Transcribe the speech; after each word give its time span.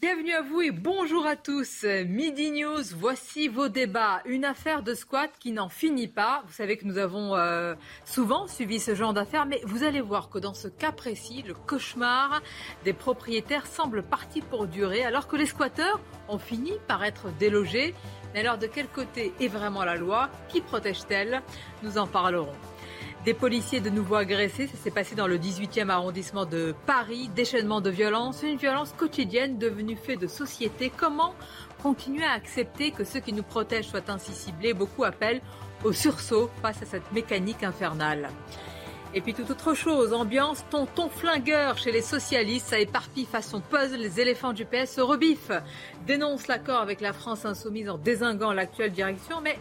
Bienvenue 0.00 0.32
à 0.32 0.40
vous 0.40 0.62
et 0.62 0.70
bonjour 0.70 1.26
à 1.26 1.36
tous. 1.36 1.84
Midi 1.84 2.52
News, 2.52 2.82
voici 2.96 3.48
vos 3.48 3.68
débats. 3.68 4.22
Une 4.24 4.46
affaire 4.46 4.82
de 4.82 4.94
squat 4.94 5.30
qui 5.38 5.52
n'en 5.52 5.68
finit 5.68 6.08
pas. 6.08 6.42
Vous 6.46 6.54
savez 6.54 6.78
que 6.78 6.86
nous 6.86 6.96
avons 6.96 7.36
euh, 7.36 7.74
souvent 8.06 8.46
suivi 8.46 8.80
ce 8.80 8.94
genre 8.94 9.12
d'affaires, 9.12 9.44
mais 9.44 9.60
vous 9.64 9.84
allez 9.84 10.00
voir 10.00 10.30
que 10.30 10.38
dans 10.38 10.54
ce 10.54 10.68
cas 10.68 10.90
précis, 10.90 11.44
le 11.46 11.52
cauchemar 11.52 12.40
des 12.82 12.94
propriétaires 12.94 13.66
semble 13.66 14.02
parti 14.02 14.40
pour 14.40 14.66
durer, 14.66 15.04
alors 15.04 15.28
que 15.28 15.36
les 15.36 15.44
squatteurs 15.44 16.00
ont 16.30 16.38
fini 16.38 16.72
par 16.88 17.04
être 17.04 17.26
délogés. 17.38 17.94
Mais 18.32 18.40
alors 18.40 18.56
de 18.56 18.68
quel 18.68 18.88
côté 18.88 19.34
est 19.38 19.48
vraiment 19.48 19.84
la 19.84 19.96
loi? 19.96 20.30
Qui 20.48 20.62
protège-t-elle? 20.62 21.42
Nous 21.82 21.98
en 21.98 22.06
parlerons. 22.06 22.56
Des 23.24 23.34
policiers 23.34 23.80
de 23.80 23.90
nouveau 23.90 24.14
agressés, 24.14 24.66
ça 24.66 24.78
s'est 24.78 24.90
passé 24.90 25.14
dans 25.14 25.26
le 25.26 25.36
18e 25.36 25.90
arrondissement 25.90 26.46
de 26.46 26.74
Paris. 26.86 27.28
Déchaînement 27.36 27.82
de 27.82 27.90
violence, 27.90 28.42
une 28.42 28.56
violence 28.56 28.94
quotidienne 28.96 29.58
devenue 29.58 29.96
fait 29.96 30.16
de 30.16 30.26
société. 30.26 30.90
Comment 30.96 31.34
continuer 31.82 32.24
à 32.24 32.32
accepter 32.32 32.92
que 32.92 33.04
ceux 33.04 33.20
qui 33.20 33.34
nous 33.34 33.42
protègent 33.42 33.88
soient 33.88 34.08
ainsi 34.08 34.32
ciblés? 34.32 34.72
Beaucoup 34.72 35.04
appellent 35.04 35.42
au 35.84 35.92
sursaut 35.92 36.48
face 36.62 36.80
à 36.80 36.86
cette 36.86 37.12
mécanique 37.12 37.62
infernale. 37.62 38.30
Et 39.12 39.20
puis 39.20 39.34
tout 39.34 39.50
autre 39.50 39.74
chose, 39.74 40.14
ambiance 40.14 40.64
tonton 40.70 41.10
flingueur 41.10 41.76
chez 41.76 41.92
les 41.92 42.00
socialistes, 42.00 42.68
ça 42.68 42.78
éparpille 42.78 43.26
façon 43.26 43.60
puzzle, 43.60 43.98
les 43.98 44.20
éléphants 44.20 44.54
du 44.54 44.64
PS 44.64 44.94
se 44.94 45.00
rebiffent, 45.02 45.52
dénonce 46.06 46.46
l'accord 46.46 46.80
avec 46.80 47.02
la 47.02 47.12
France 47.12 47.44
insoumise 47.44 47.90
en 47.90 47.98
désinguant 47.98 48.54
l'actuelle 48.54 48.92
direction, 48.92 49.42
mais 49.42 49.58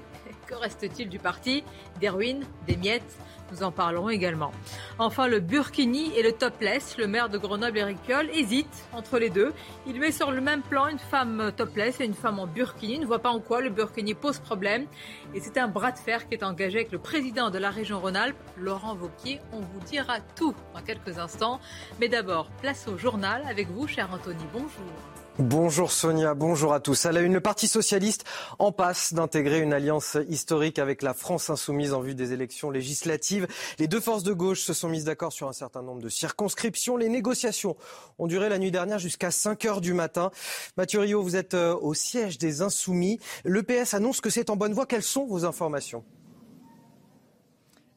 que 0.47 0.56
reste-t-il 0.56 1.09
du 1.09 1.19
parti? 1.19 1.64
Des 2.00 2.09
ruines, 2.09 2.45
des 2.67 2.78
miettes 2.78 3.17
nous 3.52 3.64
en 3.64 3.72
parlerons 3.72 4.09
également. 4.09 4.52
Enfin, 4.97 5.28
le 5.28 5.39
burkini 5.39 6.11
et 6.16 6.23
le 6.23 6.31
topless. 6.31 6.97
Le 6.97 7.08
maire 7.08 7.30
de 7.30 7.38
Grenoble, 7.38 7.78
Éric 7.78 8.02
Piolle, 8.02 8.30
hésite 8.33 8.88
entre 8.94 9.19
les 9.19 9.30
deux. 9.30 9.53
Il 9.88 10.00
met 10.00 10.11
sur 10.11 10.31
le 10.31 10.41
même 10.41 10.61
plan 10.61 10.88
une 10.88 11.00
femme 11.00 11.52
topless 11.56 12.00
et 12.02 12.06
une 12.06 12.14
femme 12.14 12.39
en 12.39 12.47
burkini. 12.47 12.95
Il 12.95 13.02
ne 13.02 13.06
voit 13.06 13.19
pas 13.19 13.30
en 13.30 13.39
quoi 13.39 13.61
le 13.61 13.69
burkini 13.69 14.14
pose 14.14 14.39
problème. 14.39 14.86
Et 15.33 15.39
c'est 15.39 15.58
un 15.58 15.67
bras 15.67 15.91
de 15.91 15.97
fer 15.97 16.28
qui 16.28 16.36
est 16.36 16.44
engagé 16.44 16.80
avec 16.80 16.91
le 16.91 17.00
président 17.00 17.50
de 17.50 17.58
la 17.58 17.69
région 17.69 18.00
Rhône-Alpes, 18.00 18.38
Laurent 18.58 18.95
Vauquier. 18.95 19.39
On 19.52 19.59
vous 19.59 19.80
dira 19.86 20.19
tout 20.36 20.56
dans 20.73 20.81
quelques 20.81 21.17
instants. 21.17 21.59
Mais 22.00 22.09
d'abord, 22.09 22.50
place 22.61 22.88
au 22.88 22.97
journal 22.97 23.44
avec 23.47 23.69
vous, 23.69 23.88
cher 23.88 24.09
Anthony. 24.13 24.44
Bonjour. 24.53 25.19
Bonjour 25.40 25.94
Sonia, 25.94 26.34
bonjour 26.34 26.73
à 26.73 26.82
tous. 26.82 27.06
À 27.06 27.14
la 27.14 27.22
une, 27.22 27.32
le 27.32 27.40
Parti 27.40 27.70
socialiste 27.70 28.26
en 28.59 28.73
passe 28.73 29.14
d'intégrer 29.14 29.62
une 29.62 29.72
alliance 29.72 30.18
historique 30.28 30.80
avec 30.80 31.02
la 31.02 31.14
France 31.14 31.50
insoumise 31.50 31.94
en 31.94 32.02
vue 32.02 32.14
des 32.14 32.34
élections 32.34 32.72
législatives. 32.72 33.48
Les 33.78 33.88
deux 33.88 34.02
forces 34.02 34.23
de 34.23 34.34
gauche 34.34 34.59
se 34.59 34.73
sont 34.73 34.90
mises 34.90 35.06
d'accord 35.06 35.31
sur 35.31 35.48
un 35.48 35.54
certain 35.54 35.81
nombre 35.81 36.02
de 36.02 36.09
circonscriptions. 36.09 36.98
Les 36.98 37.08
négociations 37.08 37.78
ont 38.18 38.28
duré 38.28 38.50
la 38.50 38.58
nuit 38.58 38.72
dernière 38.72 39.00
jusqu'à 39.00 39.31
5 39.31 39.64
heures 39.64 39.80
du 39.80 39.94
matin. 39.94 40.30
Mathieu 40.76 41.00
Rio, 41.00 41.23
vous 41.23 41.38
êtes 41.38 41.53
euh, 41.53 41.74
au 41.74 41.94
siège 41.94 42.38
des 42.38 42.62
insoumis. 42.62 43.18
Le 43.46 43.64
PS 43.64 43.94
annonce 43.94 44.20
que 44.20 44.30
c'est 44.30 44.50
en 44.50 44.58
bonne 44.58 44.74
voie. 44.74 44.88
Quelles 44.88 45.03
sont 45.03 45.25
vos 45.25 45.46
informations? 45.46 46.03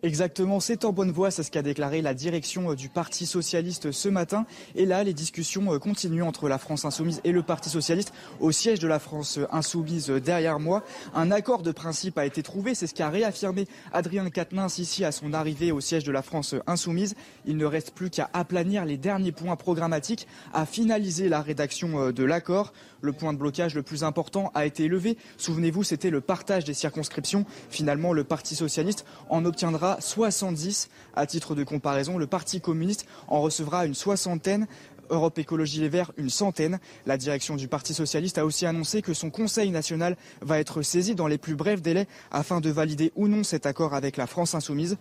Exactement, 0.04 0.58
c'est 0.58 0.84
en 0.84 0.92
bonne 0.92 1.12
voie, 1.12 1.30
c'est 1.30 1.44
ce 1.44 1.52
qu'a 1.52 1.62
déclaré 1.62 2.02
la 2.02 2.12
direction 2.12 2.72
euh, 2.72 2.74
du 2.74 2.88
Parti 2.88 3.24
socialiste 3.24 3.92
ce 3.92 4.08
matin. 4.08 4.46
Et 4.74 4.84
là, 4.84 5.04
les 5.04 5.14
discussions 5.14 5.72
euh, 5.72 5.78
continuent 5.78 6.24
entre 6.24 6.48
la 6.48 6.58
France 6.58 6.84
insoumise 6.84 7.20
et 7.22 7.30
le 7.30 7.44
Parti 7.44 7.70
socialiste 7.70 8.12
au 8.40 8.50
siège 8.50 8.80
de 8.80 8.88
la 8.88 8.98
France 8.98 9.38
euh, 9.38 9.46
insoumise 9.52 10.08
derrière 10.08 10.58
moi. 10.58 10.82
Un 11.14 11.30
accord 11.30 11.62
de 11.62 11.70
principe 11.70 12.18
a 12.18 12.26
été 12.26 12.42
trouvé, 12.42 12.74
c'est 12.74 12.88
ce 12.88 12.94
qu'a 12.94 13.10
réaffirmé 13.10 13.68
Adrien 13.92 14.28
Quatennens 14.28 14.78
ici 14.78 15.04
à 15.04 15.12
son 15.12 15.32
arrivée 15.32 15.70
au 15.70 15.78
siège 15.78 16.02
de 16.02 16.10
la 16.10 16.22
France 16.22 16.56
insoumise. 16.66 17.14
Il 17.46 17.56
ne 17.56 17.64
reste 17.64 17.92
plus 17.92 18.10
qu'à 18.10 18.28
aplanir 18.32 18.84
les 18.84 18.96
derniers 18.96 19.30
points 19.30 19.54
programmatiques, 19.54 20.26
à 20.52 20.66
finaliser 20.66 21.28
la 21.28 21.42
rédaction 21.42 22.10
de 22.10 22.24
l'accord. 22.24 22.72
Le 23.02 23.12
point 23.12 23.32
de 23.32 23.38
blocage 23.38 23.74
le 23.74 23.82
plus 23.82 24.04
important 24.04 24.52
a 24.54 24.64
été 24.64 24.86
levé. 24.86 25.18
Souvenez-vous, 25.36 25.82
c'était 25.82 26.08
le 26.10 26.20
partage 26.20 26.64
des 26.64 26.72
circonscriptions. 26.72 27.44
Finalement, 27.68 28.12
le 28.12 28.22
Parti 28.22 28.54
socialiste 28.54 29.04
en 29.28 29.44
obtiendra 29.44 30.00
70. 30.00 30.88
À 31.14 31.26
titre 31.26 31.56
de 31.56 31.64
comparaison, 31.64 32.16
le 32.16 32.28
Parti 32.28 32.60
communiste 32.60 33.06
en 33.26 33.40
recevra 33.40 33.86
une 33.86 33.94
soixantaine. 33.94 34.68
Europe 35.10 35.36
Écologie 35.38 35.80
Les 35.80 35.88
Verts, 35.88 36.12
une 36.16 36.30
centaine. 36.30 36.78
La 37.06 37.16
direction 37.16 37.56
du 37.56 37.66
Parti 37.66 37.92
socialiste 37.92 38.38
a 38.38 38.46
aussi 38.46 38.66
annoncé 38.66 39.02
que 39.02 39.14
son 39.14 39.30
Conseil 39.30 39.70
national 39.70 40.16
va 40.40 40.60
être 40.60 40.82
saisi 40.82 41.16
dans 41.16 41.26
les 41.26 41.38
plus 41.38 41.56
brefs 41.56 41.82
délais 41.82 42.06
afin 42.30 42.60
de 42.60 42.70
valider 42.70 43.12
ou 43.16 43.26
non 43.26 43.42
cet 43.42 43.66
accord 43.66 43.94
avec 43.94 44.16
la 44.16 44.28
France 44.28 44.54
insoumise. 44.54 44.96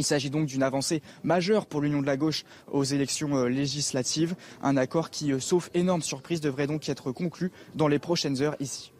Il 0.00 0.04
s'agit 0.04 0.30
donc 0.30 0.46
d'une 0.46 0.62
avancée 0.62 1.02
majeure 1.24 1.66
pour 1.66 1.82
l'Union 1.82 2.00
de 2.00 2.06
la 2.06 2.16
gauche 2.16 2.44
aux 2.72 2.84
élections 2.84 3.36
euh, 3.36 3.48
législatives. 3.50 4.34
Un 4.62 4.78
accord 4.78 5.10
qui, 5.10 5.30
euh, 5.30 5.40
sauf 5.40 5.68
énorme 5.74 6.00
surprise, 6.00 6.40
devrait 6.40 6.66
donc 6.66 6.88
être 6.88 7.12
conclu 7.12 7.52
dans 7.74 7.86
les 7.86 7.98
prochaines 7.98 8.40
heures 8.40 8.56
ici. 8.60 8.92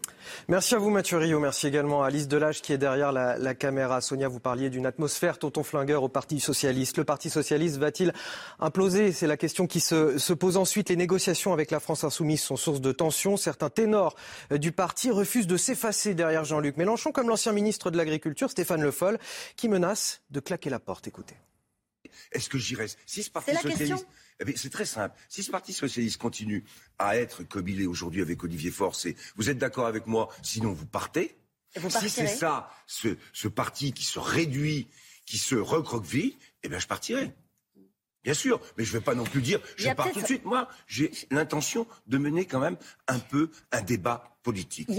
Merci 0.47 0.75
à 0.75 0.77
vous 0.77 0.89
Mathieu 0.89 1.17
Rio, 1.17 1.39
merci 1.39 1.67
également 1.67 2.03
à 2.03 2.07
Alice 2.07 2.27
Delage 2.27 2.61
qui 2.61 2.73
est 2.73 2.77
derrière 2.77 3.11
la, 3.11 3.37
la 3.37 3.53
caméra. 3.53 4.01
Sonia, 4.01 4.27
vous 4.27 4.39
parliez 4.39 4.69
d'une 4.69 4.85
atmosphère 4.85 5.37
tonton 5.37 5.63
flingueur 5.63 6.03
au 6.03 6.09
Parti 6.09 6.39
Socialiste. 6.39 6.97
Le 6.97 7.03
Parti 7.03 7.29
Socialiste 7.29 7.77
va-t-il 7.77 8.13
imploser? 8.59 9.11
C'est 9.11 9.27
la 9.27 9.37
question 9.37 9.67
qui 9.67 9.79
se, 9.79 10.17
se, 10.17 10.33
pose 10.33 10.57
ensuite. 10.57 10.89
Les 10.89 10.95
négociations 10.95 11.53
avec 11.53 11.71
la 11.71 11.79
France 11.79 12.03
Insoumise 12.03 12.41
sont 12.41 12.57
source 12.57 12.81
de 12.81 12.91
tensions. 12.91 13.37
Certains 13.37 13.69
ténors 13.69 14.15
euh, 14.51 14.57
du 14.57 14.71
parti 14.71 15.11
refusent 15.11 15.47
de 15.47 15.57
s'effacer 15.57 16.13
derrière 16.13 16.43
Jean-Luc 16.43 16.77
Mélenchon, 16.77 17.11
comme 17.11 17.29
l'ancien 17.29 17.51
ministre 17.51 17.91
de 17.91 17.97
l'Agriculture 17.97 18.49
Stéphane 18.49 18.81
Le 18.81 18.91
Foll, 18.91 19.19
qui 19.55 19.69
menace 19.69 20.21
de 20.29 20.39
claquer 20.39 20.69
la 20.69 20.79
porte. 20.79 21.07
Écoutez. 21.07 21.35
Est-ce 22.31 22.49
que 22.49 22.57
j'irai 22.57 22.87
Si 23.05 23.23
ce 23.23 23.31
Parti 23.31 23.55
Socialiste... 23.55 24.05
Eh 24.41 24.57
c'est 24.57 24.69
très 24.71 24.85
simple. 24.85 25.15
Si 25.29 25.43
ce 25.43 25.51
Parti 25.51 25.71
socialiste 25.71 26.17
continue 26.17 26.63
à 26.97 27.15
être 27.15 27.43
comme 27.43 27.67
il 27.67 27.81
est 27.81 27.85
aujourd'hui 27.85 28.21
avec 28.21 28.43
Olivier 28.43 28.71
Faure, 28.71 28.97
vous 29.35 29.49
êtes 29.49 29.57
d'accord 29.57 29.85
avec 29.85 30.07
moi, 30.07 30.29
sinon 30.41 30.73
vous 30.73 30.85
partez. 30.85 31.37
Vous 31.75 31.89
si 31.89 32.09
c'est 32.09 32.27
ça, 32.27 32.69
ce, 32.85 33.15
ce, 33.31 33.47
parti 33.47 33.93
qui 33.93 34.03
se 34.03 34.19
réduit, 34.19 34.89
qui 35.25 35.37
se 35.37 35.55
recroqueville, 35.55 36.33
eh 36.63 36.69
bien 36.69 36.79
je 36.79 36.87
partirai. 36.87 37.33
Bien 38.23 38.33
sûr, 38.33 38.59
mais 38.77 38.83
je 38.83 38.93
ne 38.93 38.99
vais 38.99 39.03
pas 39.03 39.15
non 39.15 39.23
plus 39.23 39.41
dire 39.41 39.61
je 39.77 39.89
pars 39.93 40.11
tout 40.11 40.21
de 40.21 40.25
suite. 40.25 40.43
Moi, 40.43 40.67
j'ai 40.87 41.11
l'intention 41.31 41.87
de 42.07 42.17
mener 42.17 42.45
quand 42.45 42.59
même 42.59 42.77
un 43.07 43.19
peu 43.19 43.49
un 43.71 43.81
débat 43.81 44.37
politique. 44.43 44.89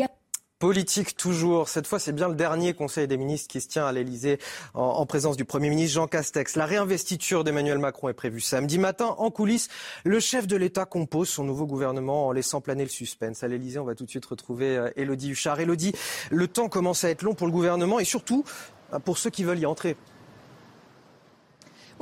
Politique 0.63 1.17
toujours. 1.17 1.69
Cette 1.69 1.89
fois, 1.89 1.99
c'est 1.99 2.13
bien 2.13 2.29
le 2.29 2.37
dernier 2.37 2.73
Conseil 2.73 3.09
des 3.09 3.17
ministres 3.17 3.49
qui 3.49 3.61
se 3.61 3.67
tient 3.67 3.85
à 3.85 3.91
l'Elysée 3.91 4.39
en, 4.75 4.83
en, 4.83 5.07
présence 5.07 5.37
du 5.37 5.45
Premier 5.45 5.69
ministre 5.69 5.97
Jean 5.97 6.07
Castex. 6.07 6.55
La 6.55 6.67
réinvestiture 6.67 7.43
d'Emmanuel 7.43 7.79
Macron 7.79 8.09
est 8.11 8.15
prévue 8.15 8.41
samedi 8.41 8.79
matin. 8.79 9.17
En 9.19 9.33
coulisses, 9.33 9.67
le 10.05 10.21
chef 10.21 10.47
de 10.47 10.55
l'État 10.55 10.85
compose 10.85 11.29
son 11.29 11.43
nouveau 11.43 11.67
gouvernement 11.67 12.29
en 12.29 12.31
laissant 12.31 12.61
planer 12.61 12.85
le 12.85 12.91
suspense. 12.91 13.43
À 13.43 13.49
l'Elysée, 13.49 13.81
on 13.81 13.85
va 13.85 13.97
tout 13.97 14.05
de 14.05 14.11
suite 14.11 14.25
retrouver 14.25 14.77
euh, 14.77 14.89
Élodie 14.95 15.31
Huchard. 15.31 15.59
Élodie, 15.59 15.95
le 16.31 16.47
temps 16.47 16.69
commence 16.69 17.03
à 17.03 17.11
être 17.11 17.23
long 17.23 17.35
pour 17.35 17.49
le 17.49 17.53
gouvernement 17.53 17.99
et 17.99 18.05
surtout 18.05 18.45
pour 19.05 19.19
ceux 19.19 19.31
qui 19.31 19.43
veulent 19.43 19.59
y 19.59 19.67
entrer. 19.67 19.97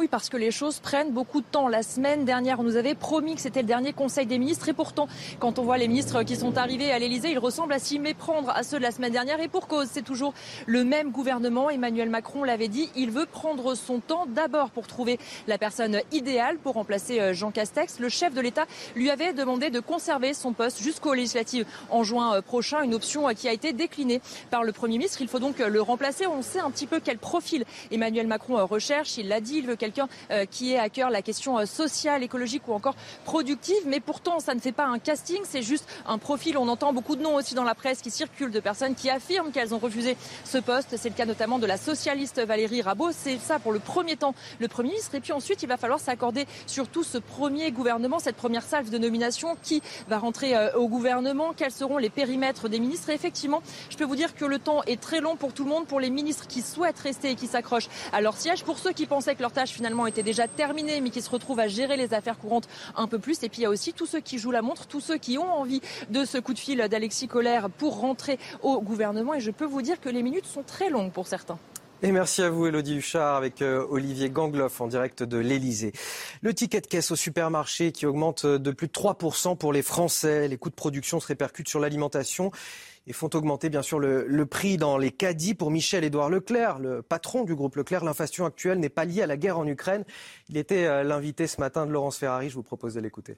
Oui, 0.00 0.09
parce 0.09 0.31
que 0.31 0.38
les 0.38 0.50
choses 0.50 0.78
prennent 0.78 1.12
beaucoup 1.12 1.43
de 1.43 1.47
temps. 1.47 1.69
La 1.69 1.83
semaine 1.83 2.25
dernière, 2.25 2.59
on 2.59 2.62
nous 2.62 2.77
avait 2.77 2.94
promis 2.94 3.34
que 3.34 3.43
c'était 3.43 3.61
le 3.61 3.66
dernier 3.66 3.93
Conseil 3.93 4.25
des 4.25 4.38
ministres. 4.38 4.67
Et 4.70 4.73
pourtant, 4.73 5.08
quand 5.41 5.58
on 5.58 5.62
voit 5.62 5.76
les 5.76 5.88
ministres 5.88 6.23
qui 6.23 6.37
sont 6.37 6.56
arrivés 6.56 6.91
à 6.91 6.99
l'Elysée, 6.99 7.32
ils 7.32 7.38
ressemblent 7.38 7.75
à 7.75 7.79
s'y 7.79 7.99
méprendre 7.99 8.49
à 8.49 8.62
ceux 8.62 8.79
de 8.79 8.82
la 8.82 8.93
semaine 8.93 9.12
dernière. 9.12 9.41
Et 9.41 9.49
pour 9.49 9.69
cause, 9.69 9.88
c'est 9.93 10.00
toujours 10.00 10.32
le 10.64 10.85
même 10.85 11.11
gouvernement. 11.11 11.69
Emmanuel 11.69 12.08
Macron 12.08 12.44
l'avait 12.44 12.69
dit, 12.69 12.88
il 12.97 13.11
veut 13.11 13.26
prendre 13.26 13.75
son 13.75 13.99
temps 13.99 14.25
d'abord 14.26 14.70
pour 14.70 14.87
trouver 14.87 15.19
la 15.47 15.58
personne 15.58 16.00
idéale 16.12 16.56
pour 16.56 16.76
remplacer 16.76 17.20
euh, 17.20 17.35
Jean 17.35 17.50
Castex. 17.50 17.99
Le 17.99 18.08
chef 18.08 18.32
de 18.32 18.41
l'État 18.41 18.64
lui 18.96 19.11
avait 19.11 19.35
demandé 19.35 19.69
de 19.69 19.81
conserver 19.81 20.32
son 20.32 20.55
poste 20.55 20.81
jusqu'aux 20.81 21.12
législatives 21.12 21.67
en 21.91 22.05
juin 22.05 22.37
euh, 22.37 22.41
prochain, 22.41 22.81
une 22.81 22.94
option 22.94 23.29
euh, 23.29 23.35
qui 23.35 23.49
a 23.49 23.53
été 23.53 23.75
déclinée 23.75 24.23
par 24.50 24.64
le 24.64 24.73
Premier 24.73 24.96
ministre. 24.96 25.20
Il 25.20 25.29
faut 25.29 25.41
donc 25.41 25.58
le 25.58 25.82
remplacer. 25.82 26.26
On 26.26 26.41
sait 26.41 26.61
un 26.61 26.70
petit 26.70 26.87
peu 26.87 27.00
quel 27.05 27.19
profil 27.19 27.67
Emmanuel 27.91 28.26
Macron 28.26 28.64
recherche. 28.64 29.19
Il 29.19 29.29
l'a 29.29 29.43
dit, 29.43 29.58
il 29.58 29.67
veut 29.67 29.76
quelqu'un 29.90 30.46
qui 30.50 30.72
est 30.72 30.78
à 30.78 30.88
cœur 30.88 31.10
la 31.10 31.22
question 31.22 31.64
sociale, 31.66 32.22
écologique 32.22 32.66
ou 32.69 32.72
encore 32.72 32.94
productive. 33.25 33.82
Mais 33.87 34.00
pourtant, 34.00 34.40
ça 34.40 34.54
ne 34.54 34.60
fait 34.60 34.72
pas 34.72 34.87
un 34.87 34.98
casting, 34.98 35.40
c'est 35.44 35.62
juste 35.62 35.87
un 36.06 36.19
profil. 36.19 36.56
On 36.58 36.69
entend 36.69 36.92
beaucoup 36.92 37.16
de 37.16 37.22
noms 37.22 37.34
aussi 37.34 37.54
dans 37.54 37.64
la 37.64 37.75
presse 37.75 38.00
qui 38.00 38.10
circulent 38.10 38.50
de 38.50 38.60
personnes 38.60 38.94
qui 38.94 39.10
affirment 39.10 39.50
qu'elles 39.52 39.75
ont 39.75 39.78
refusé 39.78 40.16
ce 40.44 40.58
poste. 40.58 40.96
C'est 40.96 41.08
le 41.08 41.14
cas 41.14 41.26
notamment 41.26 41.58
de 41.58 41.66
la 41.66 41.76
socialiste 41.76 42.40
Valérie 42.40 42.82
Rabault. 42.82 43.10
C'est 43.12 43.38
ça 43.38 43.58
pour 43.58 43.72
le 43.72 43.78
premier 43.78 44.16
temps, 44.16 44.34
le 44.58 44.69
Premier 44.69 44.90
ministre. 44.90 45.14
Et 45.14 45.20
puis 45.20 45.32
ensuite, 45.32 45.62
il 45.62 45.69
va 45.69 45.76
falloir 45.76 46.00
s'accorder 46.00 46.46
sur 46.66 46.88
tout 46.88 47.04
ce 47.04 47.19
premier 47.19 47.70
gouvernement, 47.70 48.19
cette 48.19 48.36
première 48.36 48.62
salve 48.62 48.90
de 48.90 48.98
nomination 48.98 49.56
qui 49.62 49.82
va 50.08 50.19
rentrer 50.19 50.56
euh, 50.56 50.72
au 50.75 50.88
gouvernement. 50.88 51.52
Quels 51.56 51.72
seront 51.72 51.98
les 51.98 52.10
périmètres 52.10 52.69
des 52.69 52.81
ministres? 52.81 53.10
Et 53.10 53.14
effectivement, 53.14 53.62
je 53.90 53.96
peux 53.96 54.04
vous 54.04 54.16
dire 54.16 54.34
que 54.34 54.44
le 54.44 54.58
temps 54.58 54.82
est 54.84 55.00
très 55.00 55.20
long 55.20 55.36
pour 55.36 55.52
tout 55.52 55.64
le 55.64 55.70
monde, 55.70 55.86
pour 55.86 56.00
les 56.00 56.10
ministres 56.10 56.46
qui 56.46 56.62
souhaitent 56.62 56.98
rester 56.98 57.31
et 57.31 57.34
qui 57.34 57.46
s'accrochent 57.46 57.88
à 58.12 58.20
leur 58.20 58.36
siège, 58.36 58.64
pour 58.64 58.78
ceux 58.78 58.93
qui 58.93 59.06
pensaient 59.06 59.34
que 59.34 59.43
leur 59.43 59.52
tâche 59.52 59.69
finalement 59.72 60.06
était 60.06 60.22
déjà 60.22 60.49
terminée, 60.49 61.00
mais 61.00 61.11
qui 61.11 61.22
se 61.22 61.31
retrouvent 61.31 61.61
à 61.61 61.69
gérer 61.69 61.96
les 61.96 62.14
affaires 62.14 62.38
courantes 62.38 62.69
un 62.96 63.06
peu 63.06 63.19
plus. 63.19 63.43
Et 63.43 63.49
puis 63.49 63.61
il 63.61 63.62
y 63.62 63.67
a 63.67 63.70
aussi 63.70 63.93
tous 63.93 64.06
ceux 64.06 64.20
qui 64.20 64.38
jouent 64.38 64.50
la 64.50 64.62
montre, 64.62 64.87
tous 64.87 65.00
ceux 65.00 65.19
qui 65.19 65.38
ont 65.38 65.52
envie 65.52 65.81
de 66.11 66.25
ce 66.25 66.38
coup 66.38 66.55
de 66.55 66.58
fil 66.58 66.78
d'Alexis 66.78 67.28
Collère 67.28 67.70
pour 67.70 68.00
rentrer 68.00 68.38
au 68.62 68.81
gouvernement. 68.81 69.34
Et 69.34 69.40
je 69.40 69.50
peux 69.50 69.64
vous 69.64 69.82
dire 69.82 70.00
que 70.00 70.08
les 70.08 70.22
minutes 70.22 70.46
sont 70.46 70.62
très 70.62 70.90
longues 70.90 71.12
pour 71.12 71.26
certains. 71.26 71.58
Et 72.02 72.12
merci 72.12 72.40
à 72.40 72.49
vous, 72.49 72.67
Elodie 72.67 72.96
Huchard, 72.96 73.37
avec 73.37 73.61
euh, 73.61 73.84
Olivier 73.90 74.31
Gangloff 74.31 74.81
en 74.81 74.87
direct 74.87 75.22
de 75.22 75.37
l'Elysée. 75.37 75.93
Le 76.40 76.55
ticket 76.55 76.81
de 76.81 76.87
caisse 76.87 77.11
au 77.11 77.17
supermarché 77.17 77.93
qui 77.93 78.06
augmente 78.06 78.46
de 78.46 78.70
plus 78.70 78.87
de 78.87 78.93
3% 78.93 79.58
pour 79.58 79.75
les 79.75 79.82
Français. 79.82 80.49
Les 80.49 80.56
coûts 80.56 80.70
de 80.70 80.75
production 80.75 81.20
se 81.20 81.26
répercutent 81.26 81.69
sur 81.69 81.78
l'alimentation 81.78 82.52
et 83.10 83.12
font 83.12 83.28
augmenter 83.34 83.70
bien 83.70 83.82
sûr 83.82 83.98
le, 83.98 84.46
prix 84.46 84.76
dans 84.76 84.96
les 84.96 85.10
caddies. 85.10 85.54
Pour 85.54 85.72
Michel-Édouard 85.72 86.30
Leclerc, 86.30 86.78
le 86.78 87.02
patron 87.02 87.42
du 87.42 87.56
groupe 87.56 87.74
Leclerc, 87.74 88.04
l'inflation 88.04 88.46
actuelle 88.46 88.78
n'est 88.78 88.88
pas 88.88 89.04
liée 89.04 89.22
à 89.22 89.26
la 89.26 89.36
guerre 89.36 89.58
en 89.58 89.66
Ukraine. 89.66 90.04
Il 90.48 90.56
était 90.56 90.86
euh, 90.86 91.02
l'invité 91.02 91.48
ce 91.48 91.60
matin 91.60 91.86
de 91.86 91.90
Laurence 91.90 92.18
Ferrari. 92.18 92.50
Je 92.50 92.54
vous 92.54 92.62
propose 92.62 92.94
de 92.94 93.00
l'écouter. 93.00 93.36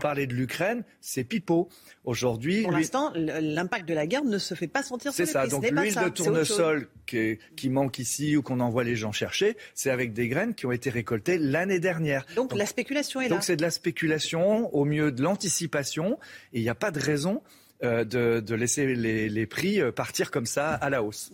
Parler 0.00 0.26
de 0.26 0.32
l'Ukraine, 0.32 0.82
c'est 1.02 1.24
pipeau. 1.24 1.68
Aujourd'hui, 2.04 2.62
pour 2.62 2.72
l'instant, 2.72 3.12
l'impact 3.14 3.86
de 3.86 3.92
la 3.92 4.06
guerre 4.06 4.24
ne 4.24 4.38
se 4.38 4.54
fait 4.54 4.66
pas 4.66 4.82
sentir 4.82 5.12
sur 5.12 5.26
C'est 5.26 5.30
ça. 5.30 5.46
Donc 5.46 5.68
l'huile 5.70 5.94
de 5.94 6.08
tournesol 6.08 6.88
qui, 7.06 7.38
qui, 7.54 7.68
manque 7.68 7.98
ici 7.98 8.36
ou 8.36 8.42
qu'on 8.42 8.60
envoie 8.60 8.84
les 8.84 8.96
gens 8.96 9.12
chercher, 9.12 9.58
c'est 9.74 9.90
avec 9.90 10.14
des 10.14 10.28
graines 10.28 10.54
qui 10.54 10.64
ont 10.64 10.72
été 10.72 10.88
récoltées 10.88 11.38
l'année 11.38 11.80
dernière. 11.80 12.24
Donc, 12.34 12.54
la 12.54 12.66
spéculation 12.66 13.20
est 13.20 13.28
là. 13.28 13.36
Donc 13.36 13.44
c'est 13.44 13.56
de 13.56 13.62
la 13.62 13.70
spéculation 13.70 14.74
au 14.74 14.84
mieux 14.86 15.12
de 15.12 15.22
l'anticipation. 15.22 16.18
Et 16.54 16.60
il 16.60 16.62
n'y 16.62 16.70
a 16.70 16.74
pas 16.74 16.90
de 16.90 17.00
raison 17.00 17.42
euh, 17.42 17.65
de, 17.82 18.40
de, 18.40 18.54
laisser 18.54 18.94
les, 18.94 19.28
les 19.28 19.46
prix 19.46 19.80
euh, 19.80 19.92
partir 19.92 20.30
comme 20.30 20.46
ça 20.46 20.74
à 20.74 20.90
la 20.90 21.02
hausse. 21.02 21.30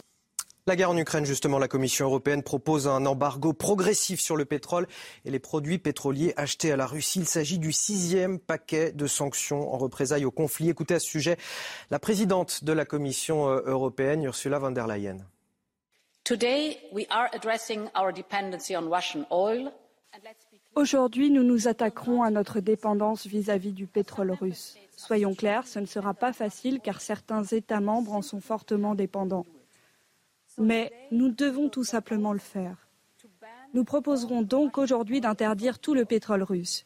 La 0.68 0.76
guerre 0.76 0.90
en 0.90 0.96
Ukraine, 0.96 1.24
justement, 1.24 1.58
la 1.58 1.66
Commission 1.66 2.06
européenne 2.06 2.44
propose 2.44 2.86
un 2.86 3.04
embargo 3.04 3.52
progressif 3.52 4.20
sur 4.20 4.36
le 4.36 4.44
pétrole 4.44 4.86
et 5.24 5.32
les 5.32 5.40
produits 5.40 5.78
pétroliers 5.78 6.34
achetés 6.36 6.70
à 6.70 6.76
la 6.76 6.86
Russie. 6.86 7.18
Il 7.18 7.26
s'agit 7.26 7.58
du 7.58 7.72
sixième 7.72 8.38
paquet 8.38 8.92
de 8.92 9.08
sanctions 9.08 9.74
en 9.74 9.76
représailles 9.76 10.24
au 10.24 10.30
conflit. 10.30 10.70
Écoutez 10.70 10.94
à 10.94 11.00
ce 11.00 11.08
sujet 11.08 11.36
la 11.90 11.98
présidente 11.98 12.62
de 12.62 12.72
la 12.72 12.84
Commission 12.84 13.48
euh, 13.48 13.62
européenne, 13.66 14.22
Ursula 14.22 14.60
von 14.60 14.70
der 14.70 14.86
Leyen. 14.86 15.16
Aujourd'hui, 20.76 21.30
nous 21.30 21.42
nous 21.42 21.66
attaquerons 21.66 22.22
à 22.22 22.30
notre 22.30 22.60
dépendance 22.60 23.26
vis-à-vis 23.26 23.70
-vis 23.70 23.74
du 23.74 23.86
pétrole 23.88 24.30
russe. 24.30 24.76
Soyons 25.02 25.34
clairs, 25.34 25.66
ce 25.66 25.81
ne 25.81 25.87
sera 25.87 26.14
pas 26.14 26.32
facile 26.32 26.78
car 26.78 27.00
certains 27.00 27.43
États 27.43 27.81
membres 27.81 28.12
en 28.12 28.22
sont 28.22 28.40
fortement 28.40 28.94
dépendants. 28.94 29.44
Mais 30.58 30.93
nous 31.10 31.28
devons 31.28 31.69
tout 31.69 31.82
simplement 31.82 32.32
le 32.32 32.38
faire. 32.38 32.76
Nous 33.75 33.82
proposerons 33.82 34.43
donc 34.43 34.78
aujourd'hui 34.78 35.20
d'interdire 35.20 35.81
tout 35.81 35.94
le 35.94 36.04
pétrole 36.04 36.44
russe. 36.44 36.84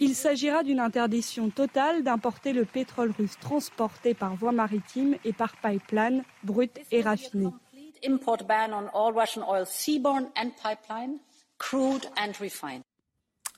Il 0.00 0.14
s'agira 0.14 0.64
d'une 0.64 0.80
interdiction 0.80 1.48
totale 1.48 2.02
d'importer 2.02 2.52
le 2.52 2.66
pétrole 2.66 3.12
russe 3.18 3.38
transporté 3.40 4.12
par 4.12 4.36
voie 4.36 4.52
maritime 4.52 5.16
et 5.24 5.32
par 5.32 5.56
pipeline 5.56 6.24
brut 6.44 6.78
et 6.90 7.00
raffiné. 7.00 7.48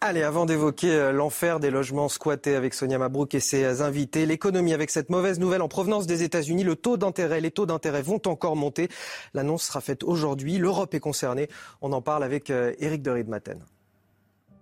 Allez, 0.00 0.22
avant 0.22 0.46
d'évoquer 0.46 0.92
euh, 0.92 1.10
l'enfer 1.10 1.58
des 1.58 1.70
logements 1.70 2.08
squattés 2.08 2.54
avec 2.54 2.72
Sonia 2.72 2.98
Mabrouk 2.98 3.34
et 3.34 3.40
ses 3.40 3.82
invités, 3.82 4.26
l'économie 4.26 4.72
avec 4.72 4.90
cette 4.90 5.10
mauvaise 5.10 5.40
nouvelle 5.40 5.60
en 5.60 5.66
provenance 5.66 6.06
des 6.06 6.22
États-Unis, 6.22 6.62
le 6.62 6.76
taux 6.76 6.96
d'intérêt, 6.96 7.40
les 7.40 7.50
taux 7.50 7.66
d'intérêt 7.66 8.02
vont 8.02 8.22
encore 8.26 8.54
monter. 8.54 8.88
L'annonce 9.34 9.64
sera 9.64 9.80
faite 9.80 10.04
aujourd'hui. 10.04 10.58
L'Europe 10.58 10.94
est 10.94 11.00
concernée. 11.00 11.48
On 11.82 11.92
en 11.92 12.00
parle 12.00 12.22
avec 12.22 12.48
Eric 12.48 13.08
euh, 13.08 13.22
de 13.22 13.28
Maten. 13.28 13.64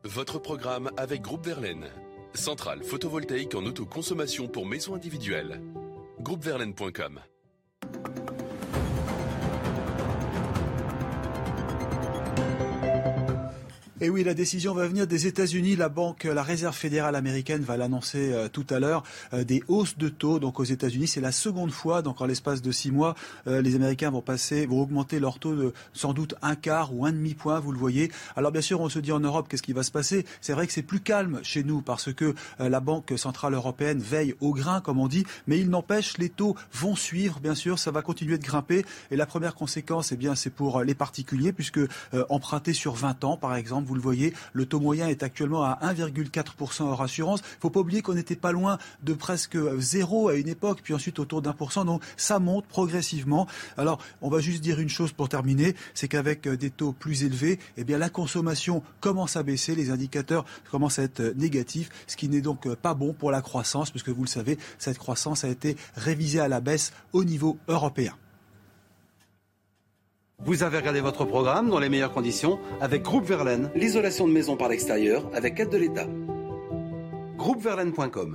Votre 0.05 0.39
programme 0.39 0.91
avec 0.97 1.21
Groupe 1.21 1.45
Verlaine. 1.45 1.85
Centrale 2.33 2.83
photovoltaïque 2.83 3.55
en 3.55 3.65
autoconsommation 3.67 4.49
pour 4.49 4.65
maisons 4.65 4.95
individuelles. 4.95 5.61
Groupeverlaine.com 6.21 7.21
Et 14.03 14.11
oui, 14.11 14.25
la 14.25 14.35
décision 14.35 14.75
va 14.75 14.87
venir 14.87 15.07
des 15.07 15.27
États-Unis. 15.27 15.75
La 15.75 15.89
banque, 15.89 16.25
la 16.25 16.43
Réserve 16.43 16.77
fédérale 16.77 17.17
américaine 17.17 17.63
va 17.63 17.79
l'annoncer 17.79 18.31
euh, 18.31 18.47
tout 18.47 18.67
à 18.69 18.79
l'heure. 18.79 19.03
Euh, 19.33 19.43
des 19.43 19.63
hausses 19.69 19.97
de 19.97 20.11
taux. 20.11 20.39
Donc 20.39 20.61
aux 20.61 20.65
États-Unis, 20.65 21.07
c'est 21.07 21.23
la 21.23 21.33
seconde 21.33 21.71
fois. 21.71 22.03
Donc 22.03 22.21
en 22.21 22.27
l'espace 22.27 22.61
de 22.61 22.71
six 22.73 22.91
mois, 22.91 23.15
euh, 23.47 23.63
les 23.63 23.75
Américains 23.75 24.11
vont 24.11 24.21
passer, 24.21 24.67
vont 24.67 24.83
augmenter 24.83 25.19
leur 25.19 25.39
taux 25.39 25.55
de 25.55 25.73
sans 25.95 26.13
doute 26.13 26.35
un 26.43 26.57
quart 26.57 26.95
ou 26.95 27.07
un 27.07 27.13
demi 27.13 27.33
point. 27.33 27.59
Vous 27.59 27.73
le 27.73 27.79
voyez. 27.79 28.13
Alors 28.37 28.53
bien 28.53 28.61
sûr, 28.61 28.83
on 28.83 28.91
se 28.91 28.99
dit 28.99 29.13
en 29.13 29.21
Europe, 29.21 29.47
qu'est-ce 29.49 29.63
qui 29.63 29.73
va 29.73 29.83
se 29.83 29.91
passer? 29.91 30.27
C'est 30.43 30.53
vrai 30.53 30.67
que 30.67 30.75
c'est 30.75 30.83
plus 30.83 31.01
calme 31.01 31.41
chez 31.43 31.65
nous 31.65 31.81
parce 31.81 32.13
que 32.13 32.35
la 32.59 32.81
Banque 32.81 33.15
centrale 33.17 33.55
européenne 33.55 34.01
veille 34.01 34.35
au 34.43 34.53
grain, 34.53 34.83
comme 34.83 34.99
on 34.99 35.09
dit. 35.09 35.25
Mais 35.47 35.59
il 35.59 35.71
n'empêche, 35.71 36.19
les 36.19 36.29
taux 36.29 36.55
vont 36.71 36.97
suivre. 36.97 37.41
Bien 37.41 37.55
sûr, 37.55 37.79
ça 37.79 37.93
va 37.93 38.03
continuer 38.03 38.37
de 38.37 38.45
grimper. 38.45 38.85
Et 39.11 39.17
la 39.17 39.25
première 39.25 39.55
conséquence, 39.55 40.13
eh 40.13 40.17
bien, 40.17 40.35
c'est 40.35 40.51
pour 40.51 40.83
les 40.83 40.95
particuliers, 40.95 41.55
puisque 41.55 41.81
emprunter 42.29 42.75
sur 42.75 42.95
20 42.95 43.25
ans, 43.25 43.39
par 43.39 43.57
exemple 43.57 43.86
vous 43.87 43.95
le 43.95 44.01
voyez, 44.01 44.35
le 44.53 44.67
taux 44.67 44.81
moyen 44.81 45.09
est 45.09 45.23
actuellement 45.23 45.63
à 45.63 45.79
1,4% 45.83 46.83
hors 46.83 47.03
assurance. 47.03 47.41
Il 47.41 47.57
ne 47.57 47.61
faut 47.61 47.71
pas 47.71 47.81
oublier 47.81 48.03
qu'on 48.03 48.15
n'était 48.15 48.37
pas 48.37 48.53
loin 48.53 48.79
de 49.03 49.15
presque 49.15 49.57
zéro 49.79 50.29
à 50.29 50.35
une 50.35 50.49
époque, 50.49 50.81
puis 50.83 50.95
ensuite 50.95 51.19
autour 51.19 51.43
d'un 51.43 51.53
pour 51.53 51.73
cent. 51.73 51.85
Donc 51.85 52.03
ça 52.17 52.39
monte 52.39 52.67
progressivement. 52.67 53.47
Alors 53.77 53.99
on 54.21 54.29
va 54.29 54.41
juste 54.41 54.63
dire 54.63 54.81
une 54.81 54.89
chose 54.89 55.13
pour 55.13 55.29
terminer, 55.29 55.75
c'est 55.95 56.09
qu'avec 56.09 56.49
des 56.49 56.71
taux 56.71 56.93
plus 56.93 57.25
élevés, 57.25 57.59
eh 57.77 57.85
la 57.97 58.11
consommation 58.11 58.83
commence 59.01 59.37
à 59.37 59.43
baisser, 59.43 59.75
les 59.75 59.91
indicateurs 59.91 60.45
commencent 60.71 60.99
à 60.99 61.05
être 61.05 61.23
négatifs, 61.37 61.89
ce 62.07 62.17
qui 62.17 62.29
n'est 62.29 62.41
donc 62.41 62.73
pas 62.75 62.95
bon 62.95 63.13
pour 63.13 63.31
la 63.31 63.41
croissance, 63.41 63.91
puisque 63.91 64.11
vous 64.11 64.23
le 64.23 64.29
savez, 64.29 64.59
cette 64.79 64.99
croissance 64.99 65.45
a 65.45 65.49
été 65.49 65.77
révisée 65.97 66.41
à 66.41 66.49
la 66.49 66.61
baisse 66.61 66.93
au 67.13 67.25
niveau 67.25 67.59
européen. 67.69 68.15
Vous 70.39 70.63
avez 70.63 70.77
regardé 70.79 71.01
votre 71.01 71.25
programme 71.25 71.71
dans 71.71 71.79
les 71.79 71.89
meilleures 71.89 72.13
conditions 72.13 72.61
avec 72.81 73.03
Groupe 73.03 73.25
Verlaine, 73.25 73.71
l'isolation 73.75 74.29
de 74.29 74.33
maison 74.33 74.57
par 74.57 74.69
l'extérieur 74.69 75.29
avec 75.35 75.59
aide 75.59 75.71
de 75.71 75.79
l'État. 75.79 76.07
Groupeverlaine.com 77.37 78.35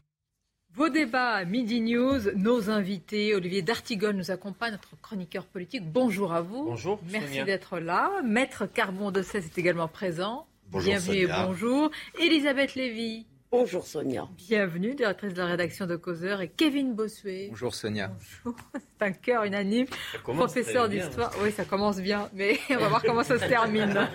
vos 0.73 0.87
débats 0.87 1.31
à 1.31 1.43
Midi 1.43 1.81
News, 1.81 2.31
nos 2.33 2.69
invités, 2.69 3.35
Olivier 3.35 3.61
D'Artigol 3.61 4.15
nous 4.15 4.31
accompagne, 4.31 4.71
notre 4.71 4.95
chroniqueur 5.01 5.45
politique. 5.45 5.83
Bonjour 5.83 6.31
à 6.31 6.41
vous. 6.41 6.63
Bonjour. 6.63 6.97
Merci 7.11 7.43
d'être 7.43 7.77
là. 7.79 8.09
Maître 8.23 8.67
Carbon 8.67 9.11
de 9.11 9.21
Cesse 9.21 9.47
est 9.47 9.57
également 9.57 9.89
présent. 9.89 10.47
Bonjour, 10.69 10.89
Bienvenue 10.93 11.17
et 11.17 11.27
bonjour. 11.27 11.91
Elisabeth 12.21 12.75
Lévy. 12.75 13.25
Bonjour 13.53 13.85
Sonia. 13.85 14.29
Bienvenue, 14.37 14.95
directrice 14.95 15.33
de 15.33 15.39
la 15.39 15.45
rédaction 15.45 15.85
de 15.85 15.97
Causeur, 15.97 16.39
et 16.39 16.47
Kevin 16.47 16.93
Bossuet. 16.93 17.47
Bonjour 17.49 17.75
Sonia. 17.75 18.09
Bonjour. 18.45 18.57
C'est 18.73 19.05
un 19.05 19.11
cœur 19.11 19.43
unanime. 19.43 19.87
Professeur 20.23 20.87
d'histoire. 20.87 21.33
Oui, 21.43 21.51
ça 21.51 21.65
commence 21.65 21.97
bien, 21.97 22.29
mais 22.33 22.57
on 22.69 22.77
va 22.77 22.87
voir 22.87 23.01
comment 23.03 23.23
ça 23.23 23.37
se 23.37 23.45
termine. 23.45 24.07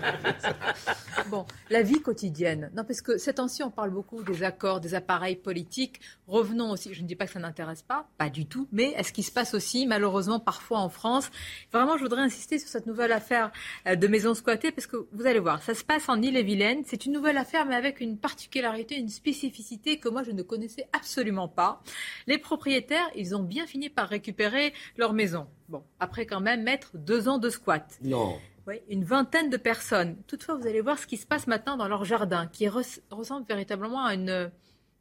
bon, 1.28 1.44
la 1.68 1.82
vie 1.82 2.00
quotidienne. 2.00 2.70
Non, 2.74 2.82
parce 2.84 3.02
que 3.02 3.18
ces 3.18 3.34
temps-ci, 3.34 3.62
on 3.62 3.70
parle 3.70 3.90
beaucoup 3.90 4.22
des 4.22 4.42
accords, 4.42 4.80
des 4.80 4.94
appareils 4.94 5.36
politiques. 5.36 6.00
Revenons 6.28 6.70
aussi, 6.70 6.94
je 6.94 7.02
ne 7.02 7.06
dis 7.06 7.14
pas 7.14 7.26
que 7.26 7.32
ça 7.32 7.40
n'intéresse 7.40 7.82
pas, 7.82 8.08
pas 8.16 8.30
du 8.30 8.46
tout, 8.46 8.68
mais 8.72 8.94
est-ce 8.96 9.12
qui 9.12 9.22
se 9.22 9.32
passe 9.32 9.52
aussi, 9.52 9.86
malheureusement, 9.86 10.40
parfois 10.40 10.78
en 10.78 10.88
France 10.88 11.30
Vraiment, 11.74 11.98
je 11.98 12.02
voudrais 12.02 12.22
insister 12.22 12.58
sur 12.58 12.70
cette 12.70 12.86
nouvelle 12.86 13.12
affaire 13.12 13.52
euh, 13.86 13.96
de 13.96 14.06
maisons 14.06 14.32
squattées, 14.32 14.72
parce 14.72 14.86
que 14.86 15.06
vous 15.12 15.26
allez 15.26 15.40
voir, 15.40 15.62
ça 15.62 15.74
se 15.74 15.84
passe 15.84 16.08
en 16.08 16.22
Ille-et-Vilaine. 16.22 16.84
C'est 16.86 17.04
une 17.04 17.12
nouvelle 17.12 17.36
affaire, 17.36 17.66
mais 17.66 17.74
avec 17.74 18.00
une 18.00 18.16
particularité, 18.16 18.96
une 18.96 19.10
spécificité 19.10 19.25
que 19.32 20.08
moi 20.08 20.22
je 20.22 20.30
ne 20.30 20.42
connaissais 20.42 20.88
absolument 20.92 21.48
pas. 21.48 21.82
Les 22.26 22.38
propriétaires, 22.38 23.10
ils 23.14 23.34
ont 23.34 23.42
bien 23.42 23.66
fini 23.66 23.88
par 23.88 24.08
récupérer 24.08 24.72
leur 24.96 25.12
maison. 25.12 25.46
Bon, 25.68 25.84
après 26.00 26.26
quand 26.26 26.40
même 26.40 26.62
mettre 26.62 26.96
deux 26.96 27.28
ans 27.28 27.38
de 27.38 27.50
squat. 27.50 27.98
Non. 28.02 28.38
Oui, 28.66 28.80
une 28.88 29.04
vingtaine 29.04 29.48
de 29.48 29.56
personnes. 29.56 30.16
Toutefois, 30.26 30.56
vous 30.56 30.66
allez 30.66 30.80
voir 30.80 30.98
ce 30.98 31.06
qui 31.06 31.16
se 31.16 31.26
passe 31.26 31.46
maintenant 31.46 31.76
dans 31.76 31.86
leur 31.86 32.04
jardin, 32.04 32.48
qui 32.48 32.68
ressemble 32.68 33.46
véritablement 33.46 34.04
à 34.04 34.14
une 34.14 34.50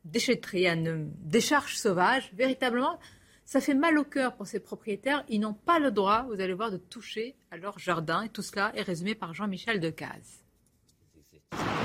déchetterie, 0.03 0.67
à 0.67 0.73
une 0.73 1.11
décharge 1.23 1.75
sauvage. 1.75 2.31
Véritablement, 2.33 2.99
ça 3.43 3.61
fait 3.61 3.73
mal 3.73 3.97
au 3.97 4.03
cœur 4.03 4.35
pour 4.35 4.45
ces 4.45 4.59
propriétaires. 4.59 5.23
Ils 5.29 5.39
n'ont 5.39 5.55
pas 5.55 5.79
le 5.79 5.89
droit, 5.89 6.27
vous 6.29 6.39
allez 6.41 6.53
voir, 6.53 6.69
de 6.69 6.77
toucher 6.77 7.35
à 7.49 7.57
leur 7.57 7.79
jardin. 7.79 8.21
Et 8.21 8.29
tout 8.29 8.43
cela 8.43 8.71
est 8.75 8.83
résumé 8.83 9.15
par 9.15 9.33
Jean-Michel 9.33 9.79
Decaze. 9.79 10.44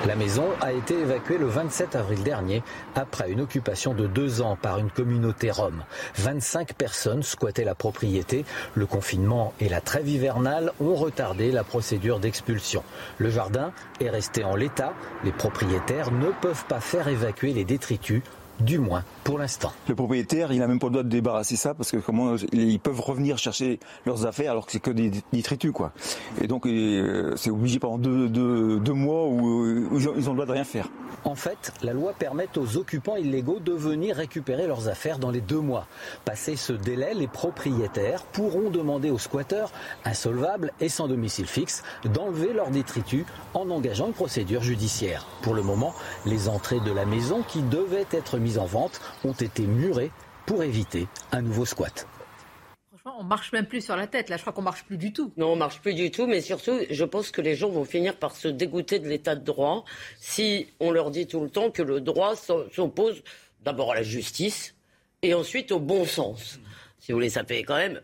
La 0.06 0.16
maison 0.16 0.46
a 0.62 0.72
été 0.72 0.98
évacuée 0.98 1.36
le 1.36 1.46
27 1.46 1.94
avril 1.94 2.22
dernier 2.22 2.62
après 2.94 3.30
une 3.30 3.42
occupation 3.42 3.92
de 3.92 4.06
deux 4.06 4.40
ans 4.40 4.56
par 4.60 4.78
une 4.78 4.90
communauté 4.90 5.50
rome. 5.50 5.84
25 6.16 6.72
personnes 6.72 7.22
squattaient 7.22 7.64
la 7.64 7.74
propriété. 7.74 8.46
Le 8.74 8.86
confinement 8.86 9.52
et 9.60 9.68
la 9.68 9.82
trêve 9.82 10.08
hivernale 10.08 10.72
ont 10.80 10.94
retardé 10.94 11.52
la 11.52 11.64
procédure 11.64 12.18
d'expulsion. 12.18 12.82
Le 13.18 13.28
jardin 13.28 13.72
est 14.00 14.08
resté 14.08 14.42
en 14.42 14.56
l'état. 14.56 14.94
Les 15.22 15.32
propriétaires 15.32 16.12
ne 16.12 16.30
peuvent 16.40 16.64
pas 16.64 16.80
faire 16.80 17.08
évacuer 17.08 17.52
les 17.52 17.64
détritus 17.64 18.22
du 18.60 18.78
moins 18.78 19.04
pour 19.24 19.38
l'instant. 19.38 19.72
Le 19.88 19.94
propriétaire, 19.94 20.52
il 20.52 20.58
n'a 20.58 20.66
même 20.66 20.78
pas 20.78 20.86
le 20.86 20.92
droit 20.92 21.02
de 21.02 21.08
débarrasser 21.08 21.56
ça 21.56 21.74
parce 21.74 21.90
que 21.90 21.98
comment 21.98 22.36
ils 22.52 22.80
peuvent 22.80 23.00
revenir 23.00 23.38
chercher 23.38 23.78
leurs 24.06 24.26
affaires 24.26 24.52
alors 24.52 24.66
que 24.66 24.72
c'est 24.72 24.80
que 24.80 24.90
des 24.90 25.10
détritus 25.32 25.72
quoi. 25.72 25.92
Et 26.40 26.46
donc 26.46 26.66
euh, 26.66 27.34
c'est 27.36 27.50
obligé 27.50 27.78
pendant 27.78 27.98
deux, 27.98 28.28
deux, 28.28 28.92
mois 28.92 29.26
où, 29.26 29.66
ils, 29.96 30.08
ont, 30.08 30.14
le 30.14 30.34
droit 30.34 30.46
de 30.46 30.52
rien 30.52 30.64
faire. 30.64 30.88
En 31.24 31.34
fait, 31.34 31.72
la 31.82 31.92
loi 31.92 32.14
permet 32.18 32.48
aux 32.56 32.76
occupants 32.78 33.16
illégaux 33.16 33.58
de 33.60 33.72
venir 33.72 34.16
récupérer 34.16 34.66
leurs 34.66 34.88
affaires 34.88 35.18
dans 35.18 35.30
les 35.30 35.42
deux 35.42 35.60
mois. 35.60 35.86
Passé 36.24 36.56
ce 36.56 36.72
délai, 36.72 37.12
les 37.14 37.28
propriétaires 37.28 38.22
pourront 38.22 38.70
demander 38.70 39.10
aux 39.10 39.18
squatteurs 39.18 39.70
insolvables 40.04 40.72
et 40.80 40.88
sans 40.88 41.08
domicile 41.08 41.46
fixe 41.46 41.82
d'enlever 42.04 42.52
leurs 42.52 42.70
détritus 42.70 43.26
en 43.52 43.68
engageant 43.70 44.06
une 44.06 44.12
procédure 44.14 44.62
judiciaire. 44.62 45.26
Pour 45.42 45.54
le 45.54 45.62
moment, 45.62 45.94
les 46.24 46.48
entrées 46.48 46.80
de 46.80 46.92
la 46.92 47.04
maison 47.04 47.42
qui 47.46 47.62
devaient 47.62 48.06
être 48.12 48.38
mises 48.38 48.49
en 48.58 48.66
vente 48.66 49.00
ont 49.24 49.32
été 49.32 49.62
murées 49.62 50.10
pour 50.46 50.62
éviter 50.62 51.06
un 51.32 51.42
nouveau 51.42 51.64
squat. 51.64 52.06
Franchement, 52.90 53.20
on 53.20 53.24
marche 53.24 53.52
même 53.52 53.66
plus 53.66 53.82
sur 53.82 53.96
la 53.96 54.06
tête. 54.06 54.28
Là, 54.28 54.36
je 54.36 54.42
crois 54.42 54.52
qu'on 54.52 54.62
marche 54.62 54.84
plus 54.84 54.98
du 54.98 55.12
tout. 55.12 55.32
Non, 55.36 55.52
on 55.52 55.56
marche 55.56 55.80
plus 55.80 55.94
du 55.94 56.10
tout. 56.10 56.26
Mais 56.26 56.40
surtout, 56.40 56.78
je 56.90 57.04
pense 57.04 57.30
que 57.30 57.40
les 57.40 57.54
gens 57.54 57.70
vont 57.70 57.84
finir 57.84 58.16
par 58.16 58.36
se 58.36 58.48
dégoûter 58.48 58.98
de 58.98 59.08
l'état 59.08 59.34
de 59.36 59.44
droit 59.44 59.84
si 60.18 60.66
on 60.80 60.90
leur 60.90 61.10
dit 61.10 61.26
tout 61.26 61.40
le 61.40 61.50
temps 61.50 61.70
que 61.70 61.82
le 61.82 62.00
droit 62.00 62.34
s'oppose 62.36 63.22
d'abord 63.62 63.92
à 63.92 63.94
la 63.94 64.02
justice 64.02 64.74
et 65.22 65.34
ensuite 65.34 65.72
au 65.72 65.78
bon 65.78 66.04
sens. 66.04 66.58
Si 66.98 67.12
vous 67.12 67.16
voulez, 67.16 67.30
ça 67.30 67.44
fait 67.44 67.62
quand 67.62 67.76
même. 67.76 68.00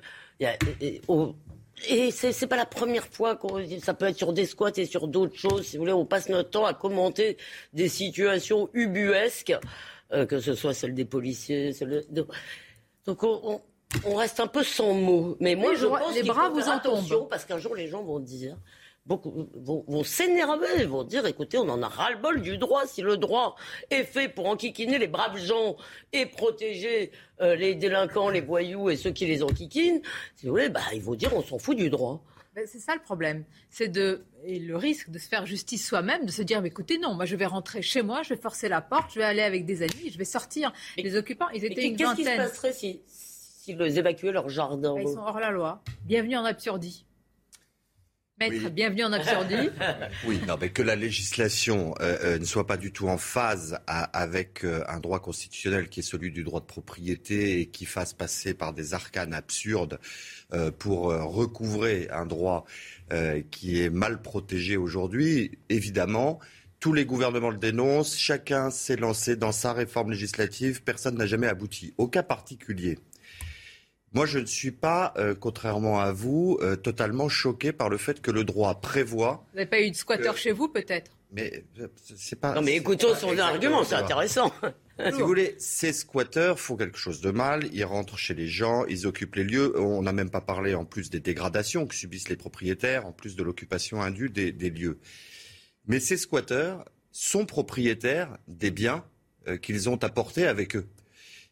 Et 1.88 2.10
c'est 2.10 2.46
pas 2.46 2.56
la 2.56 2.64
première 2.66 3.06
fois 3.06 3.36
qu'on 3.36 3.62
ça 3.80 3.92
peut 3.92 4.06
être 4.06 4.16
sur 4.16 4.32
des 4.32 4.46
squats 4.46 4.72
et 4.76 4.86
sur 4.86 5.08
d'autres 5.08 5.38
choses. 5.38 5.66
Si 5.66 5.76
vous 5.76 5.82
voulez, 5.82 5.92
on 5.92 6.06
passe 6.06 6.28
notre 6.28 6.50
temps 6.50 6.64
à 6.64 6.72
commenter 6.72 7.36
des 7.74 7.88
situations 7.88 8.70
ubuesques. 8.72 9.54
Euh, 10.12 10.26
que 10.26 10.38
ce 10.38 10.54
soit 10.54 10.74
celle 10.74 10.94
des 10.94 11.04
policiers. 11.04 11.72
Celle 11.72 12.04
Donc 13.06 13.22
on, 13.22 13.60
reste 14.14 14.40
un 14.40 14.46
peu 14.46 14.62
sans 14.62 14.94
mots. 14.94 15.36
Mais 15.40 15.54
moi, 15.54 15.74
je 15.74 15.86
pense 15.86 16.14
les 16.14 16.22
bras 16.22 16.48
vous 16.50 16.68
en 16.68 16.78
tombent. 16.78 17.28
Parce 17.28 17.44
qu'un 17.44 17.58
jour, 17.58 17.74
les 17.74 17.88
gens 17.88 18.02
vont 18.02 18.20
dire 18.20 18.56
beaucoup 19.06 19.48
vont, 19.54 20.02
s'énerver, 20.04 20.84
vont 20.84 21.04
dire 21.04 21.26
écoutez, 21.26 21.58
on 21.58 21.68
en 21.68 21.82
a 21.82 21.88
ras-le-bol 21.88 22.42
du 22.42 22.58
droit. 22.58 22.86
Si 22.86 23.02
le 23.02 23.16
droit 23.16 23.56
est 23.90 24.04
fait 24.04 24.28
pour 24.28 24.46
enquiquiner 24.46 24.98
les 24.98 25.06
braves 25.06 25.38
gens 25.38 25.76
et 26.12 26.26
protéger 26.26 27.12
euh, 27.40 27.54
les 27.54 27.74
délinquants, 27.74 28.28
les 28.28 28.40
voyous 28.40 28.90
et 28.90 28.96
ceux 28.96 29.12
qui 29.12 29.26
les 29.26 29.42
enquiquinent, 29.42 30.02
si 30.34 30.46
vous 30.46 30.52
voulez, 30.52 30.68
bah, 30.68 30.80
ils 30.92 31.02
vont 31.02 31.14
dire 31.14 31.34
on 31.34 31.42
s'en 31.42 31.58
fout 31.58 31.76
du 31.76 31.88
droit. 31.88 32.22
Ben, 32.56 32.66
c'est 32.66 32.78
ça 32.78 32.94
le 32.94 33.02
problème. 33.02 33.44
C'est 33.68 33.88
de 33.88 34.24
et 34.42 34.58
le 34.58 34.78
risque 34.78 35.10
de 35.10 35.18
se 35.18 35.28
faire 35.28 35.44
justice 35.44 35.86
soi-même, 35.86 36.24
de 36.24 36.30
se 36.30 36.40
dire 36.40 36.62
mais 36.62 36.68
écoutez 36.68 36.96
non, 36.96 37.12
moi 37.12 37.26
je 37.26 37.36
vais 37.36 37.44
rentrer 37.44 37.82
chez 37.82 38.00
moi, 38.00 38.22
je 38.22 38.30
vais 38.30 38.40
forcer 38.40 38.70
la 38.70 38.80
porte, 38.80 39.12
je 39.12 39.18
vais 39.18 39.26
aller 39.26 39.42
avec 39.42 39.66
des 39.66 39.82
amis, 39.82 40.10
je 40.10 40.16
vais 40.16 40.24
sortir. 40.24 40.72
les 40.96 41.16
occupants, 41.16 41.50
ils 41.50 41.66
étaient 41.66 41.86
une 41.86 41.98
vingtaine. 41.98 42.16
Qu'est-ce 42.16 42.28
qui 42.28 42.32
se 42.32 42.36
passerait 42.36 42.72
si 42.72 43.02
s'ils 43.06 43.98
évacuaient 43.98 44.32
leur 44.32 44.48
jardin 44.48 44.94
ben, 44.94 45.02
Ils 45.02 45.12
sont 45.12 45.20
hors 45.20 45.38
la 45.38 45.50
loi. 45.50 45.82
Bienvenue 46.06 46.38
en 46.38 46.46
absurdie. 46.46 47.04
Maître, 48.38 48.68
bienvenue 48.68 49.04
en 49.04 49.14
absurdie. 49.14 49.70
oui, 50.26 50.38
non, 50.46 50.56
mais 50.60 50.68
que 50.68 50.82
la 50.82 50.94
législation 50.94 51.94
euh, 52.00 52.18
euh, 52.22 52.38
ne 52.38 52.44
soit 52.44 52.66
pas 52.66 52.76
du 52.76 52.92
tout 52.92 53.08
en 53.08 53.16
phase 53.16 53.78
avec 53.86 54.62
euh, 54.62 54.84
un 54.88 55.00
droit 55.00 55.20
constitutionnel 55.20 55.88
qui 55.88 56.00
est 56.00 56.02
celui 56.02 56.30
du 56.30 56.44
droit 56.44 56.60
de 56.60 56.66
propriété 56.66 57.60
et 57.60 57.66
qui 57.66 57.86
fasse 57.86 58.12
passer 58.12 58.52
par 58.52 58.74
des 58.74 58.92
arcanes 58.92 59.32
absurdes 59.32 59.98
pour 60.78 61.06
recouvrer 61.06 62.08
un 62.10 62.24
droit 62.24 62.66
qui 63.50 63.80
est 63.80 63.90
mal 63.90 64.22
protégé 64.22 64.76
aujourd'hui, 64.76 65.58
évidemment, 65.68 66.38
tous 66.78 66.92
les 66.92 67.04
gouvernements 67.04 67.50
le 67.50 67.56
dénoncent, 67.56 68.16
chacun 68.16 68.70
s'est 68.70 68.96
lancé 68.96 69.34
dans 69.34 69.50
sa 69.50 69.72
réforme 69.72 70.10
législative, 70.10 70.82
personne 70.82 71.16
n'a 71.16 71.26
jamais 71.26 71.48
abouti. 71.48 71.94
Au 71.98 72.06
cas 72.06 72.22
particulier, 72.22 72.98
moi, 74.16 74.26
je 74.26 74.38
ne 74.38 74.46
suis 74.46 74.70
pas, 74.70 75.14
contrairement 75.40 76.00
à 76.00 76.10
vous, 76.12 76.58
totalement 76.82 77.28
choqué 77.28 77.72
par 77.72 77.90
le 77.90 77.98
fait 77.98 78.22
que 78.22 78.30
le 78.30 78.44
droit 78.44 78.80
prévoit. 78.80 79.44
Vous 79.52 79.58
n'avez 79.58 79.68
pas 79.68 79.80
eu 79.80 79.90
de 79.90 79.96
squatter 79.96 80.32
chez 80.36 80.52
vous, 80.52 80.68
peut-être? 80.68 81.10
Mais 81.32 81.64
c'est 82.16 82.40
pas. 82.40 82.54
Non, 82.54 82.62
mais 82.62 82.76
écoutons 82.76 83.14
son 83.14 83.36
argument, 83.38 83.84
c'est 83.84 83.94
intéressant. 83.94 84.52
si 85.04 85.20
vous 85.20 85.26
voulez, 85.26 85.54
ces 85.58 85.92
squatteurs 85.92 86.58
font 86.58 86.76
quelque 86.76 86.98
chose 86.98 87.20
de 87.20 87.30
mal, 87.30 87.68
ils 87.72 87.84
rentrent 87.84 88.16
chez 88.16 88.34
les 88.34 88.46
gens, 88.46 88.84
ils 88.86 89.06
occupent 89.06 89.34
les 89.34 89.44
lieux. 89.44 89.78
On 89.78 90.02
n'a 90.02 90.12
même 90.12 90.30
pas 90.30 90.40
parlé 90.40 90.74
en 90.74 90.84
plus 90.84 91.10
des 91.10 91.20
dégradations 91.20 91.86
que 91.86 91.94
subissent 91.94 92.28
les 92.28 92.36
propriétaires, 92.36 93.06
en 93.06 93.12
plus 93.12 93.36
de 93.36 93.42
l'occupation 93.42 94.02
indue 94.02 94.30
des, 94.30 94.70
lieux. 94.70 94.98
Mais 95.86 96.00
ces 96.00 96.16
squatteurs 96.16 96.84
sont 97.10 97.44
propriétaires 97.44 98.38
des 98.48 98.70
biens 98.70 99.04
euh, 99.48 99.56
qu'ils 99.56 99.88
ont 99.88 100.02
apportés 100.02 100.46
avec 100.46 100.76
eux. 100.76 100.86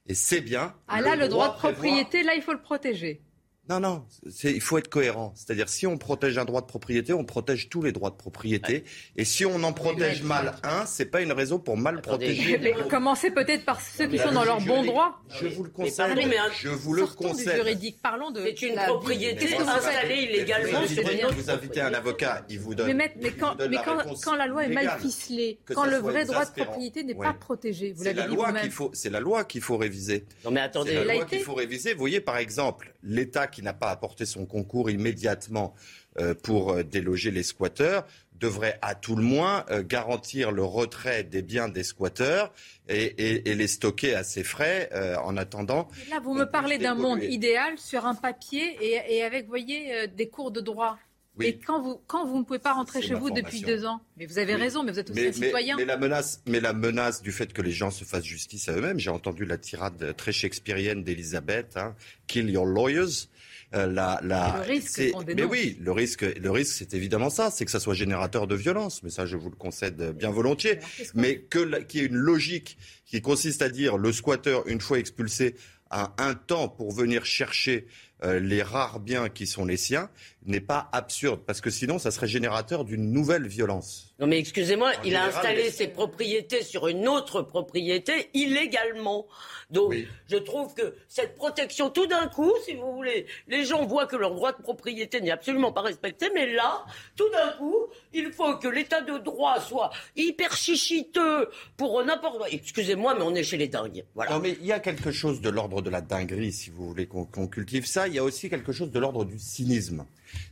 Et 0.07 0.15
ces 0.15 0.41
biens. 0.41 0.75
Ah 0.89 1.01
là, 1.01 1.17
le 1.17 1.29
droit, 1.29 1.55
de 1.55 1.59
propriété, 1.59 2.23
là, 2.23 2.35
il 2.35 2.43
faut 2.43 2.53
le 2.53 2.61
protéger. 2.61 3.23
Non, 3.69 3.81
non, 3.81 4.05
il 4.43 4.61
faut 4.61 4.77
être 4.77 4.89
cohérent. 4.89 5.33
C'est-à-dire, 5.37 5.71
si 5.71 5.87
on 5.87 5.97
protège 5.97 6.37
un 6.37 6.45
droit 6.45 6.61
de 6.61 6.67
propriété, 6.67 7.15
on 7.15 7.25
protège 7.25 7.71
tous 7.71 7.81
les 7.81 7.93
droits 7.93 8.11
de 8.11 8.17
propriété. 8.17 8.85
Et 9.17 9.25
si 9.25 9.47
on 9.47 9.63
en 9.63 9.73
protège 9.73 10.23
mal 10.23 10.57
un, 10.63 10.85
c'est 10.85 11.07
pas 11.07 11.23
une 11.23 11.33
raison 11.33 11.59
pour 11.59 11.79
mal 11.79 12.03
protéger. 12.03 12.59
Mais 12.59 12.75
commencez 12.91 13.31
peut-être 13.31 13.65
par 13.65 13.81
ceux 13.81 14.07
qui 14.07 14.19
sont 14.19 14.33
dans 14.33 14.45
leur 14.45 14.61
bon 14.61 14.85
droit. 14.85 15.23
Je 15.31 15.47
vous 15.47 15.65
le 15.65 15.71
conseille. 15.71 16.15
Mais 16.15 16.37
je 16.61 16.69
vous 16.69 16.93
le 16.93 17.07
conseille. 17.07 17.57
juridique. 17.57 17.99
Parlons 18.03 18.31
de. 18.31 18.43
C'est 18.43 18.63
une 18.63 18.75
propriété 18.75 19.57
installée 19.57 20.25
illégalement 20.25 20.87
sur 20.87 21.09
une 21.09 21.25
autre. 21.25 21.35
Vous 21.35 21.51
invitez 21.51 21.81
un 21.81 21.95
avocat, 21.95 22.45
il 22.51 22.61
vous 22.61 22.75
donne. 22.75 22.93
Mais, 22.93 23.13
quand, 23.39 23.57
mais 23.71 23.79
quand, 24.23 24.37
la 24.37 24.47
loi 24.47 24.65
est 24.65 24.69
mal 24.69 24.99
ficelée, 25.01 25.59
quand 25.65 25.87
le 25.87 25.97
vrai 25.97 26.25
droit 26.25 26.45
de 26.45 26.51
propriété 26.51 27.03
n'est 27.03 27.15
pas 27.15 27.33
protégé, 27.33 27.95
vous 27.97 28.05
l'avez 28.05 28.23
dit 28.29 28.37
vous-même. 28.37 28.71
C'est 28.93 29.11
la 29.11 29.21
loi 29.21 29.45
qu'il 29.45 29.63
faut 29.63 29.79
réviser. 29.79 30.27
Non 30.45 30.51
mais 30.51 30.61
attendez, 30.61 30.93
c'est 30.93 31.05
la 31.05 31.15
loi 31.15 31.25
qu'il 31.25 31.41
faut 31.41 31.55
réviser. 31.55 31.95
Vous 31.95 32.01
voyez, 32.01 32.21
par 32.21 32.37
exemple, 32.37 32.95
l'État 33.03 33.47
qui 33.55 33.63
n'a 33.63 33.73
pas 33.73 33.91
apporté 33.91 34.27
son 34.27 34.45
concours 34.45 34.91
immédiatement 34.91 35.75
euh, 36.19 36.35
pour 36.35 36.73
euh, 36.73 36.83
déloger 36.83 37.31
les 37.31 37.43
squatteurs 37.43 38.07
devrait 38.39 38.79
à 38.83 38.95
tout 38.95 39.15
le 39.15 39.23
moins 39.23 39.65
euh, 39.71 39.83
garantir 39.83 40.51
le 40.51 40.65
retrait 40.65 41.23
des 41.23 41.41
biens 41.41 41.69
des 41.69 41.85
squatteurs 41.85 42.53
et, 42.89 43.43
les 43.45 43.67
stocker 43.69 44.15
à 44.15 44.25
ses 44.25 44.45
frais 44.45 44.91
en 45.23 45.37
attendant. 45.39 45.89
là, 46.11 46.21
vous 46.23 46.35
me 46.35 46.45
parlez 46.45 46.77
d'un 46.77 46.95
monde 46.95 47.23
idéal 47.23 47.79
sur 47.79 48.05
un 48.05 48.15
papier 48.15 48.77
et, 48.83 49.23
avec, 49.23 49.45
vous 49.45 49.49
voyez, 49.49 50.07
des 50.09 50.29
cours 50.29 50.51
de 50.51 50.61
droit. 50.61 50.99
Et 51.41 51.59
quand 51.59 51.83
vous, 51.83 52.01
quand 52.07 52.27
vous 52.27 52.39
ne 52.39 52.45
pouvez 52.45 52.59
pas 52.59 52.73
rentrer 52.73 53.03
chez 53.03 53.15
vous 53.15 53.31
depuis 53.31 53.61
deux 53.61 53.85
ans, 53.85 54.01
mais 54.17 54.27
vous 54.27 54.39
avez 54.39 54.55
raison, 54.55 54.85
mais 54.85 54.93
vous 54.93 54.99
êtes 54.99 55.11
aussi 55.11 55.27
un 55.27 55.33
citoyen. 55.33 55.77
Mais, 55.77 55.85
la 55.85 55.97
menace, 55.97 56.43
mais 56.47 56.61
la 56.61 56.73
menace 56.73 57.23
du 57.23 57.33
fait 57.33 57.53
que 57.53 57.63
les 57.63 57.73
gens 57.73 57.91
se 57.91 58.05
fassent 58.05 58.25
justice 58.25 58.69
à 58.69 58.73
eux-mêmes, 58.73 58.99
j'ai 58.99 59.11
entendu 59.11 59.45
la 59.45 59.59
tirade 59.59 60.15
très 60.17 60.33
shakespearienne 60.33 61.03
d'Elisabeth, 61.03 61.77
hein, 61.77 61.95
Kill 62.27 62.51
your 62.51 62.67
lawyers. 62.67 63.29
Euh, 63.75 63.87
la, 63.87 64.21
la, 64.23 64.55
le 64.59 64.73
risque 64.73 65.03
mais 65.35 65.43
oui, 65.43 65.77
le 65.81 65.91
risque, 65.91 66.23
le 66.23 66.51
risque, 66.51 66.77
c'est 66.79 66.95
évidemment 66.95 67.31
ça, 67.31 67.51
c'est 67.51 67.65
que 67.65 67.73
ça 67.73 67.81
soit 67.81 67.95
générateur 67.95 68.47
de 68.47 68.55
violence. 68.55 69.03
Mais 69.03 69.11
ça, 69.11 69.27
je 69.27 69.37
vous 69.37 69.51
le 69.51 69.57
concède 69.57 70.13
bien 70.13 70.31
volontiers. 70.31 70.79
Mais 71.15 71.39
que 71.39 71.83
qu'il 71.83 72.01
y 72.01 72.05
ait 72.05 72.07
une 72.07 72.15
logique 72.15 72.79
qui 73.05 73.21
consiste 73.21 73.63
à 73.63 73.69
dire 73.69 73.97
le 73.99 74.13
squatteur, 74.13 74.69
une 74.69 74.81
fois 74.81 75.01
expulsé, 75.01 75.57
a 75.91 76.15
un 76.19 76.35
temps 76.35 76.69
pour 76.69 76.93
venir 76.93 77.25
chercher 77.25 77.87
euh, 78.23 78.41
les 78.41 78.63
rares 78.63 79.01
biens 79.01 79.29
qui 79.29 79.47
sont 79.47 79.65
les 79.65 79.77
siens 79.77 80.09
n'est 80.47 80.61
pas 80.61 80.89
absurde, 80.93 81.41
parce 81.47 81.61
que 81.61 81.71
sinon, 81.71 81.99
ça 81.99 82.11
serait 82.11 82.27
générateur 82.27 82.85
d'une 82.85 83.13
nouvelle 83.13 83.47
violence. 83.47 84.15
Non 84.21 84.27
mais 84.29 84.39
excusez-moi, 84.39 84.93
il 85.05 85.17
a 85.17 85.25
installé 85.25 85.71
ses 85.71 85.89
propriétés 85.89 86.63
sur 86.63 86.87
une 86.87 87.09
autre 87.09 87.43
propriété 87.43 88.31
illégalement. 88.33 89.27
Donc 89.71 89.95
je 90.31 90.37
trouve 90.37 90.73
que 90.75 90.95
cette 91.09 91.35
protection, 91.35 91.91
tout 91.91 92.07
d'un 92.07 92.29
coup, 92.29 92.53
si 92.65 92.75
vous 92.75 92.93
voulez, 92.93 93.27
les 93.49 93.65
gens 93.65 93.85
voient 93.87 94.07
que 94.07 94.15
leur 94.15 94.35
droit 94.35 94.53
de 94.53 94.63
propriété 94.63 95.21
n'est 95.21 95.33
absolument 95.33 95.73
pas 95.73 95.81
respecté, 95.81 96.31
mais 96.33 96.53
là, 96.53 96.85
tout 97.17 97.29
d'un 97.31 97.53
coup, 97.59 97.75
il 98.13 98.31
faut 98.31 98.57
que 98.59 98.69
l'état 98.69 99.01
de 99.01 99.19
droit 99.19 99.61
soit 99.61 99.91
hyper 100.15 100.55
chichiteux 100.55 101.49
pour 101.77 102.05
n'importe 102.05 102.39
quoi. 102.39 102.49
Excusez-moi, 102.51 103.17
mais 103.17 103.25
on 103.25 103.35
est 103.35 103.43
chez 103.43 103.57
les 103.57 103.69
dingues. 103.69 104.05
Voilà. 104.15 104.33
Non 104.33 104.39
mais 104.39 104.57
il 104.61 104.67
y 104.67 104.73
a 104.73 104.79
quelque 104.79 105.11
chose 105.11 105.41
de 105.41 105.49
l'ordre 105.49 105.83
de 105.83 105.91
la 105.91 106.03
dinguerie, 106.03 106.53
si 106.53 106.71
vous 106.71 106.87
voulez 106.87 107.07
qu'on 107.07 107.47
cultive 107.49 107.87
ça. 107.87 108.07
Il 108.07 108.15
y 108.15 108.19
a 108.19 108.25
aussi 108.25 108.49
quelque 108.49 108.73
chose 108.73 108.91
de 108.93 108.99
l'ordre 109.01 109.25
du 109.25 109.39
cynisme. 109.39 110.05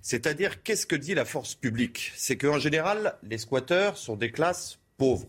C'est-à-dire, 0.02 0.62
qu'est-ce 0.62 0.86
que 0.86 0.96
dit 0.96 1.14
la 1.14 1.24
force 1.24 1.54
publique? 1.54 2.12
C'est 2.16 2.36
qu'en 2.36 2.58
général, 2.58 3.16
les 3.22 3.38
squatteurs 3.38 3.96
sont 3.96 4.16
des 4.16 4.30
classes 4.30 4.78
pauvres, 4.96 5.28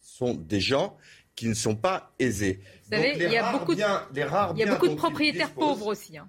sont 0.00 0.34
des 0.34 0.60
gens 0.60 0.96
qui 1.34 1.48
ne 1.48 1.54
sont 1.54 1.76
pas 1.76 2.12
aisés. 2.18 2.60
Vous 2.84 2.96
savez, 2.96 3.14
il 3.16 3.32
y 3.32 3.36
a 3.36 3.52
beaucoup 3.52 3.74
de, 3.74 3.80
il 3.80 4.58
y 4.58 4.62
a 4.62 4.66
beaucoup 4.66 4.88
de 4.88 4.94
propriétaires 4.94 5.52
pauvres 5.52 5.86
aussi. 5.86 6.18
Hein. 6.18 6.28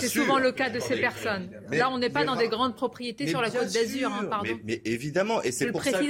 C'est 0.00 0.08
souvent 0.08 0.38
le 0.38 0.52
cas 0.52 0.70
de 0.70 0.80
ces 0.80 0.96
personnes. 0.96 1.50
Là, 1.70 1.90
on 1.90 1.98
n'est 1.98 2.10
pas 2.10 2.24
dans 2.24 2.36
des 2.36 2.48
grandes 2.48 2.74
propriétés 2.74 3.26
sur 3.26 3.40
la 3.40 3.50
côte 3.50 3.72
d'Azur, 3.72 4.12
hein, 4.12 4.26
pardon. 4.28 4.58
Mais, 4.64 4.80
évidemment, 4.84 5.42
et 5.42 5.52
c'est 5.52 5.70
pour, 5.70 5.84
ça, 5.84 6.00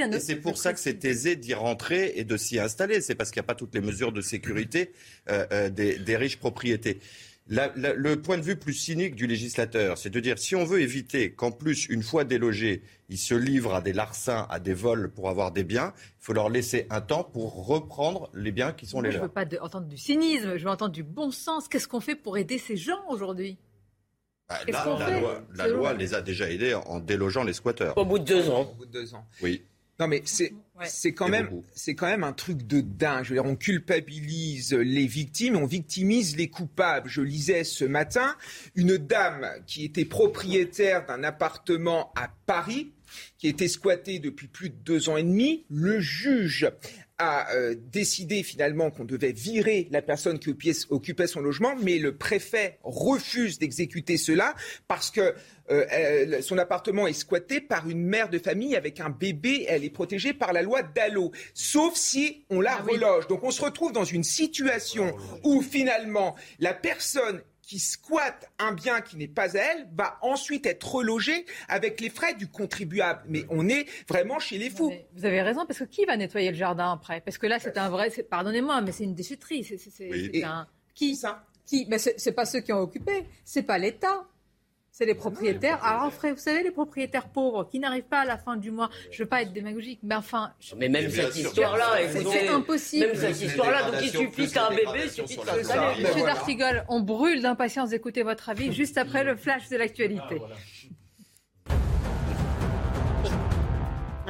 pour 0.42 0.58
ça 0.58 0.72
que 0.72 0.80
c'est 0.80 1.04
aisé 1.04 1.36
d'y 1.36 1.54
rentrer 1.54 2.12
et 2.16 2.24
de 2.24 2.36
s'y 2.36 2.58
installer. 2.58 3.00
C'est 3.00 3.14
parce 3.14 3.30
qu'il 3.30 3.40
n'y 3.40 3.44
a 3.44 3.48
pas 3.48 3.54
toutes 3.54 3.74
les 3.74 3.80
mesures 3.80 4.12
de 4.12 4.20
sécurité 4.20 4.92
euh, 5.28 5.46
euh, 5.52 5.68
des, 5.70 6.16
riches 6.16 6.38
propriétés. 6.38 7.00
Le 7.48 8.14
point 8.16 8.38
de 8.38 8.42
vue 8.42 8.56
plus 8.56 8.74
cynique 8.74 9.14
du 9.14 9.26
législateur, 9.26 9.98
c'est 9.98 10.10
de 10.10 10.20
dire 10.20 10.38
si 10.38 10.56
on 10.56 10.64
veut 10.64 10.80
éviter 10.80 11.32
qu'en 11.32 11.52
plus, 11.52 11.86
une 11.86 12.02
fois 12.02 12.24
délogés, 12.24 12.82
ils 13.08 13.18
se 13.18 13.34
livrent 13.34 13.74
à 13.74 13.80
des 13.80 13.92
larcins, 13.92 14.46
à 14.50 14.58
des 14.58 14.74
vols 14.74 15.10
pour 15.10 15.28
avoir 15.28 15.52
des 15.52 15.62
biens, 15.62 15.92
il 15.96 16.24
faut 16.24 16.32
leur 16.32 16.48
laisser 16.48 16.86
un 16.90 17.00
temps 17.00 17.22
pour 17.22 17.66
reprendre 17.66 18.30
les 18.34 18.50
biens 18.50 18.72
qui 18.72 18.86
sont 18.86 19.00
les 19.00 19.10
leurs. 19.10 19.18
Je 19.18 19.22
ne 19.22 19.28
veux 19.28 19.32
pas 19.32 19.64
entendre 19.64 19.86
du 19.86 19.96
cynisme, 19.96 20.56
je 20.56 20.64
veux 20.64 20.70
entendre 20.70 20.92
du 20.92 21.04
bon 21.04 21.30
sens. 21.30 21.68
Qu'est-ce 21.68 21.88
qu'on 21.88 22.00
fait 22.00 22.16
pour 22.16 22.36
aider 22.36 22.58
ces 22.58 22.76
gens 22.76 23.00
aujourd'hui? 23.08 23.58
Bah, 24.48 24.60
la, 25.54 25.66
loi, 25.68 25.92
les 25.94 26.14
a 26.14 26.22
déjà 26.22 26.48
aidés 26.48 26.74
en 26.74 27.00
délogeant 27.00 27.42
les 27.42 27.52
squatteurs. 27.52 27.98
Au 27.98 28.04
bout 28.04 28.20
de 28.20 28.24
deux 28.24 28.48
ans. 28.48 28.70
Au 28.72 28.74
bout 28.74 28.86
de 28.86 28.92
deux 28.92 29.14
ans. 29.14 29.26
Oui. 29.42 29.64
Non 29.98 30.08
mais 30.08 30.22
c'est 30.24 30.52
c'est 30.84 31.12
quand 31.12 31.28
même 31.28 31.62
c'est 31.74 31.94
quand 31.94 32.06
même 32.06 32.24
un 32.24 32.32
truc 32.32 32.66
de 32.66 32.80
dingue. 32.80 33.24
Je 33.24 33.30
veux 33.30 33.36
dire, 33.36 33.50
on 33.50 33.56
culpabilise 33.56 34.72
les 34.74 35.06
victimes, 35.06 35.56
on 35.56 35.66
victimise 35.66 36.36
les 36.36 36.48
coupables. 36.48 37.08
Je 37.08 37.22
lisais 37.22 37.64
ce 37.64 37.84
matin 37.84 38.36
une 38.74 38.96
dame 38.98 39.48
qui 39.66 39.84
était 39.84 40.04
propriétaire 40.04 41.06
d'un 41.06 41.24
appartement 41.24 42.12
à 42.14 42.28
Paris 42.46 42.92
qui 43.38 43.48
était 43.48 43.68
squatté 43.68 44.18
depuis 44.18 44.48
plus 44.48 44.70
de 44.70 44.74
deux 44.74 45.08
ans 45.08 45.16
et 45.16 45.22
demi. 45.22 45.64
Le 45.70 46.00
juge 46.00 46.70
a 47.18 47.50
euh, 47.54 47.74
décidé 47.90 48.42
finalement 48.42 48.90
qu'on 48.90 49.04
devait 49.04 49.32
virer 49.32 49.88
la 49.90 50.02
personne 50.02 50.38
qui 50.38 50.54
occupait 50.90 51.26
son 51.26 51.40
logement, 51.40 51.74
mais 51.82 51.98
le 51.98 52.16
préfet 52.16 52.78
refuse 52.82 53.58
d'exécuter 53.58 54.18
cela 54.18 54.54
parce 54.86 55.10
que 55.10 55.34
euh, 55.70 56.40
son 56.42 56.58
appartement 56.58 57.06
est 57.06 57.12
squatté 57.12 57.60
par 57.60 57.88
une 57.88 58.02
mère 58.02 58.28
de 58.28 58.38
famille 58.38 58.76
avec 58.76 59.00
un 59.00 59.10
bébé. 59.10 59.66
Elle 59.68 59.84
est 59.84 59.90
protégée 59.90 60.32
par 60.32 60.52
la 60.52 60.62
loi 60.62 60.82
Dallot, 60.82 61.32
sauf 61.54 61.94
si 61.94 62.44
on 62.50 62.60
la 62.60 62.76
ah 62.78 62.82
reloge. 62.82 63.26
Donc 63.28 63.42
on 63.42 63.50
se 63.50 63.62
retrouve 63.62 63.92
dans 63.92 64.04
une 64.04 64.24
situation 64.24 65.16
où 65.44 65.62
finalement 65.62 66.36
la 66.58 66.74
personne 66.74 67.40
qui 67.66 67.80
squatte 67.80 68.48
un 68.60 68.72
bien 68.72 69.00
qui 69.00 69.16
n'est 69.16 69.26
pas 69.26 69.56
à 69.56 69.60
elle 69.60 69.88
va 69.92 70.18
ensuite 70.22 70.66
être 70.66 70.94
relogé 70.94 71.44
avec 71.68 72.00
les 72.00 72.10
frais 72.10 72.34
du 72.34 72.46
contribuable. 72.46 73.22
Mais 73.26 73.44
on 73.50 73.68
est 73.68 73.86
vraiment 74.08 74.38
chez 74.38 74.56
les 74.56 74.70
fous. 74.70 74.92
vous 75.16 75.24
avez 75.24 75.42
raison, 75.42 75.66
parce 75.66 75.80
que 75.80 75.84
qui 75.84 76.04
va 76.04 76.16
nettoyer 76.16 76.50
le 76.50 76.56
jardin 76.56 76.92
après? 76.92 77.20
Parce 77.20 77.38
que 77.38 77.46
là, 77.48 77.58
c'est 77.58 77.76
un 77.76 77.90
vrai. 77.90 78.10
Pardonnez-moi, 78.30 78.80
mais 78.82 78.92
c'est 78.92 79.04
une 79.04 79.14
déchetterie. 79.14 79.64
C'est 79.64 80.44
un. 80.44 80.68
Qui? 80.94 81.16
ça 81.16 81.44
Qui? 81.66 81.86
Mais 81.90 81.98
c'est 81.98 82.32
pas 82.32 82.46
ceux 82.46 82.60
qui 82.60 82.72
ont 82.72 82.80
occupé. 82.80 83.26
C'est 83.44 83.64
pas 83.64 83.78
l'État. 83.78 84.24
C'est 84.98 85.04
les 85.04 85.14
propriétaires. 85.14 85.84
Alors, 85.84 86.10
vous 86.10 86.36
savez, 86.38 86.62
les 86.62 86.70
propriétaires 86.70 87.28
pauvres 87.28 87.68
qui 87.70 87.78
n'arrivent 87.78 88.04
pas 88.04 88.20
à 88.20 88.24
la 88.24 88.38
fin 88.38 88.56
du 88.56 88.70
mois. 88.70 88.88
Je 89.10 89.24
veux 89.24 89.28
pas 89.28 89.42
être 89.42 89.52
démagogique, 89.52 90.00
mais 90.02 90.14
enfin. 90.14 90.54
Mais 90.74 90.88
même 90.88 91.10
cette 91.10 91.36
histoire-là, 91.36 91.98
c'est 92.10 92.48
impossible. 92.48 93.08
Même 93.08 93.14
cette 93.14 93.42
histoire-là, 93.42 93.90
donc 93.90 94.00
il 94.00 94.08
suffit 94.08 94.50
qu'un 94.50 94.70
bébé, 94.70 95.02
il 95.04 95.10
suffit 95.10 95.36
de 95.36 96.02
Monsieur 96.02 96.24
Dartigol, 96.24 96.86
on 96.88 97.00
brûle 97.00 97.42
d'impatience 97.42 97.90
d'écouter 97.90 98.22
votre 98.22 98.48
avis 98.48 98.72
juste 98.80 98.96
après 98.96 99.22
le 99.22 99.36
flash 99.36 99.68
de 99.68 99.76
l'actualité. 99.76 100.40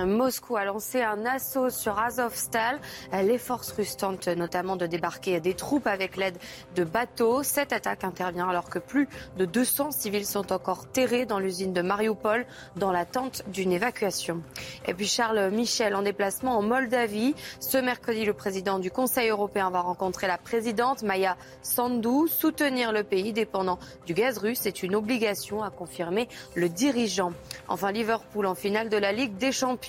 Moscou 0.05 0.57
a 0.57 0.65
lancé 0.65 1.03
un 1.03 1.25
assaut 1.25 1.71
sur 1.71 1.99
Azovstal. 1.99 2.79
Les 3.13 3.39
forces 3.39 3.73
russes 3.73 3.97
tentent 3.97 4.29
notamment 4.29 4.77
de 4.77 4.87
débarquer 4.87 5.41
des 5.41 5.55
troupes 5.55 5.87
avec 5.87 6.17
l'aide 6.17 6.37
de 6.75 6.85
bateaux. 6.85 7.43
Cette 7.43 7.73
attaque 7.73 8.05
intervient 8.05 8.49
alors 8.49 8.69
que 8.69 8.79
plus 8.79 9.09
de 9.39 9.45
200 9.45 9.93
civils 9.93 10.27
sont 10.27 10.53
encore 10.53 10.87
terrés 10.87 11.25
dans 11.25 11.39
l'usine 11.39 11.73
de 11.73 11.81
Mariupol 11.81 12.45
dans 12.77 12.93
l'attente 12.93 13.43
d'une 13.49 13.73
évacuation. 13.73 14.43
Et 14.87 14.93
puis 14.93 15.07
Charles 15.07 15.51
Michel 15.51 15.95
en 15.95 16.03
déplacement 16.03 16.59
en 16.59 16.63
Moldavie. 16.63 17.35
Ce 17.61 17.79
mercredi, 17.79 18.25
le 18.25 18.35
président 18.35 18.79
du 18.79 18.91
Conseil 18.91 19.31
européen 19.31 19.71
va 19.71 19.81
rencontrer 19.81 20.27
la 20.27 20.39
présidente 20.39 21.03
Maya 21.03 21.37
Sandu. 21.63 22.29
Soutenir 22.29 22.93
le 22.93 23.03
pays 23.03 23.33
dépendant 23.33 23.79
du 24.07 24.13
gaz 24.13 24.39
russe 24.39 24.67
est 24.67 24.83
une 24.83 24.95
obligation, 24.95 25.63
à 25.63 25.71
confirmer 25.71 26.29
le 26.55 26.69
dirigeant. 26.69 27.33
Enfin, 27.69 27.93
Liverpool 27.93 28.47
en 28.47 28.55
finale 28.55 28.89
de 28.89 28.97
la 28.97 29.13
Ligue 29.13 29.37
des 29.37 29.53
Champions. 29.53 29.86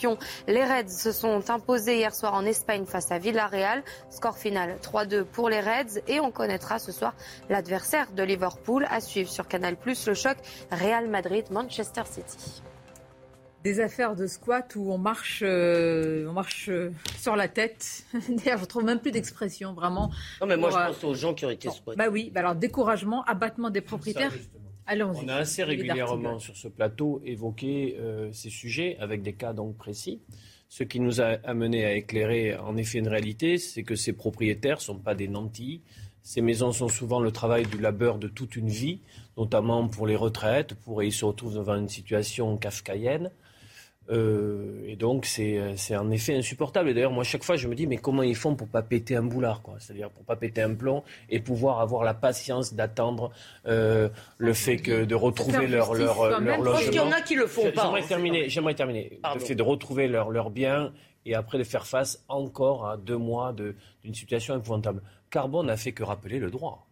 Les 0.48 0.64
Reds 0.64 0.90
se 0.90 1.12
sont 1.12 1.50
imposés 1.50 1.98
hier 1.98 2.14
soir 2.14 2.34
en 2.34 2.46
Espagne 2.46 2.86
face 2.86 3.12
à 3.12 3.20
Villarreal. 3.20 3.84
Score 4.10 4.38
final 4.38 4.78
3-2 4.82 5.24
pour 5.24 5.50
les 5.50 5.60
Reds 5.60 6.02
et 6.08 6.20
on 6.20 6.32
connaîtra 6.32 6.80
ce 6.80 6.92
soir 6.92 7.14
l'adversaire 7.50 8.12
de 8.12 8.24
Liverpool 8.24 8.86
à 8.90 9.02
suivre 9.02 9.30
sur 9.30 9.48
Canal+, 9.48 9.76
le 9.86 10.14
choc 10.14 10.38
Real 10.72 11.10
Madrid-Manchester 11.10 12.04
City 12.06 12.62
des 13.68 13.80
affaires 13.82 14.16
de 14.16 14.28
squat 14.28 14.76
où 14.76 14.92
on 14.92 14.98
marche, 14.98 15.42
euh, 15.46 16.28
on 16.30 16.34
marche 16.34 16.70
euh, 16.70 16.92
sur 17.18 17.36
la 17.36 17.50
tête. 17.50 18.06
D'ailleurs, 18.30 18.60
je 18.60 18.66
trouve 18.66 18.86
même 18.86 19.00
plus 19.00 19.12
d'expression, 19.12 19.74
vraiment. 19.74 20.10
Non, 20.40 20.48
mais 20.48 20.56
moi, 20.56 20.70
je 20.70 20.78
euh, 20.78 20.88
pense 20.88 21.04
aux 21.04 21.14
gens 21.14 21.34
qui 21.34 21.46
ont 21.46 21.50
été 21.50 21.70
squattés. 21.70 21.98
Bah 21.98 22.08
oui, 22.10 22.32
bah 22.34 22.42
alors 22.42 22.56
découragement, 22.56 23.24
abattement 23.26 23.70
des 23.70 23.82
propriétaires. 23.82 24.32
On 25.24 25.28
a 25.28 25.36
assez 25.36 25.64
régulièrement 25.64 26.40
sur 26.40 26.56
ce 26.56 26.68
plateau 26.68 27.22
évoqué 27.26 27.98
euh, 28.00 28.32
ces 28.32 28.50
sujets 28.50 28.98
avec 29.00 29.22
des 29.22 29.34
cas 29.34 29.54
donc 29.54 29.76
précis. 29.76 30.22
Ce 30.70 30.84
qui 30.84 31.00
nous 31.00 31.22
a 31.22 31.38
amené 31.44 31.86
à 31.86 31.94
éclairer 31.94 32.56
en 32.56 32.78
effet 32.78 33.00
une 33.00 33.08
réalité, 33.08 33.58
c'est 33.58 33.84
que 33.84 33.96
ces 33.96 34.14
propriétaires 34.14 34.78
ne 34.78 34.82
sont 34.82 35.00
pas 35.00 35.16
des 35.16 35.28
nantis. 35.28 35.82
Ces 36.24 36.42
maisons 36.42 36.72
sont 36.72 36.90
souvent 36.90 37.20
le 37.20 37.32
travail 37.32 37.66
du 37.66 37.78
labeur 37.78 38.18
de 38.18 38.28
toute 38.28 38.56
une 38.56 38.68
vie, 38.68 39.00
notamment 39.38 39.88
pour 39.88 40.08
les 40.08 40.16
retraites, 40.16 40.74
pour 40.74 41.02
ils 41.04 41.14
se 41.14 41.24
retrouvent 41.24 41.56
devant 41.56 41.76
une 41.76 41.88
situation 41.88 42.58
kafkaïenne. 42.58 43.32
Euh, 44.10 44.84
et 44.86 44.96
donc, 44.96 45.28
euh, 45.40 45.74
c'est 45.76 45.96
en 45.96 46.10
effet 46.12 46.36
insupportable. 46.36 46.90
Et 46.90 46.94
d'ailleurs, 46.94 47.12
moi, 47.12 47.24
chaque 47.24 47.44
fois, 47.44 47.56
je 47.56 47.68
me 47.68 47.76
dis, 47.76 47.88
mais 47.88 47.98
comment 47.98 48.24
ils 48.24 48.36
font 48.36 48.56
pour 48.56 48.68
pas 48.68 48.82
péter 48.82 49.16
un 49.16 49.24
boulard, 49.24 49.62
quoi? 49.62 49.76
C'est-à-dire 49.80 50.10
pour 50.10 50.24
pas 50.24 50.36
péter 50.36 50.62
un 50.62 50.74
plomb 50.74 51.04
et 51.30 51.40
pouvoir 51.40 51.82
avoir 51.82 52.04
la 52.04 52.14
patience 52.14 52.74
d'attendre 52.74 53.32
euh, 53.66 54.10
le 54.38 54.54
fait 54.54 54.78
que 54.78 55.04
de 55.04 55.16
retrouver 55.16 55.68
leur, 55.68 55.94
leur, 55.94 56.40
leur 56.40 56.62
logement. 56.62 56.92
Il 56.92 56.96
y 56.96 57.00
en 57.00 57.12
a 57.12 57.22
qui 57.22 57.36
le 57.36 57.48
font 57.48 57.72
pas. 57.72 57.84
J'aimerais 57.84 58.04
terminer. 58.04 58.50
J'aimerais 58.50 58.76
terminer. 58.76 59.20
Le 59.34 59.40
fait 59.40 59.56
de 59.56 59.64
retrouver 59.64 60.08
leur, 60.08 60.30
leur 60.30 60.50
bien 60.50 60.94
et 61.26 61.36
après 61.36 61.58
de 61.58 61.64
faire 61.64 61.86
face 61.86 62.24
encore 62.30 62.88
à 62.88 62.98
deux 62.98 63.18
mois 63.18 63.54
d'une 63.54 64.14
situation 64.14 64.58
épouvantable. 64.58 65.02
Carbon 65.30 65.64
n'a 65.64 65.76
fait 65.76 65.92
que 65.92 66.04
rappeler 66.04 66.40
le 66.40 66.50
droit. 66.50 66.88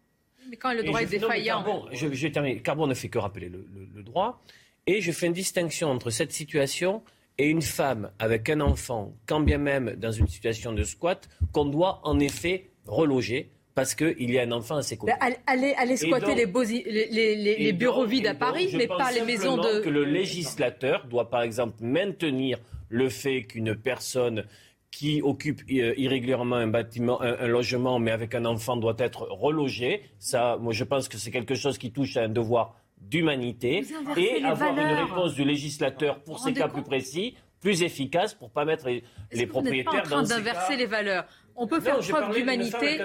Mais 0.49 0.57
quand 0.57 0.73
le 0.73 0.83
droit 0.83 1.01
est 1.01 1.05
défaillant. 1.05 1.63
Carbon, 1.63 1.85
je, 1.91 2.07
je, 2.11 2.27
vais 2.27 2.31
terminer. 2.31 2.61
Carbon 2.61 2.85
ne 2.85 2.93
fait 2.93 3.07
que 3.07 3.17
rappeler 3.17 3.49
le, 3.49 3.65
le, 3.73 3.87
le 3.95 4.03
droit. 4.03 4.41
Et 4.87 5.01
je 5.01 5.11
fais 5.11 5.27
une 5.27 5.33
distinction 5.33 5.89
entre 5.89 6.09
cette 6.09 6.31
situation 6.31 7.01
et 7.37 7.47
une 7.47 7.61
femme 7.61 8.11
avec 8.19 8.49
un 8.49 8.61
enfant, 8.61 9.13
quand 9.25 9.39
bien 9.39 9.57
même 9.57 9.95
dans 9.97 10.11
une 10.11 10.27
situation 10.27 10.73
de 10.73 10.83
squat, 10.83 11.27
qu'on 11.51 11.65
doit 11.65 12.01
en 12.03 12.19
effet 12.19 12.69
reloger 12.85 13.49
parce 13.73 13.93
qu'il 13.93 14.31
y 14.31 14.39
a 14.39 14.43
un 14.43 14.51
enfant 14.51 14.77
à 14.77 14.83
ses 14.83 14.95
côtés. 14.95 15.13
Allez, 15.47 15.97
squatter 15.97 16.33
les, 16.33 17.57
les, 17.57 17.73
bureaux 17.73 18.05
vides 18.05 18.27
à 18.27 18.33
Paris, 18.33 18.69
mais 18.73 18.87
pas 18.87 19.11
les 19.11 19.21
maisons 19.21 19.57
de... 19.57 19.81
que 19.81 19.89
le 19.89 20.05
législateur 20.05 21.05
doit 21.07 21.29
par 21.29 21.41
exemple 21.41 21.83
maintenir 21.83 22.59
le 22.89 23.09
fait 23.09 23.43
qu'une 23.43 23.75
personne 23.75 24.45
qui 24.91 25.21
occupe 25.21 25.61
euh, 25.69 25.93
irrégulièrement 25.97 26.55
un 26.55 26.67
bâtiment, 26.67 27.21
un, 27.21 27.47
logement, 27.47 27.99
mais 27.99 28.11
avec 28.11 28.33
un 28.33 28.45
enfant, 28.45 28.77
doit 28.77 28.95
être 28.99 29.27
relogée. 29.29 30.03
Ça, 30.19 30.57
moi, 30.61 30.71
je 30.71 30.85
pense 30.85 31.09
que 31.09 31.17
c'est 31.17 31.31
quelque 31.31 31.55
chose 31.55 31.77
qui 31.77 31.91
touche 31.91 32.15
à 32.15 32.23
un 32.23 32.29
devoir 32.29 32.75
d'humanité 33.09 33.83
et 34.17 34.43
avoir 34.43 34.77
une 34.77 35.07
réponse 35.07 35.33
du 35.35 35.43
législateur 35.43 36.21
pour 36.23 36.39
ces 36.39 36.53
cas 36.53 36.67
plus 36.67 36.83
précis, 36.83 37.35
plus 37.61 37.83
efficace 37.83 38.33
pour 38.33 38.51
pas 38.51 38.65
mettre 38.65 38.87
les, 38.87 39.03
les 39.31 39.47
propriétaires 39.47 40.03
pas 40.03 40.17
en 40.19 40.23
train 40.23 40.37
d'inverser 40.37 40.75
les 40.75 40.85
valeurs. 40.85 41.25
On 41.57 41.67
peut 41.67 41.79
faire 41.79 41.99
preuve 41.99 42.33
d'humanité, 42.33 42.99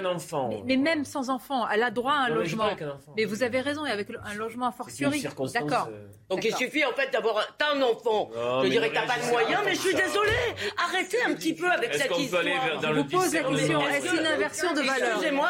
mais, 0.65 0.77
même 0.77 1.05
sans 1.05 1.29
enfant, 1.29 1.67
elle 1.69 1.83
a 1.83 1.91
droit 1.91 2.13
à 2.13 2.25
un 2.25 2.29
logement. 2.29 2.69
Mais 3.15 3.25
vous 3.25 3.43
avez 3.43 3.61
raison, 3.61 3.85
et 3.85 3.91
avec 3.91 4.07
un 4.23 4.33
logement 4.35 4.67
a 4.67 4.71
fortiori. 4.71 5.23
D'accord. 5.53 5.89
Euh, 5.91 6.07
Donc 6.29 6.43
il 6.45 6.55
suffit 6.55 6.83
en 6.85 6.93
fait 6.93 7.11
d'avoir 7.11 7.47
un 7.73 7.81
enfant. 7.81 8.29
je 8.63 8.69
dirais 8.69 8.89
que 8.89 8.95
t'as 8.95 9.05
pas 9.07 9.19
de 9.19 9.29
moyens, 9.29 9.61
mais 9.65 9.73
je 9.75 9.79
suis 9.79 9.95
désolé. 9.95 10.31
Arrêtez 10.77 11.17
un 11.25 11.33
petit 11.33 11.53
peu 11.53 11.69
avec 11.69 11.93
cette 11.93 12.17
histoire. 12.17 12.43
Je 12.43 12.93
vous 12.93 13.03
pose 13.05 13.33
la 13.33 13.43
question 13.43 13.81
est-ce 13.81 14.15
une 14.15 14.25
inversion 14.27 14.73
de 14.73 14.81
valeur 14.81 15.09
Excusez-moi, 15.09 15.49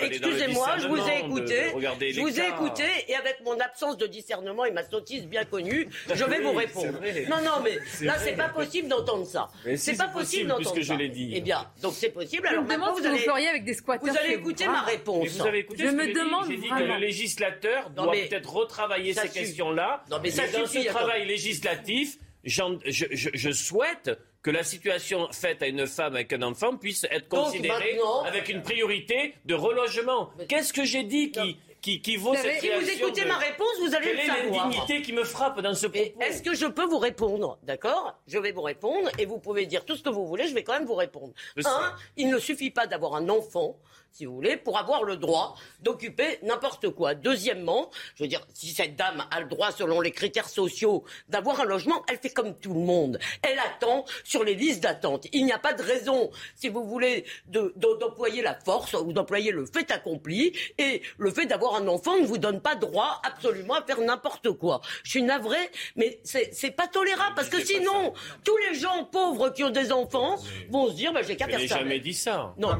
excusez-moi, 0.00 0.68
je 0.78 0.88
vous 0.88 1.08
ai 1.08 1.18
écouté, 1.24 2.12
je 2.12 2.20
vous 2.20 2.40
ai 2.40 2.48
écouté, 2.48 2.84
et 3.08 3.14
avec 3.14 3.40
mon 3.44 3.58
absence 3.60 3.96
de 3.96 4.06
discernement 4.06 4.64
et 4.64 4.70
ma 4.70 4.84
sottise 4.88 5.26
bien 5.26 5.44
connue, 5.44 5.88
je 6.14 6.24
vais 6.24 6.40
vous 6.42 6.52
répondre. 6.52 6.98
Non, 7.28 7.42
non, 7.44 7.62
mais 7.62 7.78
là 8.06 8.14
c'est 8.18 8.32
pas 8.36 8.48
possible 8.48 8.88
d'entendre 8.88 9.26
ça. 9.26 9.48
C'est 9.76 9.96
pas 9.96 10.08
possible 10.08 10.48
d'entendre 10.48 10.66
ça. 10.68 10.72
Puisque 10.72 10.88
je 10.92 10.94
l'ai 10.94 11.08
dit. 11.08 11.32
Eh 11.34 11.40
bien, 11.40 11.66
donc 11.82 11.94
c'est 11.94 12.10
possible. 12.10 12.37
Je 12.44 12.56
me 12.56 12.72
demande 12.72 12.96
ce 12.96 13.02
que 13.02 13.08
vous 13.08 13.18
feriez 13.18 13.48
avec 13.48 13.64
des 13.64 13.74
squatteurs. 13.74 14.12
Vous 14.12 14.18
allez 14.18 14.34
écouter 14.34 14.66
ma 14.66 14.82
réponse. 14.82 15.28
vous 15.28 15.46
avez 15.46 15.58
écouté 15.60 15.84
je 15.84 15.90
me 15.90 16.12
demande 16.12 16.46
J'ai 16.48 16.56
dit 16.56 16.68
que 16.68 16.82
le 16.82 16.98
législateur 16.98 17.90
doit 17.90 18.12
peut-être 18.12 18.52
retravailler 18.52 19.14
ces 19.14 19.28
questions-là. 19.28 20.04
Non, 20.10 20.18
mais, 20.22 20.30
ça 20.30 20.46
dans 20.48 20.66
ce 20.66 20.86
travail 20.86 21.26
législatif, 21.26 22.18
je, 22.44 23.52
souhaite 23.52 24.10
que 24.42 24.50
la 24.50 24.62
situation 24.62 25.28
faite 25.32 25.62
à 25.62 25.66
une 25.66 25.86
femme 25.86 26.14
avec 26.14 26.32
un 26.32 26.42
enfant 26.42 26.76
puisse 26.76 27.04
être 27.10 27.28
considérée 27.28 27.98
avec 28.26 28.48
une 28.48 28.62
priorité 28.62 29.34
de 29.44 29.54
relogement. 29.54 30.30
Qu'est-ce 30.48 30.72
que 30.72 30.84
j'ai 30.84 31.02
dit 31.02 31.30
qui 31.30 31.58
qui, 31.80 32.00
qui 32.02 32.16
vaut 32.16 32.34
cette 32.34 32.60
Si 32.60 32.68
vous 32.68 32.88
écoutez 32.90 33.24
ma 33.24 33.36
réponse, 33.36 33.68
vous 33.80 33.94
allez 33.94 34.06
Quelle 34.08 34.16
le 34.16 34.22
est 34.22 34.26
savoir. 34.26 34.66
l'indignité 34.66 35.02
qui 35.02 35.12
me 35.12 35.24
frappe 35.24 35.60
dans 35.60 35.74
ce 35.74 35.86
propos 35.86 36.20
Est-ce 36.20 36.42
que 36.42 36.54
je 36.54 36.66
peux 36.66 36.84
vous 36.84 36.98
répondre 36.98 37.58
D'accord? 37.62 38.18
Je 38.26 38.38
vais 38.38 38.52
vous 38.52 38.62
répondre 38.62 39.08
et 39.18 39.26
vous 39.26 39.38
pouvez 39.38 39.66
dire 39.66 39.84
tout 39.84 39.96
ce 39.96 40.02
que 40.02 40.08
vous 40.10 40.26
voulez, 40.26 40.48
je 40.48 40.54
vais 40.54 40.62
quand 40.64 40.72
même 40.74 40.86
vous 40.86 40.94
répondre. 40.94 41.32
Un, 41.64 41.94
il 42.16 42.30
ne 42.30 42.38
suffit 42.38 42.70
pas 42.70 42.86
d'avoir 42.86 43.14
un 43.14 43.28
enfant, 43.28 43.76
si 44.18 44.26
vous 44.26 44.34
voulez, 44.34 44.56
pour 44.56 44.76
avoir 44.78 45.04
le 45.04 45.16
droit 45.16 45.54
d'occuper 45.80 46.40
n'importe 46.42 46.88
quoi. 46.90 47.14
Deuxièmement, 47.14 47.88
je 48.16 48.24
veux 48.24 48.28
dire, 48.28 48.44
si 48.52 48.70
cette 48.70 48.96
dame 48.96 49.24
a 49.30 49.38
le 49.40 49.46
droit, 49.46 49.70
selon 49.70 50.00
les 50.00 50.10
critères 50.10 50.48
sociaux, 50.48 51.04
d'avoir 51.28 51.60
un 51.60 51.64
logement, 51.64 52.02
elle 52.08 52.18
fait 52.18 52.30
comme 52.30 52.56
tout 52.58 52.74
le 52.74 52.80
monde. 52.80 53.20
Elle 53.42 53.60
attend 53.60 54.04
sur 54.24 54.42
les 54.42 54.56
listes 54.56 54.82
d'attente. 54.82 55.28
Il 55.32 55.44
n'y 55.44 55.52
a 55.52 55.58
pas 55.60 55.72
de 55.72 55.84
raison, 55.84 56.32
si 56.56 56.68
vous 56.68 56.82
voulez, 56.84 57.24
de- 57.46 57.72
de- 57.76 57.96
d'employer 58.00 58.42
la 58.42 58.54
force 58.58 58.94
ou 58.94 59.12
d'employer 59.12 59.52
le 59.52 59.66
fait 59.66 59.88
accompli. 59.92 60.52
Et 60.78 61.00
le 61.16 61.30
fait 61.30 61.46
d'avoir 61.46 61.76
un 61.76 61.86
enfant 61.86 62.18
ne 62.18 62.26
vous 62.26 62.38
donne 62.38 62.60
pas 62.60 62.74
droit 62.74 63.20
absolument 63.24 63.74
à 63.74 63.84
faire 63.84 64.00
n'importe 64.00 64.50
quoi. 64.50 64.80
Je 65.04 65.10
suis 65.10 65.22
navrée, 65.22 65.70
mais 65.94 66.18
c'est 66.24 66.72
pas 66.72 66.88
tolérable 66.88 67.36
parce 67.36 67.48
que 67.50 67.64
sinon, 67.64 68.12
tous 68.42 68.56
les 68.68 68.74
gens 68.80 69.04
pauvres 69.04 69.50
qui 69.50 69.62
ont 69.62 69.70
des 69.70 69.92
enfants 69.92 70.34
vont 70.70 70.88
se 70.88 70.94
dire, 70.94 71.12
bah, 71.12 71.22
j'ai 71.22 71.36
qu'à 71.36 71.44
Je 71.46 71.50
faire 71.52 71.60
n'ai 71.60 71.68
ça. 71.68 71.78
jamais 71.78 72.00
dit 72.00 72.14
ça. 72.14 72.52
Non, 72.58 72.70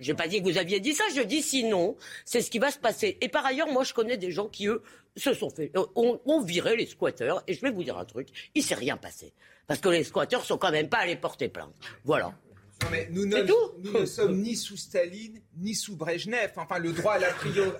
je 0.00 0.10
n'ai 0.10 0.16
pas 0.16 0.26
dit 0.26 0.38
que 0.42 0.44
vous 0.48 0.56
aviez 0.56 0.80
dit 0.80 0.85
ça. 0.94 1.04
Je 1.14 1.22
dis 1.22 1.42
sinon, 1.42 1.96
c'est 2.24 2.40
ce 2.40 2.50
qui 2.50 2.58
va 2.58 2.70
se 2.70 2.78
passer. 2.78 3.18
Et 3.20 3.28
par 3.28 3.44
ailleurs, 3.46 3.68
moi, 3.68 3.84
je 3.84 3.94
connais 3.94 4.16
des 4.16 4.30
gens 4.30 4.48
qui, 4.48 4.66
eux, 4.66 4.82
se 5.16 5.32
sont 5.34 5.50
fait, 5.50 5.70
euh, 5.76 5.84
ont 5.94 6.40
viré 6.42 6.76
les 6.76 6.86
squatteurs. 6.86 7.42
Et 7.46 7.54
je 7.54 7.60
vais 7.60 7.70
vous 7.70 7.84
dire 7.84 7.98
un 7.98 8.04
truc, 8.04 8.28
il 8.54 8.62
s'est 8.62 8.74
rien 8.74 8.96
passé. 8.96 9.32
Parce 9.66 9.80
que 9.80 9.88
les 9.88 10.04
squatteurs 10.04 10.44
sont 10.44 10.58
quand 10.58 10.70
même 10.70 10.88
pas 10.88 10.98
allés 10.98 11.16
porter 11.16 11.48
plainte. 11.48 11.74
Voilà. 12.04 12.32
Non, 12.82 12.88
mais 12.90 13.08
nous, 13.10 13.24
ne, 13.24 13.42
nous 13.42 14.00
ne 14.00 14.04
sommes 14.04 14.36
ni 14.36 14.54
sous 14.54 14.76
Staline, 14.76 15.40
ni 15.56 15.74
sous 15.74 15.96
Brejnev. 15.96 16.52
Enfin, 16.56 16.78
le 16.78 16.92
droit 16.92 17.14
à 17.14 17.18
la, 17.18 17.28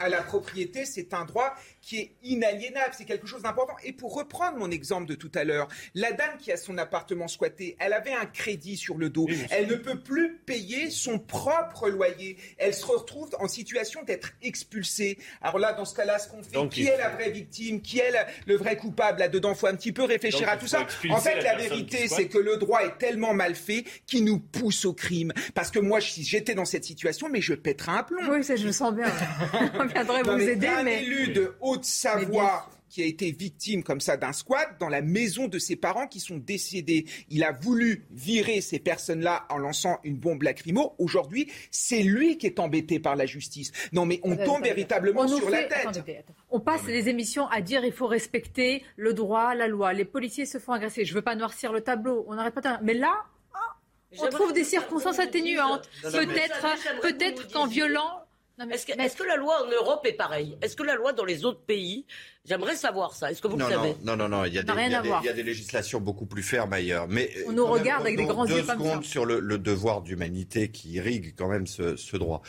à 0.01 0.09
la 0.09 0.23
propriété, 0.23 0.87
c'est 0.87 1.13
un 1.13 1.27
droit 1.27 1.55
qui 1.87 1.99
est 2.01 2.13
inaliénable. 2.25 2.93
C'est 2.99 3.05
quelque 3.05 3.29
chose 3.29 3.43
d'important. 3.43 3.77
Et 3.85 3.93
pour 3.93 4.15
reprendre 4.15 4.59
mon 4.59 4.71
exemple 4.73 5.07
de 5.07 5.15
tout 5.15 5.31
à 5.37 5.45
l'heure, 5.45 5.69
la 5.95 6.11
dame 6.11 6.37
qui 6.39 6.51
a 6.51 6.57
son 6.57 6.77
appartement 6.79 7.29
squatté, 7.29 7.77
elle 7.79 7.93
avait 7.93 8.13
un 8.13 8.27
crédit 8.27 8.77
sur 8.77 8.99
le 8.99 9.09
dos. 9.09 9.29
Elle 9.51 9.69
ne 9.69 9.77
peut 9.77 10.01
plus 10.01 10.37
payer 10.45 10.91
son 10.91 11.21
propre 11.21 11.89
loyer. 11.89 12.39
Elle 12.59 12.75
se 12.75 12.85
retrouve 12.85 13.31
en 13.39 13.47
situation 13.47 14.03
d'être 14.03 14.33
expulsée. 14.43 15.17
Alors 15.41 15.61
là, 15.61 15.75
dans 15.75 15.85
ce 15.85 15.95
cas-là, 15.95 16.19
ce 16.19 16.29
qu'on 16.29 16.43
fait, 16.43 16.55
Donc, 16.55 16.73
qui 16.73 16.87
est 16.87 16.97
la 16.97 17.11
vraie 17.11 17.31
victime, 17.31 17.81
qui 17.81 18.01
est 18.01 18.11
la- 18.11 18.27
le 18.47 18.57
vrai 18.57 18.77
coupable 18.77 19.21
là-dedans 19.21 19.55
Faut 19.55 19.69
un 19.69 19.77
petit 19.77 19.93
peu 19.93 20.03
réfléchir 20.03 20.41
Donc, 20.41 20.49
à 20.49 20.57
tout 20.57 20.67
ça. 20.67 20.85
En 21.11 21.21
fait, 21.21 21.41
la 21.41 21.55
vérité, 21.57 22.09
c'est 22.09 22.27
que 22.27 22.39
le 22.39 22.57
droit 22.57 22.83
est 22.85 22.99
tellement 22.99 23.33
mal 23.33 23.55
fait 23.55 23.85
qu'il 24.07 24.25
nous 24.25 24.41
pousse 24.41 24.85
au 24.87 24.93
crime. 24.93 25.33
Parce 25.55 25.71
que 25.71 25.79
moi, 25.79 26.01
si 26.01 26.25
j'étais 26.25 26.55
dans 26.57 26.65
cette 26.65 26.85
situation, 26.85 27.29
mais 27.31 27.41
je 27.41 27.55
pèterais 27.55 27.93
un 27.93 28.03
plomb. 28.03 28.23
Oui, 28.29 28.43
ça, 28.43 28.57
je 28.57 28.67
le 28.67 28.73
sens 28.73 28.93
bien. 28.93 29.07
On 29.79 29.87
viendrait 29.87 30.23
vous 30.25 30.33
mais 30.33 30.45
aider, 30.47 30.67
un 30.67 30.83
mais. 30.83 31.03
élu 31.05 31.29
de 31.29 31.55
bien 31.61 31.76
Haute-Savoie 31.77 32.69
qui 32.89 33.03
a 33.03 33.07
été 33.07 33.31
victime 33.31 33.83
comme 33.83 34.01
ça 34.01 34.17
d'un 34.17 34.33
squat 34.33 34.77
dans 34.81 34.89
la 34.89 35.03
maison 35.03 35.49
de 35.49 35.59
ses 35.59 35.77
parents 35.77 36.07
qui 36.07 36.19
sont 36.19 36.39
décédés. 36.39 37.05
Il 37.29 37.45
a 37.45 37.53
voulu 37.53 38.07
virer 38.11 38.63
ces 38.63 38.79
personnes-là 38.79 39.45
en 39.51 39.59
lançant 39.59 39.99
une 40.03 40.17
bombe 40.17 40.43
lacrymo. 40.43 40.95
Aujourd'hui, 40.99 41.51
c'est 41.71 42.03
lui 42.03 42.39
qui 42.39 42.47
est 42.47 42.59
embêté 42.59 42.99
par 42.99 43.17
la 43.17 43.27
justice. 43.27 43.71
Non, 43.93 44.07
mais 44.07 44.21
on 44.23 44.33
Attendez, 44.33 44.45
tombe 44.47 44.65
véritablement 44.65 45.23
On 45.23 45.29
sur 45.29 45.51
la 45.51 45.65
tête. 45.65 45.87
attendez. 45.87 46.21
On 46.51 46.61
passe 46.61 46.87
les 46.87 47.11
émissions 47.11 47.47
à 47.49 47.61
dire 47.61 47.85
il 47.85 47.93
faut 47.93 48.07
respecter 48.07 48.83
le 48.97 49.13
droit, 49.13 49.55
la 49.55 49.69
loi. 49.69 49.93
Les 49.93 50.07
policiers 50.07 50.47
se 50.47 50.59
font 50.59 50.73
agresser. 50.73 51.05
Je 51.05 51.13
veux 51.13 51.23
pas 51.23 51.35
noircir 51.35 51.73
le 51.73 51.83
tableau. 51.83 52.25
On 52.29 52.35
n'arrête 52.35 52.55
pas 52.55 52.61
de... 52.63 52.85
Mais 52.85 52.95
là, 52.95 53.25
ah, 53.53 53.77
on 54.21 54.29
trouve 54.29 54.53
des 54.53 54.65
circonstances 54.65 55.19
atténuantes. 55.19 55.89
Peut-être, 56.03 57.01
peut-être 57.03 57.53
qu'en 57.53 57.67
violant. 57.67 58.26
Est-ce 58.59 58.87
que, 58.87 59.23
que 59.23 59.29
la 59.29 59.37
loi 59.37 59.55
en 59.67 59.71
Europe 59.71 60.07
est 60.07 60.15
pareille? 60.15 60.57
Est-ce 60.63 60.77
que 60.77 60.83
la 60.83 60.95
loi 60.95 61.13
dans 61.13 61.25
les 61.27 61.45
autres 61.45 61.61
pays 61.61 62.07
J'aimerais 62.47 62.75
savoir 62.77 63.15
ça. 63.15 63.31
Est-ce 63.31 63.43
que 63.43 63.49
vous 63.49 63.57
non, 63.57 63.67
le 63.69 63.75
savez? 63.75 63.95
non, 64.03 64.17
non, 64.17 64.29
non, 64.29 64.45
il 64.45 64.55
y 64.55 64.59
a, 64.59 64.63
des, 64.63 64.73
n'a 64.73 64.75
il 64.75 64.77
y 64.79 64.85
a 64.85 64.89
rien 64.89 64.99
à 64.99 65.03
des- 65.03 65.09
voir. 65.09 65.23
il 65.23 65.27
y 65.27 65.31
a 65.31 65.33
des 65.35 65.43
législations 65.43 66.01
beaucoup 66.01 66.27
plus 66.27 66.43
fermes 66.43 66.73
ailleurs. 66.73 67.07
Mais 67.09 67.31
On 67.47 67.53
nous 67.53 67.65
même, 67.65 67.73
regarde 67.73 68.03
avec 68.03 68.17
des 68.17 68.25
grands 68.25 68.47
deux 68.47 68.57
yeux 68.59 68.65
ça. 68.65 68.73
secondes 68.75 69.05
sur 69.05 69.27
le, 69.27 69.41
le 69.41 69.59
devoir 69.59 70.01
d'humanité 70.01 70.71
qui 70.71 70.93
irrigue 70.93 71.35
quand 71.37 71.49
même 71.49 71.67
ce, 71.67 71.97
ce 71.97 72.17
droit. 72.17 72.41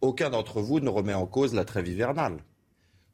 Aucun 0.00 0.30
d'entre 0.30 0.60
vous 0.60 0.80
ne 0.80 0.88
remet 0.88 1.14
en 1.14 1.26
cause 1.26 1.54
la 1.54 1.64
trêve 1.64 1.86
hivernale. 1.88 2.38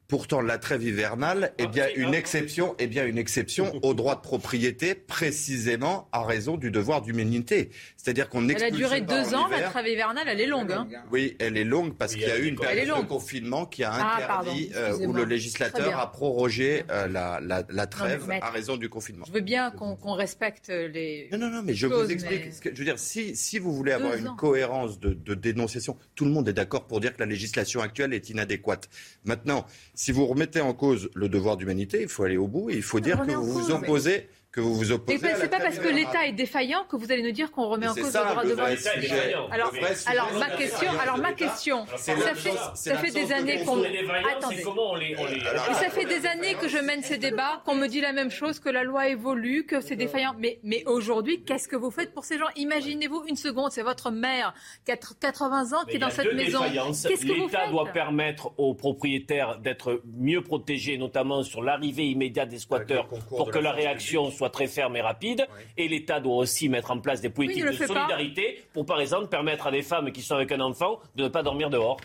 Pourtant, 0.07 0.41
la 0.41 0.57
trêve 0.57 0.83
hivernale 0.83 1.53
est 1.57 1.67
bien 1.67 1.87
une 1.95 2.13
exception, 2.13 2.75
est 2.79 2.87
bien 2.87 3.05
une 3.05 3.17
exception 3.17 3.71
au 3.81 3.93
droit 3.93 4.15
de 4.15 4.19
propriété, 4.21 4.93
précisément 4.93 6.09
à 6.11 6.25
raison 6.25 6.57
du 6.57 6.69
devoir 6.69 7.01
d'humanité. 7.01 7.69
C'est-à-dire 8.03 8.29
qu'on 8.29 8.49
Elle 8.49 8.63
a 8.63 8.71
duré 8.71 9.01
deux 9.01 9.35
ans, 9.35 9.47
la 9.47 9.61
trave 9.69 9.87
hivernale, 9.87 10.25
elle 10.27 10.41
est 10.41 10.47
longue. 10.47 10.71
hein. 10.71 10.87
Oui, 11.11 11.35
elle 11.37 11.55
est 11.55 11.63
longue 11.63 11.93
parce 11.95 12.13
qu'il 12.13 12.23
y 12.23 12.31
a 12.31 12.39
eu 12.39 12.47
une 12.47 12.55
période 12.55 12.97
de 12.99 13.05
confinement 13.05 13.67
qui 13.67 13.83
a 13.83 13.91
Ah, 13.93 14.21
pardon, 14.27 14.49
interdit, 14.49 14.71
euh, 14.75 14.97
où 15.05 15.13
le 15.13 15.23
législateur 15.23 15.99
a 15.99 16.11
prorogé 16.11 16.83
euh, 16.89 17.07
la, 17.07 17.39
la- 17.39 17.63
la 17.69 17.85
trêve 17.85 18.25
mais- 18.27 18.39
à 18.41 18.49
raison 18.49 18.75
du 18.75 18.89
confinement. 18.89 19.23
Je 19.27 19.31
veux 19.31 19.41
bien 19.41 19.69
qu'on 19.69 20.13
respecte 20.13 20.69
les. 20.69 21.29
Non, 21.31 21.37
non, 21.37 21.51
non, 21.51 21.61
mais 21.63 21.75
je 21.75 21.87
choses, 21.87 22.05
vous 22.07 22.11
explique. 22.11 22.45
mais- 22.45 22.51
ce 22.51 22.61
que- 22.61 22.73
je 22.73 22.79
veux 22.79 22.85
dire, 22.85 22.97
si, 22.97 23.35
si 23.35 23.59
vous 23.59 23.71
voulez 23.75 23.91
avoir 23.91 24.13
Deux 24.13 24.19
une 24.19 24.29
ans. 24.29 24.35
cohérence 24.35 24.99
de, 24.99 25.13
de 25.13 25.35
dénonciation, 25.35 25.95
tout 26.15 26.25
le 26.25 26.31
monde 26.31 26.49
est 26.49 26.53
d'accord 26.53 26.87
pour 26.87 27.01
dire 27.01 27.13
que 27.15 27.19
la 27.19 27.27
législation 27.27 27.81
actuelle 27.81 28.15
est 28.15 28.31
inadéquate. 28.31 28.89
Maintenant, 29.25 29.67
si 29.93 30.11
vous 30.11 30.25
remettez 30.25 30.59
en 30.61 30.73
cause 30.73 31.11
le 31.13 31.29
devoir 31.29 31.55
d'humanité, 31.55 32.01
il 32.01 32.07
faut 32.07 32.23
aller 32.23 32.37
au 32.37 32.47
bout 32.47 32.71
et 32.71 32.75
il 32.77 32.81
faut 32.81 32.99
dire 32.99 33.23
que 33.27 33.31
vous 33.31 33.45
vous 33.61 33.67
mais- 33.67 33.73
opposez, 33.75 34.27
que 34.51 34.59
vous 34.59 34.73
vous 34.75 34.91
Et 34.91 34.93
opposez. 34.93 35.17
la 35.19 35.35
c'est 35.35 35.47
pas 35.49 35.59
parce 35.59 35.79
que 35.79 35.87
l'État 35.87 36.25
est 36.25 36.33
défaillant 36.33 36.83
que 36.89 36.97
vous 36.97 37.09
allez 37.11 37.23
nous 37.23 37.31
dire 37.31 37.51
qu'on 37.51 37.69
remet 37.69 37.87
en 37.87 37.93
cause 37.95 38.09
ça, 38.09 38.23
le 38.23 38.29
droit 38.31 38.43
le 38.43 38.49
de 38.49 38.53
vote. 38.55 38.77
sujet. 38.77 39.33
Alors, 39.49 40.33
ma 40.37 40.49
question, 40.49 40.91
alors 40.99 41.17
ma 41.17 41.31
question, 41.31 41.85
ça 41.97 42.15
fait, 42.35 42.51
ça 42.75 42.97
fait 42.97 43.11
des 43.11 43.27
de 43.27 43.33
années 43.33 43.63
qu'on, 43.63 43.81
attendez, 43.81 44.63
ça 45.73 45.89
fait 45.89 46.05
des 46.05 46.25
années 46.27 46.55
que 46.55 46.67
je 46.67 46.77
mène 46.79 47.01
ces 47.01 47.17
débats, 47.17 47.61
qu'on 47.65 47.75
me 47.75 47.87
dit 47.87 48.01
la 48.01 48.11
même 48.11 48.29
chose, 48.29 48.59
que 48.59 48.69
la 48.69 48.83
loi 48.83 49.07
évolue, 49.07 49.65
que 49.65 49.79
c'est 49.79 49.95
défaillant. 49.95 50.35
Mais, 50.37 50.59
mais 50.63 50.83
aujourd'hui, 50.85 51.43
qu'est-ce 51.43 51.69
que 51.69 51.77
vous 51.77 51.91
faites 51.91 52.13
pour 52.13 52.25
ces 52.25 52.37
gens? 52.37 52.47
Imaginez-vous 52.57 53.23
une 53.27 53.37
seconde, 53.37 53.71
c'est 53.71 53.83
votre 53.83 54.11
mère, 54.11 54.53
qui 54.85 54.91
a 54.91 54.97
80 54.97 55.71
ans, 55.73 55.83
Mais 55.85 55.91
qui 55.91 55.95
est 55.95 55.99
dans 55.99 56.09
cette 56.09 56.33
maison. 56.33 56.59
Qu'est-ce 56.61 57.25
que 57.25 57.31
vous 57.31 57.45
L'État 57.47 57.61
faites? 57.61 57.71
doit 57.71 57.87
permettre 57.87 58.51
aux 58.57 58.73
propriétaires 58.73 59.59
d'être 59.59 60.01
mieux 60.17 60.41
protégés, 60.43 60.97
notamment 60.97 61.43
sur 61.43 61.61
l'arrivée 61.63 62.07
immédiate 62.07 62.49
des 62.49 62.59
squatteurs, 62.59 63.07
pour 63.07 63.49
que 63.49 63.59
la 63.59 63.71
réaction 63.71 64.29
soit 64.29 64.40
très 64.49 64.67
ferme 64.67 64.95
et 64.95 65.01
rapide. 65.01 65.47
Et 65.77 65.87
l'État 65.87 66.19
doit 66.19 66.35
aussi 66.37 66.69
mettre 66.69 66.91
en 66.91 66.99
place 66.99 67.21
des 67.21 67.29
politiques 67.29 67.63
de 67.65 67.77
pas. 67.77 67.87
solidarité 67.87 68.63
pour, 68.73 68.85
par 68.85 68.99
exemple, 69.01 69.27
permettre 69.27 69.67
à 69.67 69.71
des 69.71 69.83
femmes 69.83 70.11
qui 70.11 70.21
sont 70.21 70.35
avec 70.35 70.51
un 70.51 70.59
enfant 70.61 70.99
de 71.15 71.23
ne 71.23 71.29
pas 71.29 71.43
dormir 71.43 71.69
dehors. 71.69 71.97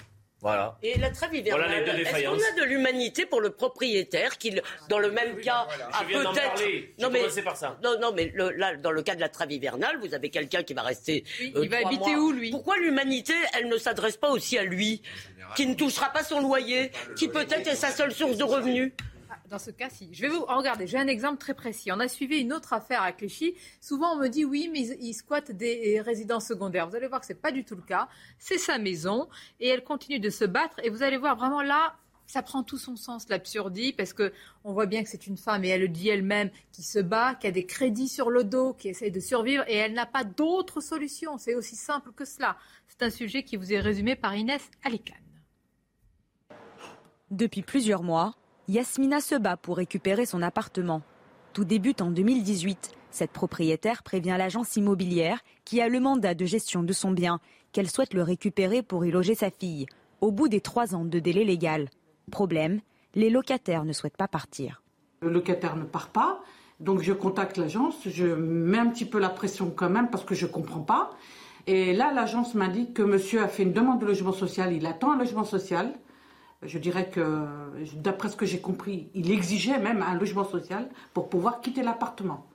Voilà. 0.42 0.76
Et 0.82 0.98
la 0.98 1.10
trêve 1.10 1.30
Voilà 1.30 1.38
hivernale, 1.40 1.84
deux 1.86 1.92
est-ce 2.02 2.24
qu'on 2.28 2.34
a 2.34 2.60
de 2.60 2.64
l'humanité 2.68 3.24
pour 3.24 3.40
le 3.40 3.50
propriétaire 3.50 4.36
qui, 4.36 4.54
dans 4.88 4.98
le 4.98 5.10
même 5.10 5.40
cas, 5.40 5.66
a 5.92 6.04
peut-être... 6.04 6.62
ça. 7.56 7.78
Non, 7.82 7.98
non, 7.98 8.12
mais 8.14 8.30
le- 8.34 8.50
là, 8.50 8.76
dans 8.76 8.90
le 8.90 9.02
cas 9.02 9.14
de 9.14 9.20
la 9.20 9.30
trêve 9.30 9.50
hivernale, 9.50 9.96
vous 9.98 10.14
avez 10.14 10.28
quelqu'un 10.28 10.62
qui 10.62 10.74
va 10.74 10.82
rester. 10.82 11.24
Oui, 11.40 11.52
euh, 11.56 11.60
il 11.64 11.70
va 11.70 11.78
habiter 11.78 12.14
mois. 12.14 12.18
où, 12.18 12.32
lui? 12.32 12.50
Pourquoi 12.50 12.76
l'humanité, 12.76 13.32
elle 13.54 13.68
ne 13.68 13.78
s'adresse 13.78 14.18
pas 14.18 14.28
aussi 14.30 14.58
à 14.58 14.62
lui, 14.64 15.00
qui 15.56 15.66
ne 15.66 15.74
touchera 15.74 16.10
pas 16.10 16.22
son 16.22 16.40
loyer, 16.40 16.90
qui 17.16 17.28
peut-être 17.28 17.66
est 17.66 17.74
sa 17.74 17.90
seule 17.90 18.12
source 18.12 18.36
de 18.36 18.44
revenus? 18.44 18.92
Ah, 19.00 19.02
Dans 19.48 19.58
ce 19.60 19.70
cas, 19.70 19.88
si. 19.90 20.08
Je 20.12 20.22
vais 20.22 20.28
vous 20.28 20.44
regardez. 20.44 20.86
J'ai 20.88 20.98
un 20.98 21.06
exemple 21.06 21.38
très 21.38 21.54
précis. 21.54 21.92
On 21.92 22.00
a 22.00 22.08
suivi 22.08 22.38
une 22.38 22.52
autre 22.52 22.72
affaire 22.72 23.02
à 23.02 23.12
Clichy. 23.12 23.54
Souvent, 23.80 24.14
on 24.14 24.16
me 24.16 24.28
dit 24.28 24.44
oui, 24.44 24.68
mais 24.72 24.80
ils 24.80 25.14
squattent 25.14 25.52
des 25.52 26.00
résidences 26.00 26.46
secondaires. 26.46 26.88
Vous 26.88 26.96
allez 26.96 27.06
voir 27.06 27.20
que 27.20 27.26
c'est 27.26 27.40
pas 27.40 27.52
du 27.52 27.64
tout 27.64 27.76
le 27.76 27.82
cas. 27.82 28.08
C'est 28.38 28.58
sa 28.58 28.78
maison 28.78 29.28
et 29.60 29.68
elle 29.68 29.84
continue 29.84 30.18
de 30.18 30.30
se 30.30 30.44
battre. 30.44 30.80
Et 30.82 30.90
vous 30.90 31.04
allez 31.04 31.16
voir 31.16 31.36
vraiment 31.36 31.62
là, 31.62 31.94
ça 32.26 32.42
prend 32.42 32.64
tout 32.64 32.76
son 32.76 32.96
sens 32.96 33.28
l'absurdie 33.28 33.92
parce 33.92 34.12
que 34.12 34.32
on 34.64 34.72
voit 34.72 34.86
bien 34.86 35.04
que 35.04 35.08
c'est 35.08 35.28
une 35.28 35.36
femme 35.36 35.64
et 35.64 35.68
elle 35.68 35.82
le 35.82 35.88
dit 35.88 36.08
elle-même 36.08 36.50
qui 36.72 36.82
se 36.82 36.98
bat, 36.98 37.36
qui 37.36 37.46
a 37.46 37.52
des 37.52 37.66
crédits 37.66 38.08
sur 38.08 38.30
le 38.30 38.42
dos, 38.42 38.74
qui 38.74 38.88
essaye 38.88 39.12
de 39.12 39.20
survivre 39.20 39.62
et 39.68 39.76
elle 39.76 39.92
n'a 39.92 40.06
pas 40.06 40.24
d'autre 40.24 40.80
solution. 40.80 41.38
C'est 41.38 41.54
aussi 41.54 41.76
simple 41.76 42.10
que 42.12 42.24
cela. 42.24 42.56
C'est 42.88 43.04
un 43.04 43.10
sujet 43.10 43.44
qui 43.44 43.56
vous 43.56 43.72
est 43.72 43.80
résumé 43.80 44.16
par 44.16 44.34
Inès 44.34 44.62
Alicane. 44.82 45.16
Depuis 47.30 47.62
plusieurs 47.62 48.02
mois, 48.02 48.34
Yasmina 48.68 49.20
se 49.20 49.36
bat 49.36 49.56
pour 49.56 49.76
récupérer 49.76 50.26
son 50.26 50.42
appartement. 50.42 51.02
Tout 51.52 51.64
débute 51.64 52.02
en 52.02 52.10
2018. 52.10 52.90
Cette 53.12 53.30
propriétaire 53.30 54.02
prévient 54.02 54.34
l'agence 54.36 54.74
immobilière 54.74 55.38
qui 55.64 55.80
a 55.80 55.88
le 55.88 56.00
mandat 56.00 56.34
de 56.34 56.44
gestion 56.44 56.82
de 56.82 56.92
son 56.92 57.12
bien 57.12 57.38
qu'elle 57.70 57.88
souhaite 57.88 58.12
le 58.12 58.24
récupérer 58.24 58.82
pour 58.82 59.04
y 59.04 59.12
loger 59.12 59.36
sa 59.36 59.50
fille, 59.50 59.86
au 60.20 60.32
bout 60.32 60.48
des 60.48 60.60
trois 60.60 60.96
ans 60.96 61.04
de 61.04 61.20
délai 61.20 61.44
légal. 61.44 61.88
Problème, 62.32 62.80
les 63.14 63.30
locataires 63.30 63.84
ne 63.84 63.92
souhaitent 63.92 64.16
pas 64.16 64.26
partir. 64.26 64.82
Le 65.20 65.30
locataire 65.30 65.76
ne 65.76 65.84
part 65.84 66.08
pas, 66.08 66.40
donc 66.80 67.02
je 67.02 67.12
contacte 67.12 67.58
l'agence, 67.58 67.94
je 68.04 68.26
mets 68.26 68.78
un 68.78 68.88
petit 68.88 69.04
peu 69.04 69.20
la 69.20 69.28
pression 69.28 69.70
quand 69.70 69.90
même 69.90 70.10
parce 70.10 70.24
que 70.24 70.34
je 70.34 70.44
ne 70.44 70.50
comprends 70.50 70.80
pas. 70.80 71.12
Et 71.68 71.92
là, 71.92 72.12
l'agence 72.12 72.54
m'indique 72.54 72.94
que 72.94 73.02
monsieur 73.02 73.42
a 73.42 73.48
fait 73.48 73.62
une 73.62 73.72
demande 73.72 74.00
de 74.00 74.06
logement 74.06 74.32
social, 74.32 74.72
il 74.72 74.86
attend 74.86 75.12
un 75.12 75.18
logement 75.18 75.44
social. 75.44 75.94
Je 76.62 76.78
dirais 76.78 77.10
que, 77.10 77.46
d'après 77.96 78.28
ce 78.28 78.36
que 78.36 78.46
j'ai 78.46 78.60
compris, 78.60 79.08
il 79.14 79.30
exigeait 79.30 79.78
même 79.78 80.02
un 80.02 80.14
logement 80.14 80.44
social 80.44 80.88
pour 81.12 81.28
pouvoir 81.28 81.60
quitter 81.60 81.82
l'appartement. 81.82 82.46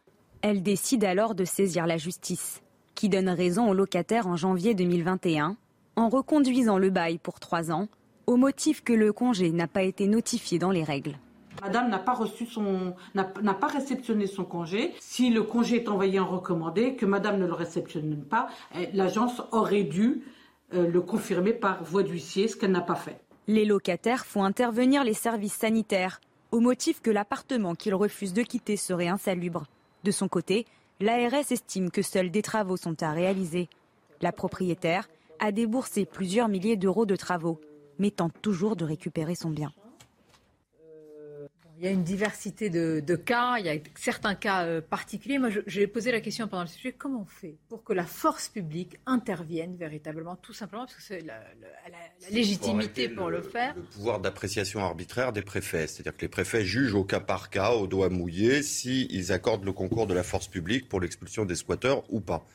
Elle 0.42 0.64
décide 0.64 1.04
alors 1.04 1.36
de 1.36 1.46
saisir 1.46 1.86
la 1.86 1.98
justice, 1.98 2.62
qui 2.96 3.10
donne 3.10 3.30
raison 3.30 3.70
au 3.70 3.74
locataire 3.74 4.28
en 4.28 4.36
janvier 4.36 4.74
2021, 4.74 5.56
en 5.96 6.10
reconduisant 6.10 6.80
le 6.80 6.90
bail 6.90 7.20
pour 7.20 7.40
trois 7.40 7.72
ans, 7.72 7.88
au 8.26 8.38
motif 8.38 8.84
que 8.84 8.94
le 8.94 9.14
congé 9.14 9.52
n'a 9.52 9.68
pas 9.68 9.84
été 9.84 10.08
notifié 10.08 10.58
dans 10.58 10.72
les 10.72 10.84
règles. 10.84 11.18
Madame 11.62 11.90
n'a 11.90 12.00
pas 12.00 12.14
reçu 12.14 12.48
son, 12.48 12.96
n'a 13.14 13.24
pas 13.24 13.68
réceptionné 13.68 14.26
son 14.26 14.46
congé. 14.46 14.94
Si 15.00 15.30
le 15.30 15.44
congé 15.44 15.76
est 15.76 15.90
envoyé 15.90 16.20
en 16.20 16.28
recommandé, 16.28 16.96
que 16.96 17.06
Madame 17.06 17.38
ne 17.38 17.46
le 17.46 17.54
réceptionne 17.54 18.24
pas, 18.24 18.48
eh, 18.76 18.90
l'agence 18.94 19.44
aurait 19.52 19.84
dû 19.84 20.24
euh, 20.74 20.88
le 20.88 21.02
confirmer 21.02 21.54
par 21.54 21.84
voie 21.84 22.02
d'huissier, 22.02 22.48
ce 22.48 22.56
qu'elle 22.56 22.72
n'a 22.72 22.82
pas 22.82 22.96
fait. 22.96 23.20
Les 23.48 23.66
locataires 23.66 24.26
font 24.26 24.44
intervenir 24.44 25.04
les 25.04 25.14
services 25.14 25.54
sanitaires 25.54 26.22
au 26.52 26.60
motif 26.60 27.02
que 27.02 27.10
l'appartement 27.10 27.76
qu'ils 27.76 27.96
refusent 27.96 28.34
de 28.34 28.44
quitter 28.44 28.78
serait 28.78 29.08
insalubre. 29.08 29.66
De 30.04 30.12
son 30.12 30.28
côté, 30.28 30.66
l'ARS 31.00 31.52
estime 31.52 31.90
que 31.92 32.02
seuls 32.02 32.30
des 32.30 32.42
travaux 32.42 32.78
sont 32.78 33.02
à 33.02 33.12
réaliser. 33.12 33.70
La 34.22 34.32
propriétaire 34.32 35.10
a 35.40 35.52
déboursé 35.52 36.06
plusieurs 36.06 36.50
milliers 36.50 36.78
d'euros 36.78 37.06
de 37.06 37.16
travaux, 37.16 37.60
mais 37.98 38.12
tente 38.12 38.34
toujours 38.42 38.76
de 38.76 38.86
récupérer 38.86 39.36
son 39.36 39.50
bien. 39.50 39.72
Il 41.82 41.86
y 41.86 41.88
a 41.88 41.92
une 41.92 42.04
diversité 42.04 42.70
de, 42.70 43.16
cas, 43.16 43.56
il 43.58 43.66
y 43.66 43.70
a 43.70 43.76
certains 43.96 44.36
cas 44.36 44.66
euh, 44.66 44.82
particuliers. 44.82 45.40
Moi, 45.40 45.50
j'ai 45.66 45.88
posé 45.88 46.12
la 46.12 46.22
question 46.22 46.48
pendant 46.48 46.62
le 46.62 46.68
sujet, 46.68 46.92
comment 46.92 47.22
on 47.22 47.26
fait 47.26 47.56
pour 47.70 47.84
que 47.84 47.92
la 47.92 48.06
force 48.06 48.50
publique 48.50 49.00
intervienne 49.08 49.76
véritablement, 49.78 50.36
tout 50.36 50.54
simplement, 50.54 50.84
parce 50.86 50.94
que 50.94 51.02
c'est 51.02 51.22
la, 51.22 51.42
légitimité 52.30 53.10
pour, 53.10 53.32
le, 53.32 53.42
faire 53.42 53.74
Le 53.76 53.82
pouvoir 53.82 54.20
d'appréciation 54.20 54.82
arbitraire 54.82 55.34
des 55.34 55.42
préfets, 55.42 55.88
c'est-à-dire 55.88 56.16
que 56.16 56.22
les 56.22 56.30
préfets 56.30 56.64
jugent 56.64 56.94
au 56.94 57.04
cas 57.04 57.20
par 57.20 57.50
cas, 57.50 57.72
au 57.72 57.88
doigt 57.88 58.10
mouillé, 58.10 58.62
s'ils 58.62 59.32
accordent 59.32 59.66
le 59.66 59.74
concours 59.74 60.06
de 60.06 60.14
la 60.14 60.22
force 60.22 60.48
publique 60.48 60.88
pour 60.88 61.02
l'expulsion 61.02 61.46
des 61.46 61.56
squatteurs 61.56 62.04
ou 62.14 62.22
pas. 62.22 62.46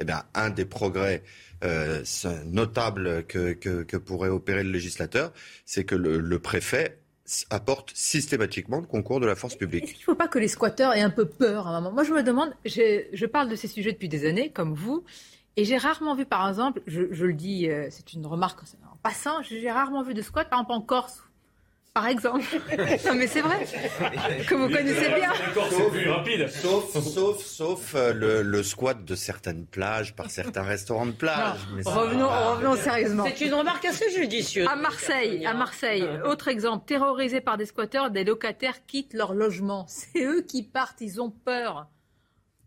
Eh 0.00 0.04
bien, 0.04 0.24
un 0.34 0.50
des 0.50 0.64
progrès 0.64 1.22
euh, 1.62 2.02
notables 2.46 3.24
que, 3.26 3.96
pourrait 3.98 4.28
opérer 4.28 4.64
le 4.64 4.72
législateur, 4.72 5.32
c'est 5.66 5.84
que 5.84 5.94
le 5.94 6.38
préfet 6.40 6.98
apporte 7.50 7.92
systématiquement 7.94 8.80
le 8.80 8.86
concours 8.86 9.20
de 9.20 9.26
la 9.26 9.34
force 9.34 9.56
publique. 9.56 9.84
Est-ce 9.84 9.92
qu'il 9.92 10.00
ne 10.00 10.04
faut 10.04 10.14
pas 10.14 10.28
que 10.28 10.38
les 10.38 10.48
squatteurs 10.48 10.94
aient 10.94 11.02
un 11.02 11.10
peu 11.10 11.26
peur 11.26 11.66
à 11.66 11.70
un 11.70 11.80
moment? 11.80 11.94
Moi, 11.94 12.04
je 12.04 12.12
me 12.12 12.22
demande, 12.22 12.54
je 12.64 13.26
parle 13.26 13.48
de 13.48 13.56
ces 13.56 13.68
sujets 13.68 13.92
depuis 13.92 14.08
des 14.08 14.26
années, 14.26 14.50
comme 14.50 14.74
vous, 14.74 15.04
et 15.56 15.64
j'ai 15.64 15.76
rarement 15.76 16.14
vu, 16.14 16.24
par 16.24 16.48
exemple, 16.48 16.80
je, 16.86 17.02
le 17.02 17.32
dis, 17.34 17.68
euh, 17.68 17.88
c'est 17.90 18.14
une 18.14 18.24
remarque 18.26 18.60
en 18.62 18.96
passant, 19.02 19.42
j'ai 19.42 19.70
rarement 19.70 20.02
vu 20.02 20.14
de 20.14 20.22
squat, 20.22 20.48
par 20.48 20.60
exemple 20.60 20.72
en 20.72 20.80
Corse, 20.80 21.24
par 21.94 22.06
exemple. 22.06 22.44
non, 23.06 23.14
mais 23.14 23.26
c'est 23.26 23.42
vrai. 23.42 23.66
Que 24.48 24.54
vous 24.54 24.68
connaissez 24.68 25.08
bien. 25.08 25.32
Sauf, 26.48 26.92
sauf, 27.02 27.44
sauf 27.44 27.94
euh, 27.94 28.42
le, 28.42 28.62
squat 28.62 29.04
de 29.04 29.14
certaines 29.14 29.66
plages 29.66 30.14
par 30.14 30.30
certains 30.30 30.62
restaurants 30.62 31.06
de 31.06 31.12
plage. 31.12 31.58
revenons, 31.84 32.28
revenons 32.28 32.76
sérieusement. 32.76 33.24
C'est 33.26 33.44
une 33.44 33.54
remarque 33.54 33.84
assez 33.84 34.10
judicieuse. 34.10 34.68
À 34.68 34.76
Marseille, 34.76 35.44
à 35.44 35.54
Marseille, 35.54 36.08
autre 36.24 36.48
exemple, 36.48 36.86
terrorisés 36.86 37.40
par 37.40 37.56
des 37.56 37.66
squatteurs, 37.66 38.10
des 38.10 38.24
locataires 38.24 38.86
quittent 38.86 39.14
leur 39.14 39.34
logement. 39.34 39.84
C'est 39.88 40.24
eux 40.24 40.42
qui 40.42 40.62
partent, 40.62 41.00
ils 41.00 41.20
ont 41.20 41.30
peur. 41.30 41.88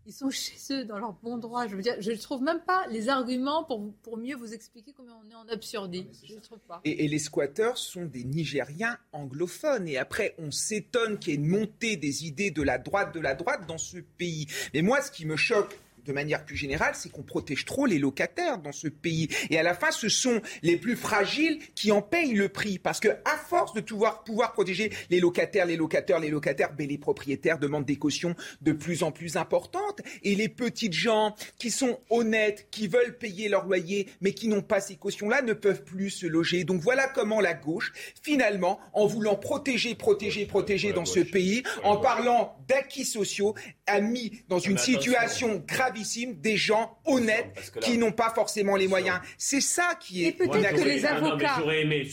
Ils 0.06 0.12
sont 0.12 0.30
chez 0.30 0.56
eux, 0.70 0.84
dans 0.84 0.98
leur 0.98 1.12
bon 1.22 1.38
droit. 1.38 1.66
Je 1.66 1.76
veux 1.76 1.82
dire, 1.82 1.96
je 1.98 2.10
ne 2.10 2.16
trouve 2.16 2.42
même 2.42 2.60
pas 2.60 2.86
les 2.90 3.08
arguments 3.08 3.64
pour, 3.64 3.92
pour 4.02 4.16
mieux 4.16 4.36
vous 4.36 4.54
expliquer 4.54 4.92
comment 4.96 5.20
on 5.24 5.30
est 5.30 5.34
en 5.34 5.48
absurdie. 5.48 6.06
Je 6.24 6.34
ne 6.34 6.40
trouve 6.40 6.60
pas. 6.60 6.80
Et, 6.84 7.04
et, 7.04 7.08
les 7.08 7.18
squatteurs 7.18 7.78
sont 7.78 8.04
des 8.04 8.24
Nigériens 8.24 8.98
anglophones. 9.12 9.88
Et 9.88 9.98
après, 9.98 10.34
on 10.38 10.50
s'étonne 10.50 11.18
qu'il 11.18 11.34
y 11.34 11.36
ait 11.36 11.40
une 11.40 11.48
montée 11.48 11.96
des 11.96 12.26
idées 12.26 12.50
de 12.50 12.62
la 12.62 12.78
droite, 12.78 13.14
de 13.14 13.20
la 13.20 13.34
droite 13.34 13.66
dans 13.66 13.78
ce 13.78 13.98
pays. 13.98 14.46
Mais 14.74 14.82
moi, 14.82 15.00
ce 15.02 15.10
qui 15.10 15.26
me 15.26 15.36
choque 15.36 15.78
de 16.06 16.12
manière 16.12 16.44
plus 16.44 16.56
générale, 16.56 16.94
c'est 16.94 17.10
qu'on 17.10 17.22
protège 17.22 17.64
trop 17.64 17.86
les 17.86 17.98
locataires 17.98 18.58
dans 18.58 18.72
ce 18.72 18.88
pays. 18.88 19.28
Et 19.50 19.58
à 19.58 19.62
la 19.62 19.74
fin, 19.74 19.90
ce 19.90 20.08
sont 20.08 20.40
les 20.62 20.76
plus 20.76 20.96
fragiles 20.96 21.58
qui 21.74 21.92
en 21.92 22.02
payent 22.02 22.34
le 22.34 22.48
prix. 22.48 22.78
Parce 22.78 23.00
que 23.00 23.08
à 23.08 23.36
force 23.36 23.74
de 23.74 23.80
pouvoir, 23.80 24.24
pouvoir 24.24 24.52
protéger 24.52 24.90
les 25.10 25.20
locataires, 25.20 25.66
les 25.66 25.76
locataires, 25.76 26.20
les 26.20 26.30
locataires, 26.30 26.72
ben 26.72 26.88
les 26.88 26.98
propriétaires 26.98 27.58
demandent 27.58 27.84
des 27.84 27.96
cautions 27.96 28.34
de 28.62 28.72
plus 28.72 29.02
en 29.02 29.10
plus 29.10 29.36
importantes. 29.36 30.00
Et 30.22 30.34
les 30.34 30.48
petites 30.48 30.92
gens 30.92 31.34
qui 31.58 31.70
sont 31.70 31.98
honnêtes, 32.10 32.68
qui 32.70 32.88
veulent 32.88 33.16
payer 33.18 33.48
leur 33.48 33.64
loyer, 33.64 34.08
mais 34.20 34.32
qui 34.32 34.48
n'ont 34.48 34.62
pas 34.62 34.80
ces 34.80 34.96
cautions-là, 34.96 35.42
ne 35.42 35.52
peuvent 35.52 35.84
plus 35.84 36.10
se 36.10 36.26
loger. 36.26 36.64
Donc 36.64 36.80
voilà 36.80 37.08
comment 37.08 37.40
la 37.40 37.54
gauche, 37.54 37.92
finalement, 38.22 38.78
en 38.92 39.06
voulant 39.06 39.36
protéger, 39.36 39.94
protéger, 39.94 40.46
protéger 40.46 40.92
dans 40.92 41.04
ce 41.04 41.20
pays, 41.20 41.62
en 41.82 41.96
parlant 41.96 42.56
d'acquis 42.68 43.04
sociaux, 43.04 43.54
a 43.86 44.00
mis 44.00 44.42
dans 44.48 44.58
une 44.58 44.78
situation 44.78 45.62
grave 45.66 45.95
des 46.34 46.56
gens 46.56 46.98
honnêtes 47.04 47.72
qui 47.80 47.98
n'ont 47.98 48.12
pas 48.12 48.30
forcément 48.30 48.76
les 48.76 48.88
moyens. 48.88 49.20
C'est 49.38 49.60
ça 49.60 49.94
qui 50.00 50.24
est. 50.24 50.28
Et 50.28 50.32
peut-être 50.32 50.76
que 50.76 50.88
les 50.88 51.04
avocats. 51.04 51.62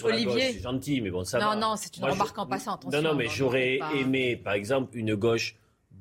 Olivier. 0.03 0.53
C'est 0.53 0.61
gentil, 0.61 1.01
mais 1.01 1.11
bon, 1.11 1.23
ça 1.23 1.39
Non, 1.39 1.59
non, 1.59 1.75
c'est 1.75 1.95
une 1.97 2.05
remarque 2.05 2.37
en 2.37 2.45
passant. 2.45 2.79
Non, 2.91 3.01
non, 3.01 3.15
mais 3.15 3.27
j'aurais 3.27 3.79
aimé, 3.95 4.35
par 4.35 4.53
exemple, 4.53 4.97
une 4.97 5.15
gauche 5.15 5.55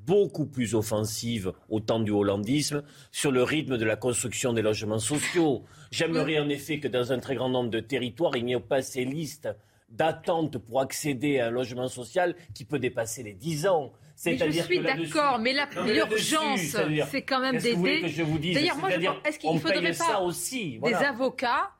beaucoup 0.06 0.46
plus 0.46 0.74
offensive 0.74 1.52
au 1.68 1.80
temps 1.80 2.00
du 2.00 2.10
hollandisme 2.10 2.82
sur 3.12 3.30
le 3.30 3.42
rythme 3.42 3.78
de 3.78 3.84
la 3.84 3.96
construction 3.96 4.52
des 4.52 4.62
logements 4.62 4.98
sociaux. 4.98 5.62
J'aimerais 5.90 6.38
en 6.38 6.48
effet 6.48 6.80
que 6.80 6.88
dans 6.88 7.12
un 7.12 7.18
très 7.18 7.36
grand 7.36 7.48
nombre 7.48 7.70
de 7.70 7.80
territoires, 7.80 8.36
il 8.36 8.44
n'y 8.44 8.54
ait 8.54 8.60
pas 8.60 8.82
ces 8.82 9.04
listes 9.04 9.48
d'attente 9.90 10.58
pour 10.58 10.80
accéder 10.80 11.38
à 11.38 11.48
un 11.48 11.50
logement 11.50 11.88
social 11.88 12.34
qui 12.54 12.64
peut 12.64 12.78
dépasser 12.78 13.22
les 13.22 13.34
10 13.34 13.66
ans. 13.66 13.92
Je 14.24 14.62
suis 14.62 14.78
d'accord, 14.80 15.38
mais 15.38 15.54
l'urgence, 15.86 16.76
c'est 17.10 17.22
quand 17.22 17.40
même 17.40 17.58
d'aider. 17.58 18.02
D'ailleurs, 18.54 18.78
moi, 18.78 18.90
est-ce 19.24 19.38
qu'il 19.38 19.52
ne 19.52 19.58
faudrait 19.58 19.92
pas 19.92 20.20
aussi, 20.20 20.78
des 20.78 20.94
avocats 20.94 21.70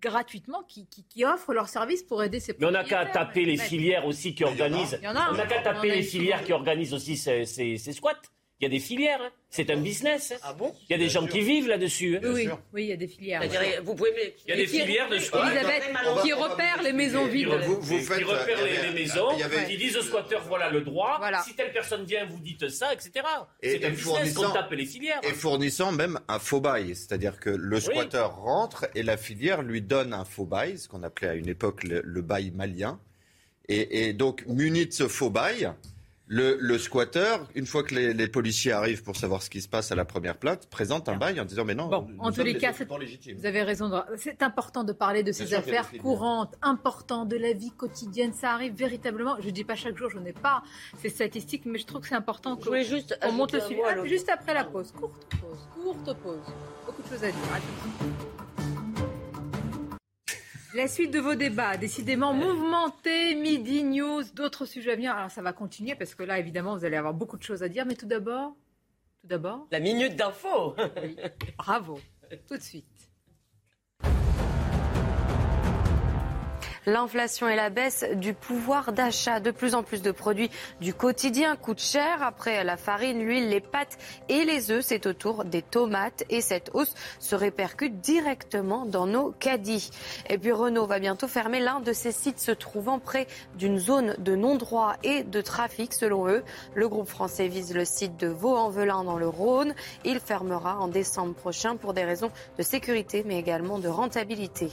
gratuitement 0.00 0.62
qui, 0.64 1.24
offrent 1.24 1.52
leurs 1.52 1.68
services 1.68 2.02
pour 2.02 2.22
aider 2.22 2.40
ces 2.40 2.54
Mais 2.58 2.66
on 2.66 2.70
n'a 2.70 2.84
qu'à 2.84 3.06
taper 3.06 3.44
les 3.44 3.56
filières 3.56 4.06
aussi 4.06 4.34
qui 4.34 4.44
organisent. 4.44 4.98
On 5.04 5.12
n'a 5.12 5.46
qu'à 5.46 5.62
taper 5.62 5.90
les 5.90 6.02
filières 6.02 6.42
qui 6.44 6.52
organisent 6.52 6.94
aussi 6.94 7.16
ces, 7.16 7.44
ces 7.44 7.92
squats. 7.92 8.20
Il 8.60 8.64
y 8.64 8.66
a 8.66 8.70
des 8.70 8.80
filières. 8.80 9.20
Hein. 9.22 9.30
C'est 9.50 9.70
un 9.70 9.76
business. 9.76 10.34
Ah 10.42 10.52
bon 10.52 10.74
Il 10.88 10.92
y 10.92 10.94
a 10.94 10.98
des 10.98 11.08
gens 11.08 11.24
qui 11.26 11.40
vivent 11.40 11.68
là-dessus. 11.68 12.16
Hein. 12.16 12.20
Oui, 12.24 12.48
oui, 12.72 12.84
il 12.84 12.88
y 12.88 12.92
a 12.92 12.96
des 12.96 13.06
filières. 13.06 13.40
Vous 13.84 13.94
pouvez... 13.94 14.34
Il 14.46 14.50
y 14.50 14.52
a 14.52 14.56
des 14.56 14.66
filières 14.66 15.08
de 15.08 15.18
squat. 15.18 15.52
Elisabeth, 15.52 15.84
qui 16.24 16.32
repèrent 16.32 16.82
les 16.82 16.92
maisons 16.92 17.26
vides. 17.26 17.48
Vous, 17.48 17.80
vous 17.80 17.98
faites, 18.00 18.18
qui 18.18 18.24
repèrent 18.24 18.58
les, 18.64 18.92
maisons, 18.92 19.28
qui 19.68 19.76
disent 19.76 19.96
aux 19.96 20.02
squatteurs, 20.02 20.42
voilà 20.48 20.70
le 20.70 20.80
droit. 20.80 21.20
Si 21.44 21.54
telle 21.54 21.72
personne 21.72 22.04
vient, 22.04 22.26
vous 22.26 22.40
dites 22.40 22.68
ça, 22.68 22.92
etc. 22.92 23.12
C'est 23.62 23.84
un 23.84 23.90
business 23.90 24.34
qu'on 24.34 24.50
tape 24.50 24.72
les 24.72 24.86
filières. 24.86 25.20
Et 25.22 25.32
fournissant 25.32 25.92
même 25.92 26.18
un 26.26 26.40
faux 26.40 26.60
bail. 26.60 26.96
C'est-à-dire 26.96 27.38
que 27.38 27.50
le 27.50 27.78
squatteur 27.78 28.36
rentre 28.36 28.88
et 28.96 29.04
la 29.04 29.16
filière 29.16 29.62
lui 29.62 29.82
donne 29.82 30.12
un 30.12 30.24
faux 30.24 30.46
bail, 30.46 30.78
ce 30.78 30.88
qu'on 30.88 31.04
appelait 31.04 31.28
à 31.28 31.34
une 31.34 31.48
époque 31.48 31.84
le, 31.84 32.22
bail 32.22 32.50
malien. 32.50 32.98
Et, 33.68 34.08
et 34.08 34.12
donc, 34.14 34.44
muni 34.46 34.86
de 34.86 34.92
ce 34.92 35.06
faux 35.06 35.30
bail, 35.30 35.70
le, 36.28 36.58
le 36.60 36.78
squatteur, 36.78 37.48
une 37.54 37.66
fois 37.66 37.82
que 37.82 37.94
les, 37.94 38.12
les, 38.12 38.28
policiers 38.28 38.72
arrivent 38.72 39.02
pour 39.02 39.16
savoir 39.16 39.42
ce 39.42 39.48
qui 39.48 39.62
se 39.62 39.68
passe 39.68 39.90
à 39.92 39.94
la 39.94 40.04
première 40.04 40.36
plainte, 40.36 40.68
présente 40.68 41.08
un 41.08 41.16
bail 41.16 41.40
en 41.40 41.44
disant 41.44 41.64
mais 41.64 41.74
non. 41.74 41.88
Bon, 41.88 42.06
en 42.18 42.30
tous 42.30 42.42
les 42.42 42.58
cas, 42.58 42.72
vous 42.72 43.46
avez 43.46 43.62
raison. 43.62 43.90
C'est 44.16 44.42
important 44.42 44.84
de 44.84 44.92
parler 44.92 45.22
de 45.22 45.32
ces 45.32 45.54
affaires 45.54 45.90
courantes, 46.00 46.54
importantes 46.60 47.28
de 47.28 47.36
la 47.36 47.54
vie 47.54 47.70
quotidienne. 47.70 48.32
Ça 48.34 48.52
arrive 48.52 48.74
véritablement. 48.74 49.36
Je 49.40 49.46
ne 49.46 49.52
dis 49.52 49.64
pas 49.64 49.74
chaque 49.74 49.96
jour, 49.96 50.10
je 50.10 50.18
n'ai 50.18 50.34
pas 50.34 50.62
ces 51.00 51.08
statistiques, 51.08 51.64
mais 51.64 51.78
je 51.78 51.86
trouve 51.86 52.02
que 52.02 52.08
c'est 52.08 52.14
important 52.14 52.56
qu'on 52.56 52.74
juste 52.82 53.18
monte 53.32 53.52
le 53.52 53.60
suivi. 53.60 53.80
Ah, 53.84 54.04
juste 54.04 54.28
après 54.28 54.52
la 54.52 54.64
pause, 54.64 54.92
courte 54.92 55.26
pause, 55.40 55.68
courte 55.74 56.16
pause. 56.18 56.38
Beaucoup 56.86 57.02
de 57.02 57.08
choses 57.08 57.24
à 57.24 57.30
dire. 57.30 58.37
La 60.74 60.86
suite 60.86 61.10
de 61.10 61.18
vos 61.18 61.34
débats, 61.34 61.78
décidément 61.78 62.34
mouvementés, 62.34 63.34
Midi 63.34 63.84
News, 63.84 64.22
d'autres 64.34 64.66
sujets 64.66 64.92
à 64.92 64.96
venir. 64.96 65.12
Alors 65.12 65.30
ça 65.30 65.40
va 65.40 65.54
continuer 65.54 65.94
parce 65.94 66.14
que 66.14 66.22
là, 66.22 66.38
évidemment, 66.38 66.76
vous 66.76 66.84
allez 66.84 66.96
avoir 66.96 67.14
beaucoup 67.14 67.38
de 67.38 67.42
choses 67.42 67.62
à 67.62 67.68
dire. 67.68 67.86
Mais 67.86 67.94
tout 67.94 68.06
d'abord, 68.06 68.54
tout 69.22 69.26
d'abord. 69.28 69.66
La 69.70 69.80
minute 69.80 70.14
d'info. 70.14 70.74
Bravo. 71.56 71.98
Tout 72.46 72.58
de 72.58 72.62
suite. 72.62 72.97
L'inflation 76.88 77.50
et 77.50 77.54
la 77.54 77.68
baisse 77.68 78.02
du 78.14 78.32
pouvoir 78.32 78.92
d'achat. 78.94 79.40
De 79.40 79.50
plus 79.50 79.74
en 79.74 79.82
plus 79.82 80.00
de 80.00 80.10
produits 80.10 80.50
du 80.80 80.94
quotidien 80.94 81.54
coûtent 81.54 81.82
cher. 81.82 82.22
Après 82.22 82.64
la 82.64 82.78
farine, 82.78 83.20
l'huile, 83.20 83.50
les 83.50 83.60
pâtes 83.60 83.98
et 84.30 84.46
les 84.46 84.70
œufs, 84.70 84.82
c'est 84.82 85.04
au 85.04 85.12
tour 85.12 85.44
des 85.44 85.60
tomates. 85.60 86.24
Et 86.30 86.40
cette 86.40 86.70
hausse 86.72 86.94
se 87.20 87.34
répercute 87.34 88.00
directement 88.00 88.86
dans 88.86 89.06
nos 89.06 89.32
caddies. 89.32 89.90
Et 90.30 90.38
puis 90.38 90.50
Renault 90.50 90.86
va 90.86 90.98
bientôt 90.98 91.28
fermer 91.28 91.60
l'un 91.60 91.80
de 91.80 91.92
ses 91.92 92.10
sites 92.10 92.40
se 92.40 92.52
trouvant 92.52 92.98
près 92.98 93.26
d'une 93.58 93.78
zone 93.78 94.14
de 94.18 94.34
non-droit 94.34 94.94
et 95.02 95.24
de 95.24 95.42
trafic. 95.42 95.92
Selon 95.92 96.26
eux, 96.28 96.42
le 96.74 96.88
groupe 96.88 97.08
français 97.08 97.48
vise 97.48 97.74
le 97.74 97.84
site 97.84 98.16
de 98.16 98.28
Vaux-en-Velin 98.28 99.04
dans 99.04 99.18
le 99.18 99.28
Rhône. 99.28 99.74
Il 100.06 100.20
fermera 100.20 100.78
en 100.78 100.88
décembre 100.88 101.34
prochain 101.34 101.76
pour 101.76 101.92
des 101.92 102.04
raisons 102.04 102.30
de 102.56 102.62
sécurité 102.62 103.24
mais 103.26 103.38
également 103.38 103.78
de 103.78 103.88
rentabilité. 103.88 104.70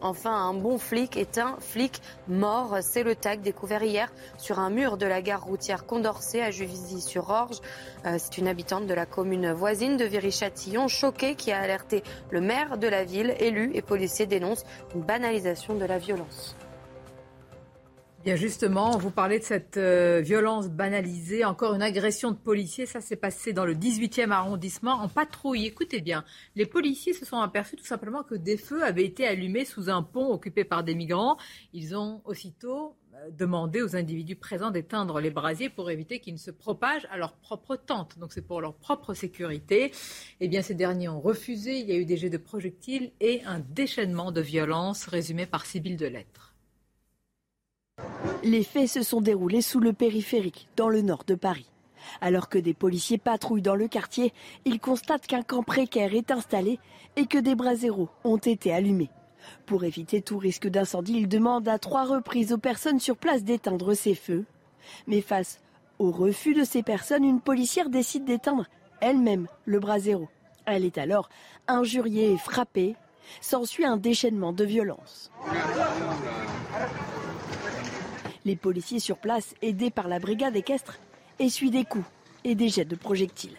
Enfin, 0.00 0.32
un 0.32 0.54
bon 0.54 0.78
flic 0.78 1.16
est 1.16 1.38
un 1.38 1.56
flic 1.60 2.00
mort. 2.28 2.78
C'est 2.82 3.02
le 3.02 3.14
tag 3.14 3.40
découvert 3.40 3.82
hier 3.82 4.12
sur 4.36 4.58
un 4.58 4.70
mur 4.70 4.96
de 4.96 5.06
la 5.06 5.22
gare 5.22 5.44
routière 5.44 5.86
Condorcet 5.86 6.42
à 6.42 6.50
Juvisy-sur-Orge. 6.50 7.60
Euh, 8.04 8.16
c'est 8.18 8.38
une 8.38 8.48
habitante 8.48 8.86
de 8.86 8.94
la 8.94 9.06
commune 9.06 9.52
voisine 9.52 9.96
de 9.96 10.04
Viry-Châtillon, 10.04 10.88
choquée, 10.88 11.34
qui 11.34 11.52
a 11.52 11.60
alerté 11.60 12.02
le 12.30 12.40
maire 12.40 12.78
de 12.78 12.88
la 12.88 13.04
ville. 13.04 13.34
Élus 13.38 13.70
et 13.74 13.82
policiers 13.82 14.26
dénoncent 14.26 14.64
une 14.94 15.02
banalisation 15.02 15.74
de 15.74 15.84
la 15.84 15.98
violence. 15.98 16.56
Justement, 18.34 18.98
vous 18.98 19.12
parlez 19.12 19.38
de 19.38 19.44
cette 19.44 19.76
euh, 19.76 20.20
violence 20.20 20.68
banalisée, 20.68 21.44
encore 21.44 21.74
une 21.74 21.82
agression 21.82 22.32
de 22.32 22.36
policiers. 22.36 22.84
Ça 22.84 23.00
s'est 23.00 23.14
passé 23.14 23.52
dans 23.52 23.64
le 23.64 23.74
18e 23.74 24.30
arrondissement 24.30 24.94
en 24.94 25.08
patrouille. 25.08 25.64
Écoutez 25.64 26.00
bien, 26.00 26.24
les 26.56 26.66
policiers 26.66 27.12
se 27.12 27.24
sont 27.24 27.38
aperçus 27.38 27.76
tout 27.76 27.84
simplement 27.84 28.24
que 28.24 28.34
des 28.34 28.56
feux 28.56 28.82
avaient 28.82 29.04
été 29.04 29.28
allumés 29.28 29.64
sous 29.64 29.90
un 29.90 30.02
pont 30.02 30.32
occupé 30.32 30.64
par 30.64 30.82
des 30.82 30.96
migrants. 30.96 31.36
Ils 31.72 31.96
ont 31.96 32.20
aussitôt 32.24 32.96
euh, 33.14 33.30
demandé 33.30 33.80
aux 33.80 33.94
individus 33.94 34.36
présents 34.36 34.72
d'éteindre 34.72 35.20
les 35.20 35.30
brasiers 35.30 35.68
pour 35.68 35.88
éviter 35.88 36.18
qu'ils 36.18 36.34
ne 36.34 36.38
se 36.38 36.50
propagent 36.50 37.06
à 37.12 37.18
leur 37.18 37.34
propre 37.34 37.76
tente. 37.76 38.18
Donc 38.18 38.32
c'est 38.32 38.42
pour 38.44 38.60
leur 38.60 38.74
propre 38.74 39.14
sécurité. 39.14 39.92
Eh 40.40 40.48
bien, 40.48 40.62
ces 40.62 40.74
derniers 40.74 41.08
ont 41.08 41.20
refusé. 41.20 41.78
Il 41.78 41.88
y 41.88 41.92
a 41.92 41.96
eu 41.96 42.04
des 42.04 42.16
jets 42.16 42.30
de 42.30 42.38
projectiles 42.38 43.12
et 43.20 43.44
un 43.44 43.60
déchaînement 43.60 44.32
de 44.32 44.40
violence 44.40 45.06
résumé 45.06 45.46
par 45.46 45.64
Sybille 45.64 45.96
Delettre. 45.96 46.55
Les 48.42 48.62
faits 48.62 48.88
se 48.88 49.02
sont 49.02 49.20
déroulés 49.20 49.62
sous 49.62 49.80
le 49.80 49.92
périphérique, 49.92 50.68
dans 50.76 50.88
le 50.88 51.02
nord 51.02 51.24
de 51.26 51.34
Paris. 51.34 51.70
Alors 52.20 52.48
que 52.48 52.58
des 52.58 52.74
policiers 52.74 53.18
patrouillent 53.18 53.62
dans 53.62 53.74
le 53.74 53.88
quartier, 53.88 54.32
ils 54.64 54.80
constatent 54.80 55.26
qu'un 55.26 55.42
camp 55.42 55.62
précaire 55.62 56.14
est 56.14 56.30
installé 56.30 56.78
et 57.16 57.26
que 57.26 57.38
des 57.38 57.54
braséros 57.54 58.08
ont 58.24 58.36
été 58.36 58.72
allumés. 58.72 59.10
Pour 59.64 59.84
éviter 59.84 60.22
tout 60.22 60.38
risque 60.38 60.68
d'incendie, 60.68 61.14
ils 61.14 61.28
demandent 61.28 61.68
à 61.68 61.78
trois 61.78 62.04
reprises 62.04 62.52
aux 62.52 62.58
personnes 62.58 63.00
sur 63.00 63.16
place 63.16 63.44
d'éteindre 63.44 63.94
ces 63.94 64.14
feux. 64.14 64.44
Mais 65.06 65.20
face 65.20 65.60
au 65.98 66.10
refus 66.10 66.54
de 66.54 66.64
ces 66.64 66.82
personnes, 66.82 67.24
une 67.24 67.40
policière 67.40 67.88
décide 67.88 68.24
d'éteindre 68.24 68.66
elle-même 69.00 69.48
le 69.64 69.80
brasero. 69.80 70.28
Elle 70.66 70.84
est 70.84 70.98
alors 70.98 71.28
injuriée 71.68 72.32
et 72.32 72.38
frappée. 72.38 72.96
S'ensuit 73.40 73.84
un 73.84 73.96
déchaînement 73.96 74.52
de 74.52 74.64
violence. 74.64 75.32
Les 78.46 78.54
policiers 78.54 79.00
sur 79.00 79.18
place, 79.18 79.56
aidés 79.60 79.90
par 79.90 80.06
la 80.06 80.20
brigade 80.20 80.54
équestre, 80.54 81.00
essuient 81.40 81.72
des 81.72 81.84
coups 81.84 82.06
et 82.44 82.54
des 82.54 82.68
jets 82.68 82.84
de 82.84 82.94
projectiles. 82.94 83.58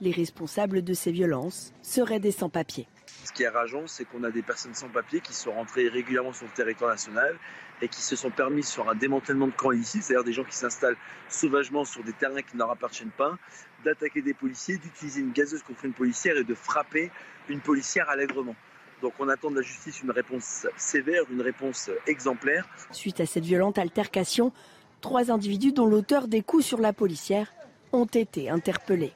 Les 0.00 0.10
responsables 0.10 0.82
de 0.82 0.94
ces 0.94 1.12
violences 1.12 1.72
seraient 1.80 2.18
des 2.18 2.32
sans-papiers. 2.32 2.88
Ce 3.22 3.32
qui 3.32 3.44
est 3.44 3.48
rageant, 3.48 3.86
c'est 3.86 4.04
qu'on 4.04 4.24
a 4.24 4.32
des 4.32 4.42
personnes 4.42 4.74
sans 4.74 4.88
papiers 4.88 5.20
qui 5.20 5.32
sont 5.32 5.52
rentrées 5.52 5.86
régulièrement 5.86 6.32
sur 6.32 6.44
le 6.44 6.50
territoire 6.50 6.90
national 6.90 7.38
et 7.80 7.86
qui 7.86 8.00
se 8.00 8.16
sont 8.16 8.32
permis 8.32 8.64
sur 8.64 8.90
un 8.90 8.96
démantèlement 8.96 9.46
de 9.46 9.52
camps 9.52 9.70
ici, 9.70 10.02
c'est-à-dire 10.02 10.24
des 10.24 10.32
gens 10.32 10.42
qui 10.42 10.56
s'installent 10.56 10.96
sauvagement 11.28 11.84
sur 11.84 12.02
des 12.02 12.12
terrains 12.12 12.42
qui 12.42 12.54
ne 12.54 12.58
leur 12.58 12.72
appartiennent 12.72 13.12
pas, 13.16 13.38
d'attaquer 13.84 14.22
des 14.22 14.34
policiers, 14.34 14.76
d'utiliser 14.76 15.20
une 15.20 15.30
gazeuse 15.30 15.62
contre 15.62 15.84
une 15.84 15.92
policière 15.92 16.36
et 16.36 16.42
de 16.42 16.54
frapper 16.56 17.12
une 17.48 17.60
policière 17.60 18.10
allègrement. 18.10 18.56
Donc 19.02 19.12
on 19.18 19.28
attend 19.28 19.50
de 19.50 19.56
la 19.56 19.62
justice 19.62 20.02
une 20.02 20.10
réponse 20.10 20.66
sévère, 20.76 21.22
une 21.30 21.42
réponse 21.42 21.90
exemplaire. 22.06 22.66
Suite 22.92 23.20
à 23.20 23.26
cette 23.26 23.44
violente 23.44 23.78
altercation, 23.78 24.52
trois 25.00 25.30
individus 25.30 25.72
dont 25.72 25.86
l'auteur 25.86 26.28
des 26.28 26.42
coups 26.42 26.64
sur 26.64 26.80
la 26.80 26.92
policière 26.92 27.52
ont 27.92 28.06
été 28.06 28.50
interpellés. 28.50 29.12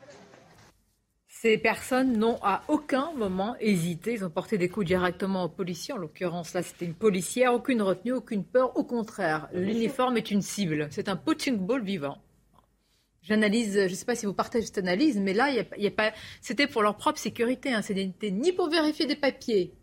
Ces 1.42 1.56
personnes 1.56 2.18
n'ont 2.18 2.38
à 2.42 2.62
aucun 2.68 3.12
moment 3.16 3.56
hésité. 3.60 4.12
Ils 4.12 4.24
ont 4.26 4.30
porté 4.30 4.58
des 4.58 4.68
coups 4.68 4.84
directement 4.84 5.44
aux 5.44 5.48
policiers. 5.48 5.94
En 5.94 5.96
l'occurrence, 5.96 6.52
là, 6.52 6.62
c'était 6.62 6.84
une 6.84 6.94
policière. 6.94 7.54
Aucune 7.54 7.80
retenue, 7.80 8.12
aucune 8.12 8.44
peur. 8.44 8.76
Au 8.76 8.84
contraire, 8.84 9.48
l'uniforme 9.54 10.18
est 10.18 10.30
une 10.30 10.42
cible. 10.42 10.88
C'est 10.90 11.08
un 11.08 11.16
punching 11.16 11.56
ball 11.56 11.82
vivant. 11.82 12.18
J'analyse, 13.22 13.74
je 13.74 13.90
ne 13.90 13.94
sais 13.94 14.06
pas 14.06 14.14
si 14.14 14.24
vous 14.24 14.32
partagez 14.32 14.66
cette 14.66 14.78
analyse, 14.78 15.18
mais 15.18 15.34
là, 15.34 15.50
y 15.50 15.86
a 15.86 15.90
pas, 15.90 16.12
c'était 16.40 16.66
pour 16.66 16.82
leur 16.82 16.96
propre 16.96 17.18
sécurité. 17.18 17.72
Hein. 17.72 17.82
C'était 17.82 18.30
ni 18.30 18.52
pour 18.52 18.70
vérifier 18.70 19.06
des 19.06 19.16
papiers, 19.16 19.74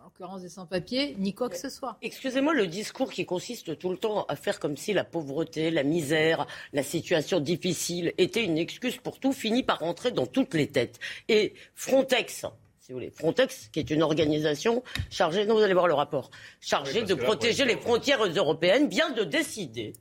en 0.00 0.04
l'occurrence 0.04 0.42
des 0.42 0.48
sans-papiers, 0.48 1.14
ni 1.18 1.34
quoi 1.34 1.48
que 1.48 1.56
ce 1.56 1.68
soit. 1.68 1.96
Excusez-moi, 2.02 2.52
le 2.52 2.66
discours 2.66 3.12
qui 3.12 3.26
consiste 3.26 3.78
tout 3.78 3.90
le 3.90 3.96
temps 3.96 4.24
à 4.24 4.34
faire 4.34 4.58
comme 4.58 4.76
si 4.76 4.92
la 4.92 5.04
pauvreté, 5.04 5.70
la 5.70 5.84
misère, 5.84 6.46
la 6.72 6.82
situation 6.82 7.38
difficile 7.38 8.12
était 8.18 8.44
une 8.44 8.58
excuse 8.58 8.96
pour 8.96 9.20
tout, 9.20 9.32
finit 9.32 9.62
par 9.62 9.78
rentrer 9.78 10.10
dans 10.10 10.26
toutes 10.26 10.54
les 10.54 10.66
têtes. 10.66 10.98
Et 11.28 11.54
Frontex, 11.74 12.44
si 12.80 12.92
vous 12.92 12.98
voulez. 12.98 13.10
Frontex, 13.10 13.68
qui 13.72 13.78
est 13.78 13.90
une 13.90 14.02
organisation 14.02 14.82
chargée, 15.10 15.46
non, 15.46 15.54
vous 15.54 15.62
allez 15.62 15.74
voir 15.74 15.86
le 15.86 15.94
rapport, 15.94 16.30
chargée 16.60 17.02
de 17.02 17.14
protéger 17.14 17.64
les 17.64 17.76
frontières 17.76 18.22
européennes, 18.24 18.88
vient 18.88 19.10
de 19.10 19.22
décider 19.24 19.94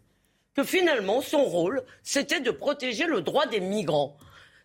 que 0.56 0.64
finalement, 0.64 1.22
son 1.22 1.44
rôle, 1.44 1.84
c'était 2.04 2.40
de 2.40 2.52
protéger 2.52 3.06
le 3.06 3.22
droit 3.22 3.46
des 3.46 3.60
migrants. 3.60 4.18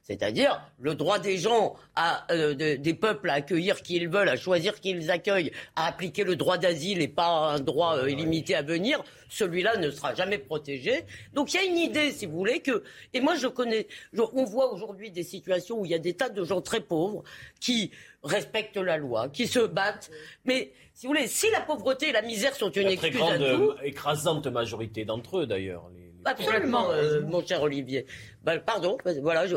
C'est-à-dire 0.08 0.58
le 0.80 0.94
droit 0.94 1.18
des 1.18 1.36
gens, 1.36 1.76
à, 1.94 2.26
euh, 2.32 2.54
des 2.54 2.94
peuples 2.94 3.28
à 3.28 3.34
accueillir 3.34 3.82
qui 3.82 3.96
ils 3.96 4.08
veulent, 4.08 4.30
à 4.30 4.36
choisir 4.36 4.80
qui 4.80 4.90
ils 4.90 5.10
accueillent, 5.10 5.52
à 5.76 5.86
appliquer 5.86 6.24
le 6.24 6.34
droit 6.34 6.56
d'asile 6.56 7.02
et 7.02 7.08
pas 7.08 7.52
un 7.52 7.60
droit 7.60 7.98
euh, 7.98 8.08
illimité 8.08 8.54
à 8.54 8.62
venir, 8.62 9.04
celui-là 9.28 9.76
ne 9.76 9.90
sera 9.90 10.14
jamais 10.14 10.38
protégé. 10.38 11.04
Donc 11.34 11.52
il 11.52 11.56
y 11.58 11.60
a 11.60 11.64
une 11.64 11.76
idée, 11.76 12.10
si 12.12 12.24
vous 12.24 12.38
voulez, 12.38 12.60
que... 12.60 12.82
Et 13.12 13.20
moi 13.20 13.34
je 13.36 13.48
connais... 13.48 13.86
on 14.16 14.44
voit 14.44 14.72
aujourd'hui 14.72 15.10
des 15.10 15.24
situations 15.24 15.80
où 15.80 15.84
il 15.84 15.90
y 15.90 15.94
a 15.94 15.98
des 15.98 16.14
tas 16.14 16.30
de 16.30 16.42
gens 16.42 16.62
très 16.62 16.80
pauvres 16.80 17.22
qui 17.60 17.90
respectent 18.24 18.78
la 18.78 18.96
loi, 18.96 19.28
qui 19.28 19.46
se 19.46 19.60
battent. 19.60 20.10
Mais 20.46 20.72
si 20.94 21.06
vous 21.06 21.12
voulez, 21.12 21.26
si 21.26 21.50
la 21.50 21.60
pauvreté 21.60 22.08
et 22.08 22.12
la 22.12 22.22
misère 22.22 22.54
sont 22.54 22.70
une 22.70 22.88
excuse 22.88 23.10
très 23.10 23.18
grande, 23.18 23.42
à 23.42 23.54
tout... 23.54 23.74
écrasante 23.82 24.46
majorité 24.46 25.04
d'entre 25.04 25.40
eux 25.40 25.46
d'ailleurs. 25.46 25.90
Absolument, 26.24 26.90
euh, 26.90 27.20
mon 27.22 27.46
cher 27.46 27.62
Olivier. 27.62 28.06
Ben, 28.42 28.58
pardon, 28.58 28.98
voilà, 29.22 29.46
je, 29.46 29.56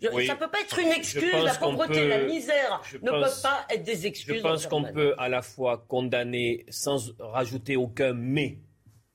ça 0.00 0.10
ne 0.10 0.38
peut 0.38 0.48
pas 0.48 0.60
être 0.60 0.78
une 0.78 0.92
excuse. 0.92 1.32
La 1.44 1.54
pauvreté, 1.54 2.08
la 2.08 2.24
misère 2.24 2.82
ne 3.02 3.10
peuvent 3.10 3.42
pas 3.42 3.66
être 3.70 3.84
des 3.84 4.06
excuses. 4.06 4.36
Je 4.36 4.40
pense 4.40 4.66
qu'on 4.66 4.84
peut 4.84 5.14
à 5.18 5.28
la 5.28 5.42
fois 5.42 5.84
condamner 5.88 6.66
sans 6.68 7.12
rajouter 7.18 7.76
aucun 7.76 8.12
mais 8.12 8.58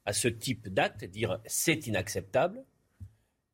à 0.06 0.13
ce 0.13 0.28
type 0.28 0.67
d'acte, 0.67 1.06
dire 1.06 1.39
c'est 1.46 1.88
inacceptable, 1.88 2.63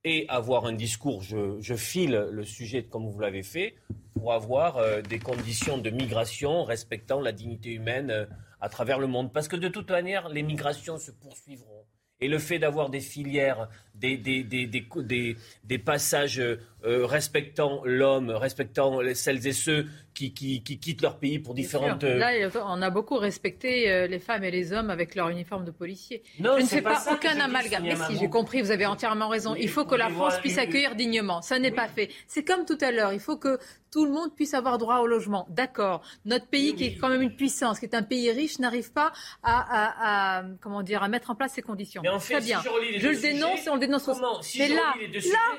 et 0.03 0.25
avoir 0.29 0.65
un 0.65 0.73
discours, 0.73 1.21
je, 1.21 1.75
file 1.75 2.27
le 2.31 2.43
sujet 2.43 2.83
comme 2.83 3.09
vous 3.09 3.19
l'avez 3.19 3.43
fait, 3.43 3.75
pour 4.13 4.31
avoir 4.31 4.77
euh, 4.77 5.01
des 5.01 5.19
conditions 5.19 5.77
de 5.77 5.89
migration 5.89 6.63
respectant 6.63 7.19
la 7.19 7.33
dignité 7.33 7.71
humaine 7.71 8.09
euh, 8.09 8.25
à 8.61 8.69
travers 8.69 8.99
le 8.99 9.07
monde. 9.07 9.33
Parce 9.33 9.47
que 9.47 9.57
de 9.57 9.67
toute 9.67 9.91
manière, 9.91 10.29
les 10.29 10.43
migrations 10.43 10.97
se 10.97 11.11
poursuivront. 11.11 11.85
Et 12.19 12.27
le 12.29 12.39
fait 12.39 12.57
d'avoir 12.57 12.89
des 12.89 13.01
filières, 13.01 13.69
des, 13.99 14.17
des, 14.17 14.43
des, 14.43 14.67
des, 14.67 15.37
des 15.63 15.77
passages 15.77 16.39
euh, 16.39 17.05
respectant 17.05 17.81
l'homme, 17.85 18.29
respectant 18.29 18.99
celles 19.13 19.45
et 19.47 19.53
ceux 19.53 19.87
qui, 20.13 20.33
qui, 20.33 20.63
qui, 20.63 20.79
quittent 20.79 21.01
leur 21.01 21.17
pays 21.17 21.39
pour 21.39 21.53
différentes... 21.53 22.03
Euh, 22.03 22.17
Là, 22.17 22.31
on 22.65 22.81
a 22.81 22.89
beaucoup 22.89 23.17
respecté 23.17 23.91
euh, 23.91 24.07
les 24.07 24.19
femmes 24.19 24.43
et 24.43 24.51
les 24.51 24.73
hommes 24.73 24.89
avec 24.89 25.13
leur 25.15 25.29
uniforme 25.29 25.65
de 25.65 25.71
policier. 25.71 26.23
Non, 26.39 26.53
je 26.57 26.63
ne 26.63 26.67
fais 26.67 26.81
pas, 26.81 27.03
aucun 27.11 27.39
amalgame. 27.39 27.83
Mais 27.83 27.95
si, 28.07 28.17
j'ai 28.17 28.29
compris, 28.29 28.61
vous 28.61 28.71
avez 28.71 28.85
entièrement 28.85 29.27
raison. 29.27 29.55
Il 29.55 29.69
faut 29.69 29.85
que 29.85 29.95
la 29.95 30.09
France 30.09 30.39
puisse 30.39 30.57
accueillir 30.57 30.95
dignement. 30.95 31.41
Ça 31.41 31.59
n'est 31.59 31.71
pas 31.71 31.87
fait. 31.87 32.09
C'est 32.27 32.43
comme 32.43 32.65
tout 32.65 32.77
à 32.81 32.91
l'heure. 32.91 33.13
Il 33.13 33.19
faut 33.19 33.37
que 33.37 33.59
tout 33.91 34.05
le 34.05 34.11
monde 34.11 34.35
puisse 34.35 34.53
avoir 34.53 34.77
droit 34.77 34.97
au 34.99 35.07
logement. 35.07 35.47
D'accord. 35.49 36.01
Notre 36.25 36.47
pays, 36.47 36.75
qui 36.75 36.85
est 36.85 36.95
quand 36.97 37.09
même 37.09 37.21
une 37.21 37.35
puissance, 37.35 37.79
qui 37.79 37.85
est 37.85 37.95
un 37.95 38.03
pays 38.03 38.31
riche, 38.31 38.59
n'arrive 38.59 38.91
pas 38.91 39.11
à, 39.43 40.39
à, 40.39 40.43
comment 40.61 40.83
dire, 40.83 41.03
à 41.03 41.07
mettre 41.07 41.31
en 41.31 41.35
place 41.35 41.53
ces 41.53 41.61
conditions. 41.61 42.01
Mais 42.03 42.09
en 42.09 42.19
fait, 42.19 42.35
Très 42.35 42.43
bien. 42.43 42.61
je, 42.61 43.07
le 43.07 43.19
dénonce 43.19 43.65
et 43.65 43.69
on 43.69 43.75
le 43.75 43.79
dénonce 43.87 44.07
aussi. 44.07 44.59
mais 44.59 44.69
là, 44.69 44.93
là, 44.97 45.57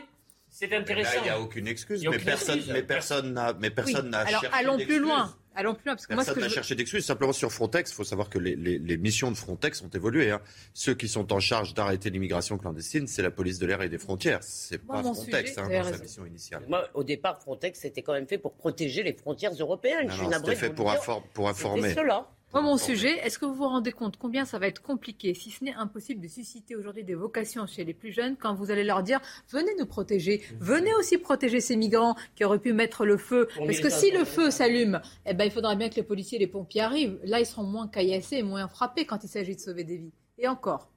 c'est 0.51 0.73
intéressant. 0.73 1.19
il 1.19 1.23
n'y 1.25 1.29
a 1.29 1.41
aucune 1.41 1.69
excuse, 1.69 2.07
mais, 2.09 2.19
personne, 2.19 2.63
mais 2.69 2.83
personne 2.83 3.33
n'a, 3.33 3.53
mais 3.55 3.71
personne 3.71 4.11
n'a 4.11 4.21
Alors, 4.21 4.45
allons 4.53 4.79
plus 4.79 4.99
loin. 4.99 5.35
Allons 5.55 5.75
plus 5.75 5.87
loin, 5.87 5.97
parce 5.97 6.07
que 6.07 6.15
personne 6.15 6.41
n'a 6.41 6.49
cherché 6.49 6.77
d'excuses. 6.77 7.05
Simplement 7.05 7.33
sur 7.33 7.51
Frontex, 7.53 7.91
il 7.91 7.95
faut 7.95 8.05
savoir 8.05 8.31
que 8.31 8.39
les, 8.39 8.55
les, 8.55 8.97
missions 8.97 9.31
de 9.33 9.37
Frontex 9.37 9.83
ont 9.83 9.89
évolué. 9.89 10.31
Hein. 10.31 10.41
Ceux 10.73 10.95
qui 10.95 11.09
sont 11.09 11.33
en 11.33 11.41
charge 11.41 11.75
d'arrêter 11.75 12.11
l'immigration 12.11 12.59
clandestine, 12.59 13.09
c'est 13.09 13.23
la 13.23 13.33
police 13.33 13.59
de 13.59 13.67
l'air 13.67 13.83
et 13.83 13.89
des 13.89 13.99
frontières. 13.99 14.39
C'est 14.43 14.79
pas 14.79 15.03
Frontex 15.03 15.59
hein, 15.59 15.69
dans 15.69 15.85
sa 15.85 15.99
mission 15.99 16.27
initiale. 16.27 16.65
Moi, 16.69 16.89
au 16.95 17.03
départ, 17.03 17.41
Frontex, 17.41 17.81
c'était 17.81 18.03
quand 18.03 18.13
même 18.13 18.29
fait 18.29 18.39
pour 18.39 18.55
protéger 18.55 19.03
les 19.03 19.15
frontières 19.15 19.53
européennes. 19.53 20.11
C'était 20.11 20.55
fait 20.55 20.71
pour, 20.71 20.95
pour 21.35 21.49
informer. 21.49 21.93
Cela. 21.93 22.29
Moi, 22.55 22.63
mon 22.63 22.79
sujet, 22.79 23.19
est-ce 23.19 23.39
que 23.39 23.45
vous 23.45 23.55
vous 23.55 23.69
rendez 23.69 23.93
compte 23.93 24.17
combien 24.17 24.47
ça 24.47 24.59
va 24.59 24.69
être 24.69 24.81
compliqué, 24.81 25.35
si 25.35 25.51
ce 25.51 25.63
n'est 25.63 25.75
impossible, 25.75 26.23
de 26.23 26.29
susciter 26.29 26.77
aujourd'hui 26.77 27.05
des 27.05 27.15
vocations 27.15 27.67
chez 27.67 27.85
les 27.85 27.93
plus 27.93 28.11
jeunes 28.11 28.37
quand 28.37 28.55
vous 28.55 28.71
allez 28.71 28.85
leur 28.85 29.03
dire 29.03 29.21
venez 29.51 29.71
nous 29.79 29.85
protéger, 29.85 30.43
venez 30.59 30.95
aussi 30.95 31.19
protéger 31.19 31.61
ces 31.61 31.77
migrants 31.77 32.17
qui 32.37 32.45
auraient 32.45 32.59
pu 32.59 32.73
mettre 32.73 33.05
le 33.05 33.19
feu. 33.19 33.49
Parce 33.59 33.81
que 33.81 33.91
si 33.91 34.11
le 34.13 34.25
feu 34.25 34.51
s'allume, 34.51 35.03
eh 35.27 35.35
ben, 35.35 35.45
il 35.45 35.51
faudra 35.51 35.75
bien 35.75 35.91
que 35.91 35.97
les 35.97 36.03
policiers 36.03 36.37
et 36.37 36.41
les 36.41 36.47
pompiers 36.47 36.81
arrivent. 36.81 37.19
Là, 37.23 37.39
ils 37.39 37.47
seront 37.47 37.65
moins 37.65 37.87
caillassés 37.87 38.37
et 38.37 38.43
moins 38.43 38.67
frappés 38.67 39.05
quand 39.05 39.23
il 39.25 39.29
s'agit 39.29 39.55
de 39.55 39.61
sauver 39.61 39.85
des 39.85 39.99
vies. 39.99 40.13
Et 40.39 40.49
encore. 40.49 40.89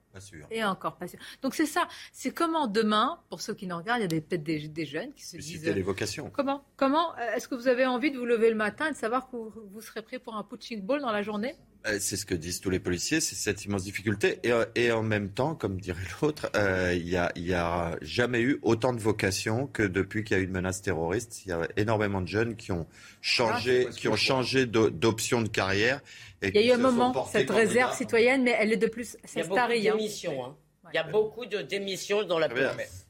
Et 0.50 0.64
encore 0.64 0.96
pas 0.98 1.08
sûr. 1.08 1.20
Donc 1.42 1.56
c'est 1.56 1.66
ça. 1.66 1.88
C'est 2.12 2.32
comment 2.32 2.68
demain, 2.68 3.20
pour 3.30 3.42
ceux 3.42 3.54
qui 3.54 3.68
nous 3.68 3.78
regardent, 3.78 4.02
il 4.02 4.14
y 4.14 4.18
a 4.18 4.22
peut-être 4.22 4.44
des, 4.44 4.86
jeunes 4.86 5.14
qui 5.14 5.26
se 5.26 5.38
disent. 5.38 5.64
des 5.64 5.82
vocations. 5.82 6.30
Comment 6.30 6.64
Comment 6.76 7.16
euh, 7.18 7.34
Est-ce 7.36 7.48
que 7.48 7.56
vous 7.56 7.68
avez 7.68 7.86
envie 7.86 8.12
de 8.12 8.18
vous 8.18 8.26
lever 8.26 8.50
le 8.50 8.56
matin 8.56 8.88
et 8.88 8.92
de 8.92 8.98
savoir 8.98 9.30
que 9.30 9.36
vous, 9.36 9.82
serez 9.82 10.02
prêt 10.02 10.20
pour 10.20 10.36
un 10.36 10.44
punching 10.44 10.82
ball 10.82 11.02
dans 11.02 11.12
la 11.12 11.22
journée? 11.22 11.56
Euh, 11.56 11.71
c'est 12.00 12.16
ce 12.16 12.26
que 12.26 12.36
disent 12.36 12.62
tous 12.62 12.70
les 12.70 12.80
policiers, 12.80 13.20
c'est 13.20 13.36
cette 13.36 13.66
immense 13.66 13.84
difficulté. 13.84 14.40
Et, 14.44 14.52
euh, 14.52 14.66
et, 14.76 14.92
en 14.92 15.04
même 15.04 15.30
temps, 15.30 15.56
comme 15.56 15.80
dirait 15.80 16.00
l'autre, 16.22 16.50
euh, 16.56 16.94
il 16.96 17.06
n'y 17.06 17.16
a, 17.16 17.32
a, 17.56 17.96
jamais 18.02 18.42
eu 18.42 18.60
autant 18.62 18.94
de 18.94 19.00
vocations 19.00 19.68
que 19.68 19.84
depuis 19.84 20.24
qu'il 20.24 20.38
y 20.38 20.40
a 20.40 20.44
eu 20.44 20.46
une 20.46 20.52
menace 20.52 20.82
terroriste. 20.82 21.46
Il 21.46 21.50
y 21.50 21.52
a 21.52 21.68
énormément 21.78 22.22
de 22.22 22.28
jeunes 22.28 22.56
qui 22.56 22.72
ont 22.72 22.88
changé, 23.22 23.88
ah, 23.90 23.94
qui 23.94 24.08
ont 24.08 24.16
changé 24.16 24.66
d'option 24.66 25.42
de 25.42 25.48
carrière. 25.48 26.02
Et 26.42 26.50
il 26.50 26.66
y 26.66 26.72
a 26.72 26.74
eu 26.74 26.80
un 26.80 26.82
moment, 26.82 27.28
cette 27.32 27.50
réserve 27.50 27.96
citoyenne, 27.96 28.44
mais 28.44 28.56
elle 28.60 28.74
est 28.74 28.78
de 28.78 28.88
plus, 28.88 29.18
Il 29.36 29.40
y 29.40 29.42
a 29.42 29.48
beaucoup 29.48 29.56
de 29.56 29.82
démissions. 29.82 30.46
Hein. 30.46 30.56
Il 30.94 30.96
y 30.96 31.00
a 31.00 31.04
beaucoup 31.04 31.46
de 31.46 31.62
démissions 31.62 32.24
dans 32.24 32.40
la 32.40 32.50
police. 32.50 33.01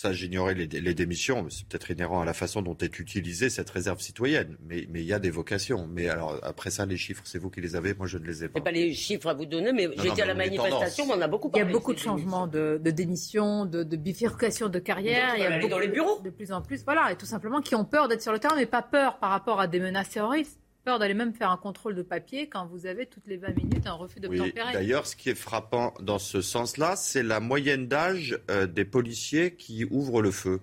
Ça, 0.00 0.12
j'ignorais 0.12 0.54
les, 0.54 0.94
démissions, 0.94 1.42
mais 1.42 1.50
c'est 1.50 1.66
peut-être 1.66 1.90
inhérent 1.90 2.20
à 2.20 2.24
la 2.24 2.32
façon 2.32 2.62
dont 2.62 2.76
est 2.76 3.00
utilisée 3.00 3.50
cette 3.50 3.68
réserve 3.68 3.98
citoyenne. 3.98 4.56
Mais, 4.64 4.86
mais 4.90 5.00
il 5.00 5.06
y 5.06 5.12
a 5.12 5.18
des 5.18 5.30
vocations. 5.30 5.88
Mais 5.88 6.08
alors, 6.08 6.38
après 6.44 6.70
ça, 6.70 6.86
les 6.86 6.96
chiffres, 6.96 7.24
c'est 7.24 7.40
vous 7.40 7.50
qui 7.50 7.60
les 7.60 7.74
avez, 7.74 7.94
moi 7.94 8.06
je 8.06 8.16
ne 8.16 8.24
les 8.24 8.44
ai 8.44 8.48
pas. 8.48 8.60
Je 8.60 8.62
pas 8.62 8.70
les 8.70 8.94
chiffres 8.94 9.26
à 9.26 9.34
vous 9.34 9.44
donner, 9.44 9.72
mais 9.72 9.88
j'étais 10.00 10.22
à 10.22 10.26
la 10.26 10.34
manifestation, 10.34 11.04
mais 11.08 11.14
on 11.16 11.20
a 11.20 11.26
beaucoup 11.26 11.48
parlé. 11.48 11.64
Il 11.64 11.66
y 11.66 11.70
a 11.70 11.72
beaucoup 11.72 11.94
de 11.94 11.98
changements 11.98 12.46
de, 12.46 12.80
de 12.80 12.90
démissions, 12.92 13.66
de, 13.66 13.82
de, 13.82 13.96
bifurcation 13.96 14.68
de 14.68 14.78
carrière. 14.78 15.34
Il 15.34 15.42
y 15.42 15.46
a 15.46 15.56
beaucoup, 15.58 15.68
dans 15.68 15.80
les 15.80 15.88
bureaux. 15.88 16.20
De 16.22 16.30
plus 16.30 16.52
en 16.52 16.62
plus, 16.62 16.84
voilà, 16.84 17.10
et 17.10 17.16
tout 17.16 17.26
simplement 17.26 17.60
qui 17.60 17.74
ont 17.74 17.84
peur 17.84 18.06
d'être 18.06 18.22
sur 18.22 18.30
le 18.32 18.38
terrain, 18.38 18.54
mais 18.54 18.66
pas 18.66 18.82
peur 18.82 19.18
par 19.18 19.30
rapport 19.30 19.58
à 19.58 19.66
des 19.66 19.80
menaces 19.80 20.10
terroristes 20.10 20.60
peur 20.88 20.98
d'aller 20.98 21.12
même 21.12 21.34
faire 21.34 21.50
un 21.50 21.58
contrôle 21.58 21.94
de 21.94 22.00
papier 22.00 22.48
quand 22.48 22.64
vous 22.64 22.86
avez 22.86 23.04
toutes 23.04 23.26
les 23.26 23.36
20 23.36 23.54
minutes 23.56 23.86
un 23.86 23.92
refus 23.92 24.20
de 24.20 24.28
oui, 24.28 24.54
D'ailleurs, 24.72 25.06
ce 25.06 25.16
qui 25.16 25.28
est 25.28 25.34
frappant 25.34 25.92
dans 26.00 26.18
ce 26.18 26.40
sens-là, 26.40 26.96
c'est 26.96 27.22
la 27.22 27.40
moyenne 27.40 27.88
d'âge 27.88 28.40
euh, 28.50 28.66
des 28.66 28.86
policiers 28.86 29.54
qui 29.54 29.84
ouvrent 29.84 30.22
le 30.22 30.30
feu. 30.30 30.60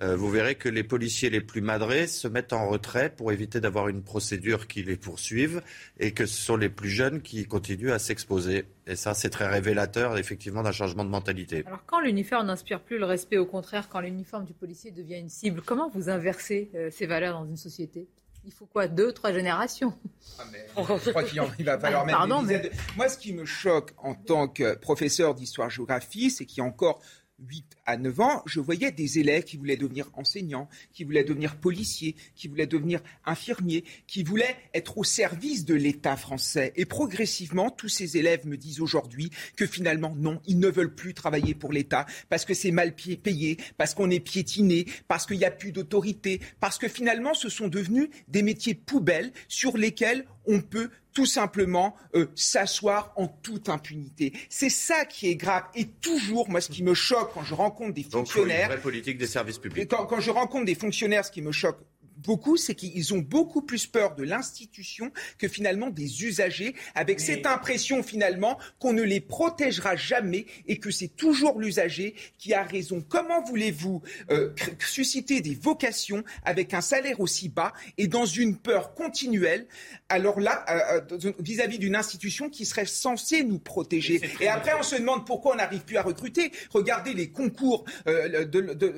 Euh, 0.00 0.14
vous 0.14 0.30
verrez 0.30 0.54
que 0.54 0.68
les 0.68 0.84
policiers 0.84 1.30
les 1.30 1.40
plus 1.40 1.62
madrés 1.62 2.06
se 2.06 2.28
mettent 2.28 2.52
en 2.52 2.68
retrait 2.68 3.10
pour 3.10 3.32
éviter 3.32 3.60
d'avoir 3.60 3.88
une 3.88 4.04
procédure 4.04 4.68
qui 4.68 4.84
les 4.84 4.94
poursuive 4.94 5.60
et 5.98 6.12
que 6.12 6.26
ce 6.26 6.40
sont 6.40 6.56
les 6.56 6.68
plus 6.68 6.90
jeunes 6.90 7.20
qui 7.20 7.44
continuent 7.46 7.90
à 7.90 7.98
s'exposer. 7.98 8.66
Et 8.86 8.94
ça, 8.94 9.14
c'est 9.14 9.30
très 9.30 9.48
révélateur 9.48 10.16
effectivement 10.16 10.62
d'un 10.62 10.70
changement 10.70 11.04
de 11.04 11.10
mentalité. 11.10 11.64
Alors 11.66 11.84
quand 11.86 11.98
l'uniforme 11.98 12.46
n'inspire 12.46 12.80
plus 12.82 12.98
le 12.98 13.04
respect, 13.04 13.38
au 13.38 13.46
contraire, 13.46 13.88
quand 13.88 13.98
l'uniforme 13.98 14.44
du 14.44 14.52
policier 14.52 14.92
devient 14.92 15.18
une 15.18 15.28
cible, 15.28 15.60
comment 15.60 15.88
vous 15.88 16.08
inversez 16.08 16.70
euh, 16.76 16.88
ces 16.92 17.06
valeurs 17.06 17.40
dans 17.40 17.46
une 17.46 17.56
société? 17.56 18.06
Il 18.46 18.52
faut 18.52 18.66
quoi 18.66 18.86
Deux, 18.86 19.12
trois 19.12 19.32
générations? 19.32 19.92
Ah, 20.38 20.44
Je 20.76 21.10
crois 21.10 21.24
qu'il 21.24 21.64
va 21.64 21.78
falloir 21.78 22.06
ah, 22.08 22.26
même 22.26 22.70
Moi, 22.96 23.08
ce 23.08 23.18
qui 23.18 23.32
me 23.32 23.44
choque 23.44 23.92
en 23.98 24.14
tant 24.14 24.48
que 24.48 24.76
professeur 24.76 25.34
d'histoire-géographie, 25.34 26.30
c'est 26.30 26.46
qu'il 26.46 26.58
y 26.58 26.60
a 26.60 26.64
encore 26.64 27.00
8 27.40 27.75
à 27.86 27.96
9 27.96 28.20
ans, 28.20 28.42
je 28.46 28.60
voyais 28.60 28.90
des 28.90 29.18
élèves 29.18 29.44
qui 29.44 29.56
voulaient 29.56 29.76
devenir 29.76 30.10
enseignants, 30.14 30.68
qui 30.92 31.04
voulaient 31.04 31.24
devenir 31.24 31.56
policiers, 31.56 32.16
qui 32.34 32.48
voulaient 32.48 32.66
devenir 32.66 33.00
infirmiers, 33.24 33.84
qui 34.06 34.22
voulaient 34.22 34.56
être 34.74 34.98
au 34.98 35.04
service 35.04 35.64
de 35.64 35.74
l'État 35.74 36.16
français. 36.16 36.72
Et 36.76 36.84
progressivement, 36.84 37.70
tous 37.70 37.88
ces 37.88 38.16
élèves 38.16 38.46
me 38.46 38.56
disent 38.56 38.80
aujourd'hui 38.80 39.30
que 39.56 39.66
finalement, 39.66 40.14
non, 40.16 40.40
ils 40.46 40.58
ne 40.58 40.68
veulent 40.68 40.94
plus 40.94 41.14
travailler 41.14 41.54
pour 41.54 41.72
l'État 41.72 42.06
parce 42.28 42.44
que 42.44 42.54
c'est 42.54 42.70
mal 42.70 42.94
payé, 42.94 43.58
parce 43.76 43.94
qu'on 43.94 44.10
est 44.10 44.20
piétiné, 44.20 44.86
parce 45.08 45.26
qu'il 45.26 45.38
n'y 45.38 45.44
a 45.44 45.50
plus 45.50 45.72
d'autorité, 45.72 46.40
parce 46.60 46.78
que 46.78 46.88
finalement, 46.88 47.34
ce 47.34 47.48
sont 47.48 47.68
devenus 47.68 48.08
des 48.28 48.42
métiers 48.42 48.74
poubelles 48.74 49.32
sur 49.48 49.76
lesquels 49.76 50.26
on 50.46 50.60
peut 50.60 50.90
tout 51.16 51.24
simplement 51.24 51.96
euh, 52.14 52.26
s'asseoir 52.34 53.14
en 53.16 53.26
toute 53.26 53.70
impunité. 53.70 54.34
C'est 54.50 54.68
ça 54.68 55.06
qui 55.06 55.28
est 55.28 55.34
grave. 55.34 55.64
Et 55.74 55.86
toujours, 55.86 56.50
moi, 56.50 56.60
ce 56.60 56.70
qui 56.70 56.82
me 56.82 56.92
choque 56.92 57.32
quand 57.32 57.42
je 57.42 57.54
rencontre 57.54 57.75
des 57.88 58.02
fonctionnaires... 58.02 58.56
Donc, 58.56 58.66
une 58.66 58.72
vraie 58.72 58.82
politique 58.82 59.18
des 59.18 59.26
services 59.26 59.58
publics. 59.58 59.88
Quand, 59.88 60.06
quand 60.06 60.20
je 60.20 60.30
rencontre 60.30 60.64
des 60.64 60.74
fonctionnaires, 60.74 61.24
ce 61.24 61.30
qui 61.30 61.42
me 61.42 61.52
choque 61.52 61.78
beaucoup, 62.16 62.56
c'est 62.56 62.74
qu'ils 62.74 63.14
ont 63.14 63.18
beaucoup 63.18 63.62
plus 63.62 63.86
peur 63.86 64.14
de 64.14 64.22
l'institution 64.22 65.10
que 65.38 65.48
finalement 65.48 65.90
des 65.90 66.24
usagers, 66.24 66.74
avec 66.94 67.20
cette 67.20 67.46
impression 67.46 68.02
finalement 68.02 68.58
qu'on 68.78 68.92
ne 68.92 69.02
les 69.02 69.20
protégera 69.20 69.96
jamais 69.96 70.46
et 70.66 70.78
que 70.78 70.90
c'est 70.90 71.08
toujours 71.08 71.58
l'usager 71.58 72.14
qui 72.38 72.54
a 72.54 72.62
raison. 72.62 73.04
Comment 73.08 73.42
voulez-vous 73.44 74.02
euh, 74.30 74.52
susciter 74.78 75.40
des 75.40 75.54
vocations 75.54 76.24
avec 76.44 76.74
un 76.74 76.80
salaire 76.80 77.20
aussi 77.20 77.48
bas 77.48 77.72
et 77.98 78.06
dans 78.06 78.26
une 78.26 78.56
peur 78.56 78.94
continuelle? 78.94 79.66
Alors 80.08 80.40
là, 80.40 80.64
euh, 80.68 81.00
euh, 81.12 81.32
vis-à-vis 81.40 81.78
d'une 81.78 81.96
institution 81.96 82.48
qui 82.48 82.64
serait 82.64 82.86
censée 82.86 83.42
nous 83.42 83.58
protéger. 83.58 84.20
Et 84.40 84.48
après, 84.48 84.72
on 84.78 84.82
se 84.82 84.96
demande 84.96 85.26
pourquoi 85.26 85.54
on 85.54 85.56
n'arrive 85.56 85.84
plus 85.84 85.96
à 85.96 86.02
recruter. 86.02 86.52
Regardez 86.70 87.14
les 87.14 87.30
concours 87.30 87.84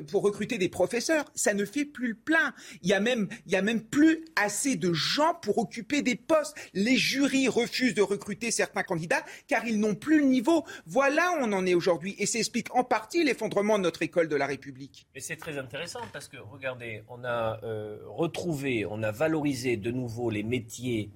pour 0.08 0.22
recruter 0.22 0.58
des 0.58 0.68
professeurs, 0.68 1.24
ça 1.34 1.54
ne 1.54 1.64
fait 1.64 1.84
plus 1.84 2.08
le 2.08 2.14
plein. 2.14 2.54
Il 2.82 2.88
y 2.88 2.92
a 2.92 3.00
même, 3.00 3.07
il 3.46 3.52
y 3.52 3.56
a 3.56 3.62
même 3.62 3.82
plus 3.82 4.24
assez 4.36 4.76
de 4.76 4.92
gens 4.92 5.34
pour 5.42 5.58
occuper 5.58 6.02
des 6.02 6.16
postes. 6.16 6.56
Les 6.74 6.96
jurys 6.96 7.48
refusent 7.48 7.94
de 7.94 8.02
recruter 8.02 8.50
certains 8.50 8.82
candidats 8.82 9.24
car 9.46 9.64
ils 9.66 9.78
n'ont 9.78 9.94
plus 9.94 10.20
le 10.20 10.26
niveau. 10.26 10.64
Voilà 10.86 11.32
où 11.32 11.44
on 11.44 11.52
en 11.52 11.66
est 11.66 11.74
aujourd'hui. 11.74 12.14
Et 12.18 12.26
ça 12.26 12.38
explique 12.38 12.74
en 12.74 12.84
partie 12.84 13.24
l'effondrement 13.24 13.78
de 13.78 13.84
notre 13.84 14.02
école 14.02 14.28
de 14.28 14.36
la 14.36 14.46
République. 14.46 15.06
Mais 15.14 15.20
c'est 15.20 15.36
très 15.36 15.58
intéressant 15.58 16.00
parce 16.12 16.28
que, 16.28 16.36
regardez, 16.36 17.02
on 17.08 17.24
a 17.24 17.60
euh, 17.62 17.98
retrouvé, 18.06 18.86
on 18.86 19.02
a 19.02 19.10
valorisé 19.10 19.76
de 19.76 19.90
nouveau 19.90 20.30
les 20.30 20.42
métiers, 20.42 21.10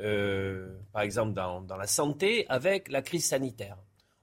euh, 0.00 0.68
par 0.92 1.02
exemple 1.02 1.32
dans, 1.32 1.60
dans 1.60 1.76
la 1.76 1.86
santé, 1.86 2.46
avec 2.48 2.90
la 2.90 3.02
crise 3.02 3.26
sanitaire. 3.26 3.76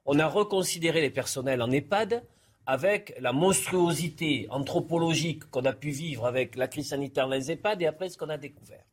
On 0.05 0.19
a 0.19 0.27
reconsidéré 0.27 1.01
les 1.01 1.09
personnels 1.09 1.61
en 1.61 1.69
EHPAD 1.69 2.23
avec 2.67 3.15
la 3.21 3.31
monstruosité 3.31 4.45
anthropologique 4.49 5.49
qu'on 5.49 5.63
a 5.65 5.71
pu 5.71 5.89
vivre 5.89 6.25
avec 6.25 6.57
la 6.57 6.67
crise 6.67 6.89
sanitaire 6.89 7.27
dans 7.27 7.33
les 7.33 7.49
EHPAD 7.49 7.81
et 7.81 7.87
après 7.87 8.09
ce 8.09 8.17
qu'on 8.17 8.29
a 8.29 8.37
découvert. 8.37 8.83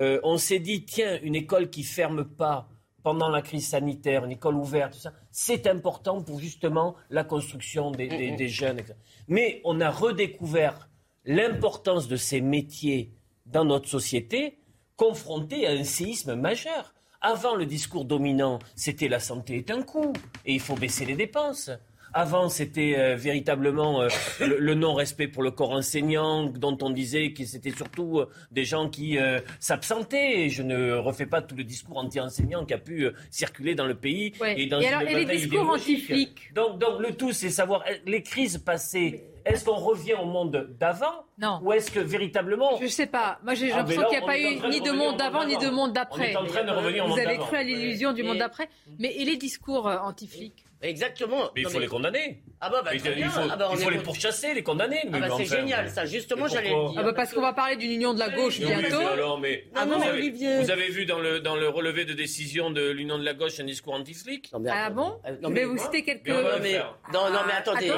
Euh, 0.00 0.18
on 0.24 0.38
s'est 0.38 0.58
dit, 0.58 0.84
tiens, 0.84 1.20
une 1.22 1.36
école 1.36 1.68
qui 1.68 1.84
ferme 1.84 2.24
pas 2.24 2.68
pendant 3.02 3.28
la 3.28 3.42
crise 3.42 3.68
sanitaire, 3.68 4.24
une 4.24 4.32
école 4.32 4.54
ouverte, 4.54 4.94
tout 4.94 4.98
ça, 4.98 5.12
c'est 5.30 5.66
important 5.66 6.22
pour 6.22 6.40
justement 6.40 6.94
la 7.10 7.22
construction 7.22 7.90
des, 7.90 8.08
des 8.08 8.48
jeunes. 8.48 8.80
Mais 9.28 9.60
on 9.64 9.80
a 9.80 9.90
redécouvert 9.90 10.88
l'importance 11.26 12.08
de 12.08 12.16
ces 12.16 12.40
métiers 12.40 13.12
dans 13.44 13.64
notre 13.64 13.88
société 13.88 14.58
confrontés 14.96 15.66
à 15.66 15.72
un 15.72 15.84
séisme 15.84 16.34
majeur. 16.34 16.94
Avant, 17.20 17.56
le 17.56 17.66
discours 17.66 18.04
dominant, 18.04 18.58
c'était 18.74 19.08
la 19.08 19.20
santé 19.20 19.56
est 19.56 19.70
un 19.70 19.82
coût 19.82 20.12
et 20.46 20.54
il 20.54 20.60
faut 20.60 20.76
baisser 20.76 21.04
les 21.04 21.16
dépenses. 21.16 21.70
Avant, 22.14 22.50
c'était 22.50 22.94
euh, 22.98 23.16
véritablement 23.16 24.02
euh, 24.02 24.08
le, 24.40 24.74
non-respect 24.74 25.28
pour 25.28 25.42
le 25.42 25.50
corps 25.50 25.70
enseignant, 25.70 26.44
dont 26.44 26.76
on 26.82 26.90
disait 26.90 27.32
que 27.32 27.44
c'était 27.46 27.70
surtout 27.70 28.20
euh, 28.20 28.28
des 28.50 28.64
gens 28.64 28.90
qui 28.90 29.18
s'absentaient. 29.60 30.48
Je 30.50 30.62
ne 30.62 30.92
refais 30.92 31.26
pas 31.26 31.40
tout 31.40 31.54
le 31.54 31.64
discours 31.64 31.96
anti-enseignant 31.98 32.64
qui 32.64 32.74
a 32.74 32.78
pu 32.78 33.08
circuler 33.30 33.74
dans 33.74 33.86
le 33.86 33.94
pays 33.94 34.32
et 34.44 34.66
dans 34.66 34.78
les 34.78 35.24
discours 35.24 35.70
anti 35.70 36.28
Donc, 36.54 36.78
donc 36.78 37.00
le 37.00 37.14
tout, 37.14 37.32
c'est 37.32 37.50
savoir 37.50 37.84
les 38.06 38.22
crises 38.22 38.58
passées. 38.58 39.24
Est-ce 39.44 39.64
qu'on 39.64 39.76
revient 39.76 40.14
au 40.14 40.26
monde 40.26 40.68
d'avant 40.78 41.24
Non. 41.38 41.60
Ou 41.62 41.72
est-ce 41.72 41.90
que 41.90 41.98
véritablement. 41.98 42.76
Je 42.78 42.84
ne 42.84 42.88
sais 42.88 43.06
pas. 43.06 43.38
Moi, 43.42 43.54
j'ai 43.54 43.72
ah, 43.72 43.78
l'impression 43.78 44.02
qu'il 44.04 44.18
n'y 44.18 44.24
a 44.24 44.26
pas 44.26 44.38
eu 44.38 44.70
ni 44.70 44.80
de 44.80 44.92
monde 44.92 45.16
d'avant 45.16 45.44
ni 45.44 45.56
de 45.56 45.68
monde 45.68 45.92
d'après. 45.92 46.34
Vous 46.34 47.18
avez 47.18 47.38
cru 47.38 47.56
à 47.56 47.62
l'illusion 47.62 48.12
du 48.12 48.22
monde 48.22 48.38
d'après. 48.38 48.68
Mais 48.98 49.14
et 49.14 49.24
les 49.24 49.36
discours 49.36 49.86
anti-flics 49.86 50.64
Exactement. 50.82 51.50
Mais 51.54 51.62
il 51.62 51.68
faut 51.68 51.78
les 51.78 51.86
condamner. 51.86 52.42
Ah 52.60 52.68
bah, 52.70 52.82
bah 52.84 52.94
il, 52.94 53.00
faut, 53.00 53.40
ah 53.50 53.56
bah, 53.56 53.70
les 53.90 53.98
pourchasser, 53.98 54.54
les 54.54 54.62
condamner. 54.62 55.00
Ah 55.12 55.20
bah 55.20 55.28
c'est 55.36 55.44
génial, 55.44 55.88
ça. 55.88 56.04
Justement, 56.06 56.48
j'allais 56.48 56.70
le 56.70 56.90
dire. 56.90 56.98
Ah 56.98 57.02
bah 57.02 57.12
parce 57.12 57.32
qu'on 57.32 57.40
va 57.40 57.52
parler 57.52 57.76
d'une 57.76 57.92
union 57.92 58.14
de 58.14 58.18
la 58.18 58.30
gauche 58.30 58.58
bientôt. 58.58 59.06
alors, 59.06 59.38
mais, 59.38 59.64
ah 59.74 59.86
non, 59.86 59.94
vous, 59.94 60.00
mais 60.00 60.08
avez, 60.08 60.18
Olivier... 60.18 60.58
vous 60.58 60.70
avez 60.70 60.88
vu 60.88 61.06
dans 61.06 61.18
le, 61.18 61.40
dans 61.40 61.56
le 61.56 61.68
relevé 61.68 62.04
de 62.04 62.12
décision 62.12 62.70
de 62.70 62.90
l'union 62.90 63.18
de 63.18 63.24
la 63.24 63.34
gauche 63.34 63.58
un 63.60 63.64
discours 63.64 63.94
anti-flic 63.94 64.52
Ah 64.68 64.90
bon 64.90 65.20
Je 65.24 65.48
vais 65.48 65.64
vous 65.64 65.78
citer 65.78 66.02
quelques... 66.02 66.28
Non 66.28 66.42
mais, 66.60 66.78
non, 67.12 67.30
non, 67.30 67.40
mais 67.46 67.52
attendez. 67.52 67.92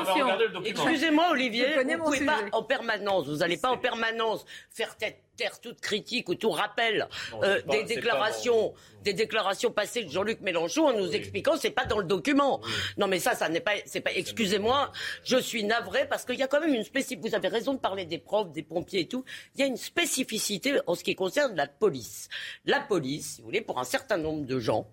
Excusez-moi 0.64 1.28
Olivier, 1.30 1.66
vous 1.76 1.89
ne 1.89 1.97
pouvez 1.97 2.24
pas 2.24 2.41
en 2.53 2.62
permanence, 2.62 3.26
vous 3.26 3.37
n'allez 3.37 3.57
pas 3.57 3.70
en 3.70 3.78
permanence 3.78 4.45
faire 4.70 4.97
tête 4.97 5.24
taire 5.37 5.61
toute 5.61 5.80
critique 5.80 6.28
ou 6.28 6.35
tout 6.35 6.51
rappel 6.51 7.09
euh, 7.43 7.61
des 7.70 7.85
déclarations, 7.85 8.72
des 9.03 9.12
déclarations 9.12 9.70
passées 9.70 10.05
de 10.05 10.11
Jean-Luc 10.11 10.41
Mélenchon 10.41 10.87
en 10.87 10.93
nous 10.93 11.11
expliquant 11.14 11.35
expliquant 11.35 11.57
c'est 11.57 11.70
pas 11.70 11.85
dans 11.85 11.99
le 11.99 12.05
document. 12.05 12.61
Non 12.97 13.07
mais 13.07 13.18
ça, 13.18 13.35
ça 13.35 13.49
n'est 13.49 13.61
pas, 13.61 13.72
c'est 13.87 14.01
pas. 14.01 14.12
Excusez-moi, 14.12 14.93
je 15.24 15.37
suis 15.37 15.64
navré 15.64 16.07
parce 16.09 16.24
qu'il 16.24 16.37
y 16.37 16.43
a 16.43 16.47
quand 16.47 16.61
même 16.61 16.74
une 16.74 16.85
spécificité. 16.85 17.28
Vous 17.28 17.35
avez 17.35 17.49
raison 17.49 17.74
de 17.74 17.78
parler 17.78 18.05
des 18.05 18.18
profs, 18.18 18.53
des 18.53 18.62
pompiers 18.62 19.01
et 19.01 19.09
tout. 19.09 19.24
Il 19.55 19.61
y 19.61 19.64
a 19.64 19.66
une 19.66 19.76
spécificité 19.76 20.78
en 20.87 20.95
ce 20.95 21.03
qui 21.03 21.14
concerne 21.14 21.57
la 21.57 21.66
police. 21.66 22.28
La 22.66 22.80
police, 22.80 23.35
si 23.35 23.41
vous 23.41 23.47
voulez, 23.47 23.62
pour 23.62 23.78
un 23.78 23.85
certain 23.85 24.16
nombre 24.16 24.47
de 24.47 24.59
gens 24.59 24.87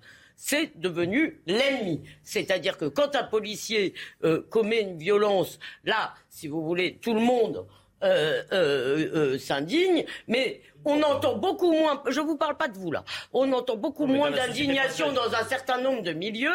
c'est 0.44 0.76
devenu 0.80 1.40
l'ennemi. 1.46 2.02
C'est-à-dire 2.24 2.76
que 2.76 2.86
quand 2.86 3.16
un 3.16 3.24
policier 3.24 3.94
euh, 4.24 4.42
commet 4.50 4.82
une 4.82 4.98
violence, 4.98 5.60
là, 5.84 6.16
si 6.30 6.48
vous 6.48 6.64
voulez, 6.66 6.98
tout 6.98 7.14
le 7.14 7.20
monde 7.20 7.68
euh, 8.04 8.44
euh, 8.52 9.10
euh, 9.16 9.40
s'indigne, 9.40 10.06
mais 10.28 10.62
on 10.86 11.02
entend 11.04 11.36
beaucoup 11.36 11.72
moins, 11.72 12.02
je 12.10 12.20
ne 12.20 12.26
vous 12.26 12.38
parle 12.38 12.58
pas 12.58 12.68
de 12.68 12.78
vous 12.78 12.92
là, 12.92 13.04
on 13.34 13.52
entend 13.54 13.76
beaucoup 13.76 14.08
moins 14.08 14.32
d'indignation 14.32 15.12
dans 15.12 15.34
un 15.34 15.44
certain 15.44 15.80
nombre 15.80 16.02
de 16.02 16.12
milieux, 16.14 16.50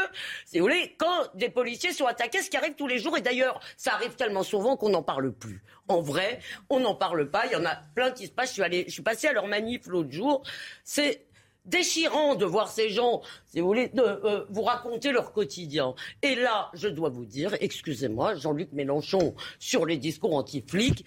si 0.45 0.59
vous 0.59 0.65
voulez, 0.65 0.97
quand 0.99 1.31
des 1.35 1.49
policiers 1.49 1.93
sont 1.93 2.07
attaqués, 2.07 2.43
ce 2.43 2.51
qui 2.51 2.57
arrive 2.57 2.75
tous 2.75 2.89
les 2.89 2.99
jours, 2.99 3.17
et 3.17 3.21
d'ailleurs, 3.21 3.61
ça 3.77 3.93
arrive 3.95 4.17
tellement 4.17 4.43
souvent 4.43 4.77
qu'on 4.77 4.89
n'en 4.91 5.03
parle 5.03 5.33
plus. 5.33 5.63
En 5.89 6.01
vrai, 6.01 6.41
on 6.69 6.81
n'en 6.81 6.97
parle 6.97 7.31
pas, 7.31 7.47
il 7.47 7.53
y 7.53 7.57
en 7.57 7.65
a 7.65 7.77
plein 7.95 8.11
qui 8.11 8.27
se 8.27 8.33
passent, 8.33 8.49
je 8.49 8.55
suis, 8.55 8.63
allé, 8.63 8.85
je 8.89 8.93
suis 8.93 9.03
passé 9.03 9.29
à 9.29 9.33
leur 9.33 9.47
manif 9.47 9.87
l'autre 9.87 10.11
jour, 10.11 10.43
c'est 10.83 11.26
déchirant 11.67 12.35
de 12.35 12.45
voir 12.45 12.71
ces 12.71 12.91
gens, 12.91 13.23
si 13.47 13.61
vous 13.61 13.67
voulez, 13.67 13.89
de, 13.89 14.01
euh, 14.03 14.45
vous 14.51 14.63
raconter 14.63 15.13
leur 15.13 15.33
quotidien. 15.33 15.95
Et 16.23 16.35
là, 16.35 16.71
je 16.75 16.89
dois 16.89 17.09
vous 17.09 17.25
dire, 17.25 17.57
excusez-moi, 17.61 18.35
Jean-Luc 18.35 18.73
Mélenchon 18.73 19.35
sur 19.59 19.87
les 19.87 19.97
discours 19.97 20.35
anti-flics, 20.35 21.05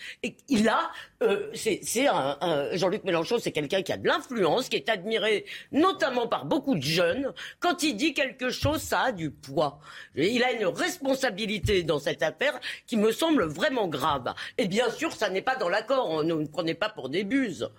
il 0.48 0.68
a, 0.68 0.92
euh, 1.24 1.50
c'est 1.54 2.08
un, 2.08 2.38
un 2.42 2.76
Jean-Luc 2.76 3.04
Mélenchon, 3.04 3.38
c'est 3.40 3.52
quelqu'un 3.52 3.82
qui 3.82 3.92
a 3.92 3.98
de 3.98 4.08
l'influence, 4.08 4.70
qui 4.70 4.76
est 4.76 4.90
admiré 4.90 5.46
notamment 5.72 6.28
par 6.28 6.46
beaucoup 6.46 6.76
de 6.76 6.82
jeunes. 6.82 7.34
Quand 7.60 7.84
il 7.84 7.96
dit 7.96 8.14
quelque 8.14 8.50
chose, 8.50 8.82
ça 8.82 9.02
a 9.02 9.12
du 9.12 9.32
poids. 9.32 9.80
Il 10.16 10.44
a 10.44 10.52
une 10.52 10.66
responsabilité 10.66 11.84
dans 11.84 12.00
cette 12.00 12.24
affaire 12.24 12.60
qui 12.88 12.98
me 12.98 13.12
semble 13.12 13.46
vraiment 13.46 13.88
grave. 13.88 14.34
Et 14.58 14.68
bien 14.68 14.90
sûr, 14.90 15.14
ça 15.14 15.30
n'est 15.30 15.42
pas 15.42 15.56
dans 15.56 15.70
l'accord. 15.70 16.24
Ne 16.24 16.34
me 16.34 16.46
prenez 16.46 16.74
pas 16.74 16.90
pour 16.90 17.10
des 17.10 17.24
buses. 17.24 17.70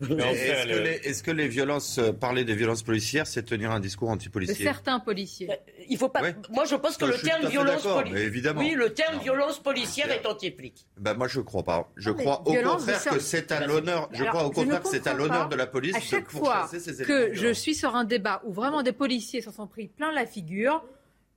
Est-ce 0.00 0.66
que, 0.66 0.78
les, 0.78 0.90
est 1.08 1.22
que 1.24 1.30
les 1.30 1.48
violences, 1.48 1.98
euh, 1.98 2.12
parler 2.12 2.44
des 2.44 2.54
violences 2.54 2.82
policières, 2.82 3.26
c'est 3.26 3.44
tenir 3.44 3.70
un 3.70 3.80
discours 3.80 4.10
anti-policier 4.10 4.54
De 4.56 4.62
certains 4.62 4.98
policiers. 4.98 5.50
Euh, 5.50 5.54
il 5.88 5.96
faut 5.96 6.08
pas. 6.08 6.20
Moi, 6.50 6.64
je 6.64 6.74
pense 6.74 6.96
que 6.96 7.04
le 7.04 7.16
terme 7.18 7.46
violence 7.48 7.82
policière. 7.82 8.12
mais 8.12 8.22
évidemment. 8.22 8.60
Oui, 8.60 8.72
le 8.76 8.92
terme 8.92 9.20
violence 9.20 9.60
policière 9.62 10.10
est 10.10 10.26
anti-flic. 10.26 10.86
Ben 10.98 11.14
moi 11.14 11.28
je 11.28 11.40
crois 11.40 11.62
pas. 11.62 11.88
Je 11.96 12.10
Non, 12.10 12.16
crois 12.16 12.40
au 12.40 12.44
contraire 12.44 12.76
de 12.76 13.14
que 13.14 13.20
c'est 13.20 13.52
à 13.52 13.66
l'honneur. 13.66 14.08
Je 14.12 14.22
Alors, 14.22 14.34
crois 14.34 14.44
au 14.46 14.50
contraire 14.50 14.82
que 14.82 14.88
c'est 14.88 15.06
à 15.06 15.14
l'honneur 15.14 15.48
de 15.48 15.56
la 15.56 15.66
police 15.66 15.94
À 15.94 16.00
de 16.00 16.04
chaque 16.04 16.30
fois 16.30 16.40
pourchasser 16.66 16.80
ces 16.80 17.02
éléments. 17.02 17.06
que 17.26 17.28
de 17.30 17.34
je 17.34 17.52
suis 17.52 17.74
sur 17.74 17.94
un 17.94 18.04
débat 18.04 18.42
où 18.44 18.52
vraiment 18.52 18.82
des 18.82 18.92
policiers 18.92 19.40
s'en 19.42 19.52
sont 19.52 19.66
pris 19.66 19.88
plein 19.88 20.12
la 20.12 20.26
figure, 20.26 20.84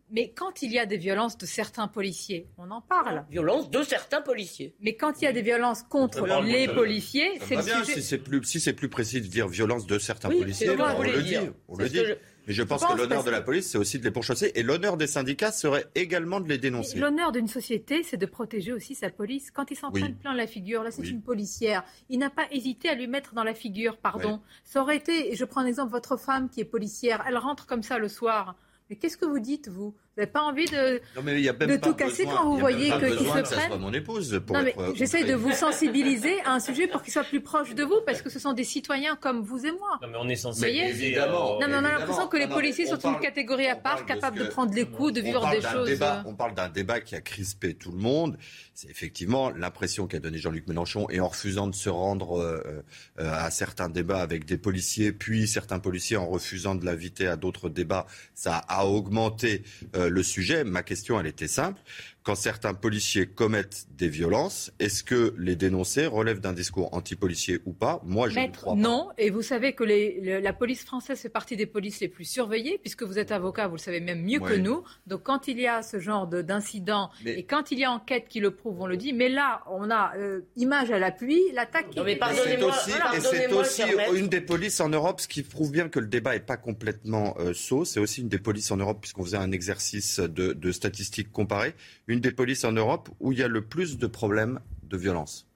mais 0.09 0.31
quand 0.31 0.61
il 0.61 0.71
y 0.71 0.79
a 0.79 0.85
des 0.85 0.97
violences 0.97 1.37
de 1.37 1.45
certains 1.45 1.87
policiers, 1.87 2.47
on 2.57 2.71
en 2.71 2.81
parle. 2.81 3.25
Violence 3.29 3.69
de 3.69 3.83
certains 3.83 4.21
policiers. 4.21 4.73
Mais 4.79 4.95
quand 4.95 5.21
il 5.21 5.25
y 5.25 5.27
a 5.27 5.33
des 5.33 5.41
violences 5.41 5.83
contre 5.83 6.23
bien, 6.23 6.41
les 6.41 6.67
policiers, 6.67 7.39
c'est 7.41 7.55
le 7.55 7.63
bien, 7.63 7.83
sujet. 7.83 7.93
Si 7.95 8.03
c'est 8.03 8.17
plus, 8.17 8.43
si 8.43 8.59
c'est 8.59 8.73
plus 8.73 8.89
précis 8.89 9.21
de 9.21 9.27
dire 9.27 9.47
violence 9.47 9.85
de 9.85 9.99
certains 9.99 10.29
Oui, 10.29 10.39
policiers, 10.39 10.69
on 10.69 11.01
le 11.03 11.21
dit. 11.21 11.29
dire. 11.29 11.53
On 11.67 11.77
le 11.77 11.89
dit. 11.89 11.97
je- 11.97 12.13
Mais 12.47 12.53
je 12.53 12.63
pense 12.63 12.79
pense 12.81 12.93
que 12.93 12.97
l'honneur 12.97 13.25
de 13.25 13.29
la 13.29 13.41
police, 13.41 13.69
c'est 13.69 13.77
aussi 13.77 13.99
de 13.99 14.05
les 14.05 14.11
pourchasser. 14.11 14.53
Et 14.55 14.63
l'honneur 14.63 14.95
des 14.95 15.07
syndicats 15.07 15.51
serait 15.51 15.85
également 15.95 16.39
de 16.39 16.47
les 16.47 16.57
dénoncer. 16.57 16.97
L'honneur 16.97 17.33
d'une 17.33 17.49
société, 17.49 18.03
c'est 18.03 18.15
de 18.15 18.25
protéger 18.25 18.71
aussi 18.71 18.95
sa 18.95 19.09
police. 19.09 19.51
Quand 19.51 19.69
il 19.69 19.75
s'en 19.75 19.91
Oui. 19.91 19.99
prennent 19.99 20.15
plein 20.15 20.33
la 20.33 20.47
figure, 20.47 20.81
là 20.83 20.91
c'est 20.91 21.01
Oui. 21.01 21.09
une 21.09 21.21
policière, 21.21 21.83
il 22.09 22.19
n'a 22.19 22.29
pas 22.29 22.45
hésité 22.51 22.87
à 22.87 22.95
lui 22.95 23.07
mettre 23.07 23.33
dans 23.33 23.43
la 23.43 23.53
figure, 23.53 23.97
pardon. 23.97 24.39
Ça 24.63 24.81
aurait 24.81 24.95
été, 24.95 25.33
et 25.33 25.35
je 25.35 25.43
prends 25.43 25.59
un 25.59 25.65
exemple, 25.65 25.91
votre 25.91 26.15
femme 26.15 26.47
qui 26.49 26.61
est 26.61 26.65
policière, 26.65 27.21
elle 27.27 27.37
rentre 27.37 27.65
comme 27.65 27.83
ça 27.83 27.97
le 27.97 28.07
soir. 28.07 28.55
Mais 28.89 28.95
qu'est-ce 28.95 29.17
que 29.17 29.25
vous 29.25 29.39
dites, 29.39 29.67
vous? 29.67 29.95
N'avez 30.17 30.31
pas 30.31 30.41
envie 30.41 30.65
de, 30.65 31.01
Non, 31.15 31.21
mais 31.23 31.41
y 31.41 31.49
a 31.49 31.53
même 31.53 31.69
de 31.69 31.77
pas 31.77 31.87
tout 31.87 31.93
casser 31.95 32.25
besoin- 32.25 32.37
quand 32.41 32.49
vous 32.49 32.57
voyez 32.57 32.89
que- 32.89 32.99
besoin 32.99 33.43
se 33.45 33.53
prennent 33.53 33.67
soit 33.67 33.77
mon 33.77 33.93
épouse 33.93 34.41
pour 34.45 34.55
Non, 34.55 34.63
mais 34.63 34.69
être, 34.71 34.79
euh, 34.79 34.91
j'essaye 34.95 35.25
de 35.25 35.33
vous 35.35 35.51
sensibiliser 35.53 36.33
à 36.45 36.53
un 36.53 36.59
sujet 36.59 36.87
pour 36.87 37.01
qu'il 37.03 37.13
soit 37.13 37.23
plus 37.23 37.41
proche 37.41 37.73
de 37.75 37.83
vous, 37.83 38.01
parce 38.05 38.21
que 38.21 38.29
ce 38.29 38.39
sont 38.39 38.53
des 38.53 38.63
citoyens 38.63 39.15
comme 39.15 39.41
vous 39.41 39.65
et 39.65 39.71
moi. 39.71 39.99
Non, 40.01 40.07
mais 40.09 40.17
on 40.19 40.27
est 40.29 40.35
censé. 40.35 40.55
Vous 40.57 40.73
voyez 40.73 40.89
évidemment. 40.89 41.59
Non, 41.59 41.67
mais 41.67 41.75
on 41.75 41.85
a 41.85 41.97
l'impression 41.99 42.27
que 42.27 42.37
les 42.37 42.47
policiers 42.47 42.85
on 42.87 42.91
sont 42.95 42.97
parle- 42.97 43.15
une 43.15 43.21
catégorie 43.21 43.67
à 43.67 43.75
part, 43.75 44.05
capables 44.05 44.39
de, 44.39 44.43
que- 44.45 44.49
prendre 44.49 44.73
les 44.73 44.85
coups, 44.85 45.13
de 45.13 45.21
vivre 45.21 45.49
des 45.51 45.61
choses. 45.61 45.87
débat- 45.87 46.17
euh, 46.19 46.29
on 46.29 46.35
parle 46.35 46.53
d'un 46.53 46.69
débat 46.69 46.99
qui 46.99 47.15
a 47.15 47.21
crispé 47.21 47.73
tout 47.73 47.91
le 47.91 47.97
monde. 47.97 48.37
C'est 48.73 48.89
effectivement 48.89 49.49
l'impression 49.49 50.07
qu'a 50.07 50.19
donné 50.19 50.37
Jean-Luc 50.37 50.67
Mélenchon 50.67 51.07
et 51.09 51.19
en 51.19 51.27
refusant 51.27 51.67
de 51.67 51.73
se 51.75 51.89
rendre 51.89 52.39
euh, 52.39 52.83
euh, 53.19 53.31
à 53.33 53.49
certains 53.49 53.89
débats 53.89 54.21
avec 54.21 54.45
des 54.45 54.57
policiers, 54.57 55.11
puis 55.11 55.47
certains 55.47 55.79
policiers 55.79 56.17
en 56.17 56.27
refusant 56.27 56.75
de 56.75 56.85
l'inviter 56.85 57.27
à 57.27 57.35
d'autres 57.37 57.69
débats, 57.69 58.05
ça 58.35 58.57
a 58.67 58.85
augmenté 58.85 59.63
euh, 59.95 60.06
le 60.09 60.23
sujet. 60.23 60.63
Ma 60.63 60.83
question, 60.83 61.19
elle 61.19 61.27
était 61.27 61.47
simple. 61.47 61.81
Quand 62.27 62.35
certains 62.35 62.73
policiers 62.73 63.25
commettent 63.25 63.87
des 63.97 64.09
violences, 64.09 64.73
est-ce 64.79 65.01
que 65.01 65.33
les 65.37 65.55
dénoncer 65.55 66.07
relève 66.07 66.41
d'un 66.41 66.51
discours 66.51 66.93
anti-policier 66.93 67.61
ou 67.65 67.71
pas? 67.71 68.01
Moi, 68.03 68.27
je 68.27 68.35
ne 68.35 68.41
Maître, 68.41 68.59
crois 68.59 68.73
pas. 68.73 68.79
non. 68.81 69.07
Et 69.17 69.29
vous 69.29 69.41
savez 69.41 69.71
que 69.71 69.85
les- 69.85 70.19
le- 70.19 70.39
la 70.41 70.51
police 70.51 70.83
française 70.83 71.17
fait 71.21 71.29
partie 71.29 71.55
des 71.55 71.65
polices 71.65 72.01
les 72.01 72.09
plus 72.09 72.25
surveillées, 72.25 72.79
puisque 72.79 73.03
vous 73.03 73.17
êtes 73.17 73.31
avocat, 73.31 73.69
vous 73.69 73.75
le 73.77 73.79
savez 73.79 74.01
même 74.01 74.23
mieux 74.25 74.41
que 74.41 74.55
nous. 74.57 74.83
Donc 75.07 75.23
quand 75.23 75.47
il 75.47 75.57
y 75.57 75.67
a 75.67 75.81
ce 75.83 76.01
genre 76.01 76.27
de- 76.27 76.41
d'incident 76.41 77.11
Mais- 77.23 77.39
et 77.39 77.43
quand 77.45 77.71
il 77.71 77.79
y 77.79 77.85
a 77.85 77.91
enquête 77.93 78.25
qui 78.27 78.41
le 78.41 78.51
prouve, 78.51 78.81
on 78.81 78.87
le 78.87 78.97
dit. 78.97 79.13
Mais 79.13 79.29
là, 79.29 79.63
on 79.71 79.89
a 79.89 80.11
euh, 80.17 80.41
image 80.57 80.91
à 80.91 80.99
l'appui, 80.99 81.41
l'attaque. 81.53 81.91
qui 81.91 81.97
Non, 81.99 82.03
mais 82.03 82.11
est- 82.11 82.15
Et 82.17 82.35
c'est 82.35 82.61
aussi, 82.61 82.89
voilà, 82.89 83.15
et 83.15 83.21
c'est 83.21 83.53
aussi 83.53 83.83
une 84.15 84.27
des 84.27 84.41
polices 84.41 84.81
en 84.81 84.89
Europe, 84.89 85.21
ce 85.21 85.29
qui 85.29 85.43
prouve 85.43 85.71
bien 85.71 85.87
que 85.87 85.99
le 86.01 86.07
débat 86.07 86.33
n'est 86.33 86.41
pas 86.41 86.57
complètement 86.57 87.37
euh, 87.39 87.53
sot. 87.53 87.85
C'est 87.85 88.01
aussi 88.01 88.19
une 88.19 88.27
des 88.27 88.37
polices 88.39 88.69
en 88.71 88.75
Europe, 88.77 88.97
puisqu'on 88.99 89.23
faisait 89.23 89.37
un 89.37 89.53
exercice 89.53 90.19
de, 90.19 90.51
de 90.51 90.71
statistiques 90.73 91.31
comparées, 91.31 91.73
une 92.07 92.16
des 92.21 92.31
polices 92.31 92.63
en 92.63 92.71
Europe 92.71 93.09
où 93.19 93.31
il 93.31 93.39
y 93.39 93.43
a 93.43 93.47
le 93.47 93.61
plus 93.61 93.97
de 93.97 94.07
problèmes 94.07 94.59
de 94.83 94.97
violence. 94.97 95.46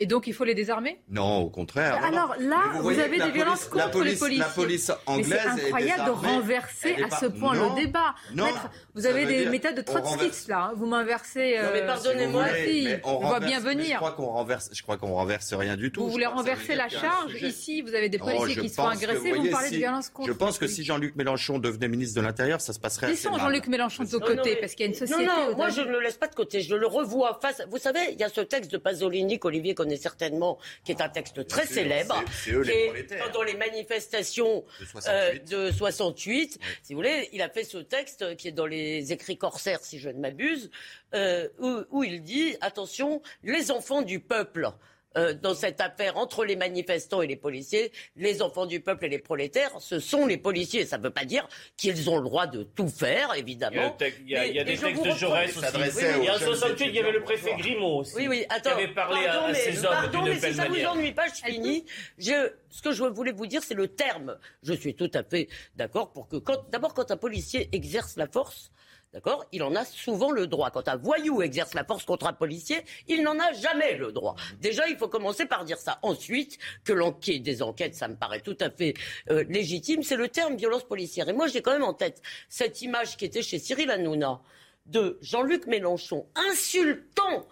Et 0.00 0.06
donc 0.06 0.28
il 0.28 0.32
faut 0.32 0.44
les 0.44 0.54
désarmer? 0.54 1.00
Non, 1.10 1.38
au 1.38 1.50
contraire. 1.50 2.00
non, 2.00 2.10
non. 2.10 2.16
Alors 2.18 2.34
là, 2.38 2.60
Mais 2.74 2.78
vous, 2.80 2.98
avez 3.00 3.18
des 3.18 3.30
violences 3.32 3.68
la 3.74 3.84
contre 3.86 4.04
les 4.04 4.14
police- 4.14 4.18
policiers. 4.20 4.38
La 4.44 4.44
police 4.50 4.88
Mais 4.90 4.94
anglaise 5.12 5.40
c'est 5.56 5.60
est 5.62 5.64
incroyable 5.64 6.00
de 6.02 6.04
désarmée. 6.04 6.28
renverser 6.28 6.96
à 7.02 7.08
pas- 7.08 7.16
ce 7.16 7.26
point 7.26 7.56
Non, 7.56 7.74
le 7.74 7.80
débat. 7.84 8.14
non, 8.32 8.44
Maître, 8.44 8.70
vous 8.94 9.06
avez 9.06 9.26
des 9.26 9.38
dire 9.40 9.50
méthodes 9.50 9.74
de 9.74 9.82
trotskistes 9.82 10.46
là. 10.48 10.68
hein. 10.70 10.72
Vous 10.76 10.86
m'inversez. 10.86 11.58
Non, 11.60 11.70
mais 11.72 11.82
euh, 11.82 11.86
pardonnez-moi, 11.86 12.44
mais 12.52 13.00
on 13.02 13.10
On 13.10 13.18
voit 13.18 13.28
renverse- 13.34 13.44
bien 13.50 13.58
mais 13.60 13.72
Je 13.72 13.76
venir. 13.78 13.96
crois 13.96 14.12
qu'on 14.12 14.26
renverse, 14.26 14.70
je 14.72 14.82
crois 14.82 14.98
qu'on 14.98 15.14
renverse 15.14 15.52
rien 15.52 15.76
du 15.76 15.90
tout. 15.90 16.02
Vous 16.02 16.08
Je 16.08 16.12
voulez 16.12 16.26
renverser 16.26 16.76
la 16.76 16.88
charge. 16.88 17.34
Ici, 17.42 17.82
vous 17.82 17.92
avez 17.94 18.08
des 18.08 18.18
Oh, 18.20 18.24
policiers 18.26 18.62
qui 18.62 18.68
se 18.68 18.74
font 18.76 18.82
pense 18.84 19.00
que, 19.00 19.04
agresser. 19.04 19.32
Vous, 19.32 19.50
parlez 19.50 19.68
de 19.68 19.72
si- 19.74 19.78
violence 19.80 20.10
contre 20.10 20.28
Je 20.28 20.32
pense 20.32 20.58
que 20.58 20.66
les 20.66 20.70
si 20.70 20.84
Jean-Luc 20.84 21.16
Mélenchon 21.16 21.58
devenait 21.58 21.88
ministre 21.88 22.20
de 22.20 22.24
l'Intérieur, 22.24 22.60
ça 22.60 22.72
se 22.72 22.78
passerait 22.78 23.08
Laissons. 23.08 23.36
Jean-Luc 23.36 23.66
Mélenchon 23.66 24.04
de 24.04 24.16
côté, 24.18 24.40
mais- 24.44 24.56
parce 24.60 24.74
qu'il 24.74 24.82
y 24.86 24.88
a 24.88 24.92
une 24.92 24.94
société. 24.94 25.24
Non, 25.26 25.50
non, 25.50 25.56
moi 25.56 25.70
je 25.70 25.80
ne 25.80 25.88
le 25.90 26.00
laisse 26.00 26.18
pas 26.18 26.28
de 26.28 26.36
côté, 26.36 26.60
je 26.60 26.76
le 26.76 26.86
revois 26.86 27.36
face. 27.42 27.62
Vous 27.68 27.78
savez, 27.78 27.98
il 28.12 28.20
y 28.20 28.22
a 28.22 28.28
ce 28.28 28.42
texte 28.42 28.70
de 28.70 28.78
Pasolini 28.78 29.40
qu'Olivier 29.40 29.74
connaît 29.88 29.96
certainement, 29.96 30.58
qui 30.84 30.92
est 30.92 31.00
un 31.00 31.08
texte 31.08 31.46
très 31.46 31.64
sûr, 31.66 31.74
célèbre, 31.76 32.22
c'est- 32.26 32.50
c'est 32.50 32.56
eux 32.56 32.60
les 32.62 33.04
qui 33.06 33.14
est 33.14 33.18
pendant 33.18 33.42
les 33.42 33.54
manifestations 33.54 34.64
De 34.78 34.84
euh, 34.84 34.86
68. 34.86 35.44
de 35.50 35.70
68. 35.72 36.58
Si 36.82 36.92
vous 36.92 36.98
voulez, 36.98 37.28
il 37.32 37.40
a 37.42 37.48
fait 37.48 37.64
ce 37.64 37.78
texte 37.78 38.36
qui 38.36 38.48
est 38.48 38.52
dans 38.52 38.66
les 38.66 39.12
écrits 39.12 39.38
corsaires, 39.38 39.80
si 39.82 39.98
je 39.98 40.10
ne 40.10 40.18
m'abuse, 40.20 40.70
euh, 41.14 41.48
où, 41.58 41.80
où 41.90 42.04
il 42.04 42.22
dit 42.22 42.56
attention, 42.60 43.22
les 43.42 43.70
enfants 43.70 44.02
du 44.02 44.20
peuple. 44.20 44.68
Euh, 45.16 45.32
dans 45.34 45.54
cette 45.54 45.80
affaire 45.80 46.16
entre 46.18 46.44
les 46.44 46.54
manifestants 46.56 47.22
et 47.22 47.26
les 47.26 47.36
policiers, 47.36 47.92
les 48.16 48.42
enfants 48.42 48.66
du 48.66 48.80
peuple 48.80 49.06
et 49.06 49.08
les 49.08 49.18
prolétaires, 49.18 49.72
ce 49.80 50.00
sont 50.00 50.26
les 50.26 50.36
policiers. 50.36 50.84
Ça 50.84 50.98
ne 50.98 51.02
veut 51.02 51.10
pas 51.10 51.24
dire 51.24 51.48
qu'ils 51.76 52.10
ont 52.10 52.18
le 52.18 52.24
droit 52.24 52.46
de 52.46 52.62
tout 52.62 52.88
faire, 52.88 53.30
Il 53.32 53.36
y 53.36 53.36
a, 53.36 53.38
évidemment. 53.38 53.96
il 54.00 54.30
y 54.30 54.36
a- 54.36 54.46
il 54.46 54.54
y 54.54 54.60
a 54.60 54.64
Mais- 54.64 54.74
des 54.74 54.78
textes 54.78 54.96
vous 54.96 55.04
de 55.06 55.10
Jaurès 55.12 55.50
aussi. 55.50 55.60
s'adressait 55.60 56.14
Il 56.18 56.24
y 56.24 56.28
a 56.28 56.34
en 56.34 56.38
jeunes 56.38 56.48
68, 56.48 56.86
il 56.88 56.94
y 56.94 56.98
avait 56.98 57.12
le 57.12 57.22
préfet. 57.22 57.54
Grimaud 57.56 58.00
aussi. 58.00 58.14
Oui, 58.16 58.28
oui, 58.28 58.44
attends. 58.50 58.70
Qui 58.76 58.82
avait 58.84 58.94
parlé 58.94 59.24
à- 59.26 59.32
pardon, 59.32 59.46
à, 59.46 59.52
mais, 59.52 59.54
ces 59.58 59.78
hommes 59.84 59.90
pardon, 59.92 60.22
d'une 60.22 60.32
mais 60.34 60.34
si 60.40 60.54
ça 60.54 60.64
vous 60.64 60.70
manière. 60.72 60.92
ennuie 60.92 61.12
pas, 61.12 61.26
je 61.28 61.50
finis. 61.52 61.84
Je, 62.18 62.52
ce 62.70 62.82
que 62.82 62.92
je 62.92 63.04
voulais 63.04 63.32
vous 63.32 63.46
dire, 63.46 63.62
c'est 63.62 63.74
le 63.74 63.88
terme. 63.88 64.36
Je 64.62 64.74
suis 64.74 64.94
tout 64.94 65.10
à 65.14 65.22
fait 65.22 65.48
d'accord 65.74 66.12
pour 66.12 66.28
que, 66.28 66.36
quand, 66.36 66.68
d'abord, 66.70 66.92
quand 66.94 67.10
un 67.10 67.16
policier 67.16 67.68
exerce 67.72 68.16
la 68.16 68.26
force, 68.26 68.70
D'accord? 69.12 69.46
Il 69.52 69.62
en 69.62 69.74
a 69.74 69.84
souvent 69.86 70.30
le 70.30 70.46
droit. 70.46 70.70
Quand 70.70 70.86
un 70.86 70.96
voyou 70.96 71.40
exerce 71.40 71.72
la 71.72 71.84
force 71.84 72.04
contre 72.04 72.26
un 72.26 72.34
policier, 72.34 72.84
il 73.06 73.22
n'en 73.22 73.38
a 73.38 73.52
jamais 73.54 73.96
le 73.96 74.12
droit. 74.12 74.36
Déjà, 74.60 74.86
il 74.86 74.96
faut 74.98 75.08
commencer 75.08 75.46
par 75.46 75.64
dire 75.64 75.78
ça. 75.78 75.98
Ensuite, 76.02 76.58
que 76.84 76.92
l'enquête 76.92 77.42
des 77.42 77.62
enquêtes, 77.62 77.94
ça 77.94 78.08
me 78.08 78.16
paraît 78.16 78.40
tout 78.40 78.56
à 78.60 78.70
fait 78.70 78.94
euh, 79.30 79.44
légitime, 79.48 80.02
c'est 80.02 80.16
le 80.16 80.28
terme 80.28 80.56
violence 80.56 80.84
policière. 80.84 81.28
Et 81.28 81.32
moi, 81.32 81.46
j'ai 81.46 81.62
quand 81.62 81.72
même 81.72 81.84
en 81.84 81.94
tête 81.94 82.20
cette 82.50 82.82
image 82.82 83.16
qui 83.16 83.24
était 83.24 83.42
chez 83.42 83.58
Cyril 83.58 83.90
Hanouna 83.90 84.42
de 84.84 85.18
Jean-Luc 85.22 85.66
Mélenchon 85.66 86.26
insultant 86.50 87.46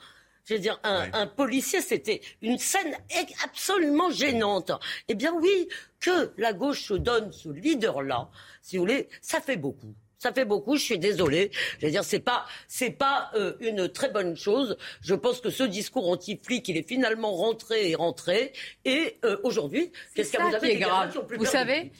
je 0.47 0.55
veux 0.55 0.61
dire, 0.61 0.79
un, 0.85 1.09
un 1.13 1.27
policier, 1.27 1.81
c'était 1.81 2.21
une 2.41 2.57
scène 2.57 2.97
absolument 3.43 4.11
gênante. 4.11 4.71
Eh 5.09 5.17
bien 5.17 5.35
oui, 5.35 5.69
que 5.99 6.33
la 6.39 6.53
gauche 6.53 6.93
donne 6.93 7.33
ce 7.33 7.49
leader-là, 7.49 8.31
si 8.63 8.77
vous 8.77 8.85
voulez, 8.85 9.09
ça 9.21 9.41
fait 9.41 9.57
beaucoup. 9.57 9.93
Ça 10.19 10.33
fait 10.33 10.45
beaucoup, 10.47 10.77
je 10.77 10.83
suis 10.83 10.99
désolée. 10.99 11.51
Je 11.79 11.87
veux 11.87 11.93
dire, 11.93 12.03
c'est 12.05 12.21
pas, 12.21 12.47
c'est 12.69 12.91
pas 12.91 13.31
euh, 13.35 13.55
une 13.61 13.89
très 13.89 14.09
bonne 14.11 14.35
chose. 14.37 14.77
Je 15.03 15.15
pense 15.15 15.41
que 15.41 15.51
ce 15.51 15.63
discours 15.63 16.09
anti-flic, 16.11 16.67
il 16.69 16.77
est 16.79 16.89
finalement 16.89 17.33
rentré 17.33 17.91
et 17.91 17.95
rentré. 17.95 18.53
Et 18.87 19.19
euh, 19.25 19.37
aujourd'hui, 19.45 19.93
qu'est-ce 20.15 20.33
que 20.33 20.41
vous 20.41 20.55
avez 20.55 20.69
qui 20.71 20.75
est 20.77 20.79
grave. 20.79 21.13
qui 21.13 21.19
ont 21.19 21.25
plus 21.27 21.37
Vous 21.37 21.45
savez, 21.45 21.93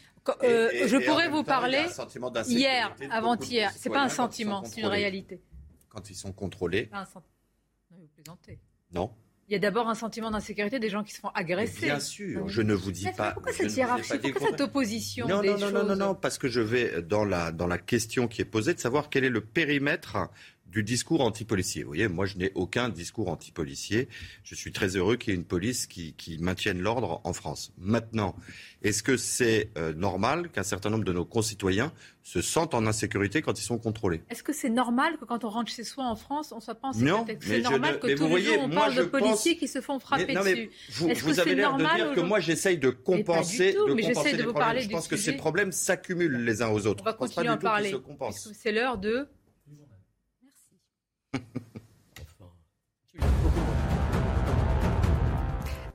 euh, 0.43 0.71
Et- 0.73 0.85
et- 0.85 0.89
je 0.89 0.97
pourrais 0.97 1.29
vous 1.29 1.39
temps, 1.43 1.45
parler 1.45 1.85
hier, 2.49 2.95
avant-hier. 3.11 3.71
C'est 3.77 3.91
pas 3.91 4.01
un 4.03 4.09
sentiment, 4.09 4.65
c'est 4.65 4.81
une 4.81 4.87
réalité. 4.87 5.41
Quand 5.91 6.09
ils 6.11 6.17
sont 6.17 6.33
contrôlés, 6.33 6.87
Pas 6.87 6.99
un 7.01 7.05
sentiment. 7.05 7.35
Non, 7.91 7.99
vous 8.01 8.09
plaisantez. 8.15 8.59
non. 8.93 9.11
Il 9.49 9.53
y 9.53 9.57
a 9.57 9.61
d'abord 9.61 9.89
un 9.89 9.95
sentiment 9.95 10.33
d'insécurité 10.33 10.81
des 10.81 10.89
gens 10.89 11.05
qui 11.05 11.15
se 11.15 11.21
font 11.21 11.29
agresser. 11.29 11.87
Bien 11.87 12.01
sûr, 12.01 12.49
je 12.49 12.63
ne 12.63 12.75
vous 12.75 12.91
dis 12.91 13.07
pas. 13.17 13.31
Pourquoi 13.33 13.53
cette 13.53 13.77
hiérarchie 13.77 14.19
Pourquoi 14.19 14.49
cette 14.49 14.61
opposition 14.61 15.29
Non, 15.29 15.41
des 15.41 15.55
non, 15.55 15.71
non, 15.71 15.85
non, 15.85 15.97
non, 15.97 16.15
parce 16.17 16.37
que 16.37 16.49
je 16.49 16.61
vais 16.61 17.01
dans 17.03 17.25
la, 17.25 17.53
dans 17.53 17.69
la 17.69 17.79
question 17.79 18.27
qui 18.27 18.43
est 18.43 18.47
posée 18.47 18.75
de 18.75 18.81
savoir 18.81 19.09
quel 19.09 19.23
est 19.25 19.31
le 19.31 19.41
périmètre 19.41 20.17
du 20.71 20.83
discours 20.83 21.21
anti-policier. 21.23 21.83
Vous 21.83 21.89
voyez, 21.89 22.09
moi, 22.09 22.27
je 22.27 22.37
n'ai 22.37 22.53
aucun 22.55 22.89
discours 22.89 23.29
anti-policier. 23.29 24.09
Je 24.45 24.55
suis 24.55 24.73
très 24.73 24.97
heureux 24.97 25.17
qu'il 25.17 25.33
y 25.33 25.37
ait 25.37 25.39
une 25.39 25.45
police 25.47 25.87
qui, 25.87 26.13
qui 26.15 26.39
maintienne 26.39 26.81
l'ordre 26.81 27.21
en 27.25 27.33
France. 27.33 27.73
Maintenant, 27.79 28.37
est-ce 28.83 29.03
que 29.03 29.17
c'est 29.17 29.71
euh, 29.79 29.95
normal 29.95 30.51
qu'un 30.51 30.63
certain 30.65 30.91
nombre 30.91 31.05
de 31.05 31.13
nos 31.13 31.25
concitoyens 31.25 31.93
se 32.23 32.43
sentent 32.43 32.75
en 32.75 32.87
insécurité 32.87 33.41
quand 33.43 33.59
ils 33.59 33.63
sont 33.63 33.79
contrôlés? 33.79 34.23
Est-ce 34.29 34.43
que 34.43 34.53
c'est 34.53 34.69
normal 34.69 35.17
que 35.19 35.25
quand 35.25 35.45
on 35.45 35.49
rentre 35.49 35.71
chez 35.73 35.85
soi 35.85 36.05
en 36.05 36.17
France, 36.17 36.53
on 36.53 36.61
soit 36.61 36.75
pas 36.75 36.89
en 36.89 36.93
Non, 36.99 37.25
sécurité 37.27 37.39
mais 37.49 37.57
C'est 37.63 37.71
normal 37.71 37.95
ne- 37.95 37.99
que 37.99 38.07
mais 38.09 38.15
tous 38.17 38.21
vous 38.23 38.25
les 38.37 38.43
voyez, 38.43 38.55
jours 38.57 38.65
on 38.65 38.69
moi, 38.69 38.77
parle 38.87 38.95
de 38.97 39.03
policiers 39.05 39.53
pense- 39.53 39.61
qui 39.61 39.69
se 39.69 39.81
font 39.81 39.99
frapper 39.99 40.27
Mais- 40.27 40.35
non, 40.35 40.43
mais 40.45 40.55
dessus. 40.57 40.71
vous, 40.91 41.09
Est-ce 41.09 41.21
que 41.21 41.25
vous 41.25 41.41
avez 41.41 41.51
c'est 41.51 41.57
l'air 41.57 41.75
de 41.77 41.83
normal 41.83 41.97
dire 42.07 42.15
que 42.15 42.21
moi 42.21 42.41
j'essaye 42.41 42.77
de 42.79 42.91
compenser, 42.91 43.73
tout, 43.75 43.89
de 43.89 43.95
mais 43.95 44.03
compenser 44.03 44.33
de 44.33 44.37
les 44.39 44.43
vous 44.45 44.53
problèmes. 44.53 44.83
Je 44.83 44.89
pense 44.91 45.09
que 45.09 45.17
ces 45.17 45.33
problèmes 45.35 45.73
s'accumulent 45.73 46.45
les 46.45 46.61
uns 46.61 46.69
aux 46.71 46.87
autres. 46.87 47.03
On 47.03 47.05
va 47.07 47.13
continuer 47.15 47.49
à 47.49 47.55
en 47.55 47.59
parler. 47.59 47.95
C'est 48.53 48.73
l'heure 48.73 48.99
de. 48.99 49.27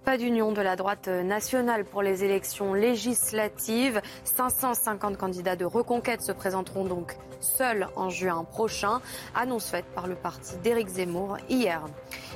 Pas 0.03 0.17
d'union 0.17 0.51
de 0.51 0.61
la 0.61 0.75
droite 0.75 1.07
nationale 1.07 1.85
pour 1.85 2.01
les 2.01 2.23
élections 2.23 2.73
législatives. 2.73 4.01
550 4.23 5.15
candidats 5.15 5.55
de 5.55 5.63
reconquête 5.63 6.21
se 6.23 6.31
présenteront 6.31 6.85
donc 6.85 7.15
seuls 7.39 7.87
en 7.95 8.09
juin 8.09 8.43
prochain. 8.43 8.99
Annonce 9.35 9.69
faite 9.69 9.85
par 9.93 10.07
le 10.07 10.15
parti 10.15 10.57
d'Éric 10.63 10.87
Zemmour 10.87 11.37
hier. 11.49 11.83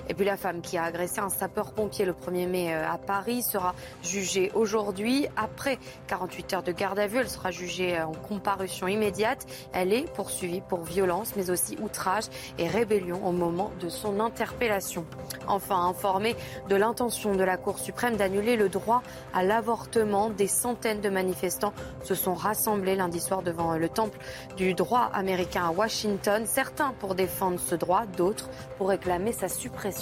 Et 0.07 0.13
puis 0.13 0.25
la 0.25 0.37
femme 0.37 0.61
qui 0.61 0.77
a 0.77 0.83
agressé 0.83 1.19
un 1.19 1.29
sapeur-pompier 1.29 2.05
le 2.05 2.13
1er 2.13 2.47
mai 2.47 2.73
euh, 2.73 2.87
à 2.87 2.97
Paris 2.97 3.41
sera 3.41 3.73
jugée 4.03 4.51
aujourd'hui. 4.53 5.27
Après 5.35 5.79
48 6.07 6.53
heures 6.53 6.63
de 6.63 6.71
garde 6.71 6.99
à 6.99 7.07
vue, 7.07 7.17
elle 7.17 7.29
sera 7.29 7.51
jugée 7.51 7.97
euh, 7.97 8.05
en 8.05 8.13
comparution 8.13 8.87
immédiate. 8.87 9.45
Elle 9.73 9.93
est 9.93 10.11
poursuivie 10.13 10.61
pour 10.61 10.83
violence, 10.83 11.33
mais 11.35 11.49
aussi 11.49 11.77
outrage 11.81 12.25
et 12.59 12.67
rébellion 12.67 13.25
au 13.25 13.31
moment 13.31 13.71
de 13.79 13.89
son 13.89 14.19
interpellation. 14.19 15.05
Enfin, 15.47 15.87
informé 15.87 16.35
de 16.69 16.75
l'intention 16.75 17.35
de 17.35 17.43
la 17.43 17.57
Cour 17.57 17.79
suprême 17.79 18.15
d'annuler 18.15 18.57
le 18.57 18.69
droit 18.69 19.01
à 19.33 19.43
l'avortement, 19.43 20.29
des 20.29 20.47
centaines 20.47 21.01
de 21.01 21.09
manifestants 21.09 21.73
se 22.03 22.13
sont 22.15 22.35
rassemblés 22.35 22.95
lundi 22.95 23.19
soir 23.19 23.41
devant 23.41 23.75
le 23.75 23.89
temple 23.89 24.19
du 24.55 24.73
droit 24.73 25.09
américain 25.13 25.65
à 25.67 25.71
Washington. 25.71 26.43
Certains 26.45 26.93
pour 26.99 27.15
défendre 27.15 27.59
ce 27.59 27.75
droit, 27.75 28.05
d'autres 28.17 28.49
pour 28.77 28.89
réclamer 28.89 29.31
sa 29.31 29.47
suppression. 29.47 29.94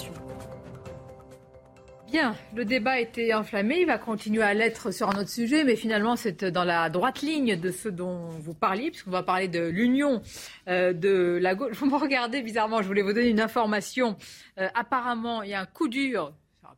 Bien, 2.14 2.36
le 2.54 2.64
débat 2.64 3.00
était 3.00 3.34
enflammé, 3.34 3.80
il 3.80 3.86
va 3.86 3.98
continuer 3.98 4.42
à 4.44 4.54
l'être 4.54 4.92
sur 4.92 5.08
un 5.08 5.18
autre 5.18 5.30
sujet, 5.30 5.64
mais 5.64 5.74
finalement 5.74 6.14
c'est 6.14 6.44
dans 6.44 6.62
la 6.62 6.88
droite 6.88 7.22
ligne 7.22 7.58
de 7.58 7.72
ce 7.72 7.88
dont 7.88 8.28
vous 8.28 8.54
parliez, 8.54 8.90
puisqu'on 8.90 9.10
va 9.10 9.24
parler 9.24 9.48
de 9.48 9.66
l'union 9.66 10.22
euh, 10.68 10.92
de 10.92 11.38
la 11.42 11.56
gauche. 11.56 11.72
Vous 11.78 11.86
me 11.86 11.96
regardez 11.96 12.40
bizarrement, 12.42 12.82
je 12.82 12.86
voulais 12.86 13.02
vous 13.02 13.12
donner 13.12 13.30
une 13.30 13.40
information. 13.40 14.16
Euh, 14.58 14.68
apparemment, 14.76 15.42
il 15.42 15.50
y 15.50 15.54
a 15.54 15.60
un 15.60 15.66
coup 15.66 15.88
dur 15.88 16.32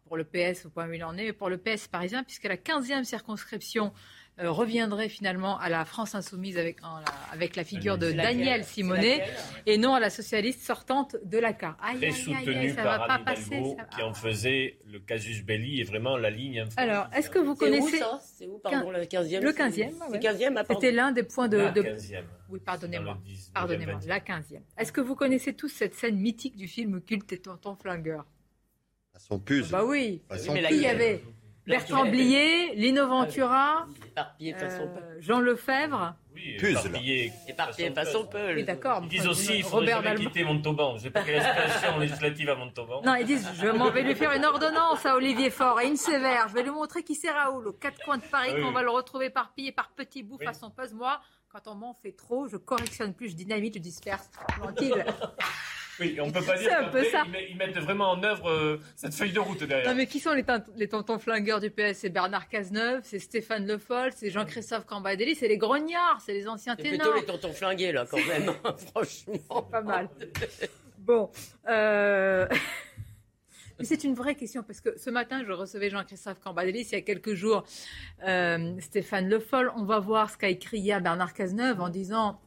pour 0.06 0.16
le 0.16 0.24
PS 0.24 0.64
au 0.64 0.70
point 0.70 0.88
où 0.88 0.92
il 0.92 1.04
en 1.04 1.18
est, 1.18 1.32
pour 1.32 1.50
le 1.50 1.58
PS 1.58 1.88
parisien, 1.88 2.22
puisque 2.24 2.44
la 2.44 2.56
15e 2.56 3.04
circonscription 3.04 3.92
euh, 4.39 4.51
reviendrait 4.51 5.09
finalement 5.09 5.59
à 5.59 5.70
la 5.70 5.84
France 5.87 6.14
insoumise 6.14 6.59
avec, 6.59 6.84
en 6.84 6.99
la, 6.99 7.05
avec 7.32 7.57
la 7.57 7.64
figure 7.64 7.97
de 7.97 8.12
Daniel 8.12 8.64
Simonet 8.64 9.24
et 9.64 9.78
non 9.78 9.95
à 9.95 10.01
la 10.01 10.11
socialiste 10.11 10.61
sortante 10.61 11.16
de 11.24 11.39
la 11.39 11.55
CAR. 11.55 11.76
Aïe, 11.82 11.97
Très 11.97 12.07
aïe, 12.09 12.12
aïe, 12.12 12.34
aïe, 12.37 12.45
soutenu 12.45 12.68
ça 12.74 12.84
va 12.84 12.99
par 12.99 13.07
pas 13.07 13.18
passer. 13.32 13.61
Va- 13.76 13.84
qui 13.84 14.03
en 14.03 14.12
faisait 14.12 14.78
le 14.93 14.99
casus 15.01 15.43
belli 15.43 15.80
et 15.80 15.84
vraiment 15.84 16.18
la 16.18 16.28
ligne. 16.30 16.66
Alors, 16.76 17.07
est-ce 17.14 17.30
que 17.30 17.39
vous 17.39 17.55
C'est 17.57 17.64
où, 17.66 17.70
connaissez 17.78 17.99
ça 17.99 18.20
C'est 18.22 18.47
où, 18.47 18.59
pardon, 18.59 18.91
le 18.91 19.05
15e 19.07 19.41
Le 19.43 19.53
c'est- 19.53 19.57
15e. 19.59 19.91
c'est 19.99 20.11
ouais. 20.12 20.18
15e, 20.18 20.55
ah. 20.59 20.64
C'était 20.68 20.93
l'un 20.93 21.12
des 21.12 21.22
points 21.22 21.49
de. 21.49 21.57
La 21.57 21.70
de- 21.70 21.82
15e. 21.82 22.24
Oui, 22.51 22.61
pardonnez-moi. 22.64 23.14
Dans 23.14 23.20
le 23.20 23.26
19e, 23.26 23.53
Pardonnez-moi, 23.55 23.95
20e. 24.01 24.09
la 24.09 24.20
15e. 24.20 24.62
Est-ce 24.76 24.93
que 24.93 25.01
vous 25.01 25.14
connaissez 25.14 25.55
tous 25.55 25.68
cette 25.70 25.95
scène 25.95 26.16
mythique 26.16 26.57
du 26.57 26.68
film 26.68 27.01
Culte 27.01 27.32
et 27.32 27.39
Tonton 27.39 27.74
Flingueur? 27.74 28.26
À 29.14 29.18
son 29.18 29.39
puce. 29.39 29.70
Bah 29.70 29.82
oui. 29.84 30.20
À 30.28 30.37
son 30.37 30.53
mais 30.53 30.61
la- 30.61 30.68
Qui 30.68 30.74
y 30.76 30.78
puce. 30.80 30.87
avait? 30.91 31.24
Bertrand 31.66 32.04
Blier, 32.04 32.74
Lino 32.76 33.08
Ventura, 33.08 33.86
Éparpillé 34.06 34.54
façon 34.54 34.82
euh, 34.82 34.94
Peul. 34.94 35.16
Jean 35.22 35.40
Lefebvre. 35.40 36.14
Oui, 36.34 36.56
éparpillé. 36.60 37.32
Éparpillé 37.48 37.90
façon 37.90 38.26
Peul. 38.26 38.56
Oui, 38.56 38.64
d'accord. 38.64 39.00
Ils 39.02 39.08
disent 39.08 39.26
aussi 39.26 39.52
qu'il 39.54 39.64
faudrait 39.64 39.94
Robert 39.94 40.14
jamais 40.16 40.26
quitter 40.26 40.44
Montauban. 40.44 40.96
J'ai 40.98 41.10
pas 41.10 41.22
quelle 41.22 41.40
aspiration 41.40 41.98
législative 42.00 42.48
à 42.50 42.54
Montauban. 42.54 43.02
Non, 43.02 43.14
ils 43.16 43.26
disent 43.26 43.48
je 43.60 43.66
m'en 43.68 43.90
vais 43.90 44.02
lui 44.02 44.14
faire 44.14 44.32
une 44.32 44.44
ordonnance 44.44 45.04
à 45.04 45.16
Olivier 45.16 45.50
Faure 45.50 45.80
et 45.80 45.88
une 45.88 45.96
sévère. 45.96 46.46
Je 46.48 46.54
vais 46.54 46.62
lui 46.62 46.70
montrer 46.70 47.02
qui 47.02 47.14
c'est 47.14 47.30
Raoul 47.30 47.66
aux 47.66 47.72
quatre 47.72 47.98
coins 48.04 48.18
de 48.18 48.22
Paris, 48.24 48.52
Oui. 48.54 48.62
qu'on 48.62 48.72
va 48.72 48.82
le 48.82 48.90
retrouver 48.90 49.26
éparpillé 49.26 49.72
par 49.72 49.90
petits 49.90 50.22
bouts 50.22 50.38
façon 50.38 50.70
puzzle. 50.70 50.94
Moi, 50.96 51.20
quand 51.48 51.66
on 51.70 51.74
m'en 51.74 51.94
fait 51.94 52.12
trop, 52.12 52.46
je 52.48 52.58
correctionne 52.58 53.12
plus, 53.12 53.30
je 53.30 53.34
dynamite, 53.36 53.74
je 53.74 53.80
disperse. 53.80 54.30
Oui, 56.01 56.18
on 56.20 56.30
peut 56.30 56.42
pas 56.42 56.57
dire 56.59 56.68
C'est 56.68 56.74
un 56.74 56.88
peu 56.88 57.05
ça. 57.05 57.22
ils 57.26 57.30
met- 57.32 57.47
ils 57.51 57.57
mettent 57.57 57.78
vraiment 57.78 58.11
en 58.11 58.22
œuvre 58.22 58.51
euh, 58.51 58.80
cette 58.97 59.14
feuille 59.14 59.32
de 59.32 59.40
route 59.40 59.62
derrière. 59.64 59.88
Non, 59.88 59.94
mais 59.97 60.07
qui 60.07 60.20
sont 60.20 60.32
les, 60.32 60.88
tontons 60.88 61.18
flingueurs 61.18 61.61
du 61.61 61.70
PS? 61.70 61.94
C'est 61.99 62.11
Bernard 62.11 62.49
Cazeneuve, 62.49 63.01
c'est 63.05 63.18
Stéphane 63.18 63.66
Le 63.66 63.78
Foll, 63.78 64.11
c'est 64.14 64.30
Jean-Christophe 64.30 64.84
Cambadély, 64.86 65.34
c'est 65.34 65.49
les 65.49 65.57
grognards, 65.59 66.20
c'est 66.24 66.34
les 66.34 66.47
anciens 66.49 66.74
C'est 66.76 66.82
ténors. 66.90 67.12
plutôt 67.12 67.20
les 67.20 67.26
tontons 67.40 67.53
flingués, 67.55 67.92
là, 67.92 68.05
quand 68.11 68.24
même. 68.26 68.53
Franchement. 68.92 69.62
Pas 69.70 69.80
mal. 69.80 70.09
Bon. 70.99 71.30
euh, 71.68 72.47
Mais 73.78 73.84
c'est 73.84 74.05
une 74.05 74.14
vraie 74.14 74.34
question 74.34 74.62
parce 74.62 74.80
que 74.80 74.99
ce 74.99 75.11
matin, 75.11 75.42
je 75.47 75.53
recevais 75.53 75.90
Jean-Christophe 75.90 76.40
Cambadélis 76.40 76.88
il 76.90 76.92
y 76.92 76.97
a 76.97 77.03
quelques 77.03 77.34
jours. 77.34 77.62
euh, 78.26 78.74
Stéphane 78.80 79.28
Le 79.28 79.38
Foll, 79.38 79.70
on 79.76 79.84
va 79.84 79.99
voir 79.99 80.30
ce 80.30 80.38
qu'a 80.38 80.49
écrit 80.49 80.78
hier 80.78 81.01
Bernard 81.03 81.34
Cazeneuve 81.34 81.80
en 81.82 81.90
disant 81.90 82.40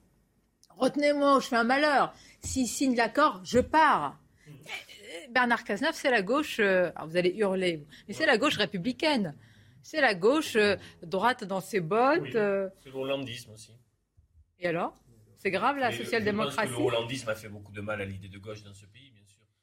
Retenez-moi, 0.80 1.40
je 1.42 1.48
fais 1.48 1.56
un 1.58 1.64
malheur. 1.64 2.14
S'il 2.42 2.68
signe 2.68 2.96
l'accord, 2.96 3.42
je 3.44 3.60
pars. 3.60 4.18
Bernard 5.30 5.64
Cazeneuve, 5.64 5.94
c'est 5.94 6.10
la 6.10 6.22
gauche. 6.22 6.60
euh, 6.60 6.92
alors 6.96 7.10
vous 7.10 7.18
allez 7.18 7.32
hurler, 7.36 7.86
mais 8.08 8.14
c'est 8.14 8.26
la 8.26 8.38
gauche 8.38 8.56
républicaine. 8.58 9.36
C'est 9.84 10.02
la 10.02 10.14
gauche 10.16 10.56
euh, 10.56 10.76
droite 11.04 11.44
dans 11.44 11.62
ses 11.62 11.80
bottes. 11.82 12.22
Oui, 12.22 12.32
euh, 12.36 12.70
C'est 12.84 12.90
le 12.90 12.96
hollandisme 12.96 13.52
aussi. 13.52 13.72
et 14.60 14.68
alors? 14.68 14.94
C'est 15.38 15.52
grave 15.52 15.78
la 15.78 15.92
social-démocratie? 15.92 16.72
le 16.72 16.78
hollandisme 16.78 17.30
a 17.30 17.36
fait 17.36 17.48
beaucoup 17.48 17.72
de 17.72 17.80
mal 17.82 18.02
à 18.02 18.06
l'idée 18.06 18.28
de 18.28 18.38
gauche 18.40 18.62
dans 18.64 18.74
ce 18.74 18.86
pays. 18.88 19.09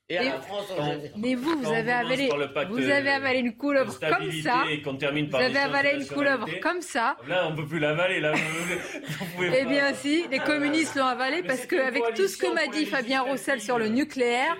Et 0.08 0.18
à 0.18 0.22
Et- 0.22 0.28
la 0.28 0.40
France, 0.40 0.66
on 0.70 0.76
Quand- 0.76 0.92
le- 0.92 1.00
Mais 1.16 1.34
vous, 1.34 1.58
vous 1.58 1.66
avez 1.72 1.90
avalé, 1.90 2.28
vous 2.68 2.78
avez 2.88 3.10
avalé 3.10 3.40
une 3.40 3.56
couleuvre 3.56 3.98
comme 3.98 4.30
ça. 4.30 4.62
Vous 4.84 5.34
avez 5.36 5.58
avalé 5.58 5.94
une 5.98 6.06
couleuvre 6.06 6.46
comme 6.62 6.80
ça. 6.80 7.16
Là, 7.26 7.48
on 7.50 7.56
peut 7.56 7.66
plus 7.66 7.80
l'avaler. 7.80 8.20
Là, 8.20 8.32
vous 9.18 9.26
pouvez 9.34 9.50
Eh 9.62 9.64
bien, 9.64 9.92
si, 9.94 10.28
les 10.30 10.38
communistes 10.38 10.94
l'ont 10.94 11.06
avalé 11.06 11.42
Mais 11.42 11.48
parce 11.48 11.66
qu'avec 11.66 12.14
tout 12.14 12.28
ce 12.28 12.36
que 12.36 12.54
m'a 12.54 12.68
dit 12.68 12.86
Fabien 12.86 13.22
Roussel 13.22 13.60
sur 13.60 13.78
le 13.80 13.88
nucléaire, 13.88 14.56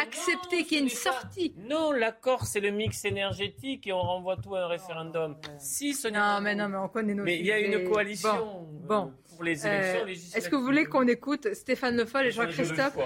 accepter 0.00 0.62
qu'il 0.62 0.78
y 0.78 0.80
ait 0.80 0.84
une 0.84 0.88
sortie. 0.88 1.52
Non, 1.68 1.90
l'accord, 1.90 2.44
c'est 2.46 2.60
le 2.60 2.70
mix 2.70 3.04
énergétique 3.04 3.88
et 3.88 3.92
on 3.92 4.00
renvoie 4.00 4.36
tout 4.36 4.54
à 4.54 4.60
un 4.60 4.68
référendum. 4.68 5.36
Si, 5.58 5.94
ce 5.94 6.06
n'est 6.06 6.14
Non, 6.16 6.20
pas 6.20 6.40
mais 6.42 6.54
non, 6.54 6.68
mais 6.68 6.78
on 6.78 6.88
connaît 6.88 7.14
nos 7.14 7.24
Mais 7.24 7.38
il 7.38 7.46
y 7.46 7.50
a 7.50 7.58
une 7.58 7.88
coalition 7.90 8.30
Bon, 8.36 8.68
euh, 8.84 8.86
bon. 8.86 9.12
pour 9.34 9.42
les 9.42 9.66
Euh, 9.66 9.68
élections 9.80 10.04
législatives. 10.06 10.38
Est-ce 10.38 10.48
que 10.48 10.54
vous 10.54 10.64
voulez 10.64 10.84
qu'on 10.84 11.08
écoute 11.08 11.52
Stéphane 11.54 11.96
Le 11.96 12.04
Foll 12.06 12.26
et 12.26 12.30
Jean-Christophe. 12.30 12.96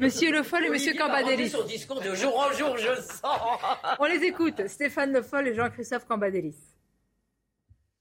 Monsieur 0.00 0.32
Le 0.32 0.42
Foll 0.42 0.64
et 0.64 0.70
Monsieur 0.70 0.94
Cambadélis. 0.94 1.50
son 1.50 1.64
discours 1.64 2.00
de 2.00 2.14
jour 2.14 2.38
en 2.38 2.52
jour, 2.52 2.76
je 2.76 2.88
le 2.88 2.96
sens. 2.96 3.24
On 3.98 4.04
les 4.06 4.24
écoute, 4.24 4.66
Stéphane 4.66 5.12
Le 5.12 5.22
Foll 5.22 5.48
et 5.48 5.54
Jean-Christophe 5.54 6.06
Cambadélis. 6.06 6.76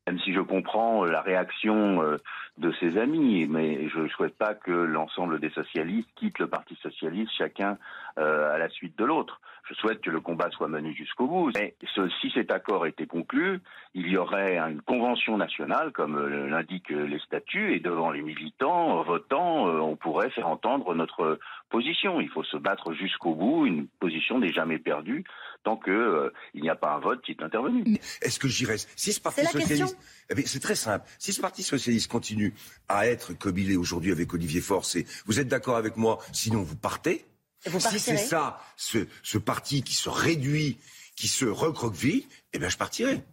Même 0.07 0.19
si 0.19 0.34
je 0.34 0.39
comprends 0.39 1.03
euh, 1.03 1.11
la 1.11 1.21
réaction 1.21 2.03
euh, 2.03 2.17
de 2.57 2.71
ses 2.80 2.97
amis, 2.97 3.47
mais 3.49 3.89
je 3.89 3.99
ne 3.99 4.07
souhaite 4.09 4.38
pas 4.38 4.53
que 4.53 4.71
l'ensemble 4.71 5.39
des 5.39 5.49
socialistes 5.49 6.09
quittent 6.15 6.39
le 6.39 6.47
Parti 6.47 6.76
socialiste, 6.76 7.32
chacun 7.38 7.78
euh, 8.19 8.53
à 8.53 8.57
la 8.57 8.69
suite 8.69 8.97
de 8.97 9.03
l'autre. 9.03 9.41
Je 9.68 9.74
souhaite 9.76 10.01
que 10.01 10.11
le 10.11 10.20
combat 10.22 10.49
soit 10.51 10.68
mené 10.68 10.93
jusqu'au 10.93 11.28
bout. 11.28 11.51
Mais 11.55 11.76
ce- 11.95 12.09
si 12.22 12.30
cet 12.32 12.51
accord 12.51 12.86
était 12.86 13.07
conclu, 13.07 13.59
il 13.95 14.07
y 14.07 14.16
aurait 14.18 14.57
une 14.59 14.82
convention 14.82 15.38
nationale, 15.38 15.91
comme 15.91 16.16
euh, 16.18 16.47
l'indiquent 16.47 16.89
les 16.89 17.20
statuts, 17.20 17.74
et 17.76 17.80
devant 17.80 18.11
les 18.11 18.22
militants, 18.22 19.01
votants, 19.03 19.68
euh, 19.68 19.80
on 19.80 19.95
pourrait 19.95 20.30
faire 20.30 20.47
entendre 20.47 20.93
notre 20.93 21.39
position. 21.70 22.22
Il 22.22 22.30
faut 22.30 22.43
se 22.43 22.57
battre 22.57 22.93
jusqu'au 22.93 23.34
bout. 23.34 23.66
Une 23.66 23.88
position 23.99 24.39
n'est 24.39 24.53
jamais 24.53 24.78
perdue 24.78 25.24
tant 25.63 25.78
que 25.78 25.89
euh, 25.89 26.30
il 26.53 26.61
n'y 26.61 26.70
a 26.70 26.76
pas 26.76 26.91
un 26.93 26.99
vote 26.99 27.24
qui 27.24 27.32
est 27.32 27.41
intervenu. 27.41 27.84
Est-ce 28.22 28.38
que 28.39 28.47
j'irais 28.47 28.78
Si 28.95 29.13
ce 29.13 29.20
Parti 29.20 29.39
C'est 29.41 29.45
la 29.45 29.51
socialiste, 29.61 29.95
question. 29.97 30.38
Eh 30.38 30.41
c'est 30.45 30.59
très 30.59 30.76
simple. 30.76 31.05
Si 31.18 31.34
ce 31.34 31.41
Parti 31.41 31.63
socialiste 31.63 32.11
continue 32.11 32.53
à 32.88 33.07
être 33.07 33.34
comme 33.34 33.57
il 33.57 33.72
est 33.72 33.76
aujourd'hui 33.78 34.11
avec 34.11 34.32
Olivier 34.32 34.61
Faure, 34.61 34.86
c'est 34.86 35.05
vous 35.26 35.39
êtes 35.39 35.47
d'accord 35.47 35.78
avec 35.78 35.97
moi 35.97 36.20
Sinon, 36.34 36.61
vous 36.61 36.76
partez. 36.76 37.26
Vous 37.68 37.80
si 37.80 37.99
c'est 37.99 38.18
ça, 38.18 38.59
ce, 38.78 39.07
ce 39.24 39.38
parti 39.38 39.84
qui 39.84 39.93
se 39.95 40.09
réduit, 40.09 40.78
qui 41.16 41.28
se 41.28 41.45
recroqueville, 41.45 42.24
eh 42.53 42.59
bien, 42.59 42.70
je 42.70 42.78
partirai. 42.78 43.24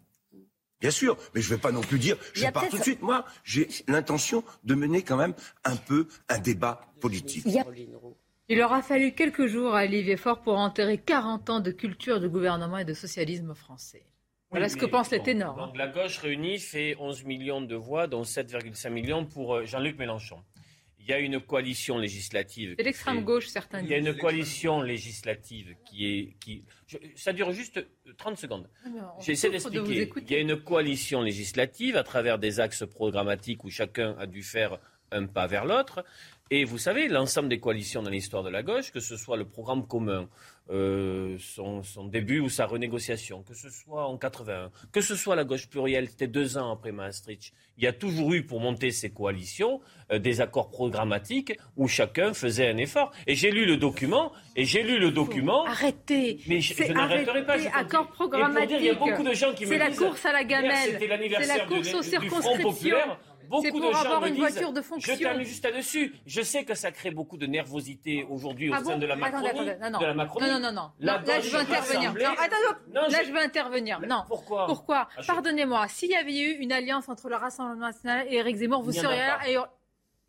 Bien 0.80 0.90
sûr, 0.90 1.16
mais 1.34 1.40
je 1.40 1.50
ne 1.50 1.54
vais 1.54 1.60
pas 1.60 1.70
non 1.70 1.80
plus 1.80 1.98
dire 2.00 2.16
je 2.34 2.44
a 2.44 2.50
pars 2.50 2.68
tout 2.68 2.76
de 2.76 2.82
suite. 2.82 3.02
Moi, 3.02 3.24
j'ai 3.44 3.68
l'intention 3.86 4.42
de 4.64 4.74
mener 4.74 5.02
quand 5.02 5.16
même 5.16 5.34
un 5.64 5.76
peu 5.76 6.08
un 6.28 6.38
débat 6.38 6.80
politique. 7.00 7.46
Il 8.48 8.60
aura 8.60 8.82
fallu 8.82 9.12
quelques 9.12 9.46
jours 9.46 9.76
à 9.76 9.84
Olivier 9.84 10.16
Faure 10.16 10.42
pour 10.42 10.58
enterrer 10.58 10.98
40 10.98 11.50
ans 11.50 11.60
de 11.60 11.70
culture 11.70 12.20
de 12.20 12.26
gouvernement 12.26 12.78
et 12.78 12.84
de 12.84 12.94
socialisme 12.94 13.54
français. 13.54 14.04
Voilà 14.50 14.66
Oui, 14.66 14.70
ce 14.72 14.76
que 14.76 14.84
les 14.84 15.18
bon, 15.18 15.24
ténors. 15.24 15.56
Donc 15.56 15.76
la 15.76 15.86
gauche 15.86 16.18
réunie 16.18 16.58
fait 16.58 16.96
11 16.98 17.24
millions 17.24 17.62
de 17.62 17.74
voix, 17.74 18.06
dont 18.08 18.22
7,5 18.22 18.90
millions 18.90 19.24
pour 19.24 19.54
euh, 19.54 19.64
Jean-Luc 19.64 19.98
Mélenchon. 19.98 20.42
Il 21.02 21.10
y 21.10 21.12
a 21.12 21.18
une 21.18 21.40
coalition 21.40 21.98
législative. 21.98 22.74
C'est 22.78 22.84
l'extrême 22.84 23.24
gauche, 23.24 23.48
certains 23.48 23.80
Il 23.80 23.88
y 23.88 23.94
a 23.94 23.98
une 23.98 24.16
coalition 24.16 24.82
législative 24.82 25.74
qui 25.84 26.06
est. 26.06 26.36
Qui, 26.38 26.64
ça 27.16 27.32
dure 27.32 27.52
juste 27.52 27.84
30 28.18 28.38
secondes. 28.38 28.68
J'essaie 29.20 29.50
d'expliquer. 29.50 30.10
il 30.16 30.30
y 30.30 30.34
a 30.36 30.38
une 30.38 30.56
coalition 30.56 31.22
législative 31.22 31.96
à 31.96 32.04
travers 32.04 32.38
des 32.38 32.60
axes 32.60 32.84
programmatiques 32.86 33.64
où 33.64 33.70
chacun 33.70 34.14
a 34.18 34.26
dû 34.26 34.42
faire 34.42 34.78
un 35.10 35.26
pas 35.26 35.46
vers 35.46 35.64
l'autre. 35.64 36.04
Et 36.54 36.64
vous 36.66 36.76
savez, 36.76 37.08
l'ensemble 37.08 37.48
des 37.48 37.58
coalitions 37.58 38.02
dans 38.02 38.10
l'histoire 38.10 38.42
de 38.42 38.50
la 38.50 38.62
gauche, 38.62 38.92
que 38.92 39.00
ce 39.00 39.16
soit 39.16 39.38
le 39.38 39.46
programme 39.46 39.86
commun, 39.86 40.28
euh, 40.68 41.38
son, 41.38 41.82
début 42.04 42.40
ou 42.40 42.50
sa 42.50 42.66
renégociation, 42.66 43.42
que 43.42 43.54
ce 43.54 43.70
soit 43.70 44.06
en 44.06 44.18
81, 44.18 44.70
que 44.92 45.00
ce 45.00 45.16
soit 45.16 45.34
la 45.34 45.44
gauche 45.44 45.70
plurielle, 45.70 46.10
c'était 46.10 46.26
deux 46.26 46.58
ans 46.58 46.70
après 46.70 46.92
Maastricht, 46.92 47.54
il 47.78 47.84
y 47.84 47.86
a 47.86 47.92
toujours 47.94 48.34
eu 48.34 48.44
pour 48.44 48.60
monter 48.60 48.90
ces 48.90 49.08
coalitions 49.08 49.80
euh, 50.12 50.18
des 50.18 50.42
accords 50.42 50.68
programmatiques 50.70 51.58
où 51.78 51.88
chacun 51.88 52.34
faisait 52.34 52.68
un 52.68 52.76
effort. 52.76 53.12
Et 53.26 53.34
j'ai 53.34 53.50
lu 53.50 53.64
le 53.64 53.78
document, 53.78 54.30
et 54.54 54.66
j'ai 54.66 54.82
lu 54.82 54.98
le 54.98 55.10
document. 55.10 55.64
Arrêtez. 55.64 56.38
Mais 56.48 56.60
je, 56.60 56.92
n'arrêterai 56.92 57.46
pas. 57.46 57.56
Accord 57.74 58.08
programmatique. 58.08 58.76
Il 58.78 58.84
y 58.84 58.90
a 58.90 58.94
beaucoup 58.94 59.22
de 59.22 59.32
gens 59.32 59.54
qui 59.54 59.64
me 59.64 59.70
disent. 59.70 59.78
C'est 59.78 59.78
la 59.78 59.90
course 59.90 60.26
à 60.26 60.32
la 60.32 60.44
gamelle. 60.44 60.98
C'est 61.00 61.46
la 61.46 61.64
course 61.64 61.94
aux 61.94 62.02
circonscriptions 62.02 62.96
beaucoup 63.48 63.68
pour 63.68 63.80
de 63.80 63.92
gens 63.92 63.98
avoir 64.00 64.26
une 64.26 64.34
disent, 64.34 64.40
voiture 64.40 64.72
de 64.72 64.80
fonction. 64.80 65.14
Je 65.14 65.18
termine 65.18 65.46
juste 65.46 65.64
là-dessus. 65.64 66.14
Je 66.26 66.42
sais 66.42 66.64
que 66.64 66.74
ça 66.74 66.90
crée 66.90 67.10
beaucoup 67.10 67.36
de 67.36 67.46
nervosité 67.46 68.26
aujourd'hui 68.28 68.70
au 68.70 68.74
ah 68.74 68.84
sein 68.84 68.98
de 68.98 69.06
la 69.06 69.16
Macronie. 69.16 69.48
Attendez, 69.48 69.70
attendez. 69.70 69.84
Non, 69.84 69.90
non. 69.90 69.98
De 69.98 70.06
la 70.06 70.14
Macronie. 70.14 70.50
non, 70.50 70.60
non, 70.60 70.72
non, 70.72 70.90
Là, 71.00 71.22
je 71.40 71.48
veux 71.50 71.60
intervenir. 71.60 72.14
Non, 72.14 72.30
attends, 72.38 73.10
là, 73.10 73.22
je 73.24 73.32
veux 73.32 73.40
intervenir. 73.40 74.00
Non. 74.00 74.24
Pourquoi 74.26 74.66
Pourquoi 74.66 75.08
ah, 75.16 75.20
Pardonnez-moi. 75.26 75.88
S'il 75.88 76.10
y 76.10 76.16
avait 76.16 76.38
eu 76.38 76.58
une 76.58 76.72
alliance 76.72 77.08
entre 77.08 77.28
le 77.28 77.36
Rassemblement 77.36 77.86
national 77.86 78.26
et 78.28 78.36
Éric 78.36 78.56
Zemmour, 78.56 78.82
vous 78.82 78.92
seriez 78.92 79.18
là. 79.18 79.38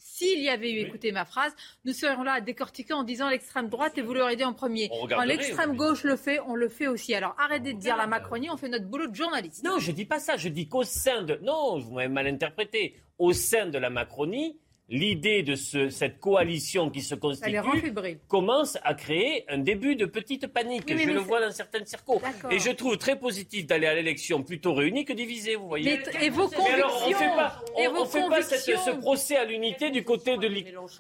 S'il 0.06 0.42
y 0.42 0.50
avait 0.50 0.70
eu, 0.70 0.80
écoutez 0.80 1.14
ma 1.14 1.24
phrase, 1.24 1.54
nous 1.86 1.94
serions 1.94 2.24
là 2.24 2.34
à 2.34 2.42
décortiquer 2.42 2.94
en 2.94 3.04
disant 3.04 3.30
l'extrême 3.30 3.70
droite 3.70 3.98
et 3.98 4.02
vous 4.02 4.14
l'aurez 4.14 4.36
dit 4.36 4.44
en 4.44 4.52
premier. 4.54 4.90
Quand 5.10 5.24
l'extrême 5.24 5.78
gauche 5.78 6.04
le 6.04 6.18
fait, 6.18 6.42
on 6.42 6.56
le 6.56 6.68
fait 6.68 6.88
aussi. 6.88 7.16
Alors 7.16 7.34
arrêtez 7.40 7.72
de 7.74 7.80
dire 7.80 7.96
la 7.96 8.06
Macronie, 8.06 8.50
on 8.52 8.58
fait 8.58 8.68
notre 8.68 8.86
boulot 8.86 9.08
de 9.08 9.16
journaliste. 9.16 9.64
Non, 9.64 9.80
je 9.80 9.94
dis 9.94 10.04
pas 10.04 10.20
ça. 10.20 10.36
Je 10.36 10.50
dis 10.50 10.68
qu'au 10.68 10.84
sein 10.84 11.24
de. 11.24 11.40
Non, 11.42 11.80
vous 11.80 11.94
m'avez 11.94 12.10
mal 12.10 12.28
interprété. 12.28 12.98
Au 13.18 13.32
sein 13.32 13.68
de 13.68 13.78
la 13.78 13.90
Macronie, 13.90 14.60
l'idée 14.90 15.44
de 15.44 15.56
cette 15.56 16.20
coalition 16.20 16.90
qui 16.90 17.02
se 17.02 17.16
constitue 17.16 17.94
commence 18.28 18.78
à 18.84 18.94
créer 18.94 19.46
un 19.50 19.58
début 19.58 19.96
de 19.96 20.06
petite 20.06 20.48
panique. 20.48 20.84
je 20.88 21.10
le 21.10 21.20
vois 21.20 21.42
dans 21.42 21.52
certaines 21.52 21.86
circos. 21.86 22.22
Et 22.52 22.60
je 22.60 22.72
trouve 22.72 22.98
très 22.98 23.18
positif 23.18 23.66
d'aller 23.66 23.88
à 23.88 23.96
l'élection 23.96 24.44
plutôt 24.44 24.74
réunie 24.74 25.06
que 25.06 25.14
divisée, 25.14 25.56
vous 25.56 25.68
voyez. 25.68 26.00
et 26.22 26.30
vos 26.30 26.48
convictions 26.48 26.74
alors, 26.74 27.04
on 27.08 27.12
fait 27.12 27.28
pas, 27.28 27.62
on, 27.76 28.06
fait 28.06 28.30
pas 28.30 28.42
ce 28.42 28.92
procès 28.92 29.36
à 29.38 29.46
l'unité 29.46 29.90
du 29.90 30.04
côté 30.04 30.38
de 30.38 30.50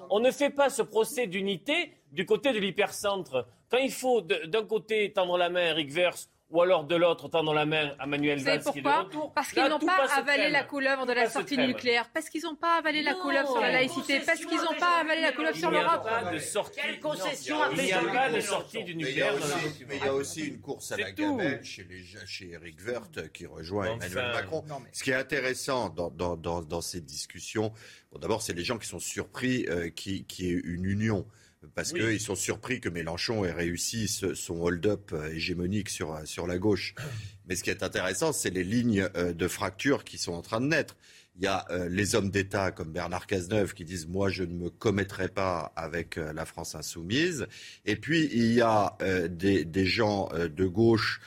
On 0.09 0.19
ne 0.19 0.31
fait 0.31 0.49
pas 0.49 0.69
ce 0.69 0.81
procès 0.81 1.27
d'unité 1.27 1.91
du 2.11 2.25
côté 2.25 2.53
de 2.53 2.59
l'hypercentre. 2.59 3.47
Quand 3.69 3.77
il 3.79 3.91
faut 3.91 4.21
d'un 4.21 4.65
côté 4.65 5.11
tendre 5.13 5.37
la 5.37 5.49
main 5.49 5.61
à 5.61 5.69
Eric 5.69 5.91
Verse 5.91 6.29
ou 6.53 6.61
alors 6.61 6.83
de 6.83 6.95
l'autre 6.95 7.27
tendant 7.29 7.51
la 7.51 7.65
main 7.65 7.95
à 7.97 8.05
Manuel 8.05 8.39
Valls 8.39 8.61
qui 8.61 8.79
est 8.79 8.81
de 8.83 8.87
retour. 8.87 9.33
Parce 9.33 9.51
qu'ils 9.51 9.67
n'ont 9.67 9.79
pas 9.79 10.05
avalé 10.15 10.51
la 10.51 10.63
couleuvre 10.63 11.07
de 11.07 11.13
la 11.13 11.27
sortie 11.27 11.57
nucléaire, 11.57 12.09
parce 12.13 12.29
qu'ils 12.29 12.43
n'ont 12.43 12.55
pas 12.55 12.77
avalé 12.77 13.01
la 13.01 13.15
couleuvre 13.15 13.51
sur 13.51 13.59
la 13.59 13.71
laïcité, 13.71 14.19
parce 14.19 14.39
qu'ils 14.39 14.61
n'ont 14.61 14.79
pas 14.79 15.01
avalé 15.01 15.21
la 15.21 15.31
couleuvre 15.31 15.57
sur 15.57 15.71
l'Europe. 15.71 16.07
Quelle 16.75 16.99
concession 16.99 17.57
Il 17.75 17.83
n'y 17.83 17.91
a 17.91 18.01
pas 18.03 18.29
de 18.29 18.39
sortie 18.39 18.83
du 18.83 18.95
nucléaire 18.95 19.33
Mais 19.87 19.97
il 19.97 20.05
y 20.05 20.07
a 20.07 20.13
aussi 20.13 20.41
une 20.41 20.61
course 20.61 20.91
à 20.91 20.97
la 20.97 21.11
gamelle 21.11 21.63
chez, 21.63 21.83
les, 21.83 22.03
chez 22.27 22.51
Eric 22.51 22.77
Woerth 22.85 23.31
qui 23.33 23.47
rejoint 23.47 23.95
Emmanuel 23.95 24.31
Macron. 24.33 24.63
Ce 24.91 25.03
qui 25.03 25.09
est 25.09 25.15
intéressant 25.15 25.89
dans, 25.89 26.11
dans, 26.11 26.37
dans, 26.37 26.61
dans 26.61 26.81
ces 26.81 27.01
discussions, 27.01 27.73
d'abord 28.19 28.43
c'est 28.43 28.53
les 28.53 28.63
gens 28.63 28.77
qui 28.77 28.87
sont 28.87 28.99
surpris 28.99 29.65
euh, 29.69 29.89
qu'il 29.89 30.25
qui 30.25 30.45
y 30.45 30.49
ait 30.51 30.61
une 30.63 30.85
union 30.85 31.25
parce 31.75 31.93
qu'ils 31.93 32.19
sont 32.19 32.35
surpris 32.35 32.79
que 32.79 32.89
Mélenchon 32.89 33.45
ait 33.45 33.51
réussi 33.51 34.07
son 34.07 34.61
hold-up 34.61 35.11
euh, 35.13 35.31
hégémonique 35.33 35.89
sur, 35.89 36.13
euh, 36.13 36.25
sur 36.25 36.47
la 36.47 36.57
gauche. 36.57 36.95
Mais 37.47 37.55
ce 37.55 37.63
qui 37.63 37.69
est 37.69 37.83
intéressant, 37.83 38.31
c'est 38.31 38.49
les 38.49 38.63
lignes 38.63 39.07
euh, 39.15 39.33
de 39.33 39.47
fracture 39.47 40.03
qui 40.03 40.17
sont 40.17 40.33
en 40.33 40.41
train 40.41 40.61
de 40.61 40.67
naître. 40.67 40.95
Il 41.35 41.41
y 41.41 41.47
a 41.47 41.65
les 41.89 42.13
hommes 42.13 42.29
d'État 42.29 42.69
comme 42.69 42.91
Bernard 42.91 43.25
Cazeneuve 43.25 43.73
qui 43.73 43.85
disent 43.85 44.05
moi 44.07 44.29
je 44.29 44.43
ne 44.43 44.53
me 44.53 44.69
commettrai 44.69 45.29
pas 45.29 45.73
avec 45.75 46.17
la 46.17 46.45
France 46.45 46.75
insoumise. 46.75 47.47
Et 47.85 47.95
puis 47.95 48.29
il 48.31 48.53
y 48.53 48.61
a 48.61 48.95
des, 49.31 49.65
des, 49.65 49.85
gens 49.87 50.29
de 50.31 50.65
gauche 50.67 51.21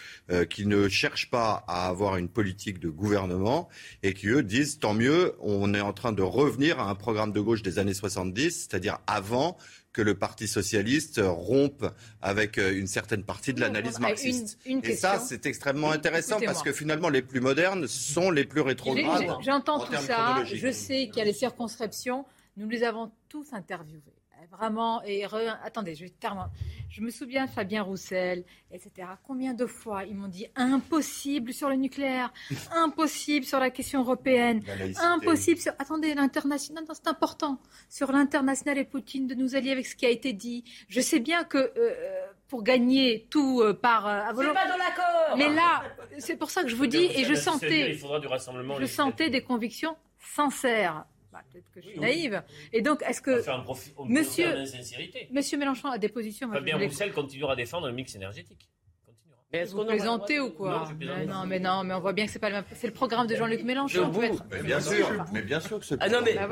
qui 0.48 0.64
ne 0.64 0.88
cherchent 0.88 1.28
pas 1.28 1.64
à 1.66 1.88
avoir 1.88 2.18
une 2.18 2.28
politique 2.28 2.78
de 2.78 2.88
gouvernement 2.88 3.68
et 4.04 4.14
qui 4.14 4.28
eux 4.28 4.44
disent 4.44 4.78
tant 4.78 4.94
mieux, 4.94 5.34
on 5.40 5.74
est 5.74 5.80
en 5.80 5.92
train 5.92 6.12
de 6.12 6.22
revenir 6.22 6.78
à 6.78 6.88
un 6.88 6.94
programme 6.94 7.32
de 7.32 7.40
gauche 7.40 7.62
des 7.62 7.80
années 7.80 7.92
70, 7.92 8.68
c'est-à-dire 8.68 9.00
avant 9.08 9.58
que 9.96 10.02
le 10.02 10.14
Parti 10.14 10.46
socialiste 10.46 11.22
rompe 11.24 11.86
avec 12.20 12.58
euh, 12.58 12.78
une 12.78 12.86
certaine 12.86 13.24
partie 13.24 13.54
de 13.54 13.62
l'analyse 13.62 13.98
marxiste. 13.98 14.58
Et 14.66 14.94
ça, 14.94 15.18
c'est 15.18 15.46
extrêmement 15.46 15.90
intéressant 15.90 16.38
parce 16.38 16.62
que 16.62 16.70
finalement, 16.70 17.08
les 17.08 17.22
plus 17.22 17.40
modernes 17.40 17.86
sont 17.86 18.30
les 18.30 18.44
plus 18.44 18.60
rétrogrades. 18.60 19.26
J'entends 19.40 19.80
tout 19.80 19.94
ça. 19.94 20.44
Je 20.44 20.70
sais 20.70 21.08
qu'il 21.08 21.16
y 21.16 21.20
a 21.22 21.24
les 21.24 21.32
circonscriptions. 21.32 22.26
Nous 22.58 22.68
les 22.68 22.82
avons 22.82 23.10
tous 23.30 23.46
interviewés 23.54 24.15
vraiment. 24.50 25.02
Et 25.04 25.24
attendez, 25.64 25.94
je, 25.94 26.06
je 26.88 27.00
me 27.00 27.10
souviens 27.10 27.46
Fabien 27.46 27.82
Roussel, 27.82 28.44
etc. 28.70 29.08
Combien 29.26 29.54
de 29.54 29.66
fois 29.66 30.04
ils 30.04 30.14
m'ont 30.14 30.28
dit 30.28 30.46
impossible 30.54 31.52
sur 31.52 31.68
le 31.68 31.76
nucléaire, 31.76 32.32
impossible 32.72 33.44
sur 33.44 33.58
la 33.58 33.70
question 33.70 34.00
européenne, 34.00 34.62
impossible 35.00 35.60
sur. 35.60 35.72
Attendez, 35.78 36.14
l'international, 36.14 36.84
c'est 36.92 37.08
important. 37.08 37.58
Sur 37.88 38.12
l'international 38.12 38.78
et 38.78 38.84
Poutine 38.84 39.26
de 39.26 39.34
nous 39.34 39.56
allier 39.56 39.72
avec 39.72 39.86
ce 39.86 39.96
qui 39.96 40.06
a 40.06 40.10
été 40.10 40.32
dit. 40.32 40.64
Je 40.88 41.00
sais 41.00 41.20
bien 41.20 41.44
que. 41.44 41.58
Euh, 41.58 42.26
pour 42.48 42.62
gagner 42.62 43.26
tout 43.30 43.60
euh, 43.60 43.74
par 43.74 44.06
euh, 44.06 44.20
C'est 44.28 44.52
pas 44.52 44.66
de 44.66 44.78
l'accord. 44.78 45.36
Mais 45.36 45.48
là, 45.48 45.82
c'est 46.18 46.36
pour 46.36 46.50
ça 46.50 46.62
que 46.62 46.68
je 46.68 46.76
vous 46.76 46.86
dis 46.86 47.04
et 47.04 47.24
je 47.24 47.34
sentais, 47.34 47.90
il 47.90 47.98
faudra 47.98 48.20
du 48.20 48.26
rassemblement 48.26 48.76
je 48.78 48.86
sentais 48.86 49.30
des 49.30 49.42
convictions 49.42 49.96
sincères 50.18 51.04
bah, 51.36 51.42
peut-être 51.52 51.70
que 51.70 51.80
je 51.82 51.88
suis 51.88 52.00
naïve. 52.00 52.42
Et 52.72 52.82
donc, 52.82 53.02
est-ce 53.02 53.20
que 53.20 53.42
Monsieur, 54.08 54.54
Monsieur 55.30 55.58
Mélenchon 55.58 55.90
a 55.90 55.98
des 55.98 56.08
positions 56.08 56.50
Fabien 56.50 56.78
Roussel 56.78 57.12
continuera 57.12 57.52
à 57.52 57.56
défendre 57.56 57.86
le 57.88 57.92
mix 57.92 58.14
énergétique. 58.14 58.68
Est-ce 59.62 59.74
qu'on 59.74 60.46
ou 60.46 60.50
quoi 60.50 60.88
non, 61.26 61.46
mais 61.46 61.58
non, 61.58 61.84
mais 61.84 61.94
on 61.94 62.00
voit 62.00 62.12
bien 62.12 62.26
que 62.26 62.32
c'est 62.32 62.38
pas 62.38 62.48
le 62.48 62.56
même. 62.56 62.64
C'est 62.74 62.86
le 62.86 62.92
programme 62.92 63.26
de 63.26 63.34
Jean-Luc 63.36 63.62
Mélenchon. 63.62 64.12
Mais 64.50 64.62
bien 64.62 64.80
sûr, 64.80 65.24
mais 65.32 65.42
bien 65.42 65.60
sûr 65.60 65.80
que 65.80 65.86
c'est. 65.86 65.96
Ah 66.00 66.08
non 66.08 66.18
mais 66.24 66.34
bah, 66.34 66.48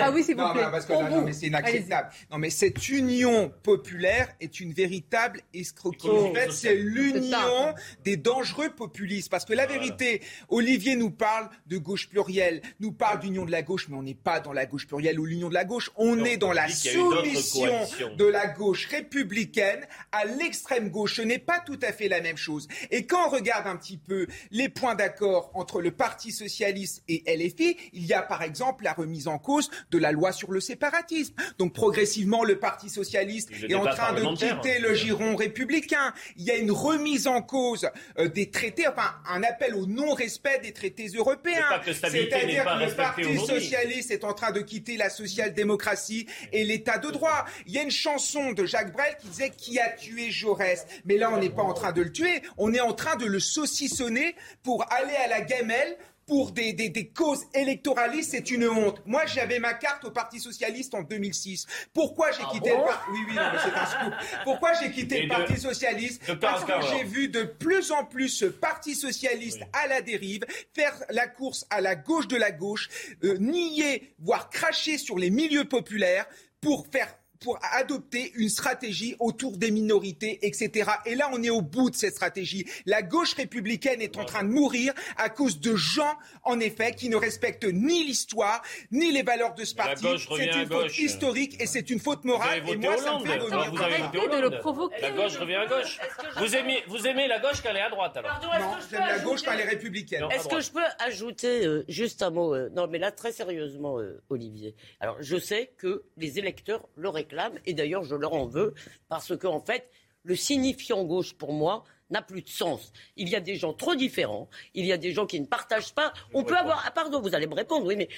Ah 0.00 0.10
oui, 0.12 0.22
s'il 0.22 0.36
vous 0.36 0.52
plaît. 0.52 0.66
parce 0.70 0.86
que 0.86 0.92
non, 0.92 1.22
mais 1.22 1.32
c'est 1.32 1.46
inacceptable. 1.46 2.08
Non, 2.30 2.38
mais 2.38 2.50
cette 2.50 2.88
union 2.88 3.52
populaire 3.62 4.28
est 4.40 4.60
une 4.60 4.72
véritable 4.72 5.40
escroquerie. 5.52 6.10
En 6.10 6.34
fait, 6.34 6.52
c'est 6.52 6.74
l'union 6.74 7.74
des 8.04 8.16
dangereux 8.16 8.70
populistes. 8.70 9.30
Parce 9.30 9.44
que 9.44 9.52
la 9.52 9.66
vérité, 9.66 10.22
Olivier 10.48 10.96
nous 10.96 11.10
parle 11.10 11.48
de 11.66 11.78
gauche 11.78 12.08
plurielle, 12.08 12.62
nous 12.80 12.92
parle 12.92 13.20
d'union 13.20 13.44
de 13.44 13.50
la 13.50 13.62
gauche, 13.62 13.88
mais 13.88 13.96
on 13.96 14.02
n'est 14.02 14.14
pas 14.14 14.40
dans 14.40 14.52
la 14.52 14.66
gauche 14.66 14.86
plurielle 14.86 15.18
ou 15.18 15.24
l'union 15.24 15.48
de 15.48 15.54
la 15.54 15.64
gauche. 15.64 15.90
On 15.96 16.24
est 16.24 16.36
dans 16.36 16.52
la 16.52 16.68
soumission 16.68 17.72
de 18.16 18.24
la 18.24 18.46
gauche 18.46 18.86
républicaine 18.86 19.86
à 20.12 20.24
l'extrême 20.24 20.90
gauche. 20.90 21.16
Ce 21.16 21.22
n'est 21.22 21.38
pas 21.38 21.60
tout 21.60 21.78
à 21.82 21.92
fait 21.92 21.93
la 22.02 22.20
même 22.20 22.36
chose. 22.36 22.68
Et 22.90 23.06
quand 23.06 23.26
on 23.26 23.30
regarde 23.30 23.66
un 23.66 23.76
petit 23.76 23.96
peu 23.96 24.26
les 24.50 24.68
points 24.68 24.94
d'accord 24.94 25.50
entre 25.54 25.80
le 25.80 25.90
Parti 25.90 26.32
socialiste 26.32 27.02
et 27.08 27.22
LFI, 27.26 27.76
il 27.92 28.04
y 28.06 28.12
a 28.12 28.22
par 28.22 28.42
exemple 28.42 28.84
la 28.84 28.92
remise 28.92 29.28
en 29.28 29.38
cause 29.38 29.70
de 29.90 29.98
la 29.98 30.12
loi 30.12 30.32
sur 30.32 30.52
le 30.52 30.60
séparatisme. 30.60 31.34
Donc 31.58 31.72
progressivement, 31.72 32.44
le 32.44 32.58
Parti 32.58 32.88
socialiste 32.88 33.50
est 33.50 33.74
en 33.74 33.86
train 33.86 34.12
de 34.12 34.36
quitter 34.36 34.78
le 34.78 34.94
giron 34.94 35.36
républicain. 35.36 36.12
Il 36.36 36.44
y 36.44 36.50
a 36.50 36.56
une 36.56 36.70
remise 36.70 37.26
en 37.26 37.42
cause 37.42 37.88
euh, 38.18 38.28
des 38.28 38.50
traités, 38.50 38.86
enfin 38.88 39.14
un 39.28 39.42
appel 39.42 39.74
au 39.74 39.86
non-respect 39.86 40.60
des 40.60 40.72
traités 40.72 41.06
européens. 41.08 41.80
C'est-à-dire 41.84 42.64
que 42.64 42.84
le 42.84 42.94
Parti 42.94 43.38
socialiste 43.38 44.10
est 44.10 44.24
en 44.24 44.32
train 44.32 44.52
de 44.52 44.60
quitter 44.60 44.96
la 44.96 45.10
social-démocratie 45.10 46.26
et 46.52 46.64
l'état 46.64 46.98
de 46.98 47.10
droit. 47.10 47.44
Il 47.66 47.72
y 47.72 47.78
a 47.78 47.82
une 47.82 47.90
chanson 47.90 48.52
de 48.52 48.64
Jacques 48.64 48.92
Brel 48.92 49.16
qui 49.20 49.28
disait 49.28 49.50
qui 49.50 49.78
a 49.78 49.90
tué 49.90 50.30
Jaurès? 50.30 50.86
Mais 51.04 51.16
là, 51.16 51.30
on 51.32 51.38
n'est 51.38 51.50
pas 51.50 51.62
en 51.62 51.72
train 51.72 51.83
de 51.92 52.02
le 52.02 52.12
tuer, 52.12 52.42
on 52.56 52.72
est 52.72 52.80
en 52.80 52.92
train 52.92 53.16
de 53.16 53.26
le 53.26 53.40
saucissonner 53.40 54.34
pour 54.62 54.84
aller 54.92 55.14
à 55.16 55.28
la 55.28 55.40
gamelle 55.40 55.96
pour 56.26 56.52
des, 56.52 56.72
des, 56.72 57.08
causes 57.08 57.44
électoralistes, 57.54 58.30
c'est 58.30 58.50
une 58.50 58.66
honte. 58.66 59.02
Moi, 59.06 59.26
j'avais 59.26 59.58
ma 59.58 59.74
carte 59.74 60.04
au 60.04 60.10
Parti 60.10 60.40
Socialiste 60.40 60.94
en 60.94 61.02
2006. 61.02 61.66
Pourquoi 61.92 62.30
j'ai 62.32 62.42
ah 62.46 62.50
quitté 62.52 62.70
le 62.70 62.82
Parti... 62.82 63.10
Oui, 63.12 63.18
oui, 63.28 63.34
non, 63.34 63.42
mais 63.52 63.58
c'est 63.62 63.74
un 63.74 63.86
scoop. 63.86 64.14
Pourquoi 64.44 64.72
j'ai 64.74 64.90
quitté 64.90 65.22
le 65.22 65.28
Parti 65.28 65.58
Socialiste 65.58 66.34
Parce 66.40 66.64
que 66.64 66.72
j'ai 66.90 67.04
vu 67.04 67.28
de 67.28 67.42
plus 67.42 67.92
en 67.92 68.04
plus 68.04 68.28
ce 68.28 68.46
Parti 68.46 68.94
Socialiste 68.94 69.60
à 69.72 69.86
la 69.86 70.00
dérive, 70.00 70.44
faire 70.74 70.94
la 71.10 71.26
course 71.26 71.66
à 71.70 71.80
la 71.80 71.94
gauche 71.94 72.28
de 72.28 72.36
la 72.36 72.50
gauche, 72.50 72.88
euh, 73.24 73.36
nier, 73.38 74.14
voire 74.18 74.50
cracher 74.50 74.98
sur 74.98 75.18
les 75.18 75.30
milieux 75.30 75.66
populaires 75.66 76.26
pour 76.60 76.86
faire 76.86 77.14
pour 77.44 77.58
adopter 77.72 78.32
une 78.36 78.48
stratégie 78.48 79.16
autour 79.20 79.58
des 79.58 79.70
minorités, 79.70 80.38
etc. 80.46 80.90
Et 81.04 81.14
là, 81.14 81.28
on 81.32 81.42
est 81.42 81.50
au 81.50 81.60
bout 81.60 81.90
de 81.90 81.94
cette 81.94 82.14
stratégie. 82.14 82.66
La 82.86 83.02
gauche 83.02 83.34
républicaine 83.34 84.00
est 84.00 84.16
en 84.16 84.24
train 84.24 84.42
de 84.44 84.48
mourir 84.48 84.94
à 85.18 85.28
cause 85.28 85.60
de 85.60 85.76
gens, 85.76 86.14
en 86.42 86.58
effet, 86.58 86.94
qui 86.94 87.10
ne 87.10 87.16
respectent 87.16 87.66
ni 87.66 88.02
l'histoire, 88.04 88.62
ni 88.90 89.12
les 89.12 89.22
valeurs 89.22 89.54
de 89.54 89.64
ce 89.64 89.74
parti. 89.74 90.06
C'est 90.36 90.46
une 90.46 90.66
faute 90.66 90.98
historique 90.98 91.60
et 91.60 91.66
c'est 91.66 91.90
une 91.90 92.00
faute 92.00 92.24
morale. 92.24 92.62
Et 92.66 92.76
moi, 92.76 92.96
ça 92.96 93.18
me 93.18 93.26
fait 93.26 93.36
revenir. 93.36 93.70
Vous 93.74 93.82
avez 93.82 94.36
de 94.36 94.40
le 94.40 94.58
provoquer. 94.58 95.02
La 95.02 95.10
gauche 95.10 95.36
revient 95.36 95.56
à 95.56 95.66
gauche. 95.66 96.00
Vous 96.38 96.56
aimez, 96.56 96.82
vous 96.88 97.06
aimez 97.06 97.28
la 97.28 97.40
gauche 97.40 97.60
quand 97.62 97.70
elle 97.70 97.76
est 97.76 97.82
à 97.82 97.90
droite, 97.90 98.16
alors 98.16 98.40
Non, 98.42 98.76
j'aime 98.90 99.00
la 99.00 99.18
gauche 99.18 99.42
quand 99.42 99.52
elle 99.52 99.60
est 99.60 99.64
républicaine. 99.64 100.24
Est-ce 100.30 100.48
que 100.48 100.60
je 100.60 100.70
peux 100.70 100.80
ajouter 100.98 101.66
euh, 101.66 101.84
juste 101.88 102.22
un 102.22 102.30
mot 102.30 102.54
euh, 102.54 102.70
Non, 102.70 102.86
mais 102.88 102.98
là, 102.98 103.12
très 103.12 103.32
sérieusement, 103.32 103.98
euh, 103.98 104.22
Olivier. 104.30 104.74
Alors, 105.00 105.18
je 105.20 105.36
sais 105.36 105.72
que 105.76 106.04
les 106.16 106.38
électeurs 106.38 106.88
le 106.96 107.10
réclament, 107.10 107.33
et 107.66 107.74
d'ailleurs, 107.74 108.04
je 108.04 108.14
leur 108.14 108.34
en 108.34 108.46
veux, 108.46 108.74
parce 109.08 109.36
qu'en 109.36 109.54
en 109.56 109.60
fait, 109.60 109.90
le 110.24 110.36
signifiant 110.36 111.04
gauche, 111.04 111.34
pour 111.34 111.52
moi, 111.52 111.84
n'a 112.10 112.22
plus 112.22 112.42
de 112.42 112.48
sens. 112.48 112.92
Il 113.16 113.28
y 113.28 113.36
a 113.36 113.40
des 113.40 113.56
gens 113.56 113.72
trop 113.72 113.94
différents, 113.94 114.48
il 114.74 114.86
y 114.86 114.92
a 114.92 114.96
des 114.96 115.12
gens 115.12 115.26
qui 115.26 115.40
ne 115.40 115.46
partagent 115.46 115.94
pas. 115.94 116.12
On 116.32 116.44
peut 116.44 116.56
avoir, 116.56 116.82
ah, 116.86 116.90
pardon, 116.90 117.20
vous 117.20 117.34
allez 117.34 117.46
me 117.46 117.54
répondre, 117.54 117.86
oui, 117.86 117.96
mais 117.96 118.08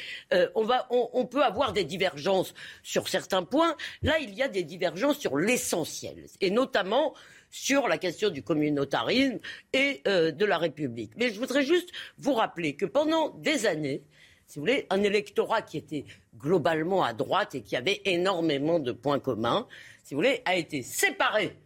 on, 0.55 0.65
va, 0.65 0.87
on, 0.91 1.27
peut 1.27 1.43
avoir 1.43 1.73
des 1.73 1.85
divergences 1.85 2.53
sur 2.83 3.09
certains 3.09 3.43
points. 3.43 3.77
Là, 4.03 4.19
il 4.19 4.35
y 4.35 4.43
a 4.43 4.49
des 4.49 4.65
divergences 4.65 5.19
sur 5.19 5.37
l'essentiel, 5.37 6.27
et 6.41 6.51
notamment 6.51 7.15
sur 7.51 7.89
la 7.89 7.97
question 7.97 8.31
du 8.31 8.43
communautarisme 8.43 9.39
et 9.73 10.03
de 10.05 10.45
la 10.45 10.59
République. 10.59 11.13
Mais 11.17 11.31
je 11.31 11.39
voudrais 11.39 11.63
juste 11.63 11.91
vous 12.19 12.35
rappeler 12.35 12.75
que 12.77 12.87
pendant 12.87 13.31
des 13.31 13.67
années, 13.67 14.03
si 14.47 14.59
vous 14.59 14.63
voulez, 14.63 14.87
un 14.91 15.03
électorat 15.03 15.63
qui 15.63 15.77
était 15.77 16.05
globalement 16.39 17.03
à 17.03 17.13
droite 17.13 17.55
et 17.55 17.63
qui 17.63 17.77
avait 17.77 18.01
énormément 18.05 18.79
de 18.79 18.93
points 18.93 19.19
communs, 19.19 19.67
si 20.05 20.15
vous 20.15 20.21
voulez, 20.21 20.43
a 20.45 20.55
été 20.57 20.83
séparé. 20.83 21.57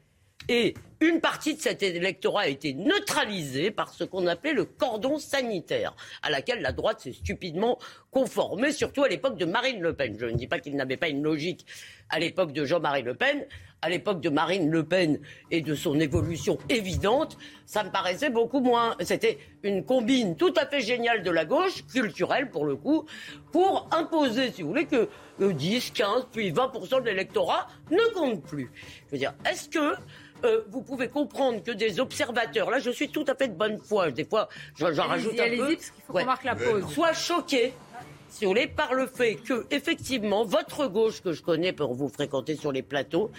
Et 0.49 0.75
une 1.01 1.21
partie 1.21 1.55
de 1.55 1.61
cet 1.61 1.83
électorat 1.83 2.43
a 2.43 2.49
été 2.49 2.75
neutralisée 2.75 3.71
par 3.71 3.95
ce 3.95 4.05
qu'on 4.05 4.27
appelait 4.27 4.53
le 4.53 4.67
cordon 4.67 5.19
sanitaire, 5.19 5.97
à 6.23 6.29
laquelle 6.29 6.61
la 6.61 6.73
droite 6.73 7.01
s'est 7.01 7.13
stupidement 7.13 7.79
conformée, 8.11 8.71
surtout 8.71 9.03
à 9.03 9.09
l'époque 9.09 9.39
de 9.39 9.47
Marine 9.47 9.81
Le 9.81 9.95
Pen. 9.95 10.15
Je 10.19 10.27
ne 10.27 10.37
dis 10.37 10.47
pas 10.47 10.59
qu'il 10.59 10.77
n'avait 10.77 10.99
pas 10.99 11.09
une 11.09 11.23
logique 11.23 11.65
à 12.11 12.19
l'époque 12.19 12.53
de 12.53 12.67
Jean-Marie 12.67 13.03
Le 13.03 13.15
Pen, 13.15 13.47
à 13.81 13.89
l'époque 13.89 14.21
de 14.21 14.29
Marine 14.29 14.71
Le 14.71 14.85
Pen 14.85 15.21
et 15.51 15.63
de 15.63 15.75
son 15.75 15.99
évolution 15.99 16.59
évidente, 16.69 17.39
ça 17.65 17.83
me 17.83 17.91
paraissait 17.91 18.29
beaucoup 18.29 18.61
moins. 18.61 18.95
C'était 19.01 19.39
une 19.63 19.87
combine 19.87 20.37
tout 20.37 20.53
à 20.57 20.67
fait 20.67 20.83
géniale 20.83 21.23
de 21.23 21.31
la 21.31 21.47
gauche, 21.47 21.87
culturelle 21.87 22.51
pour 22.51 22.67
le 22.67 22.77
coup, 22.77 23.07
pour 23.53 23.89
imposer, 23.91 24.53
si 24.53 24.61
vous 24.61 24.69
voulez, 24.69 24.85
que 24.85 25.09
10, 25.41 25.93
15, 25.93 26.27
puis 26.31 26.53
20% 26.53 27.01
de 27.01 27.07
l'électorat 27.07 27.69
ne 27.91 28.13
compte 28.13 28.43
plus. 28.43 28.71
Je 29.07 29.13
veux 29.13 29.19
dire, 29.19 29.33
est-ce 29.51 29.71
que 29.71 29.95
euh, 30.45 30.63
vous 30.69 30.83
pouvez 30.83 31.09
comprendre 31.09 31.63
que 31.63 31.71
des 31.71 32.01
observateurs, 32.01 32.71
là 32.71 32.79
je 32.79 32.91
suis 32.91 33.09
tout 33.09 33.25
à 33.29 33.35
fait 33.35 33.49
de 33.49 33.55
bonne 33.55 33.79
foi, 33.79 34.11
des 34.11 34.25
fois 34.25 34.49
j'en 34.77 35.07
rajoute 35.07 35.39
un 35.39 35.51
peu, 35.51 35.75
parce 35.75 35.91
qu'il 35.91 36.03
faut 36.07 36.13
qu'on 36.13 36.25
marque 36.25 36.45
la 36.45 36.55
pause. 36.55 36.93
soient 36.93 37.13
choqués 37.13 37.73
si 38.31 38.45
vous 38.45 38.53
voulez, 38.53 38.69
par 38.69 38.95
le 38.95 39.07
fait 39.07 39.35
que, 39.35 39.67
effectivement, 39.71 40.45
votre 40.45 40.87
gauche 40.87 41.21
que 41.21 41.33
je 41.33 41.43
connais 41.43 41.73
pour 41.73 41.95
vous 41.95 42.09
fréquenter 42.09 42.55
sur 42.55 42.71
les 42.71 42.83
plateaux, 42.83 43.31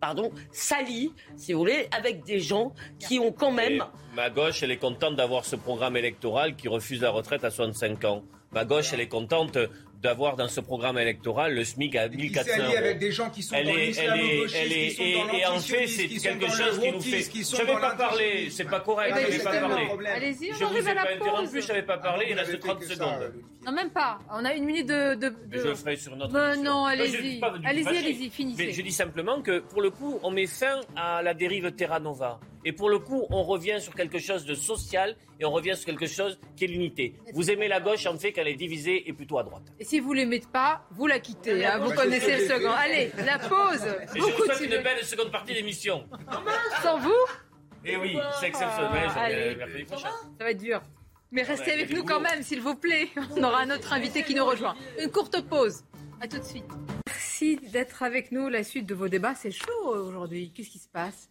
pardon, 0.00 0.32
s'allie, 0.50 1.12
si 1.36 1.52
vous 1.52 1.60
voulez, 1.60 1.88
avec 1.92 2.24
des 2.24 2.40
gens 2.40 2.72
qui 2.98 3.18
ont 3.18 3.32
quand 3.32 3.52
même. 3.52 3.84
ma 4.14 4.30
gauche, 4.30 4.62
elle 4.62 4.70
est 4.70 4.78
contente 4.78 5.14
d'avoir 5.14 5.44
ce 5.44 5.56
programme 5.56 5.96
électoral 5.96 6.56
qui 6.56 6.68
refuse 6.68 7.02
la 7.02 7.10
retraite 7.10 7.44
à 7.44 7.50
65 7.50 8.04
ans. 8.04 8.24
Ma 8.50 8.64
gauche, 8.64 8.92
elle 8.92 9.00
est 9.00 9.08
contente 9.08 9.58
d'avoir 10.02 10.36
dans 10.36 10.48
ce 10.48 10.60
programme 10.60 10.98
électoral 10.98 11.54
le 11.54 11.64
SMIC 11.64 11.94
à 11.96 12.08
1400 12.08 12.50
euros. 12.58 12.76
avec 12.76 12.98
des 12.98 13.12
gens 13.12 13.30
qui 13.30 13.42
sont 13.42 13.54
elle 13.54 13.66
dans 13.66 13.74
l'islamo-gauchisme, 13.74 14.68
qui 14.68 14.90
sont 14.90 15.02
dans 15.02 15.32
Et 15.32 15.46
en 15.46 15.60
fait, 15.60 15.86
c'est 15.86 16.08
quelque 16.08 16.50
chose 16.50 16.80
qui 16.80 16.92
nous 16.92 17.00
fait... 17.00 17.22
Je 17.22 17.56
n'avais 17.56 17.80
pas 17.80 17.94
parlé, 17.94 18.50
c'est 18.50 18.64
pas 18.64 18.80
correct, 18.80 19.14
je 19.16 19.22
n'avais 19.22 19.38
pas 19.38 19.60
parlé. 19.60 20.08
Allez-y, 20.08 20.52
je 20.52 20.64
vous 20.64 20.76
ai 20.88 20.94
pas 20.94 21.12
interrompu, 21.14 21.62
je 21.62 21.68
n'avais 21.68 21.82
pas 21.82 21.98
parlé, 21.98 22.26
il 22.30 22.38
reste 22.38 22.58
30 22.58 22.82
secondes. 22.82 23.32
Non, 23.64 23.72
même 23.72 23.90
pas. 23.90 24.18
On 24.30 24.44
a 24.44 24.54
une 24.54 24.64
minute 24.64 24.88
de... 24.88 25.14
de, 25.14 25.32
Je 25.52 25.68
le 25.68 25.74
ferai 25.76 25.96
sur 25.96 26.16
notre 26.16 26.32
ben 26.32 26.60
Non, 26.60 26.84
allez-y. 26.84 27.40
Allez-y, 27.64 27.88
allez-y, 27.88 28.30
finissez. 28.30 28.72
Je 28.72 28.82
dis 28.82 28.92
simplement 28.92 29.40
que, 29.40 29.60
pour 29.60 29.82
le 29.82 29.90
coup, 29.90 30.18
on 30.24 30.30
met 30.32 30.46
fin 30.46 30.80
à 30.96 31.22
la 31.22 31.32
dérive 31.32 31.70
Terra 31.72 32.00
Nova. 32.00 32.40
Et 32.64 32.72
pour 32.72 32.88
le 32.90 32.98
coup, 32.98 33.26
on 33.30 33.42
revient 33.42 33.78
sur 33.80 33.94
quelque 33.94 34.18
chose 34.18 34.44
de 34.44 34.54
social 34.54 35.16
et 35.40 35.44
on 35.44 35.50
revient 35.50 35.74
sur 35.76 35.86
quelque 35.86 36.06
chose 36.06 36.38
qui 36.56 36.64
est 36.64 36.68
l'unité. 36.68 37.14
Vous 37.34 37.50
aimez 37.50 37.66
la 37.68 37.80
gauche, 37.80 38.06
en 38.06 38.16
fait, 38.16 38.32
qu'elle 38.32 38.48
est 38.48 38.54
divisée 38.54 39.08
et 39.08 39.12
plutôt 39.12 39.38
à 39.38 39.42
droite. 39.42 39.64
Et 39.80 39.84
si 39.84 39.98
vous 40.00 40.10
ne 40.12 40.18
l'aimez 40.20 40.42
pas, 40.52 40.84
vous 40.92 41.06
la 41.06 41.18
quittez. 41.18 41.64
Hein, 41.66 41.78
vous 41.78 41.92
connaissez 41.92 42.36
le 42.38 42.46
second. 42.48 42.70
Allez, 42.70 43.10
la 43.24 43.38
pause. 43.38 43.84
Et 44.14 44.18
je 44.18 44.22
vous 44.22 44.44
souhaite 44.44 44.60
une 44.60 44.82
belle 44.82 45.04
seconde 45.04 45.32
partie 45.32 45.54
d'émission. 45.54 46.06
Sans 46.82 46.98
vous 46.98 47.10
Eh 47.84 47.96
oui, 47.96 48.16
c'est 48.38 48.46
exceptionnel. 48.46 49.10
Allez. 49.16 49.56
Ça 49.98 50.44
va 50.44 50.50
être 50.50 50.60
dur. 50.62 50.80
Mais 51.32 51.42
restez 51.42 51.72
avec 51.72 51.90
nous 51.90 52.04
quand 52.04 52.20
même, 52.20 52.42
s'il 52.42 52.60
vous 52.60 52.76
plaît. 52.76 53.08
On 53.36 53.42
aura 53.42 53.60
un 53.62 53.70
autre 53.70 53.92
invité 53.92 54.22
qui 54.22 54.34
nous 54.34 54.44
rejoint. 54.44 54.76
Une 55.02 55.10
courte 55.10 55.40
pause. 55.48 55.82
À 56.20 56.28
tout 56.28 56.38
de 56.38 56.44
suite. 56.44 56.64
Merci 57.06 57.56
d'être 57.72 58.02
avec 58.02 58.30
nous. 58.30 58.48
La 58.48 58.62
suite 58.62 58.86
de 58.86 58.94
vos 58.94 59.08
débats, 59.08 59.34
c'est 59.34 59.50
chaud 59.50 59.86
aujourd'hui. 59.86 60.52
Qu'est-ce 60.54 60.70
qui 60.70 60.78
se 60.78 60.88
passe? 60.88 61.28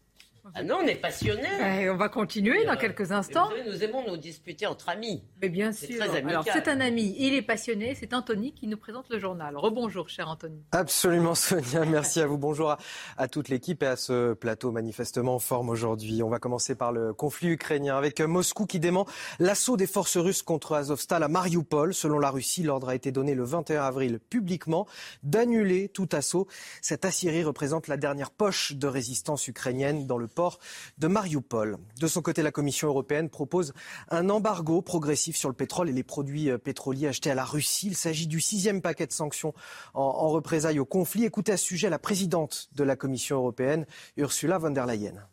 Ah 0.55 0.63
non, 0.63 0.79
on 0.83 0.87
est 0.87 0.95
passionnés. 0.95 1.89
on 1.89 1.95
va 1.95 2.09
continuer 2.09 2.65
dans 2.65 2.75
quelques 2.75 3.11
instants. 3.11 3.49
nous 3.65 3.83
aimons 3.83 4.03
nous 4.07 4.17
disputer 4.17 4.65
entre 4.65 4.89
amis. 4.89 5.23
Mais 5.41 5.49
bien 5.49 5.71
sûr. 5.71 6.01
Alors 6.01 6.43
c'est 6.51 6.67
un 6.67 6.81
ami, 6.81 7.15
il 7.19 7.33
est 7.33 7.41
passionné. 7.41 7.95
C'est 7.95 8.13
Anthony 8.13 8.53
qui 8.53 8.67
nous 8.67 8.77
présente 8.77 9.09
le 9.09 9.19
journal. 9.19 9.55
Rebonjour, 9.55 10.09
cher 10.09 10.27
Anthony. 10.27 10.63
Absolument, 10.71 11.35
Sonia. 11.35 11.85
Merci 11.85 12.21
à 12.21 12.27
vous. 12.27 12.37
Bonjour 12.37 12.75
à, 13.17 13.27
toute 13.27 13.49
l'équipe 13.49 13.83
et 13.83 13.87
à 13.87 13.95
ce 13.95 14.33
plateau 14.33 14.71
manifestement 14.71 15.35
en 15.35 15.39
forme 15.39 15.69
aujourd'hui. 15.69 16.23
On 16.23 16.29
va 16.29 16.39
commencer 16.39 16.75
par 16.75 16.91
le 16.91 17.13
conflit 17.13 17.49
ukrainien 17.49 17.95
avec 17.97 18.19
Moscou 18.19 18.65
qui 18.65 18.79
dément 18.79 19.05
l'assaut 19.39 19.77
des 19.77 19.87
forces 19.87 20.17
russes 20.17 20.41
contre 20.41 20.73
Azovstal 20.73 21.23
à 21.23 21.27
Mariupol. 21.27 21.93
Selon 21.93 22.19
la 22.19 22.31
Russie, 22.31 22.63
l'ordre 22.63 22.89
a 22.89 22.95
été 22.95 23.11
donné 23.11 23.35
le 23.35 23.43
21 23.43 23.83
avril 23.83 24.19
publiquement 24.19 24.87
d'annuler 25.23 25.87
tout 25.89 26.09
assaut. 26.11 26.47
Cette 26.81 27.05
Assyrie 27.05 27.43
représente 27.43 27.87
la 27.87 27.97
dernière 27.97 28.31
poche 28.31 28.73
de 28.73 28.87
résistance 28.87 29.47
ukrainienne 29.47 30.07
dans 30.07 30.17
le 30.17 30.27
port 30.31 30.59
de 30.97 31.07
Mariupol. 31.07 31.77
De 31.99 32.07
son 32.07 32.21
côté, 32.21 32.41
la 32.41 32.51
Commission 32.51 32.87
européenne 32.87 33.29
propose 33.29 33.73
un 34.09 34.29
embargo 34.29 34.81
progressif 34.81 35.35
sur 35.35 35.49
le 35.49 35.55
pétrole 35.55 35.89
et 35.89 35.93
les 35.93 36.03
produits 36.03 36.49
euh, 36.49 36.57
pétroliers 36.57 37.07
achetés 37.07 37.31
à 37.31 37.35
la 37.35 37.45
Russie. 37.45 37.87
Il 37.87 37.95
s'agit 37.95 38.27
du 38.27 38.41
sixième 38.41 38.81
paquet 38.81 39.07
de 39.07 39.13
sanctions 39.13 39.53
en, 39.93 40.01
en 40.01 40.29
représailles 40.29 40.79
au 40.79 40.85
conflit. 40.85 41.25
Écoutez 41.25 41.51
à 41.51 41.57
ce 41.57 41.65
sujet 41.65 41.89
la 41.89 41.99
présidente 41.99 42.69
de 42.75 42.83
la 42.83 42.95
Commission 42.95 43.37
européenne, 43.37 43.85
Ursula 44.17 44.57
von 44.57 44.71
der 44.71 44.85
Leyen. 44.85 45.30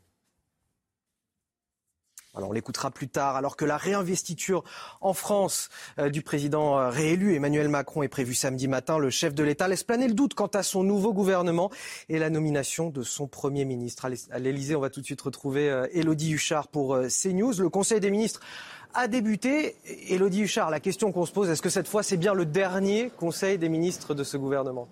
On 2.35 2.53
l'écoutera 2.53 2.91
plus 2.91 3.09
tard, 3.09 3.37
alors 3.37 3.57
que 3.57 3.65
la 3.65 3.77
réinvestiture 3.77 4.63
en 5.01 5.15
France 5.15 5.71
euh, 5.99 6.11
du 6.11 6.23
président 6.23 6.79
euh, 6.79 6.91
réélu 6.91 7.35
Emmanuel 7.35 7.69
Macron 7.69 8.03
est 8.03 8.09
prévue 8.09 8.35
samedi 8.35 8.69
matin. 8.69 8.99
Le 8.99 9.11
chef 9.11 9.35
de 9.35 9.43
l'État 9.43 9.67
laisse 9.67 9.83
planer 9.83 10.07
le 10.07 10.15
doute 10.15 10.35
quant 10.35 10.47
à 10.47 10.63
son 10.63 10.85
nouveau 10.85 11.13
gouvernement 11.13 11.71
et 12.09 12.19
la 12.19 12.31
nomination 12.31 12.91
de 12.91 13.03
son 13.03 13.27
Premier 13.27 13.65
ministre. 13.65 14.07
À 14.31 14.39
l'Élysée, 14.39 14.77
on 14.77 14.81
va 14.81 14.91
tout 14.91 15.01
de 15.01 15.07
suite 15.07 15.21
retrouver 15.23 15.71
euh, 15.71 15.87
Élodie 15.93 16.33
Huchard 16.33 16.69
pour 16.69 16.99
CNews. 17.09 17.55
Le 17.59 17.71
Conseil 17.71 18.01
des 18.01 18.11
ministres 18.11 18.41
a 18.95 19.09
débuté. 19.09 19.77
Élodie 20.09 20.43
Huchard, 20.43 20.71
la 20.71 20.81
question 20.81 21.13
qu'on 21.13 21.27
se 21.27 21.33
pose, 21.33 21.49
est-ce 21.49 21.63
que 21.63 21.71
cette 21.71 21.89
fois 21.89 22.03
c'est 22.03 22.17
bien 22.17 22.35
le 22.35 22.47
dernier 22.47 23.11
Conseil 23.17 23.59
des 23.59 23.69
ministres 23.69 24.15
de 24.15 24.23
ce 24.23 24.37
gouvernement? 24.37 24.89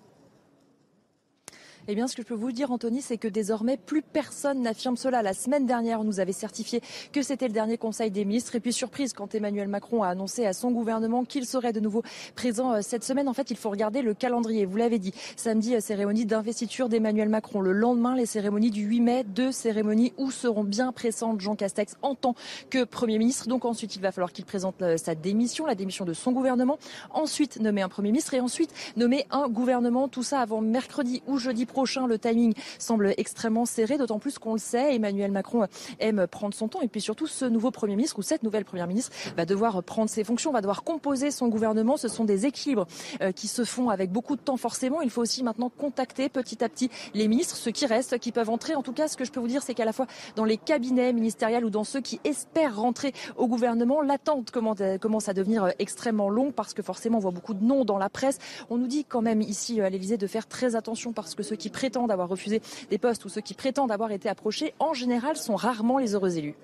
Eh 1.89 1.95
bien, 1.95 2.07
ce 2.07 2.17
que 2.17 2.21
je 2.21 2.27
peux 2.27 2.35
vous 2.35 2.51
dire, 2.51 2.69
Anthony, 2.71 3.01
c'est 3.01 3.17
que 3.17 3.29
désormais, 3.29 3.77
plus 3.77 4.01
personne 4.01 4.61
n'affirme 4.61 4.97
cela. 4.97 5.21
La 5.21 5.33
semaine 5.33 5.65
dernière, 5.65 6.01
on 6.01 6.03
nous 6.03 6.19
avait 6.19 6.33
certifié 6.33 6.81
que 7.13 7.21
c'était 7.21 7.47
le 7.47 7.53
dernier 7.53 7.77
Conseil 7.77 8.11
des 8.11 8.25
ministres. 8.25 8.55
Et 8.55 8.59
puis, 8.59 8.73
surprise, 8.73 9.13
quand 9.13 9.33
Emmanuel 9.33 9.69
Macron 9.69 10.03
a 10.03 10.09
annoncé 10.09 10.45
à 10.45 10.51
son 10.51 10.71
gouvernement 10.71 11.23
qu'il 11.23 11.45
serait 11.45 11.71
de 11.71 11.79
nouveau 11.79 12.03
présent 12.35 12.73
euh, 12.73 12.79
cette 12.81 13.05
semaine. 13.05 13.29
En 13.29 13.33
fait, 13.33 13.51
il 13.51 13.57
faut 13.57 13.69
regarder 13.69 14.01
le 14.01 14.13
calendrier. 14.13 14.65
Vous 14.65 14.75
l'avez 14.75 14.99
dit, 14.99 15.13
samedi, 15.37 15.75
euh, 15.75 15.79
cérémonie 15.79 16.25
d'investiture 16.25 16.89
d'Emmanuel 16.89 17.29
Macron. 17.29 17.61
Le 17.61 17.71
lendemain, 17.71 18.17
les 18.17 18.25
cérémonies 18.25 18.71
du 18.71 18.83
8 18.83 18.99
mai, 18.99 19.23
deux 19.23 19.53
cérémonies 19.53 20.11
où 20.17 20.29
seront 20.29 20.65
bien 20.65 20.91
présentes 20.91 21.39
Jean 21.39 21.55
Castex 21.55 21.95
en 22.01 22.15
tant 22.15 22.35
que 22.69 22.83
Premier 22.83 23.17
ministre. 23.17 23.47
Donc 23.47 23.63
ensuite, 23.63 23.95
il 23.95 24.01
va 24.01 24.11
falloir 24.11 24.33
qu'il 24.33 24.43
présente 24.43 24.81
euh, 24.81 24.97
sa 24.97 25.15
démission, 25.15 25.65
la 25.65 25.75
démission 25.75 26.03
de 26.03 26.11
son 26.11 26.33
gouvernement. 26.33 26.79
Ensuite, 27.13 27.61
nommer 27.61 27.81
un 27.81 27.89
Premier 27.89 28.11
ministre 28.11 28.33
et 28.33 28.41
ensuite 28.41 28.73
nommer 28.97 29.25
un 29.31 29.47
gouvernement. 29.47 30.09
Tout 30.09 30.23
ça 30.23 30.41
avant 30.41 30.59
mercredi 30.59 31.23
ou 31.27 31.37
jeudi 31.37 31.65
prochain 31.65 31.76
Le 31.77 32.17
timing 32.17 32.53
semble 32.79 33.13
extrêmement 33.17 33.65
serré, 33.65 33.99
d'autant 33.99 34.17
plus 34.17 34.39
qu'on 34.39 34.53
le 34.53 34.59
sait, 34.59 34.95
Emmanuel 34.95 35.31
Macron 35.31 35.67
aime 35.99 36.25
prendre 36.25 36.55
son 36.55 36.67
temps. 36.67 36.81
Et 36.81 36.87
puis 36.87 37.01
surtout, 37.01 37.27
ce 37.27 37.45
nouveau 37.45 37.69
Premier 37.69 37.95
ministre 37.95 38.17
ou 38.17 38.23
cette 38.23 38.41
nouvelle 38.41 38.65
Première 38.65 38.87
ministre 38.87 39.11
va 39.35 39.45
devoir 39.45 39.83
prendre 39.83 40.09
ses 40.09 40.23
fonctions, 40.23 40.51
va 40.51 40.61
devoir 40.61 40.83
composer 40.83 41.29
son 41.29 41.49
gouvernement. 41.49 41.95
Ce 41.95 42.07
sont 42.07 42.25
des 42.25 42.47
équilibres 42.47 42.87
euh, 43.21 43.31
qui 43.31 43.47
se 43.47 43.63
font 43.63 43.89
avec 43.89 44.11
beaucoup 44.11 44.35
de 44.35 44.41
temps 44.41 44.57
forcément. 44.57 45.01
Il 45.01 45.11
faut 45.11 45.21
aussi 45.21 45.43
maintenant 45.43 45.69
contacter 45.69 46.29
petit 46.29 46.63
à 46.63 46.69
petit 46.69 46.89
les 47.13 47.27
ministres, 47.27 47.55
ceux 47.55 47.71
qui 47.71 47.85
restent, 47.85 48.17
qui 48.17 48.31
peuvent 48.31 48.49
entrer. 48.49 48.73
En 48.73 48.81
tout 48.81 48.93
cas, 48.93 49.07
ce 49.07 49.15
que 49.15 49.23
je 49.23 49.31
peux 49.31 49.39
vous 49.39 49.47
dire, 49.47 49.61
c'est 49.61 49.75
qu'à 49.75 49.85
la 49.85 49.93
fois 49.93 50.07
dans 50.35 50.45
les 50.45 50.57
cabinets 50.57 51.13
ministériels 51.13 51.63
ou 51.63 51.69
dans 51.69 51.83
ceux 51.83 52.01
qui 52.01 52.19
espèrent 52.23 52.75
rentrer 52.75 53.13
au 53.35 53.47
gouvernement, 53.47 54.01
l'attente 54.01 54.49
commence 54.49 55.29
à 55.29 55.33
devenir 55.33 55.71
extrêmement 55.77 56.29
longue 56.29 56.53
parce 56.53 56.73
que 56.73 56.81
forcément 56.81 57.19
on 57.19 57.21
voit 57.21 57.31
beaucoup 57.31 57.53
de 57.53 57.63
noms 57.63 57.85
dans 57.85 57.99
la 57.99 58.09
presse. 58.09 58.39
On 58.71 58.77
nous 58.77 58.87
dit 58.87 59.05
quand 59.05 59.21
même 59.21 59.41
ici 59.41 59.79
à 59.79 59.89
l'Elysée 59.89 60.17
de 60.17 60.27
faire 60.27 60.47
très 60.47 60.75
attention 60.75 61.13
parce 61.13 61.35
que 61.35 61.43
ceux 61.43 61.55
qui 61.55 61.66
prétendent 61.71 62.11
avoir 62.11 62.29
refusé 62.29 62.61
des 62.89 62.97
postes 62.97 63.25
ou 63.25 63.29
ceux 63.29 63.41
qui 63.41 63.53
prétendent 63.53 63.91
avoir 63.91 64.11
été 64.11 64.29
approchés, 64.29 64.73
en 64.79 64.93
général, 64.93 65.37
sont 65.37 65.55
rarement 65.55 65.97
les 65.97 66.13
heureux 66.13 66.37
élus. 66.37 66.55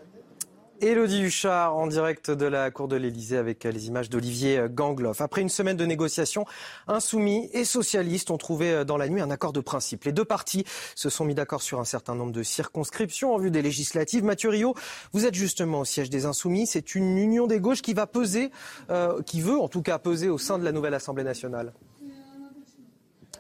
Élodie 0.82 1.22
Huchard 1.22 1.78
en 1.78 1.88
direct 1.88 2.30
de 2.30 2.46
la 2.46 2.70
cour 2.70 2.90
de 2.90 2.98
l'Elysée 2.98 3.38
avec 3.38 3.64
les 3.64 3.88
images 3.88 4.10
d'Olivier 4.10 4.66
Gangloff. 4.70 5.22
Après 5.22 5.40
une 5.40 5.48
semaine 5.48 5.78
de 5.78 5.86
négociations, 5.86 6.46
insoumis 6.88 7.50
et 7.54 7.64
socialistes 7.64 8.32
ont 8.32 8.38
trouvé 8.38 8.84
dans 8.84 8.98
la 8.98 9.08
nuit 9.08 9.22
un 9.22 9.32
accord 9.32 9.54
de 9.54 9.62
principe. 9.62 10.04
Les 10.04 10.12
deux 10.12 10.26
partis 10.26 10.66
se 10.96 11.10
sont 11.10 11.24
mis 11.24 11.36
d'accord 11.36 11.62
sur 11.62 11.80
un 11.80 11.86
certain 11.86 12.16
nombre 12.16 12.34
de 12.34 12.44
circonscriptions 12.44 13.34
en 13.34 13.38
vue 13.38 13.50
des 13.50 13.62
législatives. 13.62 14.26
Mathieu 14.26 14.50
Rio, 14.50 14.76
vous 15.14 15.26
êtes 15.26 15.36
justement 15.36 15.82
au 15.82 15.86
siège 15.86 16.10
des 16.10 16.26
insoumis. 16.26 16.68
C'est 16.68 16.96
une 16.96 17.18
union 17.18 17.48
des 17.48 17.62
gauches 17.62 17.82
qui 17.82 17.94
va 17.94 18.06
peser, 18.06 18.52
euh, 18.90 19.22
qui 19.22 19.40
veut 19.40 19.58
en 19.58 19.70
tout 19.70 19.84
cas 19.84 20.00
peser 20.00 20.28
au 20.28 20.38
sein 20.38 20.60
de 20.60 20.66
la 20.66 20.74
nouvelle 20.74 20.96
Assemblée 20.96 21.24
nationale. 21.24 21.72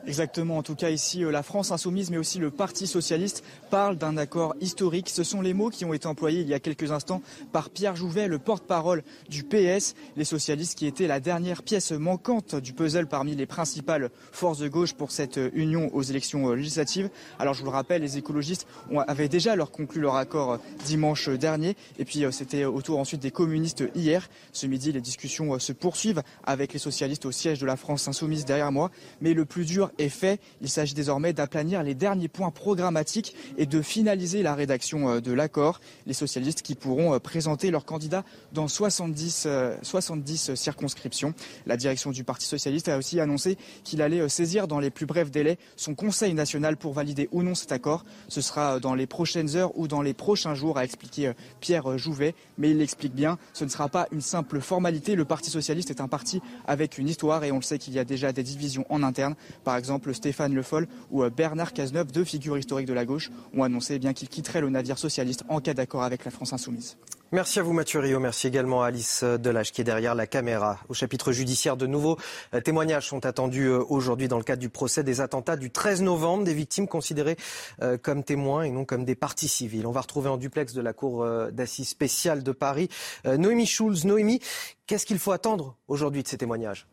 Exactement. 0.05 0.57
En 0.57 0.63
tout 0.63 0.75
cas, 0.75 0.89
ici, 0.89 1.23
euh, 1.23 1.31
la 1.31 1.43
France 1.43 1.71
insoumise, 1.71 2.11
mais 2.11 2.17
aussi 2.17 2.37
le 2.37 2.51
Parti 2.51 2.87
socialiste 2.87 3.43
parlent 3.69 3.97
d'un 3.97 4.17
accord 4.17 4.53
historique. 4.59 5.09
Ce 5.09 5.23
sont 5.23 5.41
les 5.41 5.53
mots 5.53 5.69
qui 5.69 5.85
ont 5.85 5.93
été 5.93 6.07
employés 6.07 6.41
il 6.41 6.47
y 6.49 6.53
a 6.53 6.59
quelques 6.59 6.91
instants 6.91 7.21
par 7.53 7.69
Pierre 7.69 7.95
Jouvet, 7.95 8.27
le 8.27 8.37
porte-parole 8.37 9.03
du 9.29 9.43
PS. 9.43 9.95
Les 10.17 10.25
socialistes 10.25 10.77
qui 10.77 10.87
étaient 10.87 11.07
la 11.07 11.21
dernière 11.21 11.63
pièce 11.63 11.93
manquante 11.93 12.55
du 12.55 12.73
puzzle 12.73 13.07
parmi 13.07 13.35
les 13.35 13.45
principales 13.45 14.09
forces 14.33 14.59
de 14.59 14.67
gauche 14.67 14.93
pour 14.93 15.11
cette 15.11 15.37
euh, 15.37 15.49
union 15.53 15.89
aux 15.93 16.01
élections 16.01 16.49
euh, 16.49 16.55
législatives. 16.55 17.09
Alors, 17.39 17.53
je 17.53 17.59
vous 17.59 17.67
le 17.67 17.71
rappelle, 17.71 18.01
les 18.01 18.17
écologistes 18.17 18.67
avaient 19.07 19.29
déjà 19.29 19.55
leur 19.55 19.71
conclu 19.71 20.01
leur 20.01 20.15
accord 20.15 20.59
dimanche 20.85 21.29
dernier. 21.29 21.77
Et 21.97 22.03
puis, 22.03 22.25
c'était 22.31 22.65
au 22.65 22.81
tour 22.81 22.99
ensuite 22.99 23.21
des 23.21 23.31
communistes 23.31 23.85
hier. 23.95 24.29
Ce 24.51 24.67
midi, 24.67 24.91
les 24.91 25.01
discussions 25.01 25.57
se 25.59 25.71
poursuivent 25.71 26.23
avec 26.43 26.73
les 26.73 26.79
socialistes 26.79 27.25
au 27.25 27.31
siège 27.31 27.59
de 27.59 27.65
la 27.65 27.77
France 27.77 28.07
insoumise 28.07 28.43
derrière 28.43 28.71
moi. 28.71 28.91
Mais 29.21 29.33
le 29.33 29.45
plus 29.45 29.65
dur 29.65 29.91
est 29.97 30.09
fait. 30.09 30.39
Il 30.61 30.69
s'agit 30.69 30.93
désormais 30.93 31.33
d'aplanir 31.33 31.83
les 31.83 31.95
derniers 31.95 32.27
points 32.27 32.51
programmatiques 32.51 33.35
et 33.57 33.65
de 33.65 33.81
finaliser 33.81 34.43
la 34.43 34.55
rédaction 34.55 35.09
euh, 35.09 35.21
de 35.21 35.31
l'accord. 35.31 35.79
Les 36.07 36.13
socialistes 36.13 36.61
qui 36.61 36.75
pourront 36.75 37.13
euh, 37.13 37.19
présenter 37.19 37.71
leurs 37.71 37.85
candidats 37.85 38.23
dans 38.51 38.67
70, 38.67 39.47
70 39.81 40.49
euh, 40.49 40.55
circonscriptions. 40.55 41.33
La 41.65 41.77
direction 41.77 42.11
du 42.11 42.23
Parti 42.23 42.45
socialiste 42.45 42.89
a 42.89 42.97
aussi 42.97 43.19
annoncé 43.19 43.57
qu'il 43.83 44.01
allait 44.01 44.27
saisir 44.29 44.67
dans 44.67 44.79
les 44.79 44.89
plus 44.89 45.05
brefs 45.05 45.31
délais 45.31 45.57
son 45.75 45.95
Conseil 45.95 46.33
national 46.33 46.77
pour 46.77 46.93
valider 46.93 47.29
ou 47.31 47.43
non 47.43 47.55
cet 47.55 47.71
accord. 47.71 48.03
Ce 48.27 48.41
sera 48.41 48.79
dans 48.79 48.95
les 48.95 49.07
prochaines 49.07 49.55
heures 49.55 49.77
ou 49.77 49.87
dans 49.87 50.01
les 50.01 50.13
prochains 50.13 50.55
jours, 50.55 50.77
a 50.77 50.83
expliqué 50.83 51.31
Pierre 51.59 51.97
Jouvet. 51.97 52.35
Mais 52.57 52.71
il 52.71 52.77
l'explique 52.77 53.13
bien, 53.13 53.37
ce 53.53 53.63
ne 53.63 53.69
sera 53.69 53.89
pas 53.89 54.07
une 54.11 54.21
simple 54.21 54.59
formalité. 54.59 55.15
Le 55.15 55.25
Parti 55.25 55.49
socialiste 55.49 55.89
est 55.89 56.01
un 56.01 56.07
parti 56.07 56.41
avec 56.65 56.97
une 56.97 57.07
histoire 57.07 57.43
et 57.43 57.51
on 57.51 57.57
le 57.57 57.61
sait 57.61 57.77
qu'il 57.77 57.93
y 57.93 57.99
a 57.99 58.05
déjà 58.05 58.31
des 58.31 58.43
divisions 58.43 58.85
en 58.89 59.03
interne. 59.03 59.35
Stéphane 60.13 60.53
Le 60.53 60.61
Foll 60.61 60.87
ou 61.11 61.23
euh, 61.23 61.29
Bernard 61.29 61.73
Cazeneuve, 61.73 62.11
deux 62.11 62.23
figures 62.23 62.57
historiques 62.57 62.87
de 62.87 62.93
la 62.93 63.05
gauche, 63.05 63.31
ont 63.55 63.63
annoncé 63.63 63.99
bien 63.99 64.13
qu'ils 64.13 64.29
quitteraient 64.29 64.61
le 64.61 64.69
navire 64.69 64.97
socialiste 64.97 65.43
en 65.49 65.59
cas 65.59 65.73
d'accord 65.73 66.03
avec 66.03 66.25
la 66.25 66.31
France 66.31 66.53
insoumise. 66.53 66.97
Merci 67.31 67.59
à 67.59 67.63
vous 67.63 67.73
Mathieu 67.73 67.99
Rio, 67.99 68.19
merci 68.19 68.45
également 68.45 68.83
à 68.83 68.87
Alice 68.87 69.23
Delage 69.23 69.71
qui 69.71 69.81
est 69.81 69.83
derrière 69.83 70.13
la 70.13 70.27
caméra. 70.27 70.77
Au 70.87 70.93
chapitre 70.93 71.31
judiciaire, 71.31 71.77
de 71.77 71.87
nouveaux 71.87 72.17
euh, 72.53 72.61
témoignages 72.61 73.07
sont 73.07 73.25
attendus 73.25 73.65
euh, 73.65 73.83
aujourd'hui 73.89 74.27
dans 74.27 74.37
le 74.37 74.43
cadre 74.43 74.61
du 74.61 74.69
procès 74.69 75.03
des 75.03 75.19
attentats 75.19 75.55
du 75.55 75.71
13 75.71 76.03
novembre, 76.03 76.43
des 76.43 76.53
victimes 76.53 76.87
considérées 76.87 77.37
comme 78.01 78.23
témoins 78.23 78.63
et 78.63 78.69
non 78.69 78.85
comme 78.85 79.03
des 79.03 79.15
parties 79.15 79.47
civiles. 79.47 79.87
On 79.87 79.91
va 79.91 80.01
retrouver 80.01 80.29
en 80.29 80.37
duplex 80.37 80.73
de 80.73 80.81
la 80.81 80.93
cour 80.93 81.25
d'assises 81.51 81.89
spéciale 81.89 82.43
de 82.43 82.51
Paris 82.51 82.89
Noémie 83.25 83.65
Schulz. 83.65 84.05
Noémie, 84.05 84.39
qu'est-ce 84.87 85.05
qu'il 85.05 85.19
faut 85.19 85.31
attendre 85.31 85.75
aujourd'hui 85.87 86.23
de 86.23 86.27
ces 86.27 86.37
témoignages? 86.37 86.87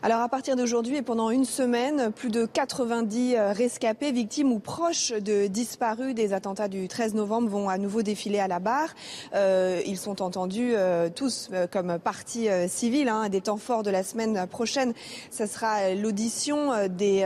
Alors 0.00 0.20
à 0.20 0.28
partir 0.28 0.54
d'aujourd'hui 0.54 0.96
et 0.96 1.02
pendant 1.02 1.30
une 1.30 1.44
semaine, 1.44 2.12
plus 2.12 2.30
de 2.30 2.46
90 2.46 3.34
euh, 3.34 3.52
rescapés, 3.52 4.12
victimes 4.12 4.52
ou 4.52 4.60
proches 4.60 5.12
de 5.12 5.48
disparus 5.48 6.14
des 6.14 6.32
attentats 6.32 6.68
du 6.68 6.86
13 6.86 7.14
novembre 7.14 7.48
vont 7.48 7.68
à 7.68 7.78
nouveau 7.78 8.02
défiler 8.02 8.38
à 8.38 8.46
la 8.46 8.60
barre. 8.60 8.94
Euh, 9.34 9.80
ils 9.86 9.98
sont 9.98 10.22
entendus 10.22 10.72
euh, 10.74 11.08
tous 11.12 11.50
comme 11.72 11.98
partie 11.98 12.46
civile. 12.68 13.08
Hein, 13.08 13.28
des 13.28 13.40
temps 13.40 13.56
forts 13.56 13.82
de 13.82 13.90
la 13.90 14.04
semaine 14.04 14.46
prochaine, 14.46 14.92
ce 15.32 15.46
sera 15.46 15.94
l'audition 15.94 16.70
des, 16.88 17.24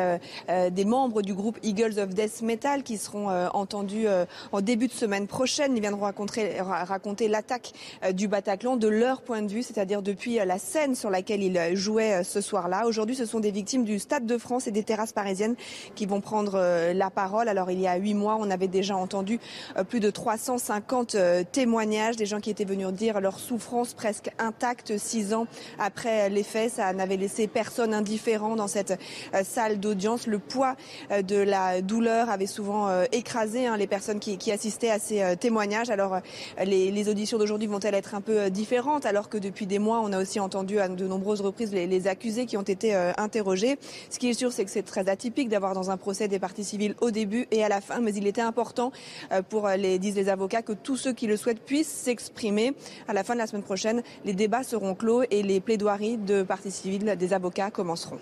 membres 0.87 1.21
du 1.21 1.35
groupe 1.35 1.59
Eagles 1.63 1.99
of 1.99 2.11
Death 2.11 2.41
Metal 2.43 2.83
qui 2.83 2.97
seront 2.97 3.29
entendus 3.49 4.07
en 4.53 4.61
début 4.61 4.89
de 4.89 4.93
semaine 4.93 5.27
prochaine. 5.27 5.77
Ils 5.77 5.81
viendront 5.81 6.03
raconter 6.05 7.29
l'attaque 7.29 7.73
du 8.13 8.29
Bataclan 8.29 8.77
de 8.77 8.89
leur 8.89 9.23
point 9.23 9.43
de 9.43 9.49
vue, 9.49 9.63
c'est-à-dire 9.63 10.03
depuis 10.03 10.37
la 10.37 10.59
scène 10.59 10.95
sur 10.95 11.11
laquelle 11.11 11.43
ils 11.43 11.77
jouaient 11.77 12.25
ce 12.25 12.41
soir 12.41 12.62
là 12.69 12.87
Aujourd'hui, 12.87 13.17
ce 13.17 13.27
sont 13.27 13.41
des 13.41 13.51
victimes 13.51 13.85
du 13.85 13.99
Stade 13.99 14.27
de 14.27 14.39
France 14.39 14.67
et 14.67 14.71
des 14.71 14.83
terrasses 14.83 15.13
parisiennes 15.13 15.55
qui 15.95 16.07
vont 16.07 16.21
prendre 16.21 16.53
euh, 16.57 16.93
la 16.93 17.11
parole. 17.11 17.49
Alors, 17.49 17.71
il 17.71 17.81
y 17.81 17.87
a 17.87 17.97
huit 17.97 18.15
mois, 18.15 18.37
on 18.39 18.51
avait 18.51 18.69
déjà 18.69 18.97
entendu 18.97 19.39
euh, 19.77 19.85
plus 19.85 20.01
de 20.01 20.11
350 20.11 21.15
euh, 21.15 21.45
témoignages 21.51 22.17
des 22.17 22.27
gens 22.27 22.41
qui 22.41 22.51
étaient 22.51 22.65
venus 22.65 22.89
dire 22.89 23.21
leur 23.21 23.39
souffrance 23.39 23.95
presque 23.95 24.31
intacte 24.39 24.99
six 24.99 25.35
ans 25.35 25.47
après 25.79 26.29
les 26.29 26.43
faits. 26.43 26.73
Ça 26.73 26.93
n'avait 26.93 27.17
laissé 27.17 27.47
personne 27.47 27.95
indifférent 27.95 28.57
dans 28.57 28.69
cette 28.69 28.99
salle 29.45 29.79
d'audience. 29.79 30.27
Le 30.27 30.39
poids 30.39 30.77
de 31.11 31.37
la 31.37 31.81
douleur 31.81 32.31
avait 32.31 32.47
souvent 32.47 32.89
écrasé 33.13 33.67
hein, 33.67 33.77
les 33.77 33.87
personnes 33.87 34.19
qui, 34.19 34.53
assistaient 34.53 34.91
à 34.91 34.99
ces 34.99 35.37
témoignages. 35.39 35.91
Alors, 35.91 36.19
les, 36.65 37.09
auditions 37.09 37.39
d'aujourd'hui 37.39 37.69
vont-elles 37.69 37.95
être 37.95 38.15
un 38.15 38.21
peu 38.21 38.51
différentes 38.51 39.07
alors 39.07 39.29
que 39.29 39.39
depuis 39.39 39.67
des 39.67 39.79
mois, 39.79 40.01
on 40.03 40.13
a 40.13 40.21
aussi 40.21 40.41
entendu 40.41 40.79
à 40.79 40.89
de 40.89 41.07
nombreuses 41.07 41.41
reprises 41.41 41.73
les, 41.73 42.07
accusés 42.07 42.47
ont 42.57 42.63
été 42.63 42.95
euh, 42.95 43.13
interrogés. 43.19 43.79
Ce 44.11 44.19
qui 44.19 44.31
est 44.31 44.35
sûr, 44.35 44.53
c'est 44.53 44.65
que 44.65 44.71
c'est 44.71 44.83
très 44.83 45.09
atypique 45.09 45.49
d'avoir 45.49 45.75
dans 45.75 45.91
un 45.91 45.97
procès 45.97 46.29
des 46.29 46.39
parties 46.39 46.65
civiles 46.65 46.95
au 47.01 47.11
début 47.11 47.47
et 47.51 47.65
à 47.65 47.69
la 47.69 47.81
fin, 47.81 48.01
mais 48.01 48.15
il 48.15 48.27
était 48.27 48.41
important 48.41 48.93
euh, 49.33 49.43
pour 49.43 49.67
euh, 49.67 49.77
les, 49.77 49.99
disent 49.99 50.17
les 50.17 50.29
avocats, 50.29 50.63
que 50.63 50.73
tous 50.73 50.97
ceux 50.97 51.13
qui 51.13 51.27
le 51.27 51.37
souhaitent 51.37 51.65
puissent 51.65 51.89
s'exprimer. 51.89 52.75
À 53.09 53.13
la 53.13 53.25
fin 53.25 53.35
de 53.35 53.39
la 53.39 53.47
semaine 53.47 53.63
prochaine, 53.63 54.03
les 54.25 54.35
débats 54.35 54.63
seront 54.63 54.95
clos 54.95 55.23
et 55.31 55.43
les 55.43 55.61
plaidoiries 55.61 56.19
de 56.19 56.43
parties 56.43 56.71
civiles 56.71 57.17
des 57.17 57.33
avocats 57.33 57.71
commenceront. 57.71 58.19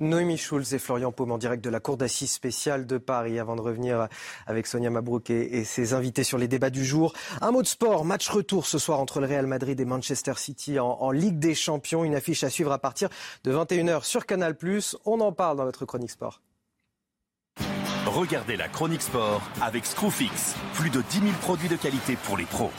Noémie 0.00 0.38
Schulz 0.38 0.72
et 0.72 0.78
Florian 0.78 1.12
Paume 1.12 1.32
en 1.32 1.38
direct 1.38 1.62
de 1.62 1.70
la 1.70 1.78
Cour 1.78 1.96
d'assises 1.96 2.32
spéciale 2.32 2.86
de 2.86 2.98
Paris. 2.98 3.38
Avant 3.38 3.54
de 3.54 3.60
revenir 3.60 4.08
avec 4.46 4.66
Sonia 4.66 4.90
Mabrouk 4.90 5.30
et, 5.30 5.64
ses 5.64 5.94
invités 5.94 6.24
sur 6.24 6.38
les 6.38 6.48
débats 6.48 6.70
du 6.70 6.84
jour. 6.84 7.12
Un 7.40 7.50
mot 7.50 7.62
de 7.62 7.66
sport, 7.66 8.04
match 8.04 8.28
retour 8.28 8.66
ce 8.66 8.78
soir 8.78 9.00
entre 9.00 9.20
le 9.20 9.26
Real 9.26 9.46
Madrid 9.46 9.78
et 9.78 9.84
Manchester 9.84 10.34
City 10.36 10.78
en, 10.78 11.10
Ligue 11.10 11.38
des 11.38 11.54
Champions. 11.54 12.04
Une 12.04 12.14
affiche 12.14 12.44
à 12.44 12.50
suivre 12.50 12.72
à 12.72 12.78
partir 12.78 13.08
de 13.44 13.52
21h 13.52 14.04
sur 14.04 14.26
Canal+. 14.26 14.56
On 15.04 15.20
en 15.20 15.32
parle 15.32 15.56
dans 15.56 15.64
notre 15.64 15.84
chronique 15.84 16.10
sport. 16.10 16.40
Regardez 18.06 18.56
la 18.56 18.68
chronique 18.68 19.02
sport 19.02 19.42
avec 19.60 19.84
Screwfix. 19.84 20.54
Plus 20.74 20.90
de 20.90 21.02
10 21.02 21.20
000 21.20 21.32
produits 21.42 21.68
de 21.68 21.76
qualité 21.76 22.16
pour 22.16 22.36
les 22.36 22.46
pros. 22.46 22.70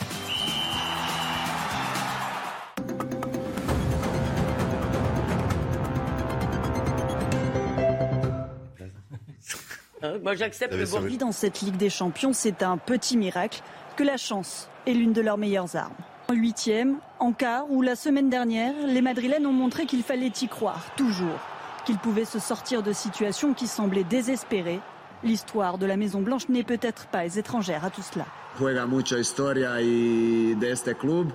Moi, 10.23 10.35
j'accepte 10.35 10.73
le 10.73 10.85
bon. 10.85 11.17
Dans 11.17 11.31
cette 11.31 11.61
Ligue 11.61 11.77
des 11.77 11.89
Champions, 11.89 12.33
c'est 12.33 12.63
un 12.63 12.77
petit 12.77 13.17
miracle 13.17 13.61
que 13.95 14.03
la 14.03 14.17
chance 14.17 14.69
est 14.87 14.93
l'une 14.93 15.13
de 15.13 15.21
leurs 15.21 15.37
meilleures 15.37 15.75
armes. 15.75 15.95
En 16.29 16.33
huitième, 16.33 16.97
en 17.19 17.33
quart 17.33 17.69
ou 17.69 17.81
la 17.81 17.95
semaine 17.95 18.29
dernière, 18.29 18.73
les 18.87 19.01
Madrilènes 19.01 19.45
ont 19.45 19.51
montré 19.51 19.85
qu'il 19.85 20.03
fallait 20.03 20.31
y 20.41 20.47
croire, 20.47 20.93
toujours. 20.95 21.39
Qu'ils 21.85 21.97
pouvaient 21.97 22.25
se 22.25 22.39
sortir 22.39 22.83
de 22.83 22.93
situations 22.93 23.53
qui 23.53 23.67
semblaient 23.67 24.03
désespérées. 24.03 24.79
L'histoire 25.23 25.77
de 25.77 25.85
la 25.85 25.97
Maison 25.97 26.21
Blanche 26.21 26.47
n'est 26.49 26.63
peut-être 26.63 27.07
pas 27.07 27.35
étrangère 27.35 27.83
à 27.85 27.89
tout 27.89 28.01
cela. 28.01 28.25
Juega 28.57 28.85
mucha 28.85 29.17
historia 29.17 29.81
y 29.81 30.55
de 30.55 30.67
este 30.67 30.97
club 30.97 31.31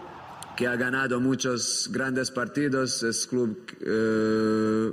que 0.56 0.66
ha 0.66 0.76
ganado 0.76 1.20
muchos 1.20 1.88
grandes 1.90 2.30
partidos, 2.30 3.02
es 3.02 3.26
club 3.26 3.54
eh, 3.80 4.92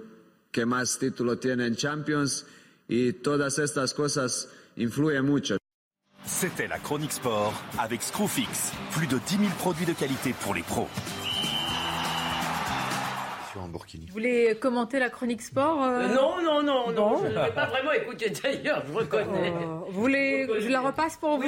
que 0.51 0.65
más 0.65 0.97
títulos 0.99 1.39
tiene 1.39 1.65
en 1.65 1.76
Champions 1.76 2.45
y 2.88 3.13
todas 3.13 3.59
estas 3.59 3.93
cosas 3.93 4.47
influyen 4.77 5.23
mucho. 5.23 5.57
C'était 6.25 6.67
la 6.67 6.79
chronique 6.79 7.11
sport 7.11 7.53
avec 7.77 8.01
Screwfix. 8.01 8.71
Plus 8.91 9.07
de 9.07 9.17
10 9.17 9.38
000 9.38 9.49
produits 9.59 9.86
de 9.86 9.93
qualité 9.93 10.34
pour 10.41 10.53
les 10.53 10.63
pros. 10.63 10.88
sur 13.53 13.61
un 13.61 13.67
burkini. 13.67 14.07
Vous 14.07 14.13
voulez 14.13 14.57
commenter 14.59 14.99
la 14.99 15.09
chronique 15.09 15.41
sport 15.41 15.84
euh 15.84 16.07
Non, 16.07 16.41
non, 16.41 16.63
non, 16.63 16.91
non. 16.91 17.23
Je 17.23 17.27
ne 17.27 17.45
vais 17.45 17.51
pas 17.51 17.67
vraiment 17.67 17.91
écouter 17.91 18.31
d'ailleurs, 18.31 18.84
je 18.88 18.93
reconnais. 18.93 19.53
Oh, 19.55 19.86
vous 19.89 20.01
voulez, 20.01 20.47
je 20.59 20.69
la 20.69 20.81
repasse 20.81 21.17
pour 21.17 21.38
vous 21.38 21.43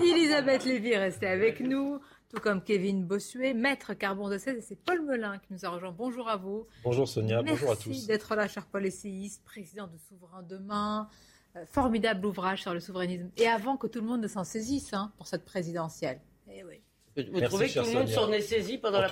Elisabeth 0.00 0.64
Lévy, 0.64 0.96
restez 0.96 1.26
avec 1.26 1.60
nous 1.60 2.00
tout 2.28 2.40
comme 2.40 2.62
Kevin 2.62 3.04
Bossuet, 3.04 3.54
maître 3.54 3.94
carbon 3.94 4.28
de 4.28 4.38
16. 4.38 4.58
Et 4.58 4.60
c'est 4.60 4.76
Paul 4.76 5.02
Melun 5.04 5.38
qui 5.38 5.52
nous 5.52 5.64
a 5.64 5.70
rejoint. 5.70 5.94
Bonjour 5.96 6.28
à 6.28 6.36
vous. 6.36 6.66
Bonjour 6.84 7.08
Sonia, 7.08 7.42
bonjour 7.42 7.70
à 7.70 7.76
tous. 7.76 7.88
Merci 7.88 8.06
d'être 8.06 8.34
là, 8.34 8.48
cher 8.48 8.66
Paul 8.66 8.84
essayiste, 8.84 9.44
président 9.44 9.86
de 9.86 9.96
Souverain 9.96 10.42
Demain. 10.42 11.08
Euh, 11.56 11.64
formidable 11.66 12.26
ouvrage 12.26 12.62
sur 12.62 12.74
le 12.74 12.80
souverainisme. 12.80 13.30
Et 13.38 13.46
avant 13.46 13.76
que 13.78 13.86
tout 13.86 14.00
le 14.00 14.06
monde 14.06 14.20
ne 14.20 14.28
s'en 14.28 14.44
saisisse 14.44 14.92
hein, 14.92 15.12
pour 15.16 15.26
cette 15.26 15.46
présidentielle. 15.46 16.20
Eh 16.52 16.62
oui. 16.64 16.82
Vous 17.32 17.40
trouvez 17.40 17.66
que 17.66 17.80
tout 17.80 17.86
le 17.86 17.94
monde 17.94 18.08
s'en 18.08 18.30
est 18.30 18.42
saisi 18.42 18.78
pendant 18.78 19.00
la 19.00 19.08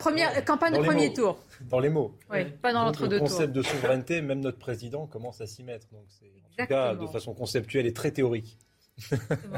première 0.00 0.44
campagne 0.44 0.76
de 0.76 0.82
premier 0.82 1.12
tour 1.12 1.38
Dans 1.68 1.78
les 1.78 1.90
mots. 1.90 2.16
Oui, 2.30 2.44
pas 2.46 2.72
dans 2.72 2.82
l'entre-deux 2.82 3.18
tours. 3.18 3.26
Le 3.26 3.30
concept 3.30 3.52
de 3.52 3.62
souveraineté, 3.62 4.20
même 4.20 4.40
notre 4.40 4.58
président 4.58 5.06
commence 5.06 5.40
à 5.40 5.46
s'y 5.46 5.62
mettre. 5.62 5.86
Donc 5.92 6.06
c'est 6.08 6.26
en 6.26 6.64
tout 6.64 6.68
cas 6.68 6.94
de 6.96 7.06
façon 7.06 7.34
conceptuelle 7.34 7.86
et 7.86 7.92
très 7.92 8.10
théorique. 8.10 8.58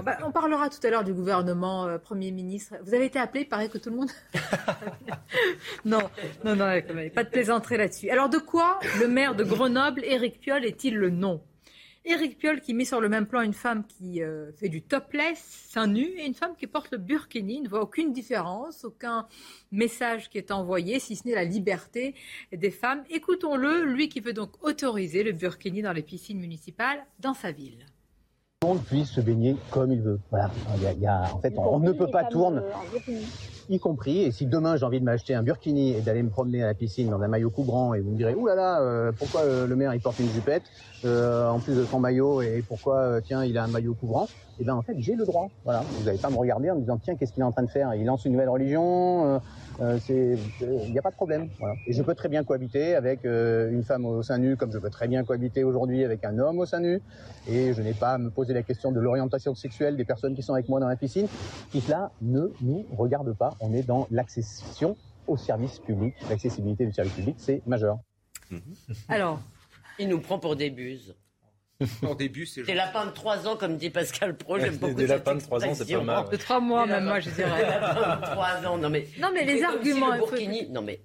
Bah, 0.05 0.19
on 0.25 0.31
parlera 0.31 0.69
tout 0.69 0.85
à 0.87 0.91
l'heure 0.91 1.05
du 1.05 1.13
gouvernement, 1.13 1.87
euh, 1.87 1.99
Premier 1.99 2.31
ministre. 2.31 2.75
Vous 2.85 2.95
avez 2.95 3.07
été 3.07 3.19
appelé, 3.19 3.43
il 3.43 3.49
paraît 3.49 3.69
que 3.69 3.79
tout 3.79 3.91
le 3.91 3.97
monde. 3.97 4.11
non, 5.85 6.03
non, 6.45 6.57
non, 6.57 6.81
pas 7.15 7.25
de 7.25 7.31
plaisanterie 7.31 7.77
là-dessus. 7.77 8.11
Alors 8.11 8.29
de 8.29 8.39
quoi 8.39 8.79
le 9.01 9.09
maire 9.09 9.35
de 9.35 9.45
Grenoble, 9.45 10.05
Éric 10.05 10.41
Piolle, 10.41 10.65
est-il 10.65 10.97
le 10.97 11.11
nom? 11.11 11.43
Éric 12.07 12.39
Piolle 12.39 12.63
qui 12.63 12.73
met 12.73 12.87
sur 12.87 13.01
le 13.01 13.11
même 13.11 13.27
plan 13.27 13.43
une 13.43 13.53
femme 13.53 13.87
qui 13.87 14.23
euh, 14.23 14.53
fait 14.53 14.71
du 14.71 14.81
topless, 14.81 15.39
seins 15.69 15.87
nu, 15.87 16.05
et 16.05 16.25
une 16.25 16.35
femme 16.35 16.57
qui 16.57 16.67
porte 16.67 16.93
le 16.93 16.99
burkini, 16.99 17.61
ne 17.61 17.69
voit 17.69 17.83
aucune 17.83 18.13
différence, 18.13 18.85
aucun 18.85 19.27
message 19.71 20.31
qui 20.31 20.39
est 20.39 20.51
envoyé, 20.51 20.99
si 20.99 21.15
ce 21.15 21.29
n'est 21.29 21.35
la 21.35 21.45
liberté 21.45 22.15
des 22.53 22.71
femmes. 22.71 23.05
Écoutons-le, 23.11 23.85
lui 23.85 24.09
qui 24.09 24.21
veut 24.21 24.33
donc 24.33 24.53
autoriser 24.65 25.23
le 25.23 25.33
burkini 25.33 25.83
dans 25.83 25.93
les 25.93 26.03
piscines 26.03 26.41
municipales 26.41 27.05
dans 27.19 27.35
sa 27.35 27.53
ville 27.53 27.85
le 28.63 28.75
monde 28.75 28.85
puisse 28.85 29.13
se 29.13 29.23
baigner 29.23 29.57
comme 29.71 29.91
il 29.91 30.03
veut. 30.03 30.21
Voilà. 30.31 30.51
Il 30.77 31.01
y 31.01 31.07
a, 31.07 31.23
en 31.33 31.39
fait, 31.39 31.55
on, 31.57 31.79
ne 31.79 31.93
peut 31.93 32.11
pas 32.11 32.25
tourner, 32.25 32.61
y 33.71 33.79
compris. 33.79 34.21
Et 34.21 34.33
si 34.33 34.45
demain 34.45 34.77
j'ai 34.77 34.85
envie 34.85 35.01
de 35.01 35.05
m'acheter 35.07 35.33
un 35.33 35.43
burkini 35.43 35.95
et 35.95 36.03
d'aller 36.03 36.23
me 36.23 36.29
promener 36.29 36.63
à 36.63 36.67
la 36.67 36.75
piscine 36.75 37.09
dans 37.09 37.23
un 37.23 37.29
maillot 37.29 37.49
couvrant, 37.49 37.95
et 37.95 38.01
vous 38.01 38.11
me 38.11 38.19
direz, 38.19 38.35
ouh 38.35 38.49
là 38.49 38.55
là, 38.55 38.83
euh, 38.83 39.13
pourquoi 39.19 39.41
euh, 39.41 39.67
le 39.67 39.77
maire 39.77 39.95
il 39.95 40.01
porte 40.03 40.19
une 40.19 40.29
jupette 40.29 40.65
euh, 41.07 41.49
en 41.49 41.59
plus 41.59 41.75
de 41.75 41.87
son 41.87 42.01
maillot 42.01 42.43
et 42.43 42.63
pourquoi 42.69 43.23
tiens 43.23 43.47
il 43.47 43.57
a 43.57 43.65
un 43.65 43.69
maillot 43.69 43.95
couvrant 43.95 44.29
Eh 44.61 44.65
bien 44.65 44.75
en 44.75 44.83
fait 44.83 44.95
j'ai 44.99 45.15
le 45.15 45.25
droit. 45.25 45.49
Voilà. 45.65 45.81
Vous 45.81 46.05
n'allez 46.05 46.19
pas 46.19 46.31
me 46.31 46.37
regarder 46.37 46.71
en 46.71 46.77
me 46.77 46.81
disant 46.81 46.99
tiens 46.99 47.17
qu'est-ce 47.17 47.33
qu'il 47.33 47.41
est 47.41 47.47
en 47.47 47.53
train 47.53 47.63
de 47.63 47.71
faire? 47.71 47.95
Il 47.95 48.05
lance 48.05 48.25
une 48.25 48.33
nouvelle 48.33 48.51
religion 48.51 49.41
euh, 49.81 49.99
il 50.09 50.93
n'y 50.93 50.99
a 50.99 51.03
pas 51.03 51.11
de 51.11 51.17
problème. 51.17 51.49
Et 51.87 51.93
je 51.93 52.03
peux 52.03 52.15
très 52.15 52.29
bien 52.29 52.45
cohabiter 52.45 52.95
avec 52.95 53.25
euh, 53.25 53.71
une 53.71 53.83
femme 53.83 54.05
au 54.05 54.23
sein 54.23 54.39
nu, 54.39 54.57
comme 54.57 54.73
je 54.73 54.79
peux 54.79 54.91
très 54.91 55.09
bien 55.09 55.25
cohabiter 55.25 55.65
aujourd'hui 55.65 56.05
avec 56.05 56.25
un 56.25 56.39
homme 56.39 56.59
au 56.59 56.67
sein 56.67 56.81
nu. 56.81 57.01
Et 57.49 57.73
je 57.73 57.81
n'ai 57.81 57.95
pas 57.95 58.13
à 58.13 58.19
me 58.19 58.31
poser 58.31 58.53
la 58.53 58.63
question 58.63 58.93
de 58.93 59.01
l'orientation 59.01 59.55
sexuelle 59.55 59.97
des 59.97 60.05
personnes 60.05 60.35
qui 60.35 60.43
sont 60.43 60.53
avec 60.53 60.69
moi 60.69 60.81
dans 60.81 60.89
la 60.89 60.97
piscine. 60.97 61.27
Tout 61.73 61.81
cela 61.81 62.11
ne 62.21 62.49
nous 62.61 62.85
regarde 62.97 63.33
pas. 63.33 63.55
On 63.61 63.73
est 63.73 63.87
dans 63.87 64.07
l'accession 64.11 64.97
au 65.27 65.37
service 65.37 65.79
public. 65.79 66.15
L'accessibilité 66.29 66.85
du 66.85 66.93
service 66.93 67.15
public, 67.15 67.37
c'est 67.39 67.63
majeur. 67.67 67.99
Alors, 69.09 69.41
il 69.99 70.09
nous 70.09 70.21
prend 70.21 70.39
pour 70.39 70.57
des 70.57 70.71
buses. 70.71 71.15
En 72.07 72.15
début, 72.15 72.47
c'est. 72.47 72.63
Des 72.63 72.75
lapins 72.75 73.07
de 73.07 73.13
3 73.13 73.47
ans, 73.47 73.57
comme 73.57 73.77
dit 73.77 73.91
Pascal 73.91 74.37
Pro. 74.37 74.59
J'aime 74.59 74.77
beaucoup 74.79 74.95
Des 74.95 75.07
lapins 75.07 75.35
de 75.35 75.41
3 75.41 75.65
ans, 75.65 75.75
c'est 75.75 75.93
pas 75.93 76.03
mal. 76.03 76.29
De 76.29 76.37
3 76.37 76.61
mois, 76.61 76.87
même 76.87 77.05
moi, 77.05 77.21
je 77.21 77.31
dirais. 77.31 77.65
Des 77.65 77.71
lapins 77.71 78.17
de 78.17 78.23
3 78.23 78.67
ans. 78.67 78.79
Non, 78.79 78.91
mais. 78.91 79.07
Non, 79.19 79.31
mais 79.33 79.45
les 79.45 79.63
arguments. 79.63 80.17
Burkini... 80.17 80.69
Non, 80.69 80.83
mais. 80.83 81.01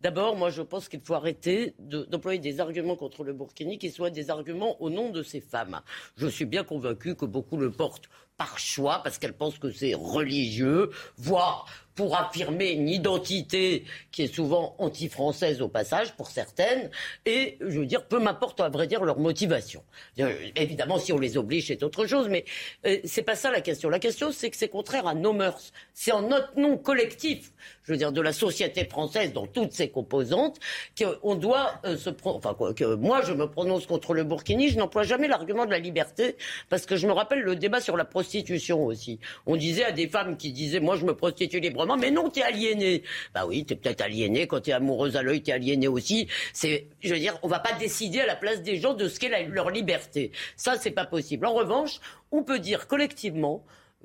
D'abord, 0.00 0.36
moi, 0.36 0.50
je 0.50 0.60
pense 0.60 0.90
qu'il 0.90 1.00
faut 1.00 1.14
arrêter 1.14 1.74
d'employer 1.78 2.38
des 2.38 2.60
arguments 2.60 2.94
contre 2.94 3.24
le 3.24 3.32
Burkini 3.32 3.78
qui 3.78 3.90
soient 3.90 4.10
des 4.10 4.28
arguments 4.28 4.78
au 4.82 4.90
nom 4.90 5.08
de 5.08 5.22
ces 5.22 5.40
femmes. 5.40 5.80
Je 6.18 6.26
suis 6.26 6.44
bien 6.44 6.62
convaincu 6.62 7.14
que 7.14 7.24
beaucoup 7.24 7.56
le 7.56 7.70
portent 7.70 8.10
par 8.36 8.58
choix, 8.58 9.00
parce 9.02 9.16
qu'elles 9.16 9.36
pensent 9.36 9.58
que 9.58 9.70
c'est 9.70 9.94
religieux, 9.94 10.90
voire 11.16 11.66
pour 11.94 12.16
affirmer 12.16 12.70
une 12.70 12.88
identité 12.88 13.84
qui 14.10 14.22
est 14.22 14.34
souvent 14.34 14.74
anti-française 14.78 15.62
au 15.62 15.68
passage 15.68 16.14
pour 16.16 16.28
certaines, 16.28 16.90
et 17.24 17.56
je 17.60 17.78
veux 17.78 17.86
dire, 17.86 18.06
peu 18.06 18.18
m'importe 18.18 18.60
à 18.60 18.68
vrai 18.68 18.86
dire 18.86 19.04
leur 19.04 19.18
motivation. 19.18 19.82
Euh, 20.18 20.34
évidemment, 20.56 20.98
si 20.98 21.12
on 21.12 21.18
les 21.18 21.36
oblige, 21.36 21.68
c'est 21.68 21.82
autre 21.82 22.06
chose, 22.06 22.28
mais 22.28 22.44
euh, 22.86 22.98
c'est 23.04 23.22
pas 23.22 23.36
ça 23.36 23.50
la 23.50 23.60
question. 23.60 23.88
La 23.88 23.98
question, 24.00 24.32
c'est 24.32 24.50
que 24.50 24.56
c'est 24.56 24.68
contraire 24.68 25.06
à 25.06 25.14
nos 25.14 25.32
mœurs. 25.32 25.72
C'est 25.92 26.12
en 26.12 26.22
notre 26.22 26.58
nom 26.58 26.76
collectif, 26.76 27.52
je 27.84 27.92
veux 27.92 27.98
dire, 27.98 28.12
de 28.12 28.20
la 28.20 28.32
société 28.32 28.84
française 28.84 29.32
dans 29.32 29.46
toutes 29.46 29.72
ses 29.72 29.88
composantes, 29.88 30.58
qu'on 30.98 31.34
doit 31.36 31.80
euh, 31.84 31.96
se 31.96 32.10
enfin 32.24 32.56
que 32.74 32.94
moi 32.94 33.22
je 33.22 33.32
me 33.32 33.46
prononce 33.46 33.86
contre 33.86 34.14
le 34.14 34.24
Burkini, 34.24 34.68
je 34.68 34.78
n'emploie 34.78 35.02
jamais 35.02 35.28
l'argument 35.28 35.66
de 35.66 35.70
la 35.70 35.78
liberté, 35.78 36.36
parce 36.70 36.86
que 36.86 36.96
je 36.96 37.06
me 37.06 37.12
rappelle 37.12 37.40
le 37.40 37.54
débat 37.56 37.80
sur 37.80 37.96
la 37.96 38.04
prostitution 38.04 38.84
aussi. 38.84 39.20
On 39.46 39.56
disait 39.56 39.84
à 39.84 39.92
des 39.92 40.08
femmes 40.08 40.36
qui 40.36 40.52
disaient, 40.52 40.80
moi 40.80 40.96
je 40.96 41.04
me 41.04 41.14
prostitue 41.14 41.60
librement 41.60 41.83
mais 41.98 42.10
non, 42.10 42.30
t'es 42.30 42.42
aliéné. 42.42 43.02
Bah 43.34 43.46
oui, 43.46 43.64
t'es 43.64 43.76
peut-être 43.76 44.00
aliéné. 44.00 44.46
Quand 44.46 44.60
t'es 44.60 44.72
amoureuse 44.72 45.16
à 45.16 45.22
l'œil, 45.22 45.42
t'es 45.42 45.52
aliéné 45.52 45.88
aussi. 45.88 46.28
C'est, 46.52 46.88
je 47.02 47.12
veux 47.12 47.20
dire, 47.20 47.38
on 47.42 47.48
va 47.48 47.58
pas 47.58 47.72
décider 47.72 48.20
à 48.20 48.26
la 48.26 48.36
place 48.36 48.62
des 48.62 48.76
gens 48.78 48.94
de 48.94 49.08
ce 49.08 49.20
qu'est 49.20 49.46
leur 49.48 49.70
liberté. 49.70 50.32
Ça, 50.56 50.76
c'est 50.78 50.90
pas 50.90 51.04
possible. 51.06 51.46
En 51.46 51.54
revanche, 51.54 52.00
on 52.32 52.42
peut 52.42 52.58
dire 52.58 52.86
collectivement 52.86 53.64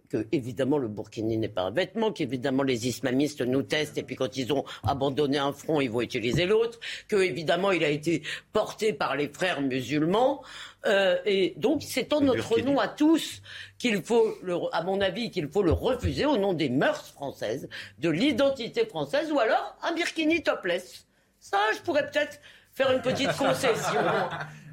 que 0.09 0.27
évidemment 0.31 0.77
le 0.79 0.87
burkini 0.87 1.37
n'est 1.37 1.49
pas 1.49 1.61
un 1.61 1.71
vêtement, 1.71 2.11
qu'évidemment 2.11 2.63
les 2.63 2.87
islamistes 2.87 3.41
nous 3.41 3.61
testent 3.61 3.97
et 3.97 4.03
puis 4.03 4.15
quand 4.15 4.35
ils 4.37 4.51
ont 4.51 4.65
abandonné 4.83 5.37
un 5.37 5.53
front, 5.53 5.79
ils 5.79 5.89
vont 5.89 6.01
utiliser 6.01 6.45
l'autre, 6.45 6.79
que 7.07 7.15
évidemment 7.17 7.71
il 7.71 7.83
a 7.83 7.89
été 7.89 8.23
porté 8.51 8.91
par 8.91 9.15
les 9.15 9.29
frères 9.29 9.61
musulmans. 9.61 10.43
Euh, 10.85 11.17
et 11.25 11.53
donc 11.57 11.83
c'est 11.83 12.11
en 12.13 12.21
notre 12.21 12.59
nom 12.61 12.79
à 12.79 12.87
tous 12.87 13.41
qu'il 13.77 14.01
faut, 14.01 14.35
à 14.71 14.83
mon 14.83 14.99
avis, 14.99 15.29
qu'il 15.29 15.47
faut 15.47 15.63
le 15.63 15.71
refuser 15.71 16.25
au 16.25 16.37
nom 16.37 16.53
des 16.53 16.69
mœurs 16.69 17.07
françaises, 17.09 17.69
de 17.99 18.09
l'identité 18.09 18.85
française, 18.85 19.31
ou 19.31 19.39
alors 19.39 19.77
un 19.83 19.93
burkini 19.93 20.41
topless. 20.41 21.05
Ça, 21.39 21.59
je 21.75 21.81
pourrais 21.81 22.09
peut-être 22.09 22.39
faire 22.73 22.91
une 22.91 23.01
petite 23.01 23.35
concession. 23.37 24.01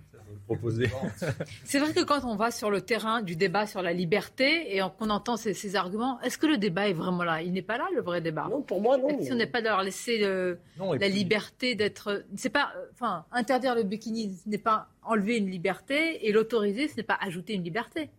C'est 1.64 1.78
vrai 1.78 1.92
que 1.92 2.02
quand 2.02 2.24
on 2.24 2.36
va 2.36 2.50
sur 2.50 2.70
le 2.70 2.80
terrain 2.80 3.22
du 3.22 3.36
débat 3.36 3.66
sur 3.66 3.82
la 3.82 3.92
liberté 3.92 4.76
et 4.76 4.80
qu'on 4.98 5.10
entend 5.10 5.36
ces, 5.36 5.76
arguments, 5.76 6.20
est-ce 6.22 6.38
que 6.38 6.46
le 6.46 6.56
débat 6.56 6.88
est 6.88 6.92
vraiment 6.92 7.24
là? 7.24 7.42
Il 7.42 7.52
n'est 7.52 7.62
pas 7.62 7.78
là 7.78 7.86
le 7.94 8.02
vrai 8.02 8.20
débat. 8.20 8.48
Non, 8.50 8.62
pour 8.62 8.80
moi 8.80 8.96
non. 8.96 9.20
Si 9.22 9.32
on 9.32 9.36
n'est 9.36 9.46
pas 9.46 9.60
de 9.60 9.66
leur 9.66 9.82
laisser 9.82 10.18
la 10.18 11.08
liberté 11.08 11.74
d'être, 11.74 12.24
c'est 12.36 12.50
pas, 12.50 12.72
enfin, 12.92 13.24
interdire 13.32 13.74
le 13.74 13.82
bikini, 13.82 14.36
ce 14.44 14.48
n'est 14.48 14.58
pas 14.58 14.88
enlever 15.02 15.38
une 15.38 15.50
liberté 15.50 16.26
et 16.26 16.32
l'autoriser, 16.32 16.88
ce 16.88 16.96
n'est 16.96 17.02
pas 17.02 17.18
ajouter 17.20 17.54
une 17.54 17.64
liberté. 17.64 18.10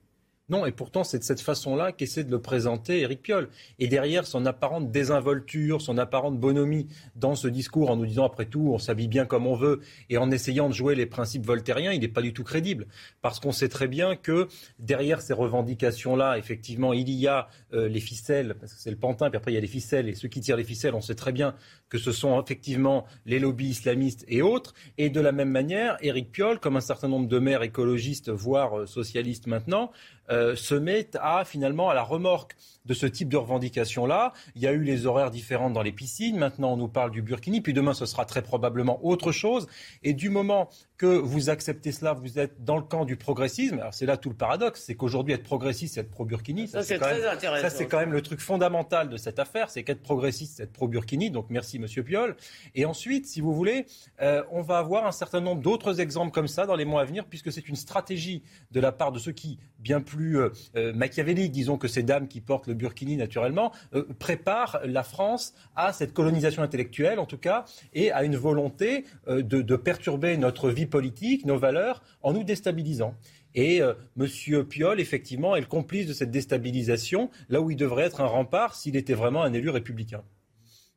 Non, 0.49 0.65
et 0.65 0.71
pourtant, 0.71 1.03
c'est 1.03 1.19
de 1.19 1.25
cette 1.25 1.41
façon-là 1.41 1.91
qu'essaie 1.91 2.23
de 2.23 2.31
le 2.31 2.41
présenter 2.41 3.01
Éric 3.01 3.21
Piolle. 3.21 3.49
Et 3.79 3.89
derrière 3.89 4.25
son 4.25 4.45
apparente 4.45 4.91
désinvolture, 4.91 5.81
son 5.81 5.97
apparente 5.97 6.39
bonhomie 6.39 6.87
dans 7.17 7.35
ce 7.35 7.49
discours, 7.49 7.91
en 7.91 7.97
nous 7.97 8.05
disant, 8.05 8.25
après 8.25 8.45
tout, 8.45 8.71
on 8.73 8.77
s'habille 8.77 9.09
bien 9.09 9.25
comme 9.25 9.45
on 9.45 9.55
veut, 9.55 9.81
et 10.09 10.17
en 10.17 10.31
essayant 10.31 10.69
de 10.69 10.73
jouer 10.73 10.95
les 10.95 11.05
principes 11.05 11.45
voltairiens, 11.45 11.91
il 11.91 11.99
n'est 11.99 12.07
pas 12.07 12.21
du 12.21 12.31
tout 12.31 12.45
crédible. 12.45 12.87
Parce 13.21 13.41
qu'on 13.41 13.51
sait 13.51 13.67
très 13.67 13.89
bien 13.89 14.15
que 14.15 14.47
derrière 14.79 15.21
ces 15.21 15.33
revendications-là, 15.33 16.37
effectivement, 16.37 16.93
il 16.93 17.09
y 17.09 17.27
a 17.27 17.49
euh, 17.73 17.89
les 17.89 17.99
ficelles, 17.99 18.55
parce 18.57 18.73
que 18.73 18.79
c'est 18.79 18.91
le 18.91 18.95
pantin, 18.95 19.29
puis 19.29 19.35
après 19.35 19.51
il 19.51 19.55
y 19.55 19.57
a 19.57 19.61
les 19.61 19.67
ficelles, 19.67 20.07
et 20.07 20.15
ceux 20.15 20.29
qui 20.29 20.39
tirent 20.39 20.55
les 20.55 20.63
ficelles, 20.63 20.95
on 20.95 21.01
sait 21.01 21.15
très 21.15 21.33
bien 21.33 21.55
que 21.89 21.97
ce 21.97 22.11
sont 22.11 22.41
effectivement 22.41 23.05
les 23.25 23.39
lobbies 23.39 23.69
islamistes 23.69 24.25
et 24.27 24.41
autres. 24.41 24.73
Et 24.97 25.09
de 25.09 25.21
la 25.21 25.31
même 25.31 25.49
manière, 25.49 25.97
Éric 26.01 26.31
Piolle, 26.31 26.59
comme 26.59 26.77
un 26.77 26.81
certain 26.81 27.07
nombre 27.07 27.27
de 27.27 27.39
maires 27.39 27.63
écologistes, 27.63 28.29
voire 28.29 28.79
euh, 28.79 28.85
socialistes 28.85 29.47
maintenant, 29.47 29.91
euh, 30.29 30.55
se 30.55 30.75
met 30.75 31.09
à 31.19 31.45
finalement 31.45 31.89
à 31.89 31.93
la 31.93 32.03
remorque 32.03 32.55
de 32.85 32.93
ce 32.93 33.05
type 33.05 33.29
de 33.29 33.37
revendication-là. 33.37 34.33
Il 34.55 34.61
y 34.61 34.67
a 34.67 34.73
eu 34.73 34.83
les 34.83 35.05
horaires 35.05 35.31
différents 35.31 35.69
dans 35.69 35.81
les 35.81 35.91
piscines. 35.91 36.37
Maintenant, 36.37 36.73
on 36.73 36.77
nous 36.77 36.87
parle 36.87 37.11
du 37.11 37.21
burkini. 37.21 37.61
Puis 37.61 37.73
demain, 37.73 37.93
ce 37.93 38.05
sera 38.05 38.25
très 38.25 38.41
probablement 38.41 39.05
autre 39.05 39.31
chose. 39.31 39.67
Et 40.03 40.13
du 40.13 40.29
moment 40.29 40.69
que 40.97 41.05
vous 41.05 41.49
acceptez 41.49 41.91
cela, 41.91 42.13
vous 42.13 42.39
êtes 42.39 42.63
dans 42.63 42.75
le 42.75 42.81
camp 42.81 43.05
du 43.05 43.15
progressisme. 43.15 43.79
Alors 43.79 43.93
c'est 43.93 44.05
là 44.05 44.17
tout 44.17 44.29
le 44.29 44.35
paradoxe, 44.35 44.83
c'est 44.85 44.95
qu'aujourd'hui 44.95 45.33
être 45.33 45.43
progressiste, 45.43 45.97
être 45.97 46.09
pro-Burkini. 46.09 46.67
Ça, 46.67 46.83
c'est 46.83 46.97
très 46.97 47.27
intéressant. 47.27 47.69
Ça, 47.69 47.69
c'est 47.69 47.85
quand 47.85 47.99
même 47.99 48.13
le 48.13 48.21
truc 48.21 48.39
fondamental 48.39 49.09
de 49.09 49.17
cette 49.17 49.39
affaire, 49.39 49.69
c'est 49.69 49.83
qu'être 49.83 50.01
progressiste, 50.01 50.59
être 50.59 50.73
pro-Burkini. 50.73 51.29
Donc 51.29 51.47
merci 51.49 51.76
Monsieur 51.79 52.03
Piolle. 52.03 52.35
Et 52.75 52.85
ensuite, 52.85 53.25
si 53.25 53.41
vous 53.41 53.53
voulez, 53.53 53.85
euh, 54.21 54.43
on 54.51 54.61
va 54.61 54.77
avoir 54.77 55.05
un 55.05 55.11
certain 55.11 55.41
nombre 55.41 55.61
d'autres 55.61 55.99
exemples 55.99 56.31
comme 56.31 56.47
ça 56.47 56.65
dans 56.65 56.75
les 56.75 56.85
mois 56.85 57.01
à 57.01 57.05
venir, 57.05 57.25
puisque 57.25 57.51
c'est 57.51 57.67
une 57.67 57.75
stratégie 57.75 58.43
de 58.71 58.79
la 58.79 58.91
part 58.91 59.11
de 59.11 59.19
ceux 59.19 59.31
qui, 59.31 59.59
bien 59.79 60.01
plus 60.01 60.39
euh, 60.39 60.49
euh, 60.75 60.93
machiavéliques, 60.93 61.51
disons 61.51 61.77
que 61.77 61.87
ces 61.87 62.03
dames 62.03 62.27
qui 62.27 62.41
portent 62.41 62.67
le 62.67 62.73
Burkini 62.73 63.17
naturellement, 63.17 63.71
préparent 64.19 64.79
la 64.85 65.03
France 65.03 65.53
à 65.75 65.93
cette 65.93 66.13
colonisation 66.13 66.61
intellectuelle, 66.61 67.19
en 67.19 67.25
tout 67.25 67.37
cas, 67.37 67.65
et 67.93 68.11
à 68.11 68.23
une 68.23 68.35
volonté 68.35 69.05
de, 69.27 69.75
perturber 69.75 70.37
notre 70.37 70.69
vie 70.69 70.85
politique, 70.85 71.45
nos 71.45 71.57
valeurs, 71.57 72.01
en 72.21 72.33
nous 72.33 72.43
déstabilisant. 72.43 73.15
Et 73.57 73.81
euh, 73.81 73.93
M. 74.19 74.65
Piolle, 74.65 74.99
effectivement, 74.99 75.55
est 75.55 75.61
le 75.61 75.65
complice 75.65 76.05
de 76.05 76.13
cette 76.13 76.29
déstabilisation, 76.29 77.31
là 77.49 77.59
où 77.59 77.71
il 77.71 77.75
devrait 77.75 78.03
être 78.03 78.21
un 78.21 78.27
rempart 78.27 78.75
s'il 78.75 78.95
était 78.95 79.15
vraiment 79.15 79.41
un 79.41 79.51
élu 79.51 79.71
républicain. 79.71 80.23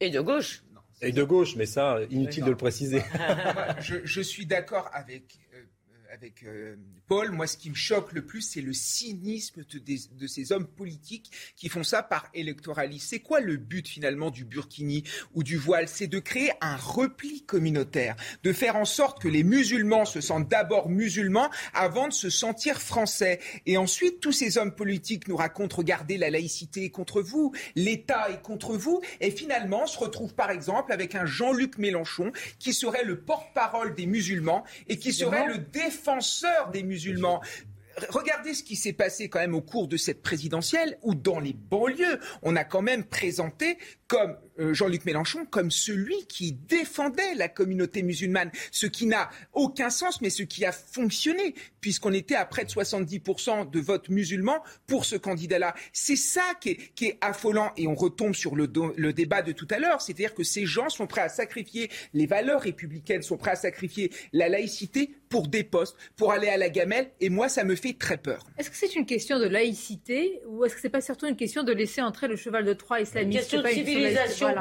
Et 0.00 0.10
de 0.10 0.20
gauche 0.20 0.62
Et 1.02 1.12
de 1.12 1.22
gauche, 1.22 1.56
mais 1.56 1.66
ça, 1.66 1.98
inutile 2.10 2.44
de 2.44 2.50
le 2.50 2.56
préciser. 2.56 3.02
je, 3.80 3.96
je 4.04 4.20
suis 4.20 4.46
d'accord 4.46 4.90
avec 4.92 5.38
avec 6.12 6.42
euh, 6.42 6.76
Paul, 7.06 7.30
moi 7.30 7.46
ce 7.46 7.56
qui 7.56 7.70
me 7.70 7.74
choque 7.74 8.12
le 8.12 8.24
plus, 8.24 8.42
c'est 8.42 8.60
le 8.60 8.72
cynisme 8.72 9.62
de, 9.64 10.26
ces 10.26 10.52
hommes 10.52 10.66
politiques 10.66 11.30
qui 11.56 11.68
font 11.68 11.84
ça 11.84 12.02
par 12.02 12.28
électoralisme. 12.34 13.06
C'est 13.08 13.20
quoi 13.20 13.40
le 13.40 13.56
but 13.56 13.86
finalement 13.86 14.30
du 14.30 14.44
burkini 14.44 15.04
ou 15.34 15.42
du 15.42 15.56
voile? 15.56 15.88
C'est 15.88 16.08
de 16.08 16.18
créer 16.18 16.50
un 16.60 16.76
repli 16.76 17.42
communautaire, 17.42 18.16
de 18.42 18.52
faire 18.52 18.76
en 18.76 18.84
sorte 18.84 19.22
que 19.22 19.28
les 19.28 19.44
musulmans 19.44 20.04
se 20.04 20.20
sentent 20.20 20.48
d'abord 20.48 20.88
musulmans 20.88 21.50
avant 21.74 22.08
de 22.08 22.12
se 22.12 22.30
sentir 22.30 22.80
français. 22.80 23.40
Et 23.66 23.76
ensuite, 23.76 24.20
tous 24.20 24.32
ces 24.32 24.58
hommes 24.58 24.74
politiques 24.74 25.28
nous 25.28 25.36
racontent, 25.36 25.76
regardez, 25.76 26.16
la 26.18 26.30
laïcité 26.30 26.84
est 26.84 26.90
contre 26.90 27.22
vous, 27.22 27.52
l'État 27.76 28.30
est 28.30 28.42
contre 28.42 28.76
vous, 28.76 29.00
et 29.20 29.30
finalement 29.30 29.86
se 29.86 29.98
retrouvent 29.98 30.34
par 30.34 30.50
exemple 30.50 30.92
avec 30.92 31.14
un 31.14 31.26
Jean-Luc 31.26 31.78
Mélenchon 31.78 32.32
qui 32.58 32.72
serait 32.72 33.04
le 33.04 33.20
porte-parole 33.20 33.94
des 33.94 34.06
musulmans 34.06 34.64
et 34.88 34.98
qui 34.98 35.12
serait 35.12 35.46
le 35.46 35.58
défenseur 35.58 35.99
défenseur 36.00 36.70
des 36.70 36.82
musulmans. 36.82 37.42
Regardez 38.08 38.54
ce 38.54 38.62
qui 38.62 38.76
s'est 38.76 38.94
passé 38.94 39.28
quand 39.28 39.40
même 39.40 39.54
au 39.54 39.60
cours 39.60 39.86
de 39.86 39.98
cette 39.98 40.22
présidentielle, 40.22 40.98
où 41.02 41.14
dans 41.14 41.40
les 41.40 41.52
banlieues, 41.52 42.18
on 42.42 42.56
a 42.56 42.64
quand 42.64 42.80
même 42.80 43.04
présenté 43.04 43.76
comme 44.10 44.36
euh, 44.58 44.74
Jean-Luc 44.74 45.04
Mélenchon 45.04 45.46
comme 45.46 45.70
celui 45.70 46.26
qui 46.26 46.52
défendait 46.52 47.34
la 47.36 47.48
communauté 47.48 48.02
musulmane, 48.02 48.50
ce 48.72 48.86
qui 48.86 49.06
n'a 49.06 49.30
aucun 49.52 49.88
sens, 49.88 50.20
mais 50.20 50.30
ce 50.30 50.42
qui 50.42 50.64
a 50.64 50.72
fonctionné, 50.72 51.54
puisqu'on 51.80 52.12
était 52.12 52.34
à 52.34 52.44
près 52.44 52.64
de 52.64 52.70
70% 52.70 53.70
de 53.70 53.80
votes 53.80 54.08
musulmans 54.08 54.64
pour 54.88 55.04
ce 55.04 55.14
candidat-là. 55.14 55.74
C'est 55.92 56.16
ça 56.16 56.42
qui 56.60 56.70
est, 57.02 57.18
affolant, 57.20 57.72
et 57.76 57.86
on 57.86 57.94
retombe 57.94 58.34
sur 58.34 58.56
le, 58.56 58.68
le 58.96 59.12
débat 59.12 59.42
de 59.42 59.52
tout 59.52 59.68
à 59.70 59.78
l'heure, 59.78 60.02
c'est-à-dire 60.02 60.34
que 60.34 60.42
ces 60.42 60.66
gens 60.66 60.88
sont 60.88 61.06
prêts 61.06 61.20
à 61.20 61.28
sacrifier 61.28 61.88
les 62.12 62.26
valeurs 62.26 62.62
républicaines, 62.62 63.22
sont 63.22 63.36
prêts 63.36 63.52
à 63.52 63.56
sacrifier 63.56 64.10
la 64.32 64.48
laïcité 64.48 65.14
pour 65.28 65.46
des 65.46 65.62
postes, 65.62 65.96
pour 66.16 66.32
aller 66.32 66.48
à 66.48 66.56
la 66.56 66.68
gamelle, 66.68 67.12
et 67.20 67.28
moi, 67.28 67.48
ça 67.48 67.62
me 67.62 67.76
fait 67.76 67.96
très 67.96 68.16
peur. 68.16 68.44
Est-ce 68.58 68.68
que 68.68 68.76
c'est 68.76 68.96
une 68.96 69.06
question 69.06 69.38
de 69.38 69.46
laïcité, 69.46 70.40
ou 70.48 70.64
est-ce 70.64 70.74
que 70.74 70.80
c'est 70.80 70.88
pas 70.88 71.00
surtout 71.00 71.26
une 71.26 71.36
question 71.36 71.62
de 71.62 71.72
laisser 71.72 72.02
entrer 72.02 72.26
le 72.26 72.34
cheval 72.34 72.64
de 72.64 72.72
Troie 72.72 73.00
islamiste? 73.00 73.54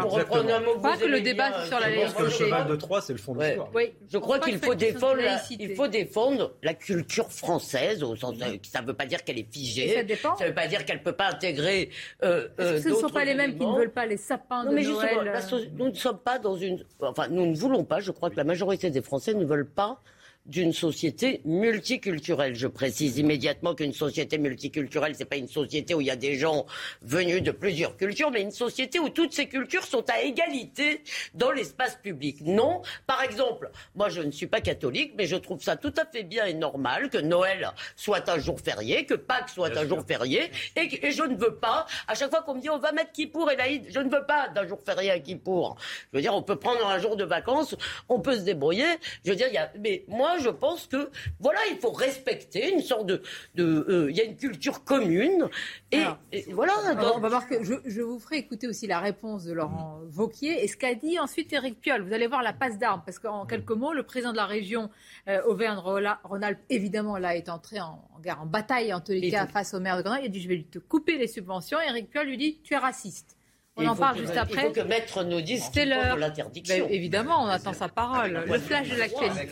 Pour 0.02 0.14
reprendre 0.14 0.54
un 0.54 0.60
mot 0.60 0.80
Pas 0.80 0.98
que 0.98 1.06
le 1.06 1.22
débat 1.22 1.66
sur 1.66 1.80
la 1.80 1.90
laïcité. 1.90 2.24
Le 2.24 2.30
cheval 2.30 2.68
de 2.68 2.76
Troie, 2.76 3.02
c'est 3.02 3.14
le 3.14 3.20
fond 3.20 3.36
de 3.36 3.44
l'histoire. 3.44 3.70
Oui, 3.74 3.94
je 4.12 4.18
crois 4.18 4.40
qu'il 4.40 4.60
faut 4.60 4.76
défendre, 4.76 5.22
la, 5.22 5.42
il 5.52 5.76
faut 5.76 5.88
défendre 5.88 6.54
la 6.64 6.74
culture 6.74 7.32
française 7.32 8.04
au 8.04 8.16
sens, 8.16 8.36
ça 8.64 8.82
ne 8.82 8.88
veut 8.88 8.94
pas 8.94 9.06
dire 9.06 9.24
qu'elle 9.24 9.40
est 9.40 9.52
figée. 9.52 9.96
Ça 9.96 10.04
dépend. 10.04 10.36
Ça 10.38 10.46
ne 10.46 10.50
veut 10.50 10.56
pas 10.56 10.68
dire 10.68 10.86
qu'elle 10.86 10.98
ne 10.98 11.04
peut 11.04 11.14
pas 11.14 11.30
intégrer. 11.30 11.90
Euh, 12.24 12.48
euh, 12.60 12.82
ce 12.82 12.90
ne 12.90 12.96
sont 12.96 13.10
pas 13.10 13.26
les 13.26 13.36
mêmes 13.36 13.58
qui 13.58 13.66
ne 13.66 13.78
veulent 13.78 13.92
pas 13.92 14.06
les 14.06 14.18
sapins 14.18 14.64
non, 14.64 14.72
de 14.72 14.76
mais 14.76 14.84
Noël. 14.84 15.34
nous 15.78 15.90
ne 15.90 15.94
sommes 15.96 16.20
pas 16.20 16.40
dans 16.40 16.56
une, 16.56 16.84
enfin, 17.02 17.28
nous 17.30 17.46
ne 17.46 17.56
voulons 17.56 17.84
pas. 17.84 18.00
Je 18.00 18.12
crois 18.12 18.30
que 18.30 18.38
la 18.38 18.44
majorité 18.44 18.90
des 18.90 19.02
Français 19.02 19.34
ne 19.34 19.46
veulent 19.46 19.70
pas 19.70 20.02
d'une 20.50 20.74
société 20.74 21.42
multiculturelle. 21.46 22.56
Je 22.56 22.68
précise 22.68 23.18
immédiatement 23.20 23.76
qu'une 23.76 23.94
société 23.94 24.40
multiculturelle, 24.40 25.14
c'est 25.16 25.26
pas 25.26 25.36
une 25.36 25.48
société 25.48 25.94
où 25.94 26.02
il 26.02 26.08
y 26.08 26.12
a 26.12 26.16
des 26.16 26.36
gens 26.36 26.66
venus 27.04 27.44
de 27.44 27.52
plusieurs 27.52 27.96
cultures, 27.96 28.32
mais 28.32 28.42
une 28.42 28.52
société 28.52 29.00
où 29.00 29.10
toutes 29.10 29.32
ces 29.34 29.48
cultures 29.48 29.84
sont 29.84 30.04
à 30.10 30.22
égalité 30.22 31.04
dans 31.36 31.52
l'espace 31.52 31.98
public. 32.02 32.42
Non, 32.42 32.82
par 33.06 33.22
exemple, 33.22 33.70
moi 33.96 34.10
je 34.10 34.22
ne 34.22 34.32
suis 34.32 34.48
pas 34.48 34.60
catholique, 34.60 35.14
mais 35.18 35.28
je 35.28 35.36
trouve 35.36 35.62
ça 35.62 35.76
tout 35.76 35.94
à 35.98 36.06
fait 36.06 36.24
bien 36.24 36.46
et 36.46 36.56
normal 36.56 37.10
que 37.10 37.20
Noël 37.20 37.70
soit 37.96 38.28
un 38.28 38.40
jour 38.40 38.60
férié, 38.60 39.06
que 39.06 39.14
Pâques 39.14 39.50
soit 39.50 39.78
un 39.78 39.88
jour 39.88 40.04
férié, 40.06 40.50
et, 40.76 41.12
je 41.12 41.24
ne 41.24 41.36
veux 41.36 41.56
pas, 41.56 41.86
à 42.08 42.16
chaque 42.16 42.32
fois 42.32 42.42
qu'on 42.42 42.56
me 42.56 42.62
dit 42.62 42.70
on 42.72 42.80
va 42.80 42.92
mettre 42.92 43.12
Kippour 43.12 43.52
et 43.52 43.56
l'Aïd, 43.56 43.86
je 43.90 44.00
ne 44.00 44.10
veux 44.10 44.26
pas 44.26 44.50
d'un 44.50 44.68
jour 44.68 44.80
férié 44.84 45.12
à 45.12 45.20
Kippour. 45.20 45.78
Je 46.12 46.18
veux 46.18 46.22
dire, 46.22 46.34
on 46.34 46.42
peut 46.42 46.56
prendre 46.56 46.88
un 46.88 46.98
jour 46.98 47.16
de 47.16 47.24
vacances, 47.24 47.76
on 48.08 48.20
peut 48.20 48.36
se 48.36 48.42
débrouiller. 48.42 48.88
Je 49.24 49.30
veux 49.30 49.36
dire, 49.36 49.48
il 49.50 49.54
y 49.54 49.58
a, 49.58 49.72
mais 49.80 50.06
moi 50.08 50.39
je 50.40 50.50
pense 50.50 50.88
que 50.88 51.10
voilà, 51.40 51.60
il 51.72 51.78
faut 51.78 51.92
respecter 51.92 52.72
une 52.72 52.82
sorte 52.82 53.06
de, 53.06 53.22
euh, 53.60 54.08
il 54.10 54.16
y 54.16 54.22
a 54.22 54.24
une 54.24 54.38
culture 54.38 54.84
commune 54.84 55.50
et, 55.92 56.04
voilà. 56.52 56.74
on 57.16 57.20
va 57.20 57.30
voir 57.30 57.48
que 57.48 57.64
je, 57.64 58.02
vous 58.02 58.20
ferai 58.20 58.38
écouter 58.38 58.68
aussi 58.68 58.88
la 58.88 59.00
réponse 59.00 59.44
de 59.46 59.54
Laurent 59.54 60.00
Vauquier 60.08 60.64
et 60.64 60.68
ce 60.68 60.78
qu'a 60.78 60.96
dit 60.96 61.20
ensuite 61.20 61.52
Éric 61.54 61.80
Piolle. 61.80 62.02
Vous 62.02 62.14
allez 62.14 62.28
voir 62.28 62.44
la 62.44 62.54
passe 62.54 62.78
d'armes 62.78 63.02
parce 63.06 63.20
qu'en 63.20 63.46
quelques 63.46 63.72
mots, 63.72 63.94
le 63.94 64.04
président 64.04 64.32
de 64.32 64.38
la 64.38 64.46
région 64.46 64.90
euh, 65.28 65.42
Auvergne-Rhône-Alpes 65.44 66.60
évidemment 66.70 67.18
là 67.18 67.36
est 67.36 67.50
entré 67.50 67.80
en, 67.80 68.08
guerre, 68.22 68.42
en 68.42 68.46
bataille 68.46 68.94
en 68.94 69.02
tous 69.02 69.12
les 69.12 69.32
cas 69.32 69.48
face 69.48 69.74
au 69.74 69.80
maire 69.80 69.98
de 69.98 70.02
Grenoble. 70.02 70.24
Il 70.24 70.28
a 70.28 70.30
dit 70.30 70.42
je 70.42 70.48
vais 70.48 70.66
te 70.70 70.80
couper 70.80 71.18
les 71.18 71.28
subventions. 71.28 71.80
Éric 71.80 72.10
Piolle 72.10 72.28
lui 72.28 72.38
dit 72.38 72.60
tu 72.64 72.74
es 72.74 72.78
raciste. 72.78 73.39
On 73.80 73.88
en 73.88 73.96
parle 73.96 74.18
juste 74.18 74.38
après. 74.38 74.62
Il 74.62 74.68
faut 74.68 74.72
que 74.72 74.88
Maître 74.88 75.24
nous 75.24 75.42
dise 75.42 75.64
C'était 75.64 75.86
l'heure. 75.86 76.18
l'interdiction. 76.18 76.86
Ben, 76.86 76.94
évidemment, 76.94 77.44
on 77.44 77.48
attend 77.48 77.74
sa 77.74 77.88
parole. 77.88 78.44
Le 78.46 78.60
flash 78.60 78.90
de 78.90 78.96
l'actualité. 78.98 79.50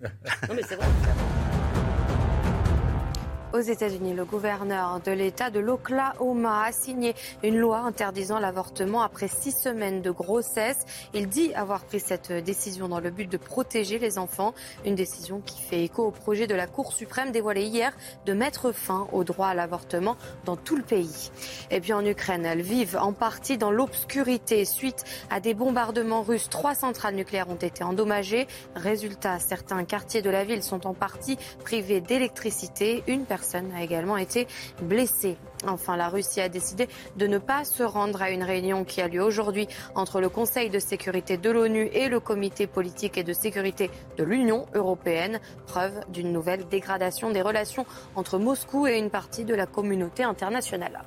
non 0.48 0.54
mais 0.54 0.62
c'est 0.62 0.76
vrai. 0.76 0.86
Aux 3.52 3.58
États-Unis, 3.58 4.14
le 4.14 4.24
gouverneur 4.24 5.00
de 5.00 5.10
l'État 5.10 5.50
de 5.50 5.58
l'Oklahoma 5.58 6.66
a 6.66 6.72
signé 6.72 7.16
une 7.42 7.58
loi 7.58 7.78
interdisant 7.78 8.38
l'avortement 8.38 9.02
après 9.02 9.26
six 9.26 9.50
semaines 9.50 10.02
de 10.02 10.12
grossesse. 10.12 10.86
Il 11.14 11.28
dit 11.28 11.52
avoir 11.54 11.84
pris 11.84 11.98
cette 11.98 12.30
décision 12.30 12.86
dans 12.86 13.00
le 13.00 13.10
but 13.10 13.28
de 13.28 13.36
protéger 13.36 13.98
les 13.98 14.18
enfants, 14.18 14.54
une 14.86 14.94
décision 14.94 15.40
qui 15.40 15.60
fait 15.60 15.82
écho 15.82 16.04
au 16.04 16.10
projet 16.12 16.46
de 16.46 16.54
la 16.54 16.68
Cour 16.68 16.92
suprême 16.92 17.32
dévoilé 17.32 17.64
hier 17.64 17.92
de 18.24 18.34
mettre 18.34 18.70
fin 18.70 19.08
au 19.12 19.24
droit 19.24 19.48
à 19.48 19.54
l'avortement 19.54 20.16
dans 20.44 20.56
tout 20.56 20.76
le 20.76 20.84
pays. 20.84 21.32
Et 21.72 21.80
puis 21.80 21.92
en 21.92 22.04
Ukraine, 22.06 22.46
elles 22.46 22.62
vivent 22.62 22.98
en 23.00 23.12
partie 23.12 23.58
dans 23.58 23.72
l'obscurité 23.72 24.64
suite 24.64 25.02
à 25.28 25.40
des 25.40 25.54
bombardements 25.54 26.22
russes. 26.22 26.48
Trois 26.50 26.76
centrales 26.76 27.16
nucléaires 27.16 27.50
ont 27.50 27.56
été 27.56 27.82
endommagées. 27.82 28.46
Résultat, 28.76 29.40
certains 29.40 29.84
quartiers 29.84 30.22
de 30.22 30.30
la 30.30 30.44
ville 30.44 30.62
sont 30.62 30.86
en 30.86 30.94
partie 30.94 31.36
privés 31.64 32.00
d'électricité. 32.00 33.02
Une 33.08 33.24
personne 33.24 33.39
a 33.74 33.82
également 33.82 34.16
été 34.16 34.46
blessée. 34.82 35.36
Enfin, 35.66 35.96
la 35.96 36.08
Russie 36.08 36.40
a 36.40 36.48
décidé 36.48 36.88
de 37.16 37.26
ne 37.26 37.38
pas 37.38 37.64
se 37.64 37.82
rendre 37.82 38.22
à 38.22 38.30
une 38.30 38.42
réunion 38.42 38.84
qui 38.84 39.00
a 39.00 39.08
lieu 39.08 39.22
aujourd'hui 39.22 39.68
entre 39.94 40.20
le 40.20 40.28
Conseil 40.28 40.70
de 40.70 40.78
sécurité 40.78 41.36
de 41.36 41.50
l'ONU 41.50 41.90
et 41.92 42.08
le 42.08 42.20
Comité 42.20 42.66
politique 42.66 43.18
et 43.18 43.24
de 43.24 43.32
sécurité 43.32 43.90
de 44.16 44.24
l'Union 44.24 44.66
européenne, 44.74 45.40
preuve 45.66 46.00
d'une 46.08 46.32
nouvelle 46.32 46.66
dégradation 46.68 47.30
des 47.30 47.42
relations 47.42 47.86
entre 48.16 48.38
Moscou 48.38 48.86
et 48.86 48.98
une 48.98 49.10
partie 49.10 49.44
de 49.44 49.54
la 49.54 49.66
communauté 49.66 50.22
internationale. 50.22 51.02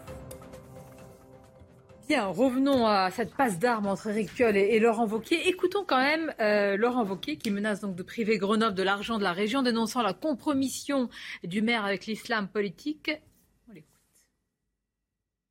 Bien, 2.10 2.26
revenons 2.26 2.86
à 2.86 3.12
cette 3.12 3.34
passe 3.34 3.60
d'armes 3.60 3.88
entre 3.88 4.08
Eric 4.08 4.34
Piolle 4.34 4.58
et, 4.58 4.78
Laurent 4.80 5.08
Wauquiez. 5.08 5.48
Écoutons 5.48 5.86
quand 5.88 6.02
même 6.02 6.34
euh, 6.42 6.76
Laurent 6.76 7.06
Wauquiez 7.06 7.38
qui 7.38 7.50
menace 7.50 7.80
donc 7.80 7.96
de 7.96 8.04
priver 8.04 8.38
Grenoble 8.38 8.76
de 8.76 8.84
l'argent 8.84 9.18
de 9.18 9.24
la 9.24 9.32
région, 9.32 9.62
dénonçant 9.62 10.02
la 10.02 10.14
compromission 10.14 11.10
du 11.46 11.62
maire 11.62 11.86
avec 11.86 12.06
l'islam 12.06 12.50
politique. 12.50 13.10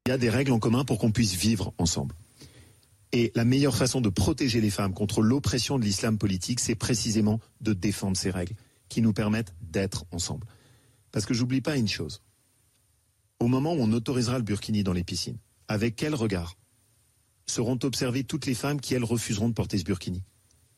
Il 0.05 0.11
y 0.11 0.13
a 0.13 0.19
des 0.19 0.29
règles 0.29 0.53
en 0.53 0.59
commun 0.59 0.85
pour 0.85 0.99
qu'on 0.99 1.11
puisse 1.11 1.35
vivre 1.35 1.73
ensemble. 1.79 2.15
Et 3.13 3.33
la 3.35 3.45
meilleure 3.45 3.77
façon 3.77 4.03
de 4.03 4.11
protéger 4.11 4.61
les 4.61 4.71
femmes 4.71 4.93
contre 4.93 5.23
l'oppression 5.23 5.79
de 5.79 5.85
l'islam 5.85 6.19
politique, 6.19 6.61
c'est 6.61 6.75
précisément 6.75 7.41
de 7.63 7.73
défendre 7.73 8.17
ces 8.17 8.31
règles 8.31 8.57
qui 8.91 9.01
nous 9.01 9.15
permettent 9.15 9.55
d'être 9.63 10.05
ensemble. 10.13 10.47
Parce 11.13 11.25
que 11.25 11.33
j'oublie 11.33 11.63
pas 11.63 11.77
une 11.77 11.89
chose. 11.89 12.23
Au 13.41 13.49
moment 13.49 13.73
où 13.73 13.79
on 13.81 13.93
autorisera 13.93 14.37
le 14.37 14.45
burkini 14.45 14.83
dans 14.83 14.93
les 14.93 15.05
piscines, 15.05 15.39
avec 15.69 15.97
quel 15.97 16.15
regard 16.15 16.57
seront 17.47 17.79
observées 17.83 18.25
toutes 18.25 18.47
les 18.47 18.55
femmes 18.55 18.81
qui, 18.81 18.95
elles, 18.95 19.05
refuseront 19.05 19.49
de 19.49 19.55
porter 19.55 19.79
ce 19.79 19.85
burkini? 19.85 20.23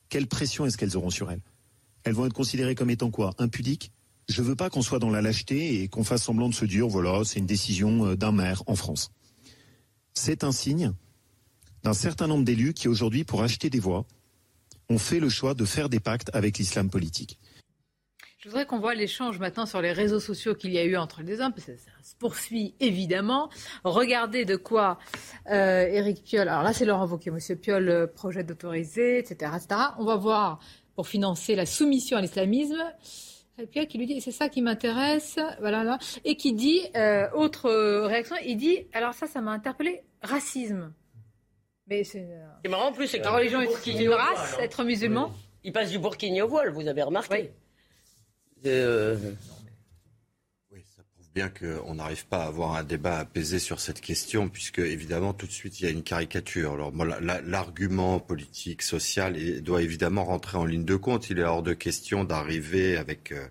Quelle 0.08 0.26
pression 0.26 0.66
est-ce 0.66 0.76
qu'elles 0.76 0.96
auront 0.96 1.10
sur 1.10 1.30
elles? 1.30 1.42
Elles 2.04 2.14
vont 2.14 2.26
être 2.26 2.32
considérées 2.32 2.74
comme 2.74 2.90
étant 2.90 3.10
quoi? 3.10 3.34
Impudiques? 3.38 3.92
Je 4.28 4.42
veux 4.42 4.56
pas 4.56 4.70
qu'on 4.70 4.82
soit 4.82 4.98
dans 4.98 5.10
la 5.10 5.20
lâcheté 5.20 5.82
et 5.82 5.88
qu'on 5.88 6.04
fasse 6.04 6.22
semblant 6.22 6.48
de 6.48 6.54
se 6.54 6.64
dire, 6.64 6.86
voilà, 6.88 7.24
c'est 7.24 7.38
une 7.38 7.46
décision 7.46 8.06
euh, 8.06 8.16
d'un 8.16 8.32
maire 8.32 8.62
en 8.66 8.76
France. 8.76 9.10
C'est 10.14 10.44
un 10.44 10.52
signe 10.52 10.92
d'un 11.82 11.92
certain 11.92 12.26
nombre 12.26 12.44
d'élus 12.44 12.72
qui, 12.72 12.88
aujourd'hui, 12.88 13.24
pour 13.24 13.42
acheter 13.42 13.68
des 13.68 13.78
voix, 13.80 14.06
ont 14.88 14.98
fait 14.98 15.20
le 15.20 15.28
choix 15.28 15.54
de 15.54 15.64
faire 15.64 15.88
des 15.88 16.00
pactes 16.00 16.30
avec 16.32 16.58
l'islam 16.58 16.88
politique. 16.88 17.38
Je 18.44 18.50
voudrais 18.50 18.66
qu'on 18.66 18.78
voit 18.78 18.94
l'échange 18.94 19.38
maintenant 19.38 19.64
sur 19.64 19.80
les 19.80 19.92
réseaux 19.92 20.20
sociaux 20.20 20.54
qu'il 20.54 20.70
y 20.70 20.78
a 20.78 20.84
eu 20.84 20.98
entre 20.98 21.22
les 21.22 21.40
hommes, 21.40 21.54
parce 21.54 21.64
que 21.64 21.78
ça 21.78 21.90
se 22.02 22.14
poursuit 22.14 22.74
évidemment. 22.78 23.48
Regardez 23.84 24.44
de 24.44 24.56
quoi 24.56 24.98
euh, 25.50 25.86
Éric 25.86 26.22
Piolle, 26.22 26.48
alors 26.48 26.62
là 26.62 26.74
c'est 26.74 26.84
Laurent 26.84 27.06
Wauquiez, 27.06 27.30
Monsieur 27.30 27.56
Piolle 27.56 27.88
euh, 27.88 28.06
projette 28.06 28.46
d'autoriser, 28.46 29.16
etc., 29.18 29.50
etc. 29.56 29.80
On 29.98 30.04
va 30.04 30.16
voir 30.16 30.58
pour 30.94 31.08
financer 31.08 31.54
la 31.54 31.64
soumission 31.64 32.18
à 32.18 32.20
l'islamisme. 32.20 32.84
Piolle 33.70 33.86
qui 33.86 33.96
lui 33.96 34.04
dit, 34.04 34.20
c'est 34.20 34.30
ça 34.30 34.50
qui 34.50 34.60
m'intéresse, 34.60 35.38
voilà, 35.60 35.82
là, 35.82 35.98
et 36.26 36.36
qui 36.36 36.52
dit, 36.52 36.82
euh, 36.96 37.26
autre 37.32 37.70
réaction, 38.04 38.36
il 38.44 38.58
dit, 38.58 38.86
alors 38.92 39.14
ça, 39.14 39.26
ça 39.26 39.40
m'a 39.40 39.52
interpellé, 39.52 40.02
racisme. 40.20 40.92
Mais 41.86 42.04
c'est. 42.04 42.28
marrant 42.68 42.88
en 42.88 42.92
plus, 42.92 43.06
c'est 43.06 43.20
que 43.20 43.24
la 43.24 43.36
religion 43.36 43.62
est 43.62 43.86
une 43.86 44.10
race, 44.10 44.58
être 44.60 44.84
musulman. 44.84 45.32
Il 45.62 45.72
passe 45.72 45.90
du 45.90 45.98
burkini 45.98 46.42
au 46.42 46.48
voile, 46.48 46.68
vous 46.68 46.86
avez 46.86 47.02
remarqué. 47.02 47.50
Euh, 48.66 49.16
oui, 50.72 50.82
ça 50.96 51.02
prouve 51.14 51.28
bien 51.34 51.50
qu'on 51.50 51.94
n'arrive 51.94 52.26
pas 52.26 52.44
à 52.44 52.46
avoir 52.46 52.76
un 52.76 52.84
débat 52.84 53.18
apaisé 53.18 53.58
sur 53.58 53.80
cette 53.80 54.00
question, 54.00 54.48
puisque 54.48 54.78
évidemment 54.78 55.34
tout 55.34 55.46
de 55.46 55.52
suite 55.52 55.80
il 55.80 55.84
y 55.84 55.86
a 55.86 55.90
une 55.90 56.02
caricature. 56.02 56.72
Alors 56.72 56.92
l'argument 57.44 58.20
politique, 58.20 58.82
social 58.82 59.36
doit 59.62 59.82
évidemment 59.82 60.24
rentrer 60.24 60.56
en 60.56 60.64
ligne 60.64 60.84
de 60.84 60.96
compte. 60.96 61.28
Il 61.30 61.38
est 61.38 61.44
hors 61.44 61.62
de 61.62 61.74
question 61.74 62.24
d'arriver 62.24 62.96
avec 62.96 63.32
euh, 63.32 63.46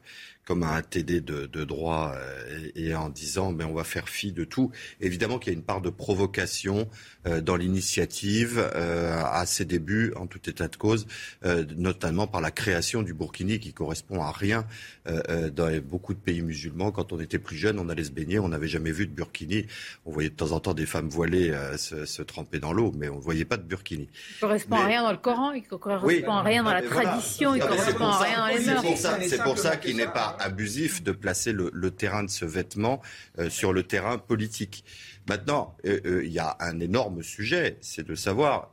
comme 0.46 0.64
un 0.64 0.82
TD 0.82 1.22
de, 1.22 1.46
de 1.46 1.64
droit 1.64 2.14
euh, 2.16 2.70
et, 2.76 2.94
en 2.96 3.10
disant 3.10 3.52
mais 3.52 3.64
on 3.64 3.74
va 3.74 3.84
faire 3.84 4.10
fi 4.10 4.32
de 4.32 4.44
tout. 4.44 4.72
Évidemment 5.00 5.40
qu'il 5.40 5.54
y 5.54 5.56
a 5.56 5.58
une 5.58 5.64
part 5.64 5.82
de 5.82 5.90
provocation 5.90 6.90
euh, 7.26 7.42
dans 7.42 7.56
l'initiative 7.56 8.60
euh, 8.76 9.24
à 9.24 9.46
ses 9.46 9.66
débuts, 9.66 10.14
en 10.16 10.28
tout 10.28 10.50
état 10.50 10.68
de 10.68 10.76
cause, 10.76 11.08
notamment 11.78 12.28
par 12.28 12.42
la 12.42 12.52
création 12.52 13.02
du 13.02 13.14
Burkini 13.14 13.60
qui 13.60 13.74
correspond 13.74 14.22
à 14.22 14.32
rien 14.32 14.66
dans 15.06 15.82
beaucoup 15.82 16.14
de 16.14 16.20
pays 16.20 16.42
musulmans. 16.42 16.92
Quand 16.92 17.12
on 17.12 17.20
était 17.20 17.40
plus 17.40 17.58
jeune, 17.58 17.80
on 17.80 17.90
allait 17.90 18.06
se 18.06 18.12
baigner, 18.12 18.40
on 18.40 18.50
n'avait 18.50 18.68
jamais 18.68 18.92
vu 18.92 19.08
de 19.08 19.12
Burkini. 19.12 19.68
On 20.06 20.12
voyait 20.12 20.30
de 20.30 20.36
temps 20.36 20.52
en 20.52 20.60
temps 20.60 20.74
des 20.74 20.86
femmes 20.86 21.10
voilées 21.10 21.54
se, 21.78 22.06
se, 22.06 22.22
tremper 22.22 22.60
dans 22.60 22.74
l'eau, 22.74 22.92
mais 22.96 23.10
on 23.10 23.18
ne 23.18 23.22
voyait 23.22 23.46
pas 23.46 23.58
de 23.58 23.64
Burkini. 23.64 24.10
Il 24.14 24.36
ne 24.36 24.40
correspond 24.42 24.76
à 24.76 24.86
rien 24.86 25.04
dans 25.04 25.12
le 25.12 25.18
Coran, 25.18 25.52
il 25.52 25.64
ne 25.64 25.78
correspond 25.78 26.32
à 26.32 26.42
rien 26.42 26.64
dans 26.64 26.74
la 26.74 26.82
tradition, 26.82 27.56
il 27.56 27.62
ne 27.62 27.68
correspond 27.68 28.06
à 28.06 28.20
rien 28.20 28.38
dans 28.38 28.48
les 28.48 28.66
mœurs. 28.66 28.84
C'est 29.28 29.44
pour 29.44 29.58
ça 29.58 29.78
qu'il 29.78 29.98
n'est 29.98 30.08
pas 30.08 30.33
abusif 30.40 31.04
de 31.04 31.12
placer 31.12 31.54
le, 31.54 31.92
terrain 31.92 32.24
de 32.24 32.30
ce 32.30 32.46
vêtement 32.46 33.02
euh, 33.40 33.50
sur 33.50 33.74
le 33.74 33.84
terrain 33.84 34.18
politique. 34.18 34.84
Maintenant, 35.28 35.76
euh, 35.86 36.00
euh, 36.06 36.26
il 36.26 36.32
y 36.32 36.40
a 36.40 36.58
un 36.60 36.80
énorme 36.80 37.24
sujet, 37.24 37.78
c'est 37.82 38.06
de 38.06 38.16
savoir 38.16 38.70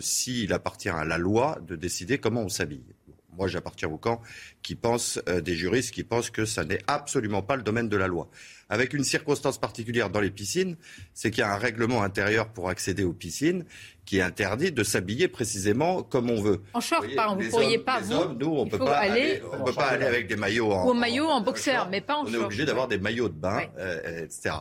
s'il 0.00 0.52
appartient 0.52 0.88
à 0.88 1.04
la 1.04 1.18
loi 1.18 1.58
de 1.66 1.76
décider 1.76 2.18
comment 2.18 2.42
on 2.42 2.48
s'habille. 2.48 2.84
Moi, 3.36 3.48
j'appartiens 3.48 3.88
au 3.88 3.96
camp 3.96 4.22
qui 4.62 4.76
pense, 4.76 5.20
des 5.42 5.56
juristes 5.56 5.92
qui 5.92 6.04
pensent 6.04 6.30
que 6.30 6.44
ça 6.44 6.64
n'est 6.64 6.82
absolument 6.86 7.42
pas 7.42 7.56
le 7.56 7.62
domaine 7.62 7.88
de 7.88 7.96
la 7.96 8.06
loi. 8.06 8.28
Avec 8.74 8.92
une 8.92 9.04
circonstance 9.04 9.56
particulière 9.56 10.10
dans 10.10 10.18
les 10.18 10.32
piscines, 10.32 10.76
c'est 11.12 11.30
qu'il 11.30 11.42
y 11.42 11.44
a 11.44 11.52
un 11.52 11.58
règlement 11.58 12.02
intérieur 12.02 12.48
pour 12.48 12.68
accéder 12.68 13.04
aux 13.04 13.12
piscines 13.12 13.64
qui 14.04 14.20
interdit 14.20 14.72
de 14.72 14.82
s'habiller 14.82 15.28
précisément 15.28 16.02
comme 16.02 16.28
on 16.28 16.42
veut. 16.42 16.60
En 16.74 16.80
short, 16.80 17.06
vous 17.06 17.42
ne 17.42 17.50
pourriez 17.50 17.78
pas, 17.78 18.00
vous, 18.00 18.34
nous, 18.34 18.48
on 18.48 18.64
ne 18.64 18.70
peut 18.70 18.78
pas 18.78 18.96
aller, 18.96 19.40
on 19.52 19.62
peut 19.62 19.72
pas 19.72 19.86
aller 19.86 20.04
avec 20.04 20.26
des 20.26 20.34
maillots 20.34 20.72
en, 20.72 20.90
Ou 20.90 20.92
maillot 20.92 21.26
en 21.26 21.40
boxer, 21.40 21.86
mais 21.88 22.00
pas 22.00 22.16
en 22.16 22.22
on 22.22 22.24
short. 22.24 22.36
On 22.36 22.40
est 22.40 22.44
obligé 22.44 22.64
d'avoir 22.64 22.88
des 22.88 22.98
maillots 22.98 23.28
de 23.28 23.34
bain, 23.34 23.62
euh, 23.78 24.24
etc. 24.24 24.56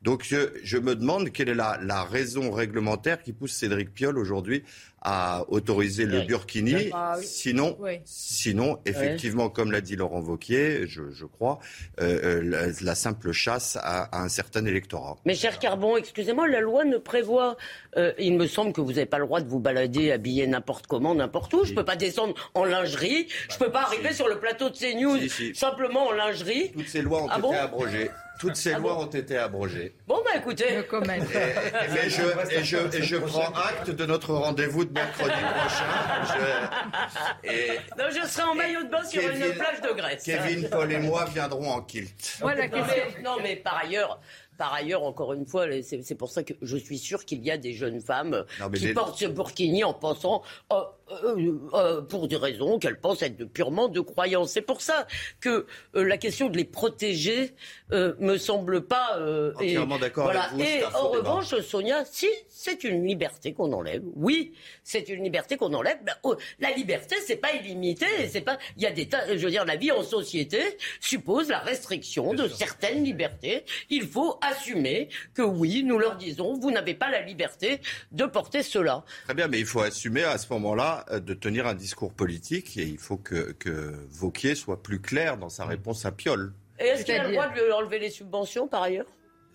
Donc 0.00 0.24
je, 0.24 0.48
je, 0.64 0.78
me 0.78 0.96
demande 0.96 1.30
quelle 1.30 1.50
est 1.50 1.54
la, 1.54 1.78
la 1.82 2.04
raison 2.04 2.50
réglementaire 2.50 3.22
qui 3.22 3.34
pousse 3.34 3.52
Cédric 3.52 3.92
Piolle 3.92 4.18
aujourd'hui 4.18 4.64
à 5.00 5.44
autoriser 5.48 6.06
le 6.06 6.22
burkini. 6.22 6.90
Ah 6.92 7.16
sinon, 7.22 7.78
sinon, 8.04 8.78
effectivement, 8.84 9.48
comme 9.48 9.70
l'a 9.70 9.80
dit 9.80 9.96
Laurent 9.96 10.20
Vauquier, 10.20 10.86
je, 10.86 11.10
je 11.10 11.24
crois, 11.24 11.60
euh, 12.00 12.42
euh 12.42 12.72
la, 12.80 12.94
simple 12.94 13.32
chasse 13.32 13.57
à, 13.76 14.04
à, 14.04 14.22
un 14.22 14.28
certain 14.28 14.64
électorat. 14.64 15.16
Mais 15.24 15.34
cher 15.34 15.58
Carbon, 15.58 15.96
excusez-moi, 15.96 16.48
la 16.48 16.60
loi 16.60 16.84
ne 16.84 16.96
prévoit, 16.96 17.56
euh, 17.96 18.12
il 18.18 18.36
me 18.36 18.46
semble 18.46 18.72
que 18.72 18.80
vous 18.80 18.92
n'avez 18.92 19.06
pas 19.06 19.18
le 19.18 19.26
droit 19.26 19.40
de 19.40 19.48
vous 19.48 19.60
balader 19.60 20.12
habillé 20.12 20.46
n'importe 20.46 20.86
comment, 20.86 21.14
n'importe 21.14 21.52
où. 21.54 21.64
Je 21.64 21.70
ne 21.70 21.76
peux 21.76 21.84
pas 21.84 21.96
descendre 21.96 22.34
en 22.54 22.64
lingerie. 22.64 23.28
Je 23.48 23.54
ne 23.54 23.58
peux 23.58 23.72
pas 23.72 23.82
arriver 23.82 24.12
sur 24.12 24.28
le 24.28 24.38
plateau 24.38 24.70
de 24.70 24.76
CNews 24.76 25.18
simplement 25.54 26.08
en 26.08 26.12
lingerie. 26.12 26.72
Toutes 26.72 26.88
ces 26.88 27.02
lois 27.02 27.22
ont 27.22 27.28
ah 27.30 27.38
été 27.38 27.56
abrogées. 27.56 28.10
Toutes 28.38 28.56
ces 28.56 28.74
ah 28.74 28.78
lois 28.78 28.98
ont 28.98 29.06
été 29.06 29.36
abrogées. 29.36 29.94
Bon, 30.06 30.20
bah 30.24 30.30
écoutez. 30.36 30.74
Et, 30.74 30.84
je, 32.08 32.22
je, 32.62 33.02
je, 33.02 33.16
prends 33.16 33.52
acte 33.52 33.90
de 33.90 34.06
notre 34.06 34.32
rendez-vous 34.34 34.84
de 34.84 34.92
mercredi 34.92 35.30
prochain. 35.30 36.70
non, 37.98 38.04
je 38.10 38.26
serai 38.26 38.42
en 38.44 38.54
maillot 38.54 38.84
de 38.84 38.88
bain 38.88 39.04
sur 39.04 39.22
une 39.22 39.54
plage 39.54 39.80
de 39.82 39.96
Grèce. 39.96 40.22
Kevin, 40.24 40.68
Paul 40.70 40.92
et 40.92 40.98
moi 40.98 41.24
viendrons 41.32 41.70
en 41.70 41.82
kilt. 41.82 42.38
Voilà, 42.40 42.68
non, 43.24 43.36
mais 43.42 43.56
par 43.56 43.78
ailleurs, 43.78 44.20
par 44.58 44.74
ailleurs, 44.74 45.04
encore 45.04 45.32
une 45.32 45.46
fois, 45.46 45.66
c'est 45.82 46.14
pour 46.16 46.30
ça 46.30 46.42
que 46.42 46.52
je 46.60 46.76
suis 46.76 46.98
sûr 46.98 47.24
qu'il 47.24 47.44
y 47.44 47.50
a 47.50 47.56
des 47.56 47.72
jeunes 47.72 48.00
femmes 48.00 48.44
qui 48.74 48.92
portent 48.92 49.18
ce 49.18 49.26
burkini 49.26 49.84
en 49.84 49.94
pensant, 49.94 50.42
euh, 50.72 50.82
euh, 51.24 51.52
euh, 51.74 52.00
pour 52.02 52.28
des 52.28 52.36
raisons 52.36 52.78
qu'elles 52.78 53.00
pensent 53.00 53.22
être 53.22 53.44
purement 53.44 53.88
de 53.88 54.00
croyance. 54.00 54.52
C'est 54.52 54.62
pour 54.62 54.80
ça 54.80 55.06
que 55.40 55.66
la 55.94 56.16
question 56.18 56.48
de 56.48 56.56
les 56.56 56.64
protéger 56.64 57.54
me 57.90 58.36
semble 58.36 58.82
pas. 58.82 59.18
Entièrement 59.56 59.98
d'accord 59.98 60.30
avec 60.30 60.52
vous. 60.52 60.60
Et 60.60 60.84
en 60.84 61.08
revanche, 61.08 61.58
Sonia, 61.60 62.04
si 62.04 62.28
c'est 62.48 62.84
une 62.84 63.06
liberté 63.06 63.52
qu'on 63.52 63.72
enlève, 63.72 64.02
oui, 64.14 64.52
c'est 64.82 65.08
une 65.08 65.22
liberté 65.22 65.56
qu'on 65.56 65.72
enlève. 65.74 65.98
Ben, 66.04 66.14
oh, 66.22 66.36
la 66.60 66.70
liberté, 66.72 67.16
c'est 67.26 67.36
pas 67.36 67.52
illimité. 67.52 68.06
C'est 68.28 68.40
pas. 68.40 68.58
Il 68.76 68.82
y 68.82 68.86
a 68.86 68.90
des 68.90 69.08
tas. 69.08 69.26
Je 69.28 69.44
veux 69.44 69.50
dire, 69.50 69.64
la 69.64 69.76
vie 69.76 69.92
en 69.92 70.02
société 70.02 70.60
suppose 71.00 71.48
la 71.48 71.58
restriction 71.58 72.34
de 72.34 72.48
certaines 72.48 73.04
libertés. 73.04 73.64
Il 73.90 74.06
faut 74.06 74.38
assumer 74.40 75.08
que 75.34 75.42
oui, 75.42 75.82
nous 75.84 75.98
leur 75.98 76.16
disons, 76.16 76.54
vous 76.54 76.70
n'avez 76.70 76.94
pas 76.94 77.10
la 77.10 77.22
liberté 77.22 77.80
de 78.12 78.26
porter 78.26 78.62
cela. 78.62 79.04
Très 79.24 79.34
bien, 79.34 79.48
mais 79.48 79.60
il 79.60 79.66
faut 79.66 79.80
assumer 79.80 80.24
à 80.24 80.38
ce 80.38 80.52
moment-là 80.52 80.97
euh, 81.10 81.20
de 81.20 81.34
tenir 81.34 81.66
un 81.66 81.74
discours 81.74 82.12
politique 82.12 82.76
et 82.76 82.84
il 82.84 82.98
faut 82.98 83.16
que, 83.16 83.52
que 83.52 83.94
Vauquier 84.08 84.54
soit 84.54 84.82
plus 84.82 85.00
clair 85.00 85.36
dans 85.36 85.48
sa 85.48 85.64
réponse 85.64 86.04
à 86.04 86.12
Piolle. 86.12 86.52
Et 86.78 86.84
est-ce 86.84 87.04
qu'il 87.04 87.14
a 87.14 87.26
le 87.26 87.32
droit 87.32 87.48
de 87.48 87.64
lui 87.64 87.72
enlever 87.72 87.98
les 87.98 88.10
subventions 88.10 88.68
par 88.68 88.82
ailleurs? 88.82 89.06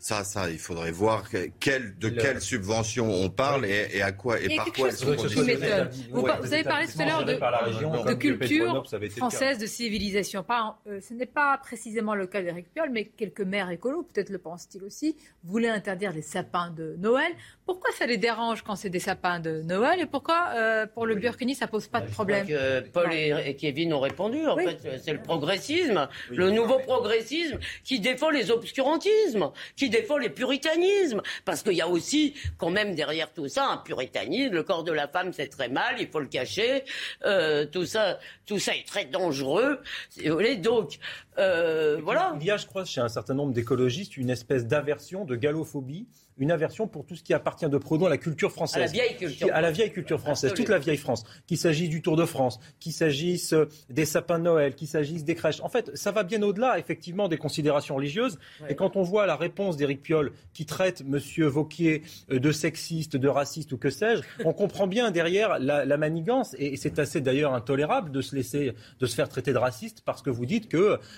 Ça, 0.04 0.26
ça, 0.26 0.50
il 0.50 0.60
faudrait 0.60 0.92
voir 0.92 1.24
quelle, 1.62 1.98
de 1.98 2.10
quelles 2.10 2.42
subventions 2.42 3.10
on 3.10 3.30
parle 3.30 3.66
et, 3.66 4.02
à 4.02 4.12
quoi 4.12 4.38
et, 4.38 4.54
par 4.54 4.66
quoi 4.74 4.90
elles 4.90 4.98
sont 4.98 5.16
Vous, 6.12 6.28
avez 6.28 6.64
parlé 6.66 6.88
tout 6.88 7.02
à 7.02 7.06
l'heure 7.06 7.24
de, 7.24 8.14
culture 8.14 8.84
française, 9.16 9.60
de 9.60 9.66
civilisation. 9.66 10.46
Euh, 10.88 11.00
ce 11.00 11.14
n'est 11.14 11.26
pas 11.26 11.58
précisément 11.58 12.16
le 12.16 12.28
cas 12.28 12.42
d'Éric 12.42 12.74
Piolle, 12.74 12.90
mais 12.92 13.06
quelques 13.06 13.40
maires 13.40 13.70
écolos, 13.70 14.04
peut-être 14.14 14.30
le 14.30 14.40
pensent-ils 14.40 14.84
aussi, 14.84 15.16
voulaient 15.46 15.70
interdire 15.70 16.12
les 16.12 16.22
sapins 16.22 16.72
de 16.72 16.98
Noël. 17.00 17.32
Pourquoi 17.66 17.92
ça 17.94 18.06
les 18.06 18.18
dérange 18.18 18.62
quand 18.62 18.76
c'est 18.76 18.90
des 18.90 19.00
sapins 19.00 19.40
de 19.40 19.62
Noël 19.62 20.02
et 20.02 20.06
pourquoi 20.06 20.50
euh, 20.56 20.86
pour 20.86 21.06
le 21.06 21.16
Burkini 21.16 21.56
ça 21.56 21.68
pose 21.68 21.88
pas 21.88 22.02
de 22.02 22.12
problème 22.12 22.46
que 22.46 22.82
Paul 22.90 23.14
et, 23.14 23.56
Kevin 23.56 23.94
ont 23.94 24.02
répondu. 24.02 24.46
En 24.48 24.58
fait, 24.58 24.80
c'est 25.02 25.14
le 25.14 25.22
progressisme, 25.22 26.10
le 26.30 26.52
nouveau 26.52 26.80
progressisme 26.80 27.60
qui 27.84 28.00
défend 28.00 28.30
les 28.30 28.52
obscurantismes, 28.52 29.52
qui 29.78 29.90
défend 29.90 30.18
les 30.18 30.30
puritanismes. 30.30 31.22
Parce 31.46 31.64
qu'il 31.64 31.74
y 31.74 31.82
a 31.82 31.88
aussi, 31.88 32.34
quand 32.58 32.70
même, 32.70 32.96
derrière 32.96 33.32
tout 33.32 33.48
ça, 33.48 33.68
un 33.68 33.78
puritanisme. 33.78 34.54
Le 34.54 34.64
corps 34.64 34.84
de 34.84 34.92
la 34.92 35.08
femme, 35.08 35.32
c'est 35.32 35.48
très 35.48 35.70
mal, 35.70 35.96
il 36.00 36.08
faut 36.08 36.20
le 36.20 36.28
cacher. 36.28 36.84
Euh, 37.26 37.66
tout 37.66 37.86
ça, 37.86 38.20
tout 38.46 38.60
ça 38.60 38.76
est 38.76 38.88
très 38.88 39.06
dangereux. 39.06 39.80
Donc, 40.58 41.00
euh, 41.38 42.00
voilà. 42.04 42.36
Il 42.40 42.46
y 42.46 42.52
a, 42.52 42.58
je 42.58 42.68
crois, 42.68 42.86
chez 42.86 43.02
un 43.02 43.10
certain 43.10 43.34
nombre 43.34 43.54
d'écologistes, 43.54 44.18
une 44.18 44.30
espèce 44.30 44.66
d'aversion, 44.66 45.26
de 45.26 45.36
galophobie 45.36 46.08
une 46.38 46.52
aversion 46.52 46.88
pour 46.88 47.06
tout 47.06 47.16
ce 47.16 47.24
qui 47.24 47.34
appartient 47.34 47.68
de 47.68 47.78
pronom 47.78 48.08
à 48.08 48.10
la 48.10 48.18
culture 48.18 48.52
française. 48.52 48.84
À 48.84 48.86
la 48.86 48.92
vieille 48.92 49.18
culture. 49.18 49.50
À 49.54 49.62
la 49.62 49.72
vieille 49.72 49.92
culture 49.92 50.20
française, 50.20 50.54
toute 50.54 50.70
la 50.70 50.80
vieille 50.80 50.98
France. 50.98 51.24
Qu'il 51.48 51.58
s'agisse 51.58 51.90
du 51.90 52.02
Tour 52.02 52.16
de 52.16 52.26
France, 52.26 52.60
qu'il 52.80 52.94
s'agisse 52.94 53.54
euh, 53.54 53.70
des 53.90 54.06
sapins 54.06 54.40
de 54.40 54.44
Noël, 54.44 54.76
qu'il 54.76 54.88
s'agisse 54.88 55.24
des 55.24 55.36
crèches. 55.36 55.62
En 55.62 55.70
fait, 55.70 55.92
ça 55.96 56.12
va 56.12 56.24
bien 56.24 56.42
au-delà, 56.42 56.80
effectivement, 56.80 57.28
des 57.28 57.38
considérations 57.38 57.96
religieuses. 57.96 58.40
Et 58.70 58.76
quand 58.76 58.96
on 58.96 59.04
voit 59.04 59.26
la 59.26 59.36
réponse 59.36 59.78
d'Éric 59.78 60.02
Piolle, 60.02 60.32
qui 60.54 60.66
traite 60.66 61.02
M. 61.02 61.20
Vauquier 61.48 62.04
euh, 62.32 62.40
de 62.40 62.52
sexiste, 62.52 63.16
de 63.16 63.28
raciste 63.28 63.72
ou 63.74 63.78
que 63.78 63.90
sais-je, 63.90 64.22
on 64.46 64.54
comprend 64.54 64.88
bien 64.88 65.12
derrière 65.12 65.60
la, 65.60 65.98
manigance. 65.98 66.56
Et 66.58 66.76
c'est 66.76 66.98
assez 67.00 67.22
d'ailleurs 67.22 67.54
intolérable 67.54 68.12
de 68.12 68.22
se 68.22 68.36
laisser, 68.36 68.74
de 69.00 69.06
se 69.06 69.16
faire 69.16 69.30
traiter 69.30 69.54
de 69.54 69.58
raciste 69.58 70.02
parce 70.04 70.22
que 70.22 70.30
vous 70.30 70.46
dites 70.46 70.70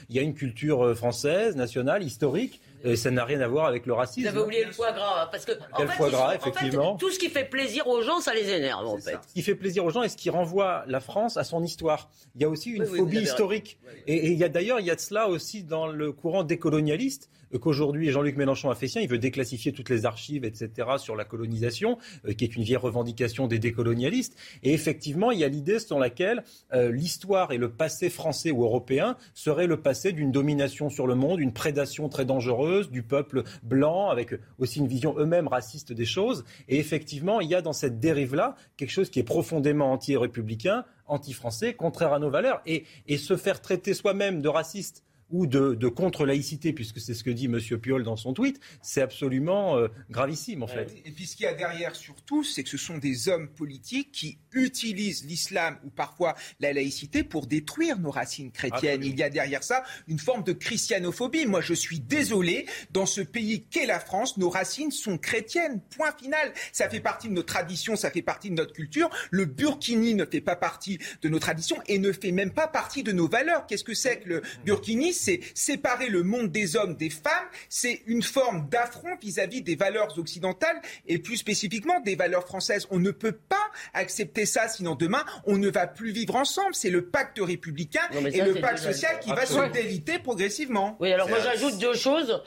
qu'il 0.06 0.16
y 0.16 0.20
a 0.20 0.22
une 0.22 0.34
culture 0.34 0.84
euh, 0.84 0.96
française, 0.96 1.56
nationale, 1.56 2.04
historique 2.04 2.62
et 2.86 2.96
ça 2.96 3.10
n'a 3.10 3.26
rien 3.26 3.42
à 3.42 3.48
voir 3.48 3.66
avec 3.66 3.86
le 3.86 3.94
racisme. 3.94 4.30
Vous 4.30 4.36
avez 4.36 4.46
oublié 4.46 4.64
le 4.64 4.72
foie 4.72 4.92
gras. 4.92 5.28
Parce 5.32 5.44
que, 5.44 5.54
en 5.74 5.80
fait, 5.80 5.88
foie 5.88 6.10
gras, 6.10 6.36
effectivement. 6.36 6.96
tout 6.98 7.10
ce 7.10 7.18
qui 7.18 7.30
fait 7.30 7.46
plaisir 7.46 7.88
aux 7.88 8.04
gens, 8.04 8.20
ça 8.20 8.34
les 8.34 8.50
énerve, 8.50 8.86
en 8.86 8.98
fait. 8.98 9.18
Ce 9.28 9.34
qui 9.34 9.42
fait 9.42 9.56
plaisir 9.56 9.84
aux 9.86 9.90
gens 9.90 10.04
et 10.04 10.10
ce 10.10 10.18
qui 10.18 10.30
renvoie 10.30 10.84
la 10.88 11.00
France 11.00 11.38
à 11.38 11.44
son 11.44 11.64
histoire. 11.64 12.10
Il 12.36 12.42
y 12.42 12.46
a 12.46 12.50
aussi 12.50 12.72
une 12.72 12.86
phobie 12.86 13.22
historique. 13.22 13.80
Et, 14.06 14.32
il 14.32 14.38
y 14.38 14.44
a 14.44 14.50
d'ailleurs, 14.50 14.80
il 14.80 14.86
y 14.86 14.92
a 14.92 14.96
de 14.96 15.00
cela 15.00 15.28
aussi 15.30 15.64
dans 15.64 15.88
le 15.88 16.12
courant 16.12 16.44
décolonialiste 16.44 17.30
qu'aujourd'hui 17.58 18.12
Jean-Luc 18.12 18.38
Mélenchon 18.38 18.70
a 18.70 18.76
fait 18.76 18.88
sien. 18.88 19.02
Il 19.02 19.10
veut 19.10 19.18
déclassifier 19.18 19.72
toutes 19.72 19.90
les 19.90 20.06
archives, 20.06 20.46
etc., 20.46 20.70
sur 20.98 21.16
la 21.16 21.26
colonisation, 21.26 21.98
euh, 22.28 22.34
qui 22.34 22.44
est 22.44 22.56
une 22.56 22.64
vieille 22.64 22.78
revendication 22.78 23.48
des 23.48 23.60
décolonialistes. 23.60 24.36
Et 24.64 24.74
effectivement, 24.74 25.32
il 25.32 25.40
y 25.40 25.44
a 25.44 25.48
l'idée 25.48 25.80
selon 25.80 26.00
laquelle 26.00 26.44
euh, 26.74 26.92
l'histoire 26.92 27.52
et 27.52 27.58
le 27.58 27.70
passé 27.70 28.10
français 28.10 28.52
ou 28.52 28.64
européen 28.64 29.18
seraient 29.34 29.68
le 29.68 29.82
passé 29.82 30.12
d'une 30.12 30.32
domination 30.32 30.90
sur 30.90 31.08
le 31.08 31.16
monde, 31.16 31.40
une 31.40 31.54
prédation 31.54 32.10
très 32.10 32.26
dangereuse 32.26 32.90
du 32.90 33.04
peuple 33.04 33.44
blanc, 33.64 34.10
avec 34.10 34.34
aussi 34.60 34.80
une 34.80 34.88
vision 34.88 35.16
eux-mêmes 35.18 35.48
raciste 35.48 35.94
des 35.94 36.06
choses. 36.06 36.46
Et 36.68 36.80
effectivement, 36.80 37.42
il 37.42 37.50
y 37.50 37.56
a 37.56 37.62
dans 37.62 37.74
cette 37.74 38.00
dérive-là 38.00 38.56
quelque 38.78 38.92
chose 38.92 39.10
qui 39.10 39.20
est 39.20 39.24
profondément 39.24 39.92
anti-républicain, 39.92 40.86
anti-français, 41.08 41.74
contraire 41.74 42.14
à 42.14 42.20
nos 42.20 42.30
valeurs. 42.30 42.62
Et, 42.66 42.86
et 43.08 43.18
se 43.18 43.38
faire 43.38 43.62
traiter 43.62 43.94
soi-même 43.94 44.42
de 44.42 44.50
raciste 44.50 45.04
ou 45.32 45.48
de, 45.48 45.88
contre-laïcité, 45.88 46.74
puisque 46.74 47.00
c'est 47.00 47.14
ce 47.14 47.24
que 47.24 47.30
dit 47.30 47.46
M. 47.46 47.60
Piolle 47.80 48.04
dans 48.04 48.16
son 48.16 48.34
tweet, 48.34 48.60
c'est 48.82 49.02
absolument 49.02 49.78
euh, 49.78 49.88
gravissime 50.10 50.64
en 50.64 50.68
fait. 50.68 50.94
Et 51.06 51.12
puis 51.12 51.26
ce 51.26 51.36
qu'il 51.36 51.46
y 51.46 51.50
a 51.50 51.54
derrière 51.54 51.96
surtout, 51.96 52.44
c'est 52.44 52.64
que 52.64 52.70
ce 52.70 52.78
sont 52.78 52.98
des 52.98 53.30
hommes 53.30 53.48
politiques 53.48 54.12
qui 54.12 54.38
utilisent 54.54 55.26
l'islam 55.26 55.78
ou 55.84 55.90
parfois 55.90 56.36
la 56.60 56.74
laïcité 56.74 57.24
pour 57.24 57.48
détruire 57.48 57.98
nos 58.00 58.12
racines 58.12 58.52
chrétiennes. 58.52 59.04
Il 59.04 59.18
y 59.18 59.24
a 59.24 59.30
derrière 59.30 59.64
ça 59.64 59.84
une 60.08 60.20
forme 60.20 60.44
de 60.44 60.54
christianophobie. 60.54 61.46
Moi, 61.46 61.62
je 61.62 61.74
suis 61.74 62.00
désolé, 62.00 62.68
dans 62.92 63.06
ce 63.06 63.22
pays 63.22 63.66
qu'est 63.70 63.86
la 63.86 64.00
France, 64.00 64.38
nos 64.38 64.50
racines 64.50 64.92
sont 64.92 65.18
chrétiennes. 65.18 65.82
Point 65.96 66.14
final. 66.18 66.54
Ça 66.72 66.90
fait 66.90 67.00
partie 67.00 67.30
de 67.30 67.34
nos 67.34 67.44
traditions, 67.44 67.96
ça 67.96 68.12
fait 68.12 68.22
partie 68.22 68.50
de 68.50 68.56
notre 68.56 68.74
culture. 68.74 69.10
Le 69.32 69.46
burkini 69.46 70.14
ne 70.14 70.26
fait 70.26 70.42
pas 70.42 70.56
partie 70.56 71.00
de 71.22 71.30
nos 71.30 71.40
traditions 71.40 71.78
et 71.88 71.98
ne 71.98 72.12
fait 72.12 72.32
même 72.32 72.52
pas 72.52 72.68
partie 72.68 73.04
de 73.04 73.12
nos 73.12 73.28
valeurs. 73.28 73.66
Qu'est-ce 73.68 73.84
que 73.84 73.94
c'est 73.94 74.20
que 74.20 74.30
le 74.30 74.42
burkini? 74.66 75.15
C'est 75.16 75.40
séparer 75.54 76.10
le 76.10 76.24
monde 76.24 76.52
des 76.52 76.76
hommes 76.76 76.96
des 76.96 77.10
femmes. 77.10 77.48
C'est 77.70 78.02
une 78.06 78.24
forme 78.24 78.70
d'affront 78.70 79.16
vis-à-vis 79.22 79.62
des 79.62 79.76
valeurs 79.76 80.18
occidentales 80.18 80.82
et 81.08 81.20
plus 81.20 81.38
spécifiquement 81.38 82.00
des 82.02 82.16
valeurs 82.16 82.46
françaises. 82.46 82.88
On 82.92 83.00
ne 83.00 83.12
peut 83.12 83.32
pas 83.32 83.56
accepter 83.94 84.46
ça, 84.46 84.68
sinon 84.68 84.96
demain, 84.96 85.24
on 85.46 85.58
ne 85.58 85.70
va 85.70 85.88
plus 85.88 86.12
vivre 86.12 86.36
ensemble. 86.36 86.76
C'est 86.76 86.90
le 86.90 87.06
pacte 87.06 87.40
républicain 87.40 88.02
et 88.12 88.42
le 88.42 88.56
pacte 88.56 88.80
social 88.80 89.20
qui 89.20 89.30
va 89.30 89.46
se 89.46 89.72
déliter 89.72 90.20
progressivement. 90.20 90.98
Oui, 91.00 91.12
alors 91.12 91.30
moi 91.30 91.40
j'ajoute 91.40 91.78
deux 91.80 91.96
choses. 91.96 92.42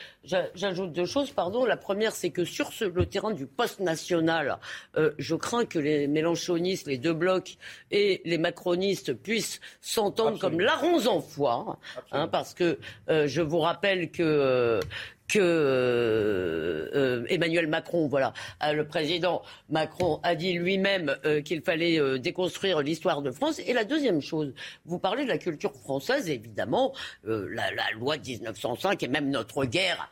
J'ajoute 0.54 0.92
deux 0.92 1.06
choses, 1.06 1.30
pardon. 1.30 1.64
La 1.64 1.76
première, 1.76 2.14
c'est 2.14 2.30
que 2.30 2.44
sur 2.44 2.70
le 2.80 3.06
terrain 3.06 3.32
du 3.32 3.46
poste 3.46 3.80
national, 3.80 4.58
euh, 4.96 5.12
je 5.18 5.34
crains 5.34 5.64
que 5.64 5.78
les 5.78 6.06
mélanchonistes, 6.06 6.86
les 6.86 6.98
deux 6.98 7.14
blocs 7.14 7.56
et 7.90 8.20
les 8.24 8.38
macronistes 8.38 9.14
puissent 9.14 9.60
s'entendre 9.80 10.38
comme 10.38 10.60
larrons 10.60 11.06
en 11.06 11.20
foire, 11.20 11.78
hein, 12.12 12.28
parce 12.28 12.54
que 12.58 12.78
euh, 13.08 13.26
je 13.28 13.40
vous 13.40 13.60
rappelle 13.60 14.10
que 14.10 14.22
euh, 14.22 14.80
que 15.28 15.38
euh, 15.38 16.88
euh, 16.94 17.24
Emmanuel 17.28 17.66
Macron, 17.66 18.08
voilà, 18.08 18.32
euh, 18.64 18.72
le 18.72 18.86
président 18.86 19.42
Macron 19.68 20.20
a 20.22 20.34
dit 20.34 20.54
lui-même 20.54 21.16
qu'il 21.44 21.62
fallait 21.62 22.18
déconstruire 22.18 22.80
l'histoire 22.80 23.22
de 23.22 23.30
France. 23.30 23.60
Et 23.66 23.72
la 23.72 23.84
deuxième 23.84 24.22
chose, 24.22 24.54
vous 24.86 24.98
parlez 24.98 25.24
de 25.24 25.28
la 25.28 25.38
culture 25.38 25.74
française, 25.74 26.30
évidemment, 26.30 26.94
la, 27.24 27.70
loi 27.92 28.16
de 28.16 28.26
1905 28.26 29.02
et 29.02 29.08
même 29.08 29.30
notre 29.30 29.64
guerre 29.64 30.10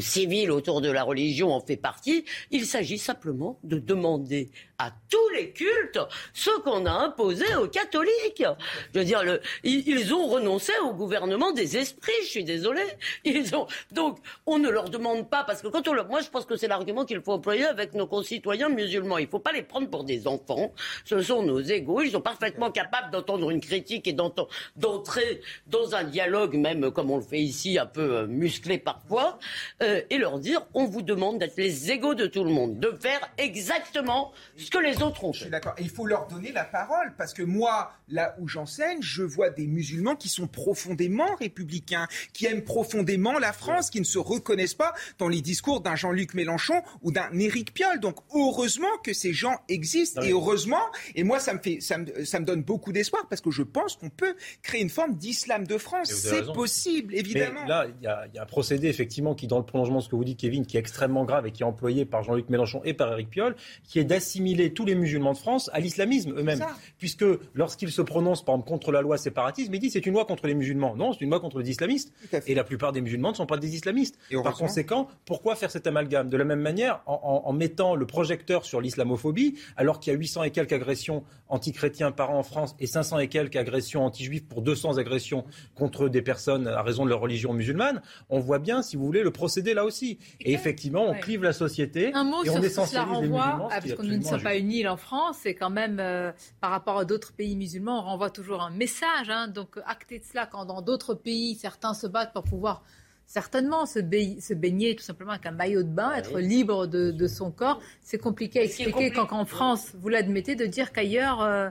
civile 0.00 0.50
autour 0.50 0.82
de 0.82 0.90
la 0.90 1.02
religion 1.02 1.54
en 1.54 1.60
fait 1.60 1.76
partie. 1.76 2.26
Il 2.50 2.66
s'agit 2.66 2.98
simplement 2.98 3.58
de 3.64 3.78
demander 3.78 4.50
à 4.78 4.92
tous 5.08 5.28
les 5.30 5.50
cultes 5.52 5.98
ce 6.34 6.50
qu'on 6.60 6.84
a 6.86 6.90
imposé 6.90 7.46
aux 7.56 7.68
catholiques. 7.68 8.44
Je 8.92 8.98
veux 8.98 9.04
dire, 9.04 9.22
le, 9.24 9.40
ils, 9.64 10.12
ont 10.12 10.26
renoncé 10.26 10.72
au 10.84 10.92
gouvernement 10.92 11.52
des 11.52 11.76
esprits, 11.76 12.12
je 12.22 12.28
suis 12.28 12.44
désolé. 12.44 12.82
Ils 13.24 13.54
ont, 13.54 13.66
donc, 13.92 14.18
on 14.46 14.58
ne 14.58 14.68
leur 14.68 14.90
demande 14.90 15.28
pas, 15.28 15.44
parce 15.44 15.62
que 15.62 15.68
quand 15.68 15.86
on 15.88 15.92
le, 15.92 16.04
moi 16.04 16.20
je 16.20 16.28
pense 16.28 16.44
que 16.44 16.56
c'est 16.56 16.68
l'argument 16.68 17.04
qu'il 17.04 17.20
faut 17.20 17.32
employer 17.32 17.66
avec 17.66 17.94
nos 17.94 18.06
concitoyens 18.06 18.68
musulmans. 18.68 19.18
Il 19.18 19.26
ne 19.26 19.30
faut 19.30 19.38
pas 19.38 19.52
les 19.52 19.62
prendre 19.62 19.88
pour 19.88 20.04
des 20.04 20.26
enfants. 20.26 20.72
Ce 21.04 21.20
sont 21.20 21.42
nos 21.42 21.60
égaux. 21.60 22.02
Ils 22.02 22.12
sont 22.12 22.20
parfaitement 22.20 22.70
capables 22.70 23.10
d'entendre 23.10 23.50
une 23.50 23.60
critique 23.60 24.06
et 24.06 24.12
d'entrer 24.12 25.40
dans 25.66 25.94
un 25.94 26.04
dialogue, 26.04 26.56
même 26.56 26.90
comme 26.90 27.10
on 27.10 27.16
le 27.16 27.22
fait 27.22 27.40
ici, 27.40 27.78
un 27.78 27.86
peu 27.86 28.16
euh, 28.16 28.26
musclé 28.26 28.78
parfois, 28.78 29.38
euh, 29.82 30.02
et 30.10 30.18
leur 30.18 30.38
dire, 30.38 30.66
on 30.74 30.84
vous 30.84 31.02
demande 31.02 31.38
d'être 31.38 31.56
les 31.56 31.90
égaux 31.90 32.14
de 32.14 32.26
tout 32.26 32.44
le 32.44 32.50
monde, 32.50 32.78
de 32.78 32.90
faire 33.00 33.20
exactement 33.38 34.32
ce 34.56 34.70
que 34.70 34.78
les 34.78 35.02
autres 35.02 35.24
ont 35.24 35.32
fait. 35.32 35.38
Je 35.38 35.42
suis 35.44 35.50
d'accord. 35.50 35.74
il 35.78 35.90
faut 35.90 36.06
leur 36.06 36.26
donner 36.28 36.52
la 36.52 36.64
parole, 36.64 37.14
parce 37.16 37.34
que 37.34 37.42
moi, 37.42 37.92
là 38.08 38.34
où 38.38 38.48
j'enseigne, 38.48 38.98
je 39.00 39.22
vois 39.22 39.50
des 39.50 39.66
musulmans 39.66 40.16
qui 40.16 40.28
sont 40.28 40.46
profondément 40.46 41.34
républicains, 41.36 42.06
qui 42.32 42.46
aiment 42.46 42.64
profondément 42.64 43.38
la 43.38 43.52
France, 43.52 43.90
qui 43.90 44.00
ne 44.00 44.04
se 44.04 44.15
reconnaissent 44.18 44.74
pas 44.74 44.94
dans 45.18 45.28
les 45.28 45.40
discours 45.40 45.80
d'un 45.80 45.96
Jean-Luc 45.96 46.34
Mélenchon 46.34 46.82
ou 47.02 47.12
d'un 47.12 47.30
Éric 47.38 47.72
Piolle. 47.72 48.00
Donc 48.00 48.16
heureusement 48.34 48.86
que 49.02 49.12
ces 49.12 49.32
gens 49.32 49.56
existent 49.68 50.22
et 50.22 50.32
heureusement, 50.32 50.82
et 51.14 51.24
moi 51.24 51.38
ça 51.38 51.54
me 51.54 51.58
fait, 51.58 51.80
ça 51.80 51.98
me, 51.98 52.24
ça 52.24 52.40
me 52.40 52.44
donne 52.44 52.62
beaucoup 52.62 52.92
d'espoir 52.92 53.26
parce 53.28 53.40
que 53.40 53.50
je 53.50 53.62
pense 53.62 53.96
qu'on 53.96 54.10
peut 54.10 54.36
créer 54.62 54.82
une 54.82 54.90
forme 54.90 55.14
d'islam 55.14 55.66
de 55.66 55.78
France. 55.78 56.08
C'est 56.12 56.52
possible, 56.52 57.14
évidemment. 57.14 57.64
là, 57.66 57.86
il 57.86 58.02
y, 58.02 58.04
y, 58.04 58.38
a 58.38 58.42
un 58.42 58.46
procédé 58.46 58.88
effectivement 58.88 59.34
qui, 59.34 59.46
dans 59.46 59.58
le 59.58 59.64
prolongement 59.64 59.98
de 59.98 60.04
ce 60.04 60.08
que 60.08 60.16
vous 60.16 60.24
dites, 60.24 60.38
Kevin, 60.38 60.66
qui 60.66 60.76
est 60.76 60.80
extrêmement 60.80 61.24
grave 61.24 61.46
et 61.46 61.52
qui 61.52 61.62
est 61.62 61.66
employé 61.66 62.04
par 62.04 62.22
Jean-Luc 62.22 62.48
Mélenchon 62.48 62.80
et 62.84 62.94
par 62.94 63.12
Éric 63.12 63.30
Piolle, 63.30 63.56
qui 63.84 63.98
est 63.98 64.04
d'assimiler 64.04 64.72
tous 64.72 64.84
les 64.84 64.94
musulmans 64.94 65.32
de 65.32 65.38
France 65.38 65.70
à 65.72 65.80
l'islamisme 65.80 66.32
eux-mêmes. 66.36 66.64
Puisque 66.98 67.24
lorsqu'ils 67.54 67.90
se 67.90 68.02
prononcent, 68.02 68.44
par 68.44 68.54
exemple, 68.54 68.68
contre 68.68 68.92
la 68.92 69.00
loi 69.00 69.18
séparatisme, 69.18 69.74
ils 69.74 69.80
disent 69.80 69.92
c'est 69.92 70.06
une 70.06 70.14
loi 70.14 70.24
contre 70.24 70.46
les 70.46 70.54
musulmans. 70.54 70.94
Non, 70.96 71.12
c'est 71.12 71.20
une 71.20 71.30
loi 71.30 71.40
contre 71.40 71.58
les 71.58 71.70
islamistes. 71.70 72.12
Et 72.46 72.54
la 72.54 72.64
plupart 72.64 72.92
des 72.92 73.00
musulmans 73.00 73.30
ne 73.30 73.36
sont 73.36 73.46
pas 73.46 73.56
des 73.56 73.74
islamistes. 73.74 74.05
Par 74.42 74.54
conséquent, 74.54 75.08
pourquoi 75.24 75.56
faire 75.56 75.70
cet 75.70 75.86
amalgame? 75.86 76.28
De 76.28 76.36
la 76.36 76.44
même 76.44 76.60
manière, 76.60 77.02
en, 77.06 77.52
mettant 77.52 77.94
le 77.94 78.06
projecteur 78.06 78.64
sur 78.64 78.80
l'islamophobie, 78.80 79.58
alors 79.76 80.00
qu'il 80.00 80.12
y 80.12 80.16
a 80.16 80.18
800 80.18 80.44
et 80.44 80.50
quelques 80.50 80.72
agressions 80.72 81.24
anti-chrétiens 81.48 82.12
par 82.12 82.30
an 82.30 82.38
en 82.38 82.42
France 82.42 82.74
et 82.78 82.86
500 82.86 83.18
et 83.20 83.28
quelques 83.28 83.56
agressions 83.56 84.04
anti-juifs 84.04 84.46
pour 84.46 84.62
200 84.62 84.98
agressions 84.98 85.44
contre 85.74 86.08
des 86.08 86.22
personnes 86.22 86.66
à 86.66 86.82
raison 86.82 87.04
de 87.04 87.10
leur 87.10 87.20
religion 87.20 87.52
musulmane, 87.52 88.02
on 88.30 88.40
voit 88.40 88.58
bien, 88.58 88.82
si 88.82 88.96
vous 88.96 89.04
voulez, 89.04 89.22
le 89.22 89.30
procédé 89.30 89.74
là 89.74 89.84
aussi. 89.84 90.18
Et 90.40 90.52
effectivement, 90.52 91.06
on 91.08 91.14
clive 91.14 91.42
la 91.42 91.52
société 91.52 92.12
Un 92.14 92.24
mot 92.24 92.44
et 92.44 92.50
on 92.50 92.62
sur 92.62 92.86
cela 92.86 93.04
renvoie, 93.04 93.68
parce 93.70 93.94
qu'on 93.94 94.02
ne 94.02 94.20
sommes 94.22 94.42
pas 94.42 94.56
une 94.56 94.72
île 94.72 94.88
en 94.88 94.96
France, 94.96 95.38
c'est 95.42 95.54
quand 95.54 95.70
même, 95.70 95.98
euh, 96.00 96.32
par 96.60 96.70
rapport 96.70 96.98
à 96.98 97.04
d'autres 97.04 97.32
pays 97.32 97.56
musulmans, 97.56 98.00
on 98.00 98.02
renvoie 98.02 98.30
toujours 98.30 98.62
un 98.62 98.70
message. 98.70 99.28
Hein. 99.28 99.48
donc, 99.48 99.78
actez 99.86 100.18
de 100.18 100.24
cela 100.24 100.46
quand 100.46 100.64
dans 100.64 100.82
d'autres 100.82 101.14
pays, 101.14 101.54
certains 101.54 101.94
se 101.94 102.06
battent 102.06 102.32
pour 102.32 102.44
pouvoir 102.44 102.82
certainement 103.26 103.86
se, 103.86 103.98
baigner 104.00 104.96
tout 104.96 105.02
simplement 105.02 105.32
avec 105.32 105.46
un 105.46 105.50
maillot 105.50 105.82
de 105.82 105.88
bain, 105.88 106.14
être 106.14 106.38
libre 106.38 106.86
de, 106.86 107.26
son 107.26 107.50
corps. 107.50 107.80
C'est 108.02 108.18
compliqué 108.18 108.60
à 108.60 108.62
expliquer 108.62 109.10
quand 109.10 109.32
en 109.32 109.44
France, 109.44 109.92
vous 109.94 110.08
l'admettez, 110.08 110.54
de 110.54 110.66
dire 110.66 110.92
qu'ailleurs... 110.92 111.42
Euh, 111.42 111.68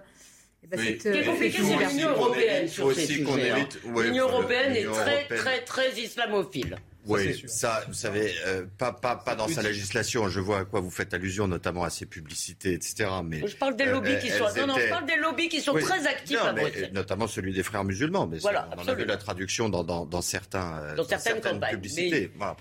ben, 0.70 0.80
Ce 0.80 1.10
qui 1.10 1.18
est 1.18 1.26
compliqué, 1.26 1.58
c'est 1.62 1.94
l'Union 1.94 2.10
européenne 2.10 2.68
sur 2.68 2.92
ces 2.94 3.06
sujets. 3.06 3.52
Hein. 3.52 3.68
L'Union 4.02 4.28
européenne 4.28 4.76
est 4.76 4.86
très, 4.86 5.28
très, 5.28 5.62
très 5.62 5.92
islamophile. 6.00 6.78
Oui, 7.08 7.44
ça, 7.48 7.84
vous 7.88 7.94
savez, 7.94 8.34
euh, 8.46 8.66
pas, 8.78 8.92
pas, 8.92 9.16
pas 9.16 9.36
dans 9.36 9.48
sa 9.48 9.62
législation. 9.62 10.28
Je 10.30 10.40
vois 10.40 10.60
à 10.60 10.66
quoi 10.66 10.80
vous 10.80 10.90
faites 10.90 11.14
allusion, 11.14 11.48
notamment 11.48 11.84
à 11.84 11.90
ses 11.90 12.06
publicités, 12.06 12.74
etc. 12.74 13.10
Mais 13.24 13.48
je 13.48 13.56
parle 13.56 13.76
des 13.76 13.86
lobbies 13.86 14.18
qui 14.20 14.30
sont, 14.30 14.46
non, 14.58 14.68
non, 14.68 14.76
je 14.80 14.90
parle 14.90 15.06
des 15.06 15.18
lobbies 15.18 15.50
qui 15.50 15.62
sont 15.62 15.74
très 15.74 16.08
actifs 16.08 16.42
à 16.42 16.54
Bruxelles. 16.54 16.92
Notamment 16.94 17.28
celui 17.28 17.54
des 17.54 17.64
frères 17.64 17.84
musulmans. 17.84 18.28
Mais 18.28 18.40
voilà, 18.40 18.70
on 18.78 18.88
a 18.88 18.94
vu 18.94 19.06
la 19.06 19.18
traduction 19.18 19.70
dans, 19.70 19.84
dans, 19.84 20.06
dans 20.06 20.22
certains, 20.22 20.94
dans, 20.96 21.04
dans 21.04 21.08
certaines, 21.08 21.42
campagnes. 21.42 21.72
publicités. 21.76 22.32
Voilà. 22.36 22.56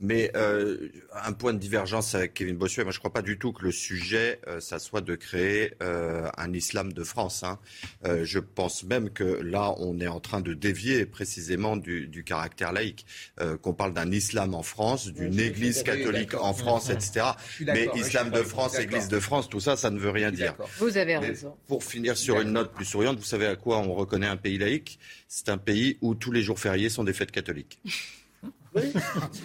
Mais 0.00 0.30
euh, 0.36 0.88
un 1.24 1.32
point 1.32 1.52
de 1.52 1.58
divergence 1.58 2.14
avec 2.14 2.34
Kevin 2.34 2.56
Bossuet, 2.56 2.84
moi 2.84 2.92
je 2.92 2.98
ne 2.98 3.00
crois 3.00 3.12
pas 3.12 3.22
du 3.22 3.38
tout 3.38 3.52
que 3.52 3.64
le 3.64 3.72
sujet, 3.72 4.40
euh, 4.46 4.60
ça 4.60 4.78
soit 4.78 5.00
de 5.00 5.14
créer 5.16 5.74
euh, 5.82 6.28
un 6.36 6.52
islam 6.52 6.92
de 6.92 7.02
France. 7.04 7.42
Hein. 7.42 7.58
Euh, 8.04 8.24
je 8.24 8.38
pense 8.38 8.84
même 8.84 9.10
que 9.10 9.24
là, 9.24 9.74
on 9.78 9.98
est 10.00 10.06
en 10.06 10.20
train 10.20 10.40
de 10.40 10.54
dévier 10.54 11.06
précisément 11.06 11.76
du, 11.76 12.06
du 12.06 12.24
caractère 12.24 12.72
laïque. 12.72 13.06
Euh, 13.40 13.56
qu'on 13.56 13.74
parle 13.74 13.92
d'un 13.92 14.10
islam 14.12 14.54
en 14.54 14.62
France, 14.62 15.08
d'une 15.08 15.38
église 15.38 15.82
catholique 15.82 16.34
en 16.34 16.54
France, 16.54 16.90
etc. 16.90 17.26
Mais 17.60 17.88
islam 17.94 18.30
de 18.30 18.42
France, 18.42 18.78
église 18.78 19.08
de 19.08 19.20
France, 19.20 19.48
tout 19.48 19.60
ça, 19.60 19.76
ça 19.76 19.90
ne 19.90 19.98
veut 19.98 20.10
rien 20.10 20.30
dire. 20.30 20.54
Vous 20.78 20.96
avez 20.96 21.16
raison. 21.16 21.56
pour 21.66 21.84
finir 21.84 22.16
sur 22.16 22.40
une 22.40 22.52
note 22.52 22.72
plus 22.72 22.84
souriante, 22.84 23.18
vous 23.18 23.24
savez 23.24 23.46
à 23.46 23.56
quoi 23.56 23.78
on 23.78 23.94
reconnaît 23.94 24.26
un 24.26 24.36
pays 24.36 24.58
laïque? 24.58 24.98
C'est 25.28 25.48
un 25.48 25.58
pays 25.58 25.98
où 26.00 26.14
tous 26.14 26.32
les 26.32 26.42
jours 26.42 26.58
fériés 26.58 26.88
sont 26.88 27.04
des 27.04 27.12
fêtes 27.12 27.30
catholiques. 27.32 27.80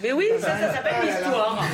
Mais 0.02 0.12
oui, 0.12 0.26
ça, 0.38 0.58
ça 0.58 0.72
s'appelle 0.74 1.06
l'histoire. 1.06 1.64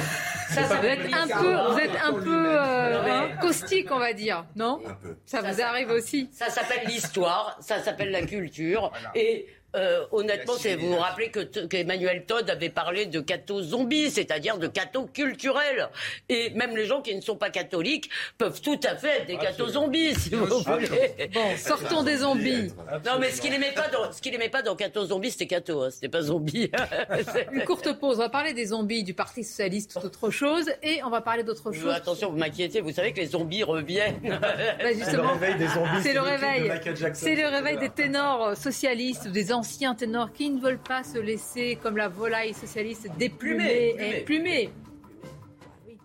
Ça, 0.51 0.65
ça, 0.65 0.77
vous 0.77 0.87
êtes 0.87 1.15
un 1.15 1.27
peu, 1.29 1.73
vous 1.73 1.79
êtes 1.79 2.03
un 2.03 2.13
peu 2.13 2.59
euh, 2.59 3.03
hein, 3.05 3.29
caustique, 3.41 3.93
on 3.93 4.01
va 4.01 4.13
dire, 4.13 4.45
non? 4.57 4.83
Ça 5.25 5.43
vous 5.43 5.61
arrive 5.63 5.91
aussi? 5.91 6.29
Ça 6.33 6.51
s'appelle 6.51 6.89
l'histoire, 6.89 7.57
ça 7.61 7.81
s'appelle 7.81 8.11
la 8.11 8.23
culture, 8.23 8.91
et 9.15 9.47
euh, 9.77 10.05
honnêtement, 10.11 10.55
c'est 10.59 10.77
vous 10.77 10.89
vous 10.89 10.97
rappelez 10.97 11.31
que 11.31 11.41
qu'Emmanuel 11.67 12.25
Todd 12.25 12.49
avait 12.51 12.71
parlé 12.71 13.07
de 13.07 13.21
cathos 13.21 13.63
zombies, 13.63 14.11
c'est-à-dire 14.11 14.59
de 14.59 14.67
cathos 14.67 15.07
culturels. 15.13 15.89
Et 16.29 16.51
même 16.51 16.77
les 16.77 16.87
gens 16.87 17.03
qui 17.03 17.15
ne 17.15 17.21
sont 17.21 17.37
pas 17.37 17.51
catholiques 17.51 18.11
peuvent 18.39 18.61
tout 18.61 18.81
à 18.85 18.97
fait 18.97 19.19
être 19.21 19.27
des 19.27 19.37
cathos 19.37 19.71
zombies, 19.71 20.15
si 20.15 20.31
vous 20.31 20.47
voulez. 20.47 21.31
Bon, 21.33 21.57
sortons 21.57 22.03
des 22.03 22.19
zombies. 22.19 22.73
Non, 23.07 23.19
mais 23.21 23.31
ce 23.31 23.41
qu'il 23.41 23.51
n'aimait 23.53 23.73
pas 23.73 23.89
dans 23.89 24.11
ce 24.13 24.21
qu'il 24.21 24.35
aimait 24.35 24.49
pas 24.49 24.63
dans 24.63 24.75
cathos 24.75 25.07
zombies, 25.07 25.31
c'était 25.31 25.47
cathos, 25.47 25.85
hein, 25.85 25.91
c'était 25.91 26.09
pas 26.09 26.23
zombies. 26.23 26.71
Une 27.53 27.65
courte 27.65 27.93
pause. 27.99 28.17
On 28.17 28.23
va 28.23 28.29
parler 28.29 28.53
des 28.53 28.67
zombies 28.67 29.05
du 29.05 29.15
Parti 29.15 29.45
socialiste, 29.45 29.95
tout 29.95 30.07
autre 30.07 30.31
chose, 30.31 30.71
et 30.83 31.03
on 31.05 31.11
va 31.11 31.21
parler 31.21 31.45
d'autre 31.45 31.73
chose. 31.73 31.93
attention, 31.93 32.31
vous 32.31 32.37
m'inquiétez. 32.37 32.81
Vous 32.81 32.93
savez 32.93 33.13
que 33.13 33.21
les 33.21 33.27
zombies 33.27 33.63
reviennent. 33.63 34.21
Bah, 34.81 34.93
justement, 34.95 35.35
c'est 36.03 36.13
le 36.13 36.21
réveil. 36.21 36.73
C'est 37.13 37.35
le 37.35 37.49
réveil 37.49 37.79
des 37.79 37.91
ténors 37.91 38.57
socialistes 38.57 39.29
des 39.29 39.53
anciens 39.61 39.95
ténors 39.95 40.33
qui 40.33 40.49
ne 40.51 40.61
veulent 40.61 40.79
pas 40.79 41.05
se 41.05 41.19
laisser, 41.19 41.79
comme 41.83 41.97
la 41.97 42.09
volaille 42.09 42.55
socialiste, 42.55 43.09
déplumer 43.19 43.95
et 43.99 44.21
plumer. 44.23 44.71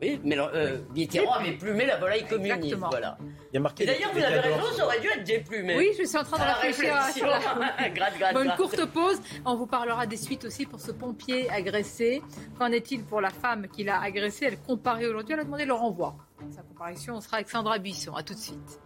Oui, 0.02 0.20
mais 0.26 0.38
euh, 0.38 0.78
Mitterrand 0.94 1.36
avait 1.36 1.54
plumé 1.54 1.86
la 1.86 1.98
volaille 1.98 2.28
communiste. 2.28 2.76
Voilà. 2.76 3.18
Il 3.52 3.56
y 3.56 3.58
a 3.58 3.62
marqué 3.62 3.84
Et 3.84 3.88
d'ailleurs, 3.88 4.12
vous 4.14 4.22
avez 4.22 4.40
raison, 4.40 4.74
ça 4.76 4.86
aurait 4.86 5.00
dû 5.00 5.08
être 5.08 5.24
déplumé. 5.24 5.78
Oui, 5.78 5.92
je 5.98 6.04
suis 6.04 6.18
en 6.18 6.24
train 6.24 6.38
de 6.38 6.44
la 6.44 6.54
réfléchir. 6.56 6.96
à 6.96 7.12
ça. 7.12 7.56
Bon, 8.34 8.44
une 8.44 8.56
courte 8.58 8.86
pause. 8.88 9.22
On 9.46 9.56
vous 9.56 9.68
parlera 9.68 10.06
des 10.06 10.18
suites 10.18 10.44
aussi 10.44 10.66
pour 10.66 10.82
ce 10.82 10.92
pompier 10.92 11.50
agressé. 11.50 12.22
Qu'en 12.60 12.72
est-il 12.74 13.04
pour 13.06 13.22
la 13.22 13.30
femme 13.30 13.68
qui 13.70 13.86
l'a 13.86 14.02
agressé 14.02 14.46
Elle 14.48 14.60
comparait 14.60 15.06
aujourd'hui. 15.06 15.34
Elle 15.34 15.40
a 15.40 15.44
demandé 15.46 15.64
le 15.66 15.74
renvoi. 15.74 16.16
Sa 16.54 16.62
comparution, 16.62 17.16
on 17.16 17.22
sera 17.22 17.38
avec 17.38 17.50
Sandra 17.50 17.80
Buisson. 17.80 18.14
À 18.14 18.24
tout 18.24 18.34
de 18.34 18.40
suite. 18.40 18.80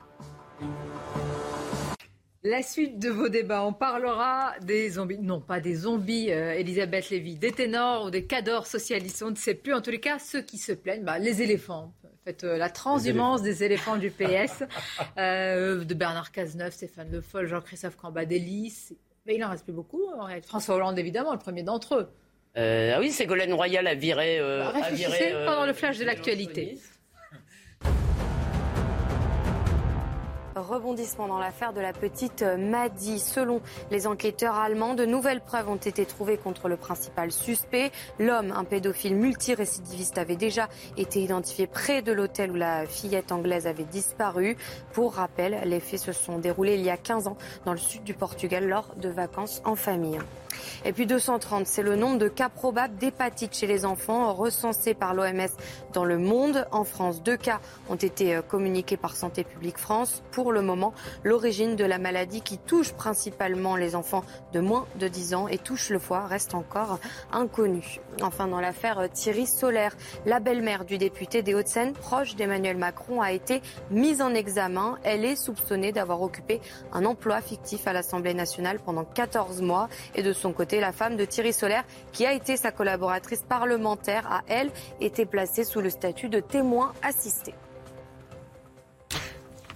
La 2.43 2.63
suite 2.63 2.99
de 2.99 3.09
vos 3.09 3.27
débats, 3.27 3.65
on 3.65 3.73
parlera 3.73 4.53
des 4.61 4.91
zombies, 4.91 5.17
non 5.17 5.41
pas 5.41 5.59
des 5.59 5.75
zombies, 5.75 6.31
euh, 6.31 6.53
Elisabeth 6.53 7.09
Lévy, 7.09 7.35
des 7.35 7.51
ténors 7.51 8.05
ou 8.05 8.09
des 8.11 8.23
cadors 8.23 8.65
socialistes, 8.65 9.21
on 9.23 9.31
ne 9.31 9.35
sait 9.35 9.55
plus. 9.55 9.73
En 9.73 9.81
tous 9.81 9.89
les 9.89 9.99
cas, 9.99 10.19
ceux 10.19 10.41
qui 10.41 10.57
se 10.57 10.71
plaignent, 10.71 11.03
bah, 11.03 11.19
les 11.19 11.41
éléphants. 11.41 11.93
Faites 12.23 12.45
euh, 12.45 12.55
la 12.55 12.69
transhumance 12.69 13.41
des 13.41 13.65
éléphants 13.65 13.97
du 13.97 14.09
PS, 14.09 14.63
euh, 15.17 15.83
de 15.83 15.93
Bernard 15.93 16.31
Cazeneuve, 16.31 16.71
Stéphane 16.71 17.11
Le 17.11 17.19
Foll, 17.19 17.47
Jean-Christophe 17.47 17.97
Cambadélis. 17.97 18.95
Mais 19.25 19.35
il 19.35 19.41
n'en 19.41 19.49
reste 19.49 19.65
plus 19.65 19.73
beaucoup. 19.73 20.05
en 20.17 20.23
réalité. 20.23 20.47
François 20.47 20.75
Hollande, 20.75 20.97
évidemment, 20.97 21.33
le 21.33 21.39
premier 21.39 21.63
d'entre 21.63 21.95
eux. 21.95 22.09
Ah 22.55 22.99
oui, 23.01 23.11
Ségolène 23.11 23.51
Royal 23.51 23.85
a 23.85 23.95
viré. 23.95 24.39
Bah, 24.39 24.69
a 24.69 24.71
réfléchissez 24.71 25.27
viré, 25.27 25.45
pendant 25.45 25.65
le 25.65 25.73
flash 25.73 25.97
de 25.97 26.05
l'actualité. 26.05 26.77
Rebondissement 30.60 31.27
dans 31.27 31.40
l'affaire 31.40 31.73
de 31.73 31.81
la 31.81 31.94
petite 31.94 32.44
Maddy. 32.44 33.19
Selon 33.19 33.61
les 33.91 34.07
enquêteurs 34.07 34.56
allemands, 34.56 34.94
de 34.94 35.06
nouvelles 35.06 35.41
preuves 35.41 35.69
ont 35.69 35.76
été 35.76 36.06
trouvées 36.06 36.38
contre 36.38 36.68
le 36.68 36.77
principal 36.77 37.31
suspect. 37.31 37.91
L'homme, 38.19 38.52
un 38.52 38.65
pédophile 38.65 39.15
multirécidiviste, 39.15 40.18
avait 40.18 40.36
déjà 40.36 40.69
été 40.98 41.22
identifié 41.22 41.68
près 41.68 42.02
de 42.02 42.11
l'hôtel 42.11 42.52
où 42.52 42.56
la 42.56 42.86
fillette 42.86 43.31
anglaise 43.31 43.68
avait 43.68 43.84
disparu. 43.84 44.57
Pour 44.94 45.15
rappel, 45.15 45.61
les 45.65 45.80
faits 45.80 45.99
se 45.99 46.11
sont 46.11 46.40
déroulés 46.40 46.76
il 46.76 46.81
y 46.81 46.90
a 46.90 46.98
15 46.98 47.27
ans 47.27 47.38
dans 47.65 47.73
le 47.73 47.77
sud 47.77 48.03
du 48.03 48.14
Portugal 48.14 48.68
lors 48.68 48.95
de 48.95 49.10
vacances 49.10 49.61
en 49.65 49.76
famille. 49.76 50.19
Et 50.86 50.94
puis 50.94 51.06
230, 51.06 51.68
c'est 51.68 51.84
le 51.84 51.95
nombre 51.95 52.18
de 52.18 52.27
cas 52.27 52.49
probables 52.49 52.95
d'hépatite 52.98 53.56
chez 53.56 53.68
les 53.68 53.86
enfants 53.86 54.34
recensés 54.34 54.94
par 54.94 55.14
l'OMS 55.14 55.49
dans 55.94 56.06
le 56.06 56.18
monde. 56.18 56.68
En 56.72 56.84
France, 56.84 57.22
deux 57.22 57.38
cas 57.38 57.60
ont 57.90 57.95
été 57.95 58.36
euh, 58.36 58.41
communiqués 58.41 58.98
par 58.98 59.15
Santé 59.15 59.44
publique 59.44 59.77
France. 59.77 60.23
Pour 60.31 60.52
le 60.52 60.61
moment, 60.61 60.94
l'origine 61.23 61.76
de 61.76 61.86
la 61.86 61.98
maladie 61.98 62.41
qui 62.41 62.57
touche 62.57 62.94
principalement 62.94 63.76
les 63.76 63.95
enfants 63.95 64.23
de 64.53 64.60
moins 64.60 64.86
de 64.99 65.07
10 65.07 65.34
ans 65.34 65.48
et 65.48 65.57
touche 65.57 65.90
le 65.90 65.99
foie 65.99 66.26
reste 66.26 66.53
encore 66.56 66.99
inconnue. 67.31 67.99
Enfin, 68.22 68.48
dans 68.48 68.60
l'affaire 68.60 69.07
Thierry 69.14 69.45
Solaire, 69.45 69.95
la 70.26 70.40
belle-mère 70.40 70.86
du 70.86 70.98
député 70.98 71.41
des 71.41 71.53
Hauts-de-Seine, 71.53 71.94
proche 71.94 72.36
d'Emmanuel 72.36 72.77
Macron, 72.77 73.22
a 73.22 73.31
été 73.31 73.61
mise 73.91 74.22
en 74.22 74.34
examen. 74.34 74.98
Elle 75.03 75.26
est 75.26 75.36
soupçonnée 75.36 75.91
d'avoir 75.91 76.22
occupé 76.22 76.61
un 76.94 77.06
emploi 77.06 77.41
fictif 77.41 77.88
à 77.88 77.94
l'Assemblée 77.94 78.34
nationale 78.34 78.80
pendant 78.80 79.03
14 79.03 79.61
mois. 79.61 79.90
Et 80.15 80.23
de 80.23 80.34
son 80.34 80.48
côté, 80.53 80.80
la 80.80 80.91
femme 80.91 81.15
de 81.15 81.26
Thierry 81.26 81.53
Solaire, 81.53 81.84
qui 82.11 82.26
a 82.26 82.34
été 82.34 82.57
sa 82.57 82.71
collaboratrice 82.71 83.43
parlementaire, 83.43 84.26
a, 84.31 84.41
elle, 84.47 84.71
été 84.99 85.26
placée 85.26 85.63
sous 85.63 85.81
le 85.81 85.89
statut 85.89 86.30
de 86.30 86.39
témoin 86.39 86.93
assisté. 87.01 87.53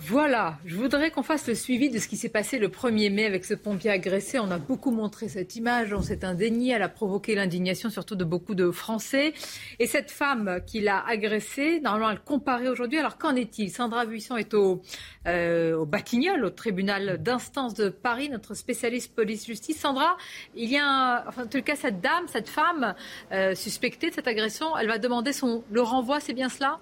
Voilà, 0.07 0.57
je 0.65 0.75
voudrais 0.75 1.11
qu'on 1.11 1.23
fasse 1.23 1.47
le 1.47 1.55
suivi 1.55 1.89
de 1.89 1.97
ce 1.97 2.09
qui 2.09 2.17
s'est 2.17 2.27
passé 2.27 2.59
le 2.59 2.67
1er 2.67 3.09
mai 3.09 3.25
avec 3.25 3.45
ce 3.45 3.53
pompier 3.53 3.89
agressé. 3.89 4.37
On 4.37 4.51
a 4.51 4.57
beaucoup 4.57 4.91
montré 4.91 5.29
cette 5.29 5.55
image, 5.55 5.93
on 5.93 6.01
s'est 6.01 6.25
indigné, 6.25 6.71
elle 6.73 6.81
a 6.81 6.89
provoqué 6.89 7.35
l'indignation 7.35 7.89
surtout 7.89 8.15
de 8.15 8.25
beaucoup 8.25 8.53
de 8.53 8.69
Français. 8.71 9.33
Et 9.79 9.87
cette 9.87 10.11
femme 10.11 10.59
qui 10.67 10.81
l'a 10.81 11.05
agressé, 11.07 11.79
normalement 11.79 12.09
elle 12.09 12.19
comparait 12.19 12.67
aujourd'hui. 12.67 12.97
Alors 12.99 13.17
qu'en 13.17 13.35
est-il? 13.35 13.69
Sandra 13.71 14.05
Buisson 14.05 14.35
est 14.35 14.53
au, 14.53 14.81
euh, 15.27 15.75
au 15.77 15.87
au 15.87 16.49
tribunal 16.49 17.21
d'instance 17.21 17.73
de 17.73 17.87
Paris, 17.89 18.27
notre 18.29 18.55
spécialiste 18.55 19.15
police-justice. 19.15 19.79
Sandra, 19.79 20.17
il 20.55 20.69
y 20.69 20.77
a, 20.77 20.85
un- 20.85 21.27
enfin, 21.27 21.43
en 21.43 21.47
tout 21.47 21.61
cas 21.61 21.75
cette 21.75 22.01
dame, 22.01 22.25
cette 22.27 22.49
femme 22.49 22.93
euh, 23.31 23.55
suspectée 23.55 24.09
de 24.09 24.15
cette 24.15 24.27
agression, 24.27 24.75
elle 24.77 24.87
va 24.87 24.97
demander 24.97 25.31
son, 25.31 25.63
le 25.71 25.81
renvoi, 25.81 26.19
c'est 26.19 26.33
bien 26.33 26.49
cela? 26.49 26.79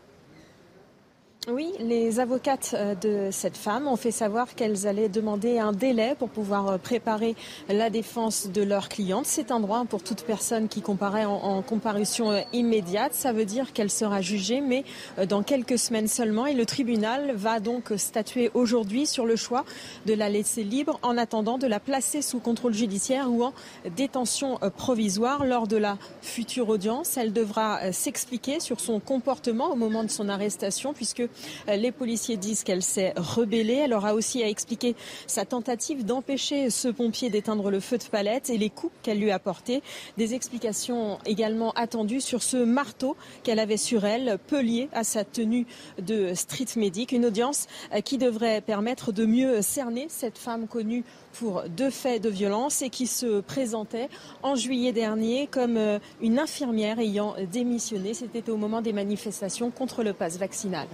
Oui, 1.49 1.71
les 1.79 2.19
avocates 2.19 2.75
euh, 2.77 2.93
de 2.93 3.31
cette 3.31 3.57
femme 3.57 3.87
ont 3.87 3.95
fait 3.95 4.11
savoir 4.11 4.53
qu'elles 4.53 4.85
allaient 4.85 5.09
demander 5.09 5.57
un 5.57 5.71
délai 5.71 6.13
pour 6.19 6.29
pouvoir 6.29 6.67
euh, 6.67 6.77
préparer 6.77 7.35
la 7.67 7.89
défense 7.89 8.49
de 8.49 8.61
leur 8.61 8.89
cliente. 8.89 9.25
C'est 9.25 9.49
un 9.49 9.59
droit 9.59 9.83
pour 9.85 10.03
toute 10.03 10.21
personne 10.21 10.67
qui 10.67 10.83
comparaît 10.83 11.25
en, 11.25 11.33
en 11.33 11.63
comparution 11.63 12.29
euh, 12.29 12.41
immédiate. 12.53 13.15
Ça 13.15 13.33
veut 13.33 13.45
dire 13.45 13.73
qu'elle 13.73 13.89
sera 13.89 14.21
jugée, 14.21 14.61
mais 14.61 14.83
dans 15.27 15.41
quelques 15.41 15.79
semaines 15.79 16.07
seulement. 16.07 16.45
Et 16.45 16.53
le 16.53 16.67
tribunal 16.67 17.31
va 17.33 17.59
donc 17.59 17.91
statuer 17.97 18.51
aujourd'hui 18.53 19.07
sur 19.07 19.25
le 19.25 19.35
choix 19.35 19.65
de 20.05 20.13
la 20.13 20.29
laisser 20.29 20.63
libre 20.63 20.99
en 21.01 21.17
attendant 21.17 21.57
de 21.57 21.65
la 21.65 21.79
placer 21.79 22.21
sous 22.21 22.37
contrôle 22.37 22.75
judiciaire 22.75 23.31
ou 23.31 23.45
en 23.45 23.53
détention 23.95 24.59
provisoire 24.77 25.43
lors 25.43 25.65
de 25.65 25.77
la 25.77 25.97
future 26.21 26.69
audience. 26.69 27.17
Elle 27.17 27.33
devra 27.33 27.91
s'expliquer 27.91 28.59
sur 28.59 28.79
son 28.79 28.99
comportement 28.99 29.71
au 29.71 29.75
moment 29.75 30.03
de 30.03 30.11
son 30.11 30.29
arrestation 30.29 30.93
puisque 30.93 31.23
les 31.67 31.91
policiers 31.91 32.37
disent 32.37 32.63
qu'elle 32.63 32.83
s'est 32.83 33.13
rebellée. 33.15 33.75
Elle 33.75 33.93
aura 33.93 34.13
aussi 34.13 34.43
à 34.43 34.47
expliquer 34.47 34.95
sa 35.27 35.45
tentative 35.45 36.05
d'empêcher 36.05 36.69
ce 36.69 36.87
pompier 36.87 37.29
d'éteindre 37.29 37.69
le 37.69 37.79
feu 37.79 37.97
de 37.97 38.03
palette 38.03 38.49
et 38.49 38.57
les 38.57 38.69
coups 38.69 38.93
qu'elle 39.03 39.19
lui 39.19 39.31
a 39.31 39.39
portés. 39.39 39.81
Des 40.17 40.33
explications 40.33 41.17
également 41.25 41.71
attendues 41.71 42.21
sur 42.21 42.43
ce 42.43 42.57
marteau 42.57 43.15
qu'elle 43.43 43.59
avait 43.59 43.77
sur 43.77 44.05
elle, 44.05 44.37
peu 44.47 44.61
lié 44.61 44.89
à 44.93 45.03
sa 45.03 45.23
tenue 45.23 45.65
de 46.01 46.33
street 46.33 46.65
medic. 46.75 47.11
Une 47.11 47.25
audience 47.25 47.67
euh, 47.93 48.01
qui 48.01 48.17
devrait 48.17 48.61
permettre 48.61 49.11
de 49.11 49.25
mieux 49.25 49.61
cerner 49.61 50.07
cette 50.09 50.37
femme 50.37 50.67
connue 50.67 51.03
pour 51.33 51.63
deux 51.63 51.89
faits 51.89 52.21
de 52.21 52.29
violence 52.29 52.81
et 52.81 52.89
qui 52.89 53.07
se 53.07 53.41
présentait 53.41 54.09
en 54.43 54.55
juillet 54.55 54.91
dernier 54.91 55.47
comme 55.47 55.77
euh, 55.77 55.99
une 56.21 56.39
infirmière 56.39 56.99
ayant 56.99 57.35
démissionné. 57.51 58.13
C'était 58.13 58.49
au 58.49 58.57
moment 58.57 58.81
des 58.81 58.93
manifestations 58.93 59.71
contre 59.71 60.03
le 60.03 60.13
pass 60.13 60.37
vaccinal. 60.37 60.87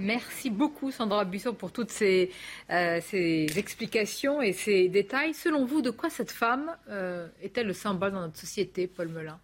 Merci 0.00 0.48
beaucoup 0.48 0.90
Sandra 0.90 1.24
Buisson 1.26 1.52
pour 1.52 1.72
toutes 1.72 1.90
ces, 1.90 2.30
euh, 2.70 3.00
ces 3.02 3.46
explications 3.58 4.40
et 4.40 4.52
ces 4.52 4.88
détails. 4.88 5.34
Selon 5.34 5.66
vous, 5.66 5.82
de 5.82 5.90
quoi 5.90 6.08
cette 6.08 6.30
femme 6.30 6.70
euh, 6.88 7.28
est-elle 7.42 7.66
le 7.66 7.74
symbole 7.74 8.12
dans 8.12 8.22
notre 8.22 8.38
société, 8.38 8.86
Paul 8.86 9.08
Melun? 9.08 9.38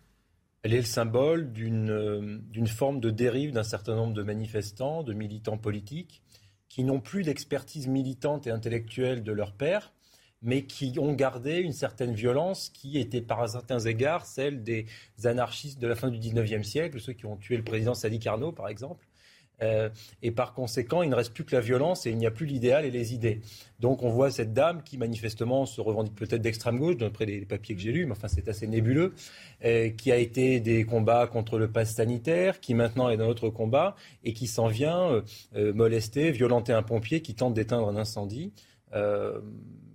Elle 0.62 0.72
est 0.72 0.78
le 0.78 0.82
symbole 0.84 1.52
d'une 1.52 1.90
euh, 1.90 2.38
d'une 2.50 2.66
forme 2.66 3.00
de 3.00 3.10
dérive 3.10 3.52
d'un 3.52 3.62
certain 3.62 3.94
nombre 3.94 4.14
de 4.14 4.22
manifestants, 4.22 5.02
de 5.02 5.12
militants 5.12 5.58
politiques, 5.58 6.22
qui 6.68 6.84
n'ont 6.84 7.00
plus 7.00 7.22
d'expertise 7.22 7.86
militante 7.86 8.46
et 8.46 8.50
intellectuelle 8.50 9.22
de 9.22 9.32
leur 9.32 9.52
père, 9.52 9.92
mais 10.40 10.64
qui 10.64 10.94
ont 10.98 11.12
gardé 11.12 11.58
une 11.58 11.72
certaine 11.72 12.14
violence 12.14 12.70
qui 12.70 12.98
était 12.98 13.20
par 13.20 13.46
certains 13.46 13.80
égards 13.80 14.24
celle 14.24 14.62
des 14.62 14.86
anarchistes 15.24 15.78
de 15.80 15.86
la 15.86 15.96
fin 15.96 16.08
du 16.08 16.18
19e 16.18 16.62
siècle, 16.62 16.98
ceux 16.98 17.12
qui 17.12 17.26
ont 17.26 17.36
tué 17.36 17.58
le 17.58 17.62
président 17.62 17.94
Sadi 17.94 18.18
Carnot 18.18 18.52
par 18.52 18.68
exemple. 18.68 19.06
Euh, 19.62 19.88
et 20.22 20.30
par 20.30 20.52
conséquent, 20.52 21.02
il 21.02 21.10
ne 21.10 21.14
reste 21.14 21.32
plus 21.32 21.44
que 21.44 21.54
la 21.54 21.60
violence 21.60 22.06
et 22.06 22.10
il 22.10 22.18
n'y 22.18 22.26
a 22.26 22.30
plus 22.30 22.46
l'idéal 22.46 22.84
et 22.84 22.90
les 22.90 23.14
idées. 23.14 23.40
Donc 23.80 24.02
on 24.02 24.10
voit 24.10 24.30
cette 24.30 24.52
dame 24.52 24.82
qui 24.82 24.98
manifestement 24.98 25.66
se 25.66 25.80
revendique 25.80 26.14
peut-être 26.14 26.42
d'extrême 26.42 26.78
gauche, 26.78 26.96
d'après 26.96 27.26
les 27.26 27.46
papiers 27.46 27.74
que 27.74 27.80
j'ai 27.80 27.92
lus, 27.92 28.06
mais 28.06 28.12
enfin 28.12 28.28
c'est 28.28 28.48
assez 28.48 28.66
nébuleux, 28.66 29.14
euh, 29.64 29.90
qui 29.90 30.12
a 30.12 30.16
été 30.16 30.60
des 30.60 30.84
combats 30.84 31.26
contre 31.26 31.58
le 31.58 31.70
pass 31.70 31.94
sanitaire, 31.94 32.60
qui 32.60 32.74
maintenant 32.74 33.08
est 33.08 33.16
dans 33.16 33.26
notre 33.26 33.48
combat 33.48 33.96
et 34.24 34.32
qui 34.32 34.46
s'en 34.46 34.66
vient 34.66 35.22
euh, 35.54 35.72
molester, 35.72 36.30
violenter 36.30 36.72
un 36.72 36.82
pompier 36.82 37.22
qui 37.22 37.34
tente 37.34 37.54
d'éteindre 37.54 37.88
un 37.88 37.96
incendie. 37.96 38.52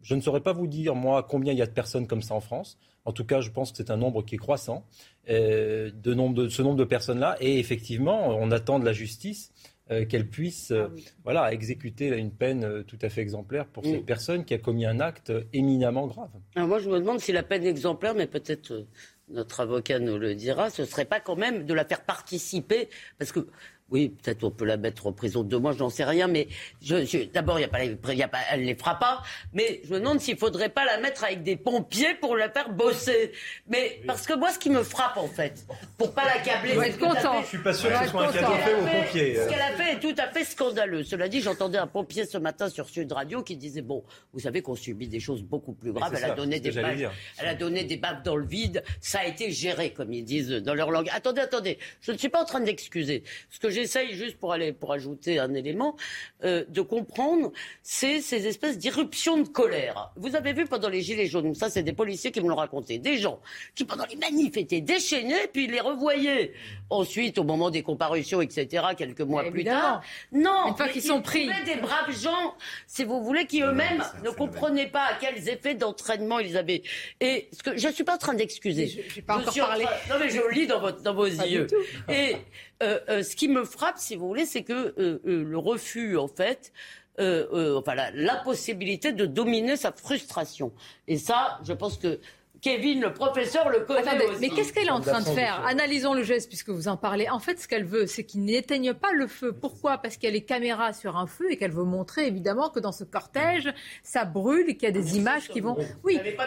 Je 0.04 0.16
ne 0.16 0.22
saurais 0.22 0.42
pas 0.42 0.54
vous 0.54 0.68
dire, 0.68 0.96
moi, 0.96 1.24
combien 1.24 1.54
il 1.54 1.60
y 1.60 1.62
a 1.62 1.68
de 1.68 1.72
personnes 1.72 2.08
comme 2.08 2.24
ça 2.24 2.34
en 2.34 2.40
France. 2.40 2.78
En 3.06 3.14
tout 3.14 3.26
cas, 3.26 3.42
je 3.42 3.50
pense 3.50 3.72
que 3.72 3.78
c'est 3.78 3.92
un 3.92 3.98
nombre 3.98 4.24
qui 4.24 4.36
est 4.36 4.38
croissant, 4.38 4.86
euh, 5.30 5.92
de, 5.94 6.14
nombre 6.14 6.44
de 6.44 6.50
ce 6.50 6.62
nombre 6.62 6.78
de 6.78 6.84
personnes-là. 6.84 7.38
Et 7.40 7.60
effectivement, 7.60 8.30
on 8.30 8.52
attend 8.52 8.80
de 8.80 8.86
la 8.86 8.94
justice 8.94 9.52
euh, 9.90 10.06
qu'elle 10.06 10.30
puisse 10.30 10.72
euh, 10.72 10.88
voilà, 11.24 11.52
exécuter 11.52 12.10
là, 12.10 12.18
une 12.18 12.32
peine 12.32 12.84
tout 12.86 13.00
à 13.02 13.10
fait 13.10 13.22
exemplaire 13.22 13.66
pour 13.66 13.84
Mm. 13.84 13.92
cette 13.92 14.06
personne 14.06 14.46
qui 14.46 14.54
a 14.54 14.58
commis 14.58 14.86
un 14.86 15.00
acte 15.00 15.34
éminemment 15.54 16.08
grave. 16.08 16.30
Alors 16.56 16.68
moi, 16.68 16.80
je 16.80 16.90
me 16.90 17.00
demande 17.00 17.20
si 17.20 17.32
la 17.32 17.44
peine 17.44 17.66
exemplaire, 17.66 18.14
mais 18.14 18.28
peut-être 18.28 18.86
notre 19.30 19.62
avocat 19.62 20.00
nous 20.00 20.18
le 20.18 20.36
dira, 20.36 20.70
ce 20.70 20.86
serait 20.86 21.06
pas 21.06 21.20
quand 21.20 21.36
même 21.36 21.66
de 21.66 21.74
la 21.74 21.86
faire 21.86 22.04
participer, 22.04 22.90
parce 23.18 23.32
que 23.32 23.48
oui, 23.92 24.10
peut-être 24.10 24.44
on 24.44 24.52
peut 24.52 24.66
la 24.66 24.78
mettre 24.78 25.06
en 25.06 25.12
prison 25.12 25.44
deux 25.44 25.60
mois, 25.60 25.74
je 25.74 25.80
n'en 25.80 25.90
sais 25.90 26.06
rien, 26.06 26.28
mais 26.28 26.48
je, 26.82 27.26
d'abord, 27.26 27.60
il 27.60 27.64
y 27.64 27.66
a 27.66 27.68
pas, 27.68 27.84
y 27.84 28.24
a 28.24 28.28
pas, 28.28 28.40
elle 28.50 28.62
ne 28.62 28.66
les 28.66 28.76
fera 28.76 28.98
pas, 28.98 29.22
mais 29.54 29.82
je 29.84 29.94
me 29.94 30.00
demande 30.00 30.20
s'il 30.22 30.36
ne 30.36 30.40
faudrait 30.40 30.70
pas 30.70 30.86
la 30.86 30.98
mettre 30.98 31.26
avec 31.26 31.44
des 31.44 31.58
pompiers 31.58 32.16
pour 32.16 32.38
la 32.38 32.50
faire 32.50 32.72
bosser. 32.72 33.34
Mais 33.68 34.02
parce 34.08 34.26
que 34.26 34.34
moi, 34.34 34.52
ce 34.52 34.60
qui 34.60 34.70
me 34.70 34.84
frappe, 34.84 35.18
en 35.18 35.28
fait, 35.28 35.66
pour 35.98 36.14
pas 36.14 36.26
l'accabler, 36.26 36.76
c'est 36.76 36.90
être 36.90 37.00
content. 37.00 37.42
Je 37.42 37.48
suis 37.48 37.58
pas 37.58 37.74
sûr 37.74 37.90
que 37.90 38.06
ce 38.06 38.12
soit 38.12 38.28
un 38.28 38.32
cadeau 38.32 38.54
fait 38.54 38.74
aux 38.74 38.86
pompiers. 38.86 39.36
Ce 39.36 39.50
qu'elle 39.50 39.62
a 39.62 39.72
fait 39.74 39.94
est 39.94 40.00
tout 40.00 40.16
à 40.18 40.28
fait 40.28 40.46
scandaleux. 40.46 41.04
Cela 41.04 41.28
dit, 41.28 41.42
j'entendais 41.42 41.78
un 41.78 41.88
pompier 41.88 42.26
ce 42.26 42.38
matin 42.38 42.70
sur 42.70 42.88
Sud 42.88 43.12
Radio 43.12 43.44
qui 43.44 43.58
disait 43.58 43.82
bon, 43.82 44.04
vous 44.34 44.40
savez 44.40 44.62
qu'on 44.62 44.76
subit 44.76 45.08
des 45.08 45.20
choses 45.20 45.44
beaucoup 45.44 45.74
plus 45.74 45.92
graves. 45.92 46.14
Elle 46.16 46.32
a 46.32 46.36
donné 46.36 46.60
des 46.60 46.72
baves, 46.72 47.12
elle 47.40 47.48
a 47.48 47.56
donné 47.56 47.84
des 47.84 47.98
baves 47.98 48.24
dans 48.24 48.38
le 48.38 48.46
vide. 48.46 48.84
Ça 49.02 49.20
a 49.20 49.26
été 49.26 49.52
géré, 49.52 49.92
comme 49.92 50.14
ils 50.14 50.24
disent 50.24 50.50
dans 50.50 50.74
leur 50.76 50.92
langue. 50.92 51.10
Attendez, 51.12 51.42
attendez, 51.42 51.78
je 52.00 52.12
ne 52.14 52.18
suis 52.18 52.30
pas 52.30 52.42
en 52.42 52.46
train 52.46 52.62
d'excuser. 52.62 53.24
Ce 53.50 53.60
que 53.60 53.70
j'essaye 53.82 54.14
juste 54.14 54.38
pour 54.38 54.54
aller 54.54 54.74
pour 54.74 54.94
ajouter 54.94 55.40
un 55.40 55.54
élément 55.54 55.96
euh, 56.44 56.64
de 56.70 56.82
comprendre, 56.82 57.52
c'est 57.82 58.22
ces 58.22 58.48
espèces 58.48 58.78
d'irruptions 58.78 59.38
de 59.38 59.48
colère. 59.48 60.12
Vous 60.16 60.36
avez 60.36 60.54
vu 60.54 60.66
pendant 60.66 60.90
les 60.90 61.02
gilets 61.02 61.28
jaunes, 61.28 61.56
ça 61.56 61.70
c'est 61.70 61.84
des 61.84 61.94
policiers 61.94 62.32
qui 62.32 62.42
me 62.42 62.50
l'ont 62.50 62.56
raconté, 62.56 62.98
des 62.98 63.18
gens 63.18 63.40
qui 63.76 63.86
pendant 63.86 64.06
les 64.06 64.16
manifs 64.16 64.58
étaient 64.58 64.82
déchaînés 64.82 65.48
puis 65.52 65.66
ils 65.66 65.72
les 65.72 65.80
revoyaient 65.80 66.54
ensuite 66.90 67.38
au 67.38 67.44
moment 67.44 67.70
des 67.70 67.82
comparutions, 67.82 68.42
etc. 68.42 68.84
Quelques 68.98 69.22
mois 69.22 69.44
plus 69.50 69.64
tard. 69.64 70.04
Non, 70.32 70.68
une 70.68 70.76
fois 70.76 70.90
qu'ils 70.90 71.02
sont 71.02 71.22
pris, 71.22 71.50
des 71.66 71.76
braves 71.76 72.12
gens, 72.12 72.56
si 72.88 73.04
vous 73.04 73.24
voulez, 73.24 73.46
qui 73.46 73.62
eux-mêmes 73.62 74.04
ne 74.24 74.30
comprenaient 74.30 74.88
pas 74.88 75.06
à 75.06 75.14
quels 75.16 75.50
effets 75.50 75.76
d'entraînement 75.76 76.40
ils 76.40 76.58
avaient. 76.58 76.84
Et 77.20 77.50
ce 77.52 77.64
que 77.64 77.78
je 77.78 77.88
suis 77.88 78.04
pas 78.04 78.16
en 78.16 78.20
train 78.20 78.34
d'excuser. 78.34 78.88
Je, 78.88 79.16
n'ai 79.16 79.22
pas 79.22 79.38
encore 79.38 79.56
parlé. 79.56 79.86
Non 80.10 80.16
mais 80.20 80.30
je 80.30 80.42
lis 80.54 80.68
dans, 80.68 80.80
votre, 80.80 81.02
dans 81.02 81.14
vos 81.14 81.26
yeux. 81.26 81.68
Et 82.10 82.36
ce 82.82 83.36
qui 83.36 83.48
me 83.48 83.64
frappe, 83.64 83.98
si 83.98 84.16
vous 84.16 84.28
voulez, 84.28 84.46
c'est 84.46 84.64
que 84.64 84.94
euh, 84.98 85.20
le 85.26 85.58
refus, 85.58 86.18
en 86.18 86.28
fait, 86.28 86.74
enfin 87.20 87.96
l'impossibilité 88.14 89.12
de 89.12 89.26
dominer 89.26 89.78
sa 89.78 89.92
frustration. 89.92 90.72
Et 91.08 91.18
ça, 91.18 91.60
je 91.64 91.74
pense 91.74 91.98
que 91.98 92.20
Kevin, 92.62 93.02
le 93.02 93.12
professeur, 93.12 93.70
le 93.70 93.80
connaît 93.80 94.08
Attendez, 94.08 94.26
Mais 94.40 94.50
qu'est-ce 94.50 94.72
qu'elle 94.72 94.88
est 94.88 94.92
en 94.92 95.02
train 95.02 95.20
de 95.20 95.26
faire 95.26 95.66
Analysons 95.66 96.14
le 96.14 96.22
geste 96.22 96.48
puisque 96.48 96.70
vous 96.70 96.88
en 96.88 96.96
parlez. 96.96 97.28
En 97.28 97.40
fait, 97.40 97.60
ce 97.60 97.68
qu'elle 97.68 97.86
veut, 97.86 98.06
c'est 98.06 98.24
qu'il 98.24 98.44
n'éteigne 98.44 98.94
pas 98.94 99.12
le 99.14 99.26
feu. 99.26 99.52
Pourquoi? 99.52 99.98
Parce 99.98 100.16
qu'il 100.16 100.26
y 100.26 100.32
a 100.32 100.34
les 100.34 100.46
caméras 100.46 100.94
sur 100.94 101.18
un 101.18 101.26
feu 101.26 101.52
et 101.52 101.58
qu'elle 101.58 101.72
veut 101.72 101.84
montrer 101.84 102.28
évidemment 102.28 102.70
que 102.70 102.80
dans 102.80 102.92
ce 102.92 103.04
cortège, 103.04 103.74
ça 104.04 104.26
brûle 104.26 104.70
et 104.70 104.78
qu'il 104.78 104.84
y 104.84 104.92
a 104.92 104.92
des 104.92 105.18
images 105.18 105.50
qui 105.50 105.60
vont. 105.60 105.76
Oui. 106.04 106.20
Et... 106.24 106.36
Bah, 106.36 106.46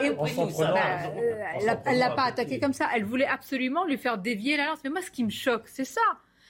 elle 1.86 1.98
l'a 1.98 2.10
pas 2.10 2.24
attaqué 2.24 2.60
comme 2.60 2.72
ça. 2.72 2.88
Elle 2.94 3.04
voulait 3.04 3.26
absolument 3.26 3.84
lui 3.84 3.98
faire 3.98 4.18
dévier 4.18 4.56
la 4.56 4.66
lance. 4.66 4.78
Mais 4.84 4.90
moi, 4.90 5.02
ce 5.02 5.10
qui 5.10 5.24
me 5.24 5.30
choque, 5.30 5.64
c'est 5.66 5.84
ça. 5.84 6.00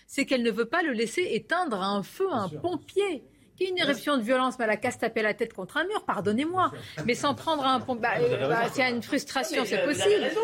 C'est 0.07 0.27
qu'elle 0.27 0.43
ne 0.43 0.51
veut 0.51 0.67
pas 0.67 0.83
le 0.83 0.93
laisser 0.93 1.27
éteindre 1.31 1.81
un 1.81 2.03
feu, 2.03 2.29
un 2.31 2.51
pompier 2.51 3.25
qui 3.57 3.65
une 3.65 3.79
éruption 3.79 4.17
de 4.17 4.23
violence, 4.23 4.59
mais 4.59 4.65
elle 4.65 4.71
a 4.73 4.77
qu'à 4.77 4.91
se 4.91 4.99
taper 4.99 5.23
la 5.23 5.35
tête 5.35 5.53
contre 5.53 5.77
un 5.77 5.85
mur, 5.85 6.05
pardonnez-moi. 6.05 6.73
Mais 7.07 7.15
sans 7.15 7.35
prendre 7.35 7.65
un 7.65 7.81
pont, 7.81 7.95
bah, 7.95 8.15
bah, 8.49 8.69
s'il 8.71 8.81
y 8.81 8.87
a 8.87 8.91
une 8.91 9.03
frustration, 9.03 9.65
c'est 9.65 9.85
possible. 9.85 10.23
Raison, 10.23 10.41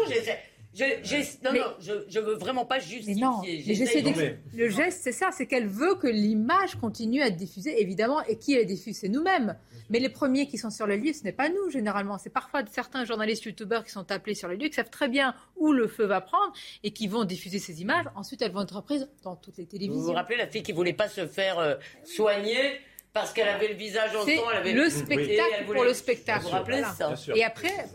je, 0.72 0.84
non, 1.44 1.52
non, 1.52 1.74
je, 1.80 1.92
je 2.08 2.20
veux 2.20 2.34
vraiment 2.34 2.64
pas 2.64 2.78
justifier. 2.78 3.14
Mais 3.14 3.20
non, 3.20 3.42
le 4.54 4.68
geste, 4.68 5.00
c'est 5.02 5.12
ça, 5.12 5.30
c'est 5.32 5.46
qu'elle 5.46 5.66
veut 5.66 5.96
que 5.96 6.06
l'image 6.06 6.76
continue 6.76 7.22
à 7.22 7.26
être 7.26 7.36
diffusée, 7.36 7.80
évidemment, 7.80 8.22
et 8.26 8.38
qui 8.38 8.54
la 8.54 8.62
diffuse, 8.62 8.98
c'est 8.98 9.08
nous-mêmes. 9.08 9.56
Mais 9.88 9.98
les 9.98 10.08
premiers 10.08 10.46
qui 10.46 10.58
sont 10.58 10.70
sur 10.70 10.86
le 10.86 10.96
lieu, 10.96 11.12
ce 11.12 11.24
n'est 11.24 11.32
pas 11.32 11.48
nous, 11.48 11.70
généralement. 11.70 12.18
C'est 12.18 12.30
parfois 12.30 12.62
certains 12.70 13.04
journalistes 13.04 13.44
youtubeurs 13.44 13.84
qui 13.84 13.90
sont 13.90 14.12
appelés 14.12 14.36
sur 14.36 14.46
le 14.46 14.54
lieu, 14.54 14.68
qui 14.68 14.74
savent 14.74 14.90
très 14.90 15.08
bien 15.08 15.34
où 15.56 15.72
le 15.72 15.88
feu 15.88 16.04
va 16.04 16.20
prendre 16.20 16.52
et 16.84 16.92
qui 16.92 17.08
vont 17.08 17.24
diffuser 17.24 17.58
ces 17.58 17.82
images. 17.82 18.04
Ensuite, 18.14 18.40
elles 18.40 18.52
vont 18.52 18.62
être 18.62 18.76
reprises 18.76 19.10
dans 19.24 19.34
toutes 19.34 19.58
les 19.58 19.66
télévisions. 19.66 20.00
Vous 20.00 20.06
vous 20.06 20.12
rappelez 20.12 20.38
la 20.38 20.46
fille 20.46 20.62
qui 20.62 20.70
voulait 20.70 20.92
pas 20.92 21.08
se 21.08 21.26
faire 21.26 21.58
euh, 21.58 21.74
soigner 22.04 22.78
parce 23.12 23.32
qu'elle 23.32 23.48
avait 23.48 23.68
le 23.68 23.74
visage 23.74 24.14
en 24.14 24.22
sang, 24.22 24.50
elle 24.52 24.58
avait 24.58 24.72
le 24.72 24.88
spectacle 24.88 25.64
pour 25.66 25.84
le 25.84 25.94
spectacle. 25.94 26.42
Vous 26.42 26.48
vous 26.48 26.54
rappelez 26.54 26.82
ça 26.96 27.14
Et 27.34 27.42
après, 27.42 27.86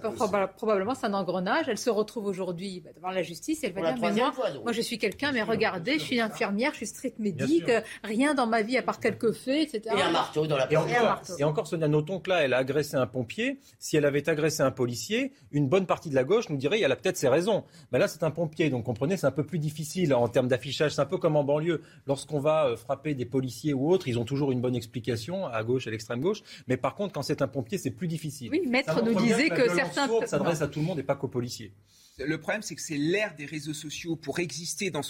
probablement, 0.57 0.93
c'est 0.93 1.05
un 1.05 1.13
engrenage. 1.13 1.69
Elle 1.69 1.77
se 1.77 1.89
retrouve 1.89 2.25
aujourd'hui 2.25 2.81
bah, 2.83 2.89
devant 2.95 3.11
la 3.11 3.23
justice 3.23 3.63
elle 3.63 3.73
va 3.73 3.93
dire 3.93 4.01
mais 4.01 4.11
moi, 4.11 4.33
moi, 4.63 4.71
je 4.71 4.81
suis 4.81 4.97
quelqu'un, 4.97 5.31
mais 5.31 5.41
regardez, 5.41 5.99
je 5.99 6.03
suis 6.03 6.19
infirmière, 6.19 6.71
je 6.71 6.77
suis 6.77 6.87
street 6.87 7.13
médic, 7.17 7.71
rien 8.03 8.33
dans 8.33 8.47
ma 8.47 8.61
vie 8.61 8.77
à 8.77 8.81
part 8.81 8.99
quelques 8.99 9.31
faits, 9.31 9.73
etc. 9.73 9.95
Et 9.97 10.01
un 10.01 10.11
marteau 10.11 10.47
dans 10.47 10.57
la 10.57 10.71
et 10.71 10.77
encore, 10.77 11.21
et 11.39 11.43
encore, 11.43 11.67
Sonia, 11.67 11.87
notons 11.87 12.19
que 12.19 12.29
là, 12.29 12.43
elle 12.43 12.53
a 12.53 12.57
agressé 12.57 12.97
un 12.97 13.07
pompier. 13.07 13.59
Si 13.79 13.95
elle 13.95 14.05
avait 14.05 14.27
agressé 14.27 14.63
un 14.63 14.71
policier, 14.71 15.31
une 15.51 15.69
bonne 15.69 15.85
partie 15.85 16.09
de 16.09 16.15
la 16.15 16.23
gauche 16.23 16.49
nous 16.49 16.57
dirait, 16.57 16.81
elle 16.81 16.91
a 16.91 16.95
peut-être 16.95 17.17
ses 17.17 17.29
raisons. 17.29 17.63
Mais 17.91 17.99
là, 17.99 18.07
c'est 18.07 18.23
un 18.23 18.31
pompier, 18.31 18.69
donc 18.69 18.83
comprenez, 18.83 19.15
c'est 19.15 19.27
un 19.27 19.31
peu 19.31 19.45
plus 19.45 19.59
difficile 19.59 20.13
en 20.13 20.27
termes 20.27 20.47
d'affichage. 20.47 20.93
C'est 20.93 21.01
un 21.01 21.05
peu 21.05 21.17
comme 21.17 21.37
en 21.37 21.43
banlieue. 21.43 21.81
Lorsqu'on 22.05 22.39
va 22.39 22.65
euh, 22.65 22.75
frapper 22.75 23.13
des 23.13 23.25
policiers 23.25 23.73
ou 23.73 23.89
autres, 23.89 24.07
ils 24.07 24.19
ont 24.19 24.25
toujours 24.25 24.51
une 24.51 24.61
bonne 24.61 24.75
explication 24.75 25.04
à 25.11 25.63
gauche, 25.63 25.87
à 25.87 25.91
l'extrême 25.91 26.21
gauche. 26.21 26.41
Mais 26.67 26.77
par 26.77 26.95
contre, 26.95 27.13
quand 27.13 27.21
c'est 27.21 27.41
un 27.41 27.47
pompier, 27.47 27.77
c'est 27.77 27.91
plus 27.91 28.07
difficile. 28.07 28.49
Oui, 28.51 28.61
Maître 28.67 29.03
nous 29.03 29.15
disait 29.15 29.49
que, 29.49 29.69
certains. 29.73 30.07
s'adresse 30.25 30.61
à 30.61 30.67
tout 30.67 30.79
le 30.79 30.85
monde 30.85 30.99
et 30.99 31.03
pas 31.03 31.15
qu'aux 31.15 31.27
policiers. 31.27 31.71
Le 32.17 32.37
problème, 32.37 32.61
c'est 32.61 32.75
que 32.75 32.81
c'est 32.81 32.97
l'ère 32.97 33.35
des 33.35 33.45
réseaux 33.45 33.73
sociaux. 33.73 34.15
Pour 34.15 34.39
exister 34.39 34.89
dans, 34.89 35.01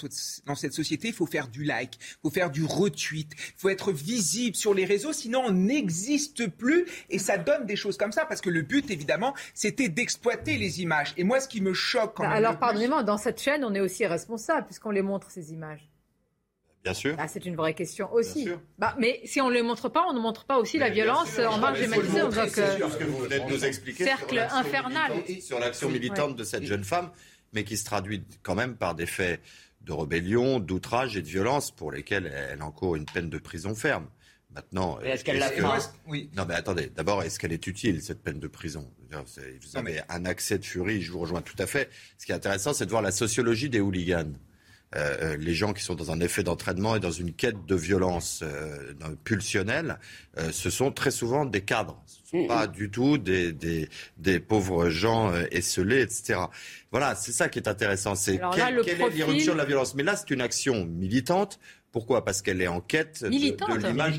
dans 0.45 0.55
cette 0.55 0.73
société, 0.73 1.09
il 1.09 1.13
faut 1.13 1.27
faire 1.27 1.47
du 1.47 1.63
like, 1.63 1.99
il 1.99 2.17
faut 2.23 2.29
faire 2.31 2.49
du 2.49 2.63
retweet, 2.63 3.31
il 3.37 3.53
faut 3.57 3.69
être 3.69 3.91
visible 3.91 4.55
sur 4.55 4.73
les 4.73 4.85
réseaux, 4.85 5.13
sinon 5.13 5.43
on 5.45 5.51
n'existe 5.51 6.47
plus. 6.47 6.87
Et 7.11 7.19
ça 7.19 7.37
donne 7.37 7.67
des 7.67 7.75
choses 7.75 7.97
comme 7.97 8.11
ça, 8.11 8.25
parce 8.25 8.41
que 8.41 8.49
le 8.49 8.63
but, 8.63 8.89
évidemment, 8.89 9.35
c'était 9.53 9.89
d'exploiter 9.89 10.57
les 10.57 10.81
images. 10.81 11.13
Et 11.17 11.23
moi, 11.23 11.39
ce 11.39 11.47
qui 11.47 11.61
me 11.61 11.73
choque 11.73 12.15
quand 12.15 12.23
bah, 12.23 12.29
même. 12.29 12.37
Alors, 12.37 12.57
pardonnez-moi, 12.57 13.03
dans 13.03 13.17
cette 13.17 13.39
chaîne, 13.39 13.63
on 13.63 13.75
est 13.75 13.81
aussi 13.81 14.05
responsable, 14.07 14.65
puisqu'on 14.65 14.91
les 14.91 15.03
montre, 15.03 15.29
ces 15.29 15.53
images. 15.53 15.87
Bien 16.85 16.93
sûr. 16.93 17.15
Ah, 17.17 17.27
c'est 17.27 17.43
une 17.47 17.55
vraie 17.55 17.73
question 17.73 18.13
aussi. 18.13 18.47
Bah, 18.77 18.95
mais 18.99 19.19
si 19.25 19.41
on 19.41 19.49
ne 19.49 19.55
les 19.55 19.63
montre 19.63 19.89
pas, 19.89 20.05
on 20.07 20.13
ne 20.13 20.19
montre 20.19 20.45
pas 20.45 20.59
aussi 20.59 20.77
la 20.77 20.91
violence 20.91 21.39
en 21.39 21.57
marge 21.57 21.79
des 21.79 21.87
manifestations. 21.87 22.47
C'est 22.47 22.93
ce 22.93 22.97
que 22.97 23.03
vous 23.05 23.17
venez 23.17 23.39
de 23.39 23.49
nous 23.49 23.65
expliquer. 23.65 24.03
Cercle 24.03 24.37
infernal. 24.51 25.11
Sur 25.41 25.59
l'action 25.59 25.89
militante 25.89 26.35
de 26.35 26.43
cette 26.43 26.63
jeune 26.63 26.83
femme, 26.83 27.09
mais 27.53 27.63
qui 27.63 27.75
se 27.75 27.85
traduit 27.85 28.23
quand 28.43 28.53
même 28.53 28.75
par 28.75 28.93
des 28.93 29.07
faits 29.07 29.41
de 29.81 29.93
rébellion, 29.93 30.59
d'outrage 30.59 31.17
et 31.17 31.23
de 31.23 31.27
violence 31.27 31.71
pour 31.71 31.91
lesquels 31.91 32.31
elle 32.51 32.61
encourt 32.61 32.95
une 32.95 33.05
peine 33.05 33.31
de 33.31 33.37
prison 33.39 33.73
ferme. 33.73 34.05
Maintenant, 34.53 34.99
est-ce 35.01 35.23
qu'elle 35.25 35.39
l'a 35.39 35.49
fait 35.49 35.63
Oui. 36.07 36.29
Non, 36.37 36.45
mais 36.47 36.53
attendez. 36.53 36.91
D'abord, 36.95 37.23
est-ce 37.23 37.39
qu'elle 37.39 37.51
est 37.51 37.65
utile 37.65 38.01
cette 38.03 38.21
peine 38.21 38.39
de 38.39 38.47
prison? 38.47 38.89
Vous 39.09 39.77
avez 39.77 40.01
un 40.07 40.25
accès 40.25 40.59
de 40.59 40.65
furie. 40.65 41.01
Je 41.01 41.11
vous 41.11 41.19
rejoins 41.19 41.41
tout 41.41 41.55
à 41.57 41.65
fait. 41.65 41.89
Ce 42.19 42.27
qui 42.27 42.31
est 42.31 42.35
intéressant, 42.35 42.73
c'est 42.73 42.85
de 42.85 42.91
voir 42.91 43.01
la 43.01 43.11
sociologie 43.11 43.69
des 43.69 43.79
hooligans. 43.79 44.33
Euh, 44.95 45.33
euh, 45.33 45.37
les 45.37 45.53
gens 45.53 45.73
qui 45.73 45.83
sont 45.83 45.95
dans 45.95 46.11
un 46.11 46.19
effet 46.19 46.43
d'entraînement 46.43 46.95
et 46.95 46.99
dans 46.99 47.11
une 47.11 47.33
quête 47.33 47.65
de 47.65 47.75
violence 47.75 48.41
euh, 48.43 48.93
pulsionnelle, 49.23 49.99
ce 50.51 50.69
sont 50.69 50.91
très 50.91 51.11
souvent 51.11 51.45
des 51.45 51.61
cadres. 51.61 52.01
Ce 52.05 52.35
ne 52.35 52.41
sont 52.41 52.47
pas 52.47 52.67
du 52.67 52.89
tout 52.89 53.17
des, 53.17 53.53
des, 53.53 53.89
des 54.17 54.39
pauvres 54.39 54.89
gens 54.89 55.33
esselés, 55.51 56.01
etc. 56.01 56.39
Voilà, 56.91 57.15
c'est 57.15 57.31
ça 57.31 57.47
qui 57.47 57.59
est 57.59 57.69
intéressant. 57.69 58.15
C'est 58.15 58.39
quelle, 58.53 58.81
quelle 58.83 59.01
est 59.01 59.09
l'irruption 59.09 59.53
de 59.53 59.57
la 59.57 59.65
violence. 59.65 59.95
Mais 59.95 60.03
là, 60.03 60.15
c'est 60.17 60.31
une 60.31 60.41
action 60.41 60.85
militante 60.85 61.59
pourquoi? 61.95 62.25
Parce 62.25 62.41
qu'elle 62.41 62.61
est 62.61 62.67
en 62.67 62.81
quête 62.81 63.23
de, 63.23 63.29
l'image. 63.29 64.17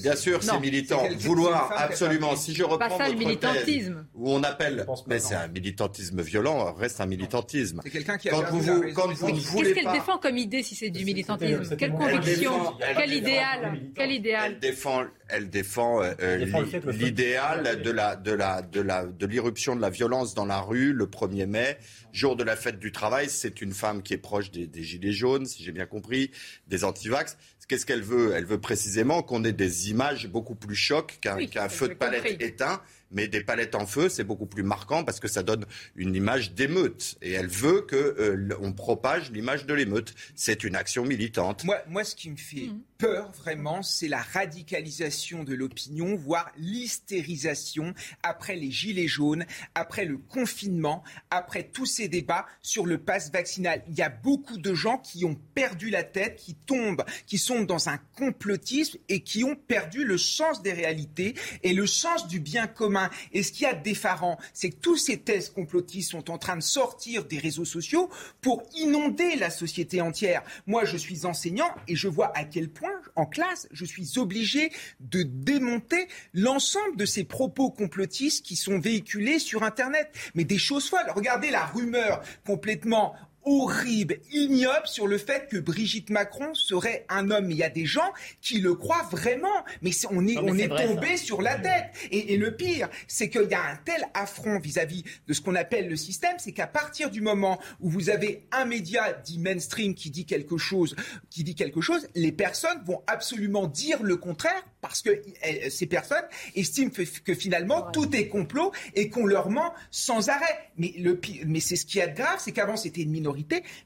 bien 0.00 0.14
sûr, 0.14 0.40
c'est 0.40 0.60
militant. 0.60 1.02
Vouloir 1.18 1.72
absolument, 1.76 2.36
si 2.36 2.54
je 2.54 2.62
reprends 2.62 2.78
pas 2.78 2.96
ça, 2.96 3.06
votre 3.06 3.18
militantisme. 3.18 4.06
où 4.14 4.30
on 4.30 4.40
appelle, 4.44 4.86
mais 5.08 5.18
c'est 5.18 5.34
un 5.34 5.48
militantisme 5.48 6.22
violent, 6.22 6.72
reste 6.74 7.00
un 7.00 7.06
militantisme. 7.06 7.80
C'est 7.82 7.90
quelqu'un 7.90 8.16
qui 8.18 8.28
a 8.28 8.30
quand 8.30 8.44
vous, 8.52 8.92
quand 8.94 9.12
vous 9.12 9.26
Qu'est-ce 9.26 9.74
qu'elle 9.74 9.92
défend 9.92 10.18
comme 10.18 10.38
idée 10.38 10.62
si 10.62 10.76
c'est 10.76 10.90
du 10.90 11.04
militantisme? 11.04 11.76
Quelle 11.76 11.90
conviction 11.90 12.76
Quel 12.78 13.12
idéal 13.12 13.80
Quel 13.96 14.12
idéal? 14.12 14.52
Elle 14.52 14.58
défend, 14.60 15.06
elle 15.28 15.50
défend 15.50 16.02
euh, 16.02 16.46
l'idéal 16.86 17.82
de 17.82 17.90
la 17.90 18.16
de 18.16 18.32
la 18.32 18.62
de 18.62 18.80
la 18.80 19.06
de 19.06 19.26
l'irruption 19.26 19.76
de 19.76 19.80
la 19.80 19.90
violence 19.90 20.34
dans 20.34 20.46
la 20.46 20.60
rue 20.60 20.92
le 20.92 21.06
1er 21.06 21.46
mai 21.46 21.76
jour 22.12 22.36
de 22.36 22.44
la 22.44 22.56
fête 22.56 22.78
du 22.78 22.92
travail. 22.92 23.28
C'est 23.28 23.60
une 23.60 23.72
femme 23.72 24.02
qui 24.02 24.14
est 24.14 24.18
proche 24.18 24.50
des, 24.50 24.82
Gilets 24.82 25.12
jaunes, 25.12 25.46
si 25.46 25.62
j'ai 25.62 25.72
bien 25.72 25.86
compris, 25.86 26.30
des 26.66 26.84
antivax. 26.84 27.36
Qu'est-ce 27.68 27.84
qu'elle 27.84 28.02
veut? 28.02 28.32
Elle 28.34 28.46
veut 28.46 28.60
précisément 28.60 29.22
qu'on 29.22 29.42
ait 29.44 29.52
des 29.52 29.90
images 29.90 30.28
beaucoup 30.28 30.54
plus 30.54 30.76
chocs 30.76 31.18
qu'un 31.20 31.68
feu 31.68 31.88
de 31.88 31.94
palette 31.94 32.40
éteint 32.40 32.80
mais 33.10 33.28
des 33.28 33.42
palettes 33.42 33.74
en 33.74 33.86
feu, 33.86 34.08
c'est 34.08 34.24
beaucoup 34.24 34.46
plus 34.46 34.62
marquant 34.62 35.04
parce 35.04 35.20
que 35.20 35.28
ça 35.28 35.42
donne 35.42 35.64
une 35.94 36.14
image 36.14 36.52
d'émeute. 36.52 37.16
Et 37.22 37.32
elle 37.32 37.48
veut 37.48 37.82
que 37.82 37.96
euh, 37.96 38.56
on 38.60 38.72
propage 38.72 39.30
l'image 39.30 39.66
de 39.66 39.74
l'émeute. 39.74 40.14
C'est 40.34 40.64
une 40.64 40.76
action 40.76 41.04
militante. 41.04 41.64
Moi, 41.64 41.78
moi, 41.88 42.04
ce 42.04 42.16
qui 42.16 42.30
me 42.30 42.36
fait 42.36 42.66
mmh. 42.66 42.80
Peur 42.98 43.30
vraiment, 43.32 43.82
c'est 43.82 44.08
la 44.08 44.22
radicalisation 44.22 45.44
de 45.44 45.54
l'opinion, 45.54 46.16
voire 46.16 46.50
l'hystérisation 46.56 47.94
après 48.22 48.56
les 48.56 48.70
gilets 48.70 49.08
jaunes, 49.08 49.46
après 49.74 50.04
le 50.04 50.18
confinement, 50.18 51.02
après 51.30 51.64
tous 51.64 51.86
ces 51.86 52.08
débats 52.08 52.46
sur 52.62 52.86
le 52.86 52.98
pass 52.98 53.30
vaccinal. 53.30 53.82
Il 53.88 53.94
y 53.94 54.02
a 54.02 54.08
beaucoup 54.08 54.58
de 54.58 54.74
gens 54.74 54.98
qui 54.98 55.24
ont 55.24 55.36
perdu 55.54 55.90
la 55.90 56.04
tête, 56.04 56.36
qui 56.36 56.54
tombent, 56.54 57.04
qui 57.26 57.38
sont 57.38 57.62
dans 57.62 57.88
un 57.88 57.98
complotisme 58.16 58.98
et 59.08 59.20
qui 59.20 59.44
ont 59.44 59.56
perdu 59.56 60.04
le 60.04 60.18
sens 60.18 60.62
des 60.62 60.72
réalités 60.72 61.34
et 61.62 61.74
le 61.74 61.86
sens 61.86 62.28
du 62.28 62.40
bien 62.40 62.66
commun. 62.66 63.10
Et 63.32 63.42
ce 63.42 63.52
qui 63.52 63.64
est 63.64 63.82
d'effarant, 63.82 64.38
c'est 64.52 64.70
que 64.70 64.76
tous 64.76 64.96
ces 64.96 65.18
thèses 65.18 65.50
complotistes 65.50 66.10
sont 66.10 66.30
en 66.30 66.38
train 66.38 66.56
de 66.56 66.62
sortir 66.62 67.24
des 67.24 67.38
réseaux 67.38 67.64
sociaux 67.64 68.10
pour 68.40 68.62
inonder 68.74 69.36
la 69.36 69.50
société 69.50 70.00
entière. 70.00 70.42
Moi, 70.66 70.84
je 70.84 70.96
suis 70.96 71.26
enseignant 71.26 71.74
et 71.88 71.96
je 71.96 72.08
vois 72.08 72.32
à 72.36 72.44
quel 72.44 72.68
point, 72.68 72.85
en 73.14 73.26
classe, 73.26 73.68
je 73.72 73.84
suis 73.84 74.18
obligé 74.18 74.72
de 75.00 75.22
démonter 75.22 76.08
l'ensemble 76.34 76.96
de 76.96 77.06
ces 77.06 77.24
propos 77.24 77.70
complotistes 77.70 78.44
qui 78.44 78.56
sont 78.56 78.78
véhiculés 78.78 79.38
sur 79.38 79.62
Internet. 79.62 80.10
Mais 80.34 80.44
des 80.44 80.58
choses 80.58 80.88
folles. 80.88 81.10
Regardez 81.14 81.50
la 81.50 81.64
rumeur 81.64 82.22
complètement 82.44 83.14
horrible, 83.46 84.18
ignoble 84.32 84.86
sur 84.86 85.06
le 85.06 85.18
fait 85.18 85.48
que 85.48 85.56
Brigitte 85.56 86.10
Macron 86.10 86.52
serait 86.52 87.06
un 87.08 87.30
homme. 87.30 87.50
Il 87.50 87.56
y 87.56 87.62
a 87.62 87.70
des 87.70 87.86
gens 87.86 88.12
qui 88.42 88.58
le 88.58 88.74
croient 88.74 89.06
vraiment, 89.10 89.64
mais 89.82 89.92
on 90.10 90.26
est, 90.26 90.36
on 90.36 90.58
est, 90.58 90.68
tombé 90.68 91.16
sur 91.16 91.40
la 91.40 91.54
tête. 91.54 91.86
Et, 92.10 92.36
le 92.36 92.54
pire, 92.54 92.88
c'est 93.06 93.30
qu'il 93.30 93.48
y 93.48 93.54
a 93.54 93.62
un 93.62 93.76
tel 93.76 94.04
affront 94.14 94.58
vis-à-vis 94.58 95.04
de 95.26 95.32
ce 95.32 95.40
qu'on 95.40 95.54
appelle 95.54 95.88
le 95.88 95.96
système, 95.96 96.36
c'est 96.38 96.52
qu'à 96.52 96.66
partir 96.66 97.08
du 97.08 97.20
moment 97.20 97.60
où 97.80 97.88
vous 97.88 98.10
avez 98.10 98.42
un 98.50 98.64
média 98.64 99.12
dit 99.12 99.38
mainstream 99.38 99.94
qui 99.94 100.10
dit 100.10 100.26
quelque 100.26 100.58
chose, 100.58 100.96
qui 101.30 101.44
dit 101.44 101.54
quelque 101.54 101.80
chose, 101.80 102.08
les 102.14 102.32
personnes 102.32 102.82
vont 102.84 103.02
absolument 103.06 103.68
dire 103.68 104.02
le 104.02 104.16
contraire 104.16 104.64
parce 104.80 105.02
que 105.02 105.22
eh, 105.42 105.70
ces 105.70 105.86
personnes 105.86 106.24
estiment 106.54 106.90
que, 106.90 107.34
finalement 107.34 107.90
tout 107.90 108.14
est 108.14 108.28
complot 108.28 108.72
et 108.94 109.08
qu'on 109.08 109.26
leur 109.26 109.50
ment 109.50 109.72
sans 109.90 110.28
arrêt. 110.28 110.70
Mais, 110.78 110.94
le, 110.98 111.20
mais 111.46 111.60
c'est 111.60 111.76
ce 111.76 111.86
qui 111.86 111.98
est 111.98 112.12
grave, 112.12 112.38
c'est 112.38 112.52
qu'avant 112.52 112.76
c'était 112.76 113.02
une 113.02 113.10
minorité, 113.10 113.35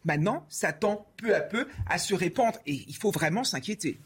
maintenant 0.04 0.46
ça 0.48 0.72
tend 0.72 1.06
peu 1.16 1.34
à 1.34 1.40
peu 1.40 1.66
à 1.88 1.98
se 1.98 2.14
répandre 2.14 2.58
et 2.66 2.84
il 2.86 2.96
faut 2.96 3.10
vraiment 3.10 3.44
s'inquiéter. 3.44 3.98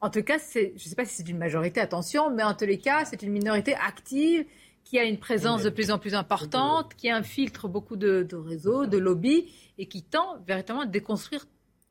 En 0.00 0.10
tout 0.10 0.22
cas, 0.22 0.36
je 0.38 0.72
ne 0.72 0.78
sais 0.78 0.94
pas 0.94 1.04
si 1.04 1.16
c'est 1.16 1.28
une 1.28 1.38
majorité, 1.38 1.80
attention, 1.80 2.30
mais 2.30 2.42
en 2.42 2.54
tous 2.54 2.66
les 2.66 2.78
cas, 2.78 3.04
c'est 3.06 3.22
une 3.22 3.32
minorité 3.32 3.74
active 3.74 4.44
qui 4.84 4.98
a 4.98 5.04
une 5.04 5.18
présence 5.18 5.62
de 5.62 5.70
plus 5.70 5.90
en 5.90 5.98
plus 5.98 6.14
importante, 6.14 6.94
qui 6.94 7.10
infiltre 7.10 7.66
beaucoup 7.66 7.96
de, 7.96 8.22
de 8.22 8.36
réseaux, 8.36 8.86
de 8.86 8.98
lobbies 8.98 9.52
et 9.78 9.86
qui 9.88 10.02
tend 10.02 10.38
véritablement 10.46 10.84
à 10.84 10.86
déconstruire 10.86 11.46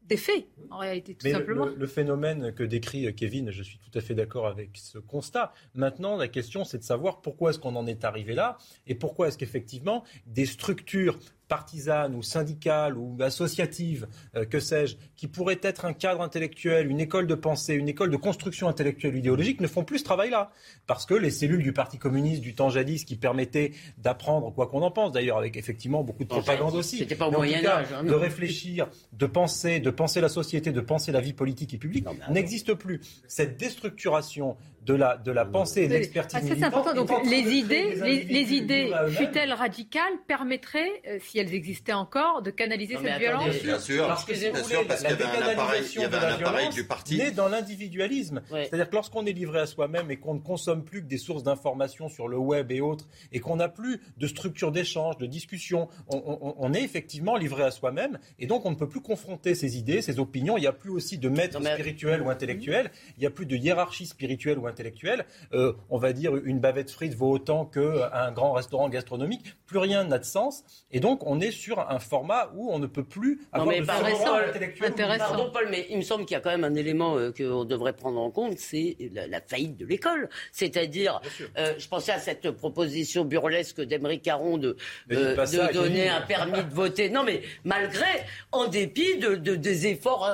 des 0.05 0.17
faits, 0.17 0.45
en 0.69 0.77
réalité, 0.77 1.15
tout 1.15 1.27
simplement. 1.27 1.65
Le, 1.65 1.87
phénomène 1.87 2.53
que 2.53 2.63
décrit 2.63 3.13
Kevin, 3.15 3.49
je 3.49 3.63
suis 3.63 3.79
tout 3.79 3.97
à 3.97 4.01
fait 4.01 4.13
d'accord 4.13 4.45
avec 4.45 4.69
ce 4.75 4.99
constat. 4.99 5.51
Maintenant, 5.73 6.15
la 6.15 6.27
question, 6.27 6.63
c'est 6.63 6.77
de 6.77 6.83
savoir 6.83 7.21
pourquoi 7.21 7.49
est-ce 7.49 7.59
qu'on 7.59 7.75
en 7.75 7.87
est 7.87 8.05
arrivé 8.05 8.35
là 8.35 8.57
et 8.85 8.93
pourquoi 8.93 9.27
est-ce 9.27 9.37
qu'effectivement 9.37 10.03
des 10.27 10.45
structures 10.45 11.17
partisane 11.47 12.15
ou 12.15 12.23
syndicale 12.23 12.97
ou 12.97 13.17
associative, 13.21 14.07
euh, 14.35 14.45
que 14.45 14.59
sais-je, 14.59 14.97
qui 15.15 15.27
pourrait 15.27 15.59
être 15.61 15.85
un 15.85 15.93
cadre 15.93 16.21
intellectuel, 16.21 16.89
une 16.89 16.99
école 16.99 17.27
de 17.27 17.35
pensée, 17.35 17.73
une 17.75 17.89
école 17.89 18.09
de 18.09 18.17
construction 18.17 18.67
intellectuelle 18.67 19.15
idéologique, 19.15 19.61
ne 19.61 19.67
font 19.67 19.83
plus 19.83 19.99
ce 19.99 20.03
travail-là. 20.03 20.51
Parce 20.87 21.05
que 21.05 21.13
les 21.13 21.31
cellules 21.31 21.63
du 21.63 21.73
Parti 21.73 21.97
communiste 21.97 22.41
du 22.41 22.55
temps 22.55 22.69
jadis 22.69 23.05
qui 23.05 23.15
permettaient 23.15 23.71
d'apprendre, 23.97 24.53
quoi 24.53 24.67
qu'on 24.67 24.81
en 24.81 24.91
pense 24.91 25.11
d'ailleurs, 25.11 25.37
avec 25.37 25.57
effectivement 25.57 26.03
beaucoup 26.03 26.23
de 26.23 26.29
propagande 26.29 26.75
aussi, 26.75 27.05
pas 27.05 27.27
au 27.27 27.31
Moyen 27.31 27.65
Âge, 27.65 27.87
hein, 27.93 28.03
de 28.03 28.13
réfléchir, 28.13 28.87
de 29.13 29.25
penser, 29.25 29.79
de 29.79 29.89
penser 29.89 30.21
la 30.21 30.29
société, 30.29 30.71
de 30.71 30.81
penser 30.81 31.11
la 31.11 31.21
vie 31.21 31.33
politique 31.33 31.73
et 31.73 31.77
publique, 31.77 32.05
n'existe 32.29 32.73
plus. 32.73 33.01
Cette 33.27 33.57
déstructuration 33.57 34.57
de 34.85 34.93
la, 34.93 35.17
de 35.17 35.31
la 35.31 35.45
pensée 35.45 35.83
et 35.83 35.87
de 35.87 35.93
l'expertise 35.93 36.39
ah, 36.41 36.47
C'est 36.47 36.63
important. 36.63 36.93
Donc, 36.93 37.09
les 37.25 37.53
idées, 37.53 37.95
les, 38.03 38.53
idées, 38.53 38.91
fut-elles 39.09 39.53
radicales, 39.53 40.03
permettraient, 40.27 41.01
euh, 41.07 41.17
si 41.21 41.39
elles 41.39 41.53
existaient 41.53 41.93
encore, 41.93 42.41
de 42.43 42.51
canaliser 42.51 42.95
cette 43.01 43.17
violence 43.17 43.49
Bien 43.63 43.79
sûr, 43.79 44.07
parce, 44.07 44.25
bien 44.25 44.63
sûr, 44.63 44.85
parce 44.87 45.01
qu'il 45.01 45.09
y 45.09 45.13
avait 45.13 45.23
un 45.23 45.49
appareil, 45.49 45.83
il 45.95 46.01
y 46.01 46.03
avait 46.03 46.17
un 46.17 46.33
appareil 46.33 46.69
du 46.69 46.85
parti. 46.85 47.17
Né 47.17 47.31
dans 47.31 47.47
l'individualisme. 47.47 48.41
C'est-à-dire 48.49 48.89
que 48.89 48.95
lorsqu'on 48.95 49.25
est 49.25 49.33
livré 49.33 49.59
à 49.59 49.65
soi-même 49.65 50.11
et 50.11 50.17
qu'on 50.17 50.35
ne 50.35 50.39
consomme 50.39 50.83
plus 50.83 51.01
que 51.01 51.07
des 51.07 51.17
sources 51.17 51.43
d'informations 51.43 52.07
sur 52.09 52.27
le 52.27 52.37
web 52.37 52.71
et 52.71 52.81
autres, 52.81 53.07
et 53.31 53.39
qu'on 53.39 53.55
n'a 53.55 53.69
plus 53.69 54.01
de 54.17 54.27
structure 54.27 54.71
d'échange, 54.71 55.17
de 55.17 55.25
discussion, 55.25 55.87
on, 56.09 56.73
est 56.73 56.83
effectivement 56.83 57.37
livré 57.37 57.63
à 57.63 57.71
soi-même, 57.71 58.19
et 58.37 58.45
donc 58.45 58.65
on 58.65 58.71
ne 58.71 58.75
peut 58.75 58.89
plus 58.89 59.01
confronter 59.01 59.55
ses 59.55 59.77
idées, 59.77 60.01
ses 60.01 60.19
opinions. 60.19 60.57
Il 60.57 60.61
n'y 60.61 60.67
a 60.67 60.73
plus 60.73 60.91
aussi 60.91 61.17
de 61.17 61.29
maître 61.29 61.59
spirituel 61.59 62.21
ou 62.21 62.29
intellectuel, 62.29 62.91
il 63.17 63.21
n'y 63.21 63.25
a 63.25 63.31
plus 63.31 63.45
de 63.45 63.55
hiérarchie 63.55 64.05
spirituelle 64.05 64.59
ou 64.59 64.67
intellectuelle 64.67 64.74
intellectuelle, 64.75 65.25
euh, 65.53 65.73
on 65.89 65.97
va 65.97 66.11
dire 66.11 66.35
une 66.35 66.59
bavette 66.59 66.91
frite 66.91 67.15
vaut 67.15 67.31
autant 67.31 67.65
qu'un 67.65 68.31
grand 68.31 68.51
restaurant 68.51 68.89
gastronomique. 68.89 69.55
Plus 69.65 69.79
rien 69.79 70.03
n'a 70.03 70.19
de 70.19 70.25
sens. 70.25 70.63
Et 70.91 70.99
donc, 70.99 71.25
on 71.25 71.39
est 71.39 71.51
sur 71.51 71.79
un 71.79 71.99
format 71.99 72.51
où 72.55 72.71
on 72.71 72.79
ne 72.79 72.87
peut 72.87 73.03
plus 73.03 73.41
avoir 73.51 73.69
mais 73.69 73.81
de 73.81 74.49
intellectuel. 74.49 74.93
Pardon, 75.17 75.49
Paul, 75.51 75.67
mais 75.69 75.87
il 75.89 75.97
me 75.97 76.01
semble 76.01 76.25
qu'il 76.25 76.35
y 76.35 76.37
a 76.37 76.41
quand 76.41 76.51
même 76.51 76.63
un 76.63 76.75
élément 76.75 77.17
euh, 77.17 77.31
qu'on 77.31 77.63
devrait 77.63 77.93
prendre 77.93 78.19
en 78.19 78.29
compte, 78.31 78.57
c'est 78.57 78.97
la, 79.13 79.39
faillite 79.41 79.77
de 79.77 79.85
l'école. 79.85 80.29
C'est-à-dire, 80.51 81.21
euh, 81.57 81.73
je 81.77 81.87
pensais 81.87 82.11
à 82.11 82.19
cette 82.19 82.51
proposition 82.51 83.23
burlesque 83.23 83.81
d'Emery 83.81 84.19
Caron 84.19 84.57
de, 84.57 84.75
de 85.07 85.73
donner 85.73 86.09
un 86.09 86.21
permis 86.21 86.63
de 86.63 86.73
voter. 86.73 87.09
Non, 87.09 87.23
mais 87.23 87.41
malgré, 87.63 88.05
en 88.51 88.67
dépit 88.67 89.17
de, 89.17 89.35
des 89.35 89.87
efforts 89.87 90.29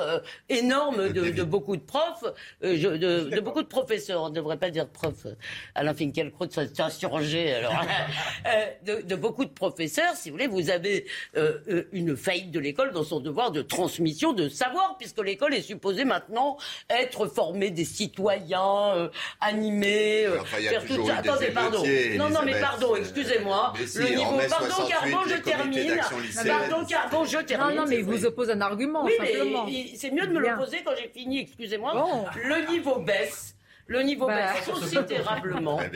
énormes 0.48 1.10
de, 1.10 1.42
beaucoup 1.42 1.76
de 1.76 1.82
profs, 1.82 2.24
de, 2.62 3.40
beaucoup 3.40 3.62
de 3.62 3.68
professeurs 3.68 4.30
ne 4.32 4.36
devrait 4.36 4.58
pas 4.58 4.70
dire 4.70 4.88
prof. 4.88 5.26
Alain 5.74 5.94
Finkielkraut 5.94 6.46
s'insurger 6.50 7.54
alors 7.54 7.72
euh, 8.46 8.66
de, 8.84 9.02
de, 9.02 9.14
beaucoup 9.14 9.44
de 9.44 9.50
professeurs, 9.50 10.14
si 10.14 10.30
vous 10.30 10.36
voulez, 10.36 10.48
vous 10.48 10.70
avez 10.70 11.06
euh, 11.36 11.58
euh, 11.68 11.88
une 11.92 12.16
faillite 12.16 12.50
de 12.50 12.58
l'école 12.58 12.92
dans 12.92 13.04
son 13.04 13.20
devoir 13.20 13.50
de 13.50 13.62
transmission 13.62 14.32
de 14.32 14.48
savoir, 14.48 14.96
puisque 14.98 15.22
l'école 15.22 15.54
est 15.54 15.62
supposée 15.62 16.04
maintenant 16.04 16.56
être 16.90 17.26
formée 17.26 17.70
des 17.70 17.84
citoyens, 17.84 19.10
animés, 19.40 20.26
faire 20.44 20.84
tout 20.84 21.06
ça. 21.06 21.16
Attendez, 21.16 21.48
pardon. 21.48 21.82
Non, 22.16 22.30
non, 22.30 22.40
mais 22.44 22.58
pardon, 22.60 22.96
excusez-moi. 22.96 23.72
le 23.76 24.08
niveau. 24.08 24.38
Pardon, 24.48 24.88
Carbon, 24.88 25.28
je 25.28 25.36
termine. 25.36 26.00
Pardon, 26.46 26.84
Carbon, 26.86 27.24
je 27.24 27.38
termine. 27.38 27.76
Non, 27.76 27.82
non, 27.82 27.88
mais 27.88 27.98
il 27.98 28.04
vous 28.04 28.24
oppose 28.24 28.50
un 28.50 28.60
argument. 28.60 29.04
Oui, 29.04 29.12
mais 29.20 29.96
c'est 29.96 30.10
mieux 30.10 30.26
de 30.26 30.32
me 30.32 30.40
l'opposer 30.40 30.82
quand 30.84 30.92
j'ai 31.00 31.08
fini, 31.08 31.40
excusez-moi. 31.40 32.24
Le 32.44 32.70
niveau 32.70 32.98
baisse. 32.98 33.54
Le 33.86 34.02
niveau 34.02 34.26
bah. 34.26 34.52
baisse 34.54 34.66
considérablement. 34.66 35.80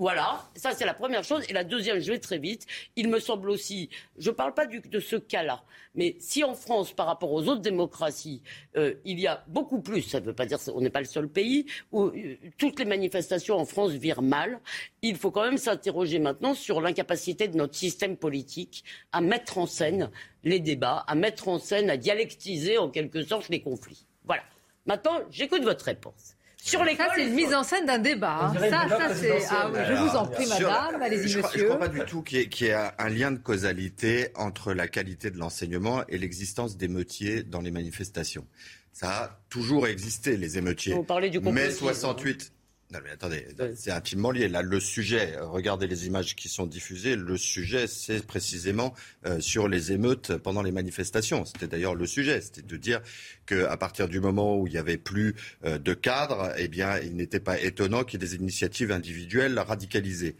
Voilà, 0.00 0.48
ça 0.54 0.72
c'est 0.72 0.86
la 0.86 0.94
première 0.94 1.24
chose. 1.24 1.44
Et 1.50 1.52
la 1.52 1.62
deuxième, 1.62 1.98
je 1.98 2.10
vais 2.10 2.18
très 2.18 2.38
vite. 2.38 2.66
Il 2.96 3.08
me 3.10 3.20
semble 3.20 3.50
aussi, 3.50 3.90
je 4.18 4.30
ne 4.30 4.34
parle 4.34 4.54
pas 4.54 4.64
de 4.66 4.98
ce 4.98 5.16
cas-là, 5.16 5.62
mais 5.94 6.16
si 6.20 6.42
en 6.42 6.54
France, 6.54 6.92
par 6.92 7.06
rapport 7.06 7.30
aux 7.32 7.48
autres 7.48 7.60
démocraties, 7.60 8.40
euh, 8.76 8.94
il 9.04 9.20
y 9.20 9.26
a 9.26 9.44
beaucoup 9.48 9.80
plus, 9.80 10.00
ça 10.00 10.20
ne 10.20 10.24
veut 10.24 10.32
pas 10.32 10.46
dire 10.46 10.58
qu'on 10.58 10.80
n'est 10.80 10.88
pas 10.88 11.00
le 11.00 11.06
seul 11.06 11.28
pays, 11.28 11.66
où 11.92 12.04
euh, 12.04 12.36
toutes 12.56 12.78
les 12.78 12.86
manifestations 12.86 13.58
en 13.58 13.66
France 13.66 13.90
virent 13.90 14.22
mal, 14.22 14.60
il 15.02 15.16
faut 15.16 15.30
quand 15.30 15.44
même 15.44 15.58
s'interroger 15.58 16.18
maintenant 16.18 16.54
sur 16.54 16.80
l'incapacité 16.80 17.48
de 17.48 17.58
notre 17.58 17.74
système 17.74 18.16
politique 18.16 18.84
à 19.12 19.20
mettre 19.20 19.58
en 19.58 19.66
scène 19.66 20.10
les 20.44 20.60
débats, 20.60 21.04
à 21.08 21.14
mettre 21.14 21.48
en 21.48 21.58
scène, 21.58 21.90
à 21.90 21.98
dialectiser 21.98 22.78
en 22.78 22.88
quelque 22.88 23.22
sorte 23.22 23.50
les 23.50 23.60
conflits. 23.60 24.06
Voilà. 24.24 24.44
Maintenant, 24.86 25.20
j'écoute 25.30 25.62
votre 25.62 25.84
réponse. 25.84 26.36
Sur 26.62 26.84
les 26.84 26.96
ça, 26.96 27.08
c'est 27.14 27.26
une 27.26 27.34
mise 27.34 27.54
en 27.54 27.62
scène 27.62 27.86
d'un 27.86 27.98
débat. 27.98 28.52
Hein. 28.54 28.54
Ça, 28.70 28.88
ça 28.88 29.14
c'est. 29.14 29.42
Ah, 29.50 29.70
je 29.88 29.94
vous 29.94 30.16
en 30.16 30.26
prie, 30.26 30.46
madame. 30.46 31.00
Allez-y, 31.02 31.36
monsieur. 31.36 31.42
Je 31.54 31.58
ne 31.60 31.64
crois 31.64 31.78
pas 31.78 31.88
du 31.88 32.00
tout 32.04 32.22
qu'il 32.22 32.38
y, 32.38 32.64
ait 32.66 32.74
un 32.98 33.08
lien 33.08 33.30
de 33.30 33.38
causalité 33.38 34.28
entre 34.34 34.72
la 34.72 34.86
qualité 34.86 35.30
de 35.30 35.38
l'enseignement 35.38 36.02
et 36.08 36.18
l'existence 36.18 36.76
d'émeutiers 36.76 37.42
dans 37.42 37.60
les 37.60 37.70
manifestations. 37.70 38.46
Ça 38.92 39.08
a 39.08 39.40
toujours 39.48 39.86
existé, 39.86 40.36
les 40.36 40.58
émeutiers. 40.58 40.94
Vous 40.94 41.04
parlez 41.04 41.30
du 41.30 41.40
Mai 41.40 41.70
68. 41.70 42.52
Non 42.92 42.98
mais 43.04 43.10
attendez, 43.10 43.46
c'est 43.76 43.92
intimement 43.92 44.32
lié. 44.32 44.48
Là, 44.48 44.62
le 44.62 44.80
sujet, 44.80 45.36
regardez 45.40 45.86
les 45.86 46.08
images 46.08 46.34
qui 46.34 46.48
sont 46.48 46.66
diffusées. 46.66 47.14
Le 47.14 47.36
sujet, 47.36 47.86
c'est 47.86 48.26
précisément 48.26 48.94
euh, 49.26 49.40
sur 49.40 49.68
les 49.68 49.92
émeutes 49.92 50.36
pendant 50.38 50.62
les 50.62 50.72
manifestations. 50.72 51.44
C'était 51.44 51.68
d'ailleurs 51.68 51.94
le 51.94 52.06
sujet, 52.06 52.40
c'était 52.40 52.62
de 52.62 52.76
dire 52.76 53.00
qu'à 53.46 53.76
partir 53.76 54.08
du 54.08 54.18
moment 54.18 54.58
où 54.58 54.66
il 54.66 54.72
n'y 54.72 54.78
avait 54.78 54.96
plus 54.96 55.36
euh, 55.64 55.78
de 55.78 55.94
cadre, 55.94 56.52
eh 56.58 56.66
bien, 56.66 56.98
il 56.98 57.14
n'était 57.14 57.38
pas 57.38 57.60
étonnant 57.60 58.02
qu'il 58.02 58.20
y 58.20 58.24
ait 58.24 58.26
des 58.26 58.34
initiatives 58.34 58.90
individuelles 58.90 59.56
radicalisées. 59.60 60.34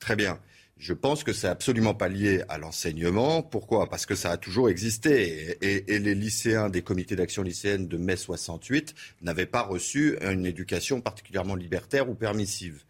Très 0.00 0.16
bien. 0.16 0.40
Je 0.82 0.94
pense 0.94 1.22
que 1.22 1.32
c'est 1.32 1.46
absolument 1.46 1.94
pas 1.94 2.08
lié 2.08 2.42
à 2.48 2.58
l'enseignement. 2.58 3.40
Pourquoi? 3.40 3.88
Parce 3.88 4.04
que 4.04 4.16
ça 4.16 4.32
a 4.32 4.36
toujours 4.36 4.68
existé. 4.68 5.56
Et, 5.62 6.00
les 6.00 6.14
lycéens 6.16 6.70
des 6.70 6.82
comités 6.82 7.14
d'action 7.14 7.44
lycéenne 7.44 7.86
de 7.86 7.96
mai 7.96 8.16
68 8.16 8.92
n'avaient 9.20 9.46
pas 9.46 9.62
reçu 9.62 10.18
une 10.20 10.44
éducation 10.44 11.00
particulièrement 11.00 11.54
libertaire 11.54 12.10
ou 12.10 12.16
permissive. 12.16 12.82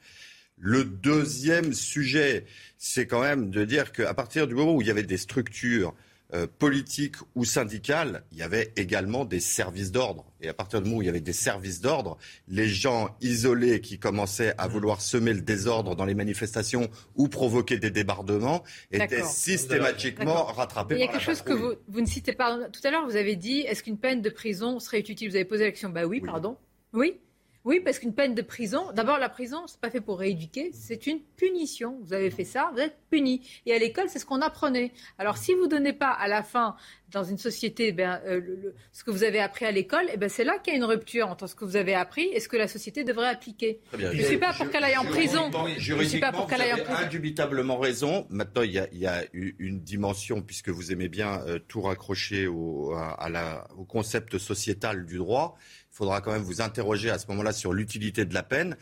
Le 0.56 0.84
deuxième 0.84 1.74
sujet, 1.74 2.46
c'est 2.78 3.06
quand 3.06 3.20
même 3.20 3.50
de 3.50 3.62
dire 3.66 3.92
qu'à 3.92 4.14
partir 4.14 4.46
du 4.46 4.54
moment 4.54 4.74
où 4.74 4.80
il 4.80 4.86
y 4.86 4.90
avait 4.90 5.02
des 5.02 5.18
structures 5.18 5.94
euh, 6.34 6.46
politique 6.58 7.16
ou 7.34 7.44
syndicale, 7.44 8.24
il 8.32 8.38
y 8.38 8.42
avait 8.42 8.72
également 8.76 9.24
des 9.24 9.40
services 9.40 9.92
d'ordre. 9.92 10.24
Et 10.40 10.48
à 10.48 10.54
partir 10.54 10.80
du 10.80 10.88
moment 10.88 10.98
où 10.98 11.02
il 11.02 11.06
y 11.06 11.08
avait 11.08 11.20
des 11.20 11.32
services 11.32 11.80
d'ordre, 11.80 12.16
les 12.48 12.68
gens 12.68 13.14
isolés 13.20 13.80
qui 13.80 13.98
commençaient 13.98 14.54
à 14.56 14.66
vouloir 14.66 15.02
semer 15.02 15.34
le 15.34 15.42
désordre 15.42 15.94
dans 15.94 16.04
les 16.04 16.14
manifestations 16.14 16.88
ou 17.16 17.28
provoquer 17.28 17.78
des 17.78 17.90
débordements 17.90 18.62
étaient 18.90 19.24
systématiquement 19.24 20.44
rattrapés. 20.44 20.94
Il 20.94 21.00
y 21.00 21.04
a 21.04 21.08
quelque 21.08 21.20
chose 21.22 21.42
que 21.42 21.52
vous, 21.52 21.74
vous, 21.88 22.00
ne 22.00 22.06
citez 22.06 22.32
pas. 22.32 22.58
Tout 22.70 22.80
à 22.84 22.90
l'heure, 22.90 23.04
vous 23.04 23.16
avez 23.16 23.36
dit 23.36 23.60
est-ce 23.60 23.82
qu'une 23.82 23.98
peine 23.98 24.22
de 24.22 24.30
prison 24.30 24.80
serait 24.80 25.00
utile 25.00 25.28
Vous 25.28 25.36
avez 25.36 25.44
posé 25.44 25.64
la 25.64 25.70
question. 25.70 25.90
Bah 25.90 26.06
oui, 26.06 26.20
oui. 26.22 26.28
pardon. 26.28 26.56
Oui? 26.92 27.20
Oui, 27.64 27.80
parce 27.80 27.98
qu'une 27.98 28.14
peine 28.14 28.34
de 28.34 28.42
prison, 28.42 28.90
d'abord 28.92 29.18
la 29.18 29.28
prison, 29.28 29.62
c'est 29.66 29.80
pas 29.80 29.90
fait 29.90 30.00
pour 30.00 30.18
rééduquer, 30.18 30.70
c'est 30.72 31.06
une 31.06 31.20
punition. 31.36 31.98
Vous 32.02 32.12
avez 32.12 32.30
fait 32.30 32.44
ça, 32.44 32.70
vous 32.74 32.80
êtes 32.80 32.96
puni. 33.10 33.46
Et 33.66 33.72
à 33.74 33.78
l'école, 33.78 34.08
c'est 34.08 34.18
ce 34.18 34.26
qu'on 34.26 34.40
apprenait. 34.40 34.92
Alors 35.18 35.36
si 35.36 35.54
vous 35.54 35.68
donnez 35.68 35.92
pas 35.92 36.10
à 36.10 36.26
la 36.26 36.42
fin, 36.42 36.76
dans 37.12 37.24
une 37.24 37.38
société, 37.38 37.92
ben, 37.92 38.20
euh, 38.26 38.40
le, 38.40 38.74
ce 38.92 39.04
que 39.04 39.10
vous 39.10 39.22
avez 39.22 39.38
appris 39.38 39.64
à 39.66 39.70
l'école, 39.70 40.06
eh 40.12 40.16
ben, 40.16 40.28
c'est 40.28 40.44
là 40.44 40.58
qu'il 40.58 40.72
y 40.72 40.76
a 40.76 40.78
une 40.78 40.84
rupture 40.84 41.28
entre 41.28 41.46
ce 41.46 41.54
que 41.54 41.64
vous 41.64 41.76
avez 41.76 41.94
appris 41.94 42.24
et 42.32 42.40
ce 42.40 42.48
que 42.48 42.56
la 42.56 42.68
société 42.68 43.04
devrait 43.04 43.28
appliquer. 43.28 43.80
Je 43.96 44.06
ne 44.06 44.22
suis 44.22 44.38
pas 44.38 44.52
pour 44.54 44.70
qu'elle 44.70 44.84
aille 44.84 44.96
en 44.96 45.04
prison. 45.04 45.50
Je 45.78 45.94
ne 45.94 46.04
suis 46.04 46.20
pas 46.20 46.32
pour 46.32 46.46
qu'elle 46.46 46.62
aille 46.62 46.72
en 46.72 46.78
prison. 46.84 47.00
indubitablement 47.04 47.78
raison. 47.78 48.26
Maintenant, 48.30 48.62
il 48.62 48.72
y, 48.72 48.78
a, 48.78 48.88
il 48.92 48.98
y 48.98 49.06
a 49.06 49.24
une 49.32 49.80
dimension, 49.80 50.42
puisque 50.42 50.70
vous 50.70 50.90
aimez 50.90 51.08
bien 51.08 51.42
euh, 51.46 51.58
tout 51.68 51.82
raccrocher 51.82 52.46
au, 52.46 52.94
à 52.94 53.28
la, 53.28 53.68
au 53.76 53.84
concept 53.84 54.38
sociétal 54.38 55.04
du 55.04 55.18
droit 55.18 55.56
il 55.92 55.96
faudra 55.96 56.22
quand 56.22 56.32
même 56.32 56.42
vous 56.42 56.62
interroger 56.62 57.10
à 57.10 57.18
ce 57.18 57.26
moment-là 57.28 57.52
sur 57.52 57.74
l'utilité 57.74 58.24
de 58.24 58.32
la 58.32 58.42
peine. 58.42 58.76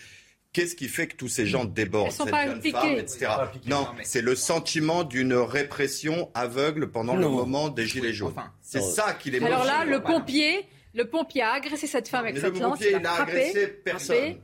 Qu'est-ce 0.52 0.76
qui 0.76 0.88
fait 0.88 1.08
que 1.08 1.16
tous 1.16 1.28
ces 1.28 1.46
gens 1.46 1.64
débordent 1.64 2.12
cette 2.12 2.28
jeune 2.28 2.62
femme, 2.62 2.96
etc. 2.96 3.28
Non, 3.66 3.86
c'est 4.02 4.22
le 4.22 4.34
sentiment 4.36 5.04
d'une 5.04 5.34
répression 5.34 6.30
aveugle 6.34 6.90
pendant 6.90 7.16
le 7.16 7.28
moment 7.28 7.68
des 7.68 7.86
Gilets 7.86 8.12
jaunes. 8.12 8.34
c'est 8.60 8.80
ça 8.80 9.14
qui 9.14 9.30
les 9.30 9.42
Alors 9.42 9.64
là, 9.64 9.84
le 9.84 10.02
pompier, 10.02 10.66
le 10.94 11.04
pompier 11.04 11.42
a 11.42 11.52
agressé 11.52 11.86
cette 11.86 12.08
femme 12.08 12.24
avec 12.24 12.38
cette 12.38 12.58
lance. 12.58 12.80
Le 12.80 12.90
pompier, 12.92 13.00
n'a 13.00 13.14
agressé 13.14 13.66
personne 13.66 14.36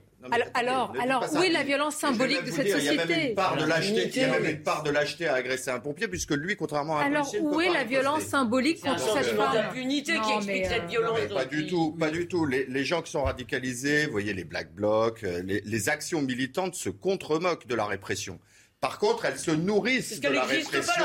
alors, 0.55 0.93
alors, 1.01 1.27
où 1.35 1.43
est 1.43 1.51
la 1.51 1.63
violence 1.63 1.97
symbolique 1.97 2.45
de 2.45 2.51
cette 2.51 2.69
société 2.69 3.35
Il 3.35 4.21
y 4.21 4.25
a 4.25 4.31
même 4.31 4.45
une 4.45 4.63
part 4.63 4.83
de 4.83 4.91
lâcheté, 4.91 5.27
à 5.27 5.35
agresser 5.35 5.71
un 5.71 5.81
pompier, 5.81 6.09
puisque 6.09 6.33
lui, 6.33 6.57
contrairement 6.57 6.99
à 6.99 7.03
un 7.03 7.07
Alors, 7.07 7.33
où 7.41 7.61
est 7.61 7.73
la 7.73 7.85
violence 7.85 8.23
symbolique 8.23 8.81
contre 8.83 9.15
cette 9.15 9.37
femme 9.37 9.55
d'impunité 9.55 10.15
qui 10.21 10.33
explique 10.33 10.67
cette 10.67 10.85
euh, 10.85 10.87
violence. 10.87 11.19
Pas 11.35 11.45
du 11.45 11.67
tout, 11.67 11.93
pas 11.93 12.11
du 12.11 12.29
tout. 12.29 12.47
Les, 12.47 12.85
gens 12.85 13.03
qui 13.03 13.11
sont 13.11 13.25
radicalisés, 13.25 14.07
vous 14.07 14.13
voyez, 14.13 14.33
les 14.33 14.45
black 14.45 14.73
blocs, 14.73 15.25
euh, 15.25 15.43
les, 15.43 15.89
actions 15.89 16.23
militantes 16.23 16.75
se 16.75 16.89
contre-moquent 16.89 17.67
de 17.67 17.75
la 17.75 17.87
répression. 17.87 18.41
Par 18.81 18.99
contre, 18.99 19.25
elles 19.25 19.39
se 19.39 19.51
nourrissent 19.51 20.21
de 20.21 20.29
la 20.29 20.45
répression, 20.45 21.05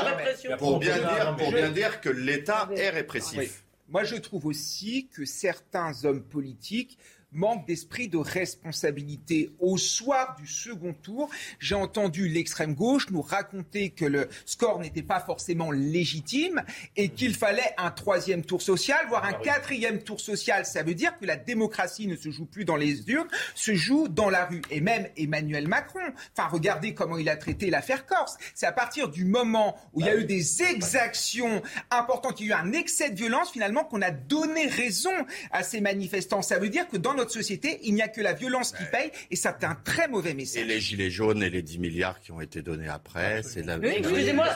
pour 0.58 0.78
bien 0.78 0.98
dire, 0.98 1.36
pour 1.36 1.52
bien 1.52 1.70
dire 1.70 2.00
que 2.00 2.08
l'État 2.08 2.68
est 2.76 2.90
répressif. 2.90 3.64
Moi, 3.88 4.04
je 4.04 4.16
trouve 4.16 4.46
aussi 4.46 5.08
que 5.12 5.24
certains 5.24 5.92
hommes 6.04 6.22
politiques 6.22 6.98
manque 7.32 7.66
d'esprit 7.66 8.08
de 8.08 8.18
responsabilité. 8.18 9.50
Au 9.58 9.78
soir 9.78 10.36
du 10.38 10.46
second 10.46 10.92
tour, 10.92 11.30
j'ai 11.58 11.74
entendu 11.74 12.28
l'extrême 12.28 12.74
gauche 12.74 13.10
nous 13.10 13.22
raconter 13.22 13.90
que 13.90 14.04
le 14.04 14.28
score 14.44 14.80
n'était 14.80 15.02
pas 15.02 15.20
forcément 15.20 15.70
légitime 15.70 16.62
et 16.96 17.08
qu'il 17.08 17.34
fallait 17.34 17.74
un 17.78 17.90
troisième 17.90 18.44
tour 18.44 18.62
social, 18.62 19.06
voire 19.08 19.24
un 19.24 19.32
ah 19.34 19.42
quatrième 19.42 20.02
tour 20.02 20.20
social. 20.20 20.66
Ça 20.66 20.82
veut 20.82 20.94
dire 20.94 21.18
que 21.18 21.26
la 21.26 21.36
démocratie 21.36 22.06
ne 22.06 22.16
se 22.16 22.30
joue 22.30 22.46
plus 22.46 22.64
dans 22.64 22.76
les 22.76 23.08
urnes, 23.10 23.28
se 23.54 23.74
joue 23.74 24.08
dans 24.08 24.30
la 24.30 24.46
rue. 24.46 24.62
Et 24.70 24.80
même 24.80 25.08
Emmanuel 25.16 25.68
Macron, 25.68 26.00
enfin 26.36 26.48
regardez 26.48 26.94
comment 26.94 27.16
il 27.16 27.28
a 27.28 27.36
traité 27.36 27.70
l'affaire 27.70 28.06
Corse. 28.06 28.36
C'est 28.54 28.66
à 28.66 28.72
partir 28.72 29.08
du 29.08 29.24
moment 29.24 29.76
où 29.92 30.00
il 30.00 30.06
y 30.06 30.10
a 30.10 30.16
eu 30.16 30.24
des 30.24 30.62
exactions 30.62 31.62
importantes, 31.90 32.40
il 32.40 32.48
y 32.48 32.52
a 32.52 32.56
eu 32.56 32.60
un 32.60 32.72
excès 32.72 33.10
de 33.10 33.16
violence 33.16 33.50
finalement 33.50 33.84
qu'on 33.84 34.02
a 34.02 34.10
donné 34.10 34.66
raison 34.66 35.10
à 35.50 35.62
ces 35.62 35.80
manifestants. 35.80 36.42
Ça 36.42 36.58
veut 36.58 36.68
dire 36.68 36.88
que 36.88 36.96
dans 36.96 37.14
notre 37.14 37.21
notre 37.22 37.32
société, 37.32 37.78
il 37.84 37.94
n'y 37.94 38.02
a 38.02 38.08
que 38.08 38.20
la 38.20 38.32
violence 38.32 38.72
qui 38.72 38.84
paye 38.90 39.10
et 39.30 39.36
ça 39.36 39.56
c'est 39.58 39.66
un 39.66 39.74
très 39.74 40.08
mauvais 40.08 40.34
message. 40.34 40.62
Et 40.62 40.64
les 40.64 40.80
gilets 40.80 41.10
jaunes 41.10 41.42
et 41.42 41.50
les 41.50 41.62
10 41.62 41.78
milliards 41.78 42.20
qui 42.20 42.32
ont 42.32 42.40
été 42.40 42.62
donnés 42.62 42.88
après, 42.88 43.42
c'est 43.42 43.62
la 43.62 43.78
oui, 43.78 43.94
excusez-moi, 43.96 44.46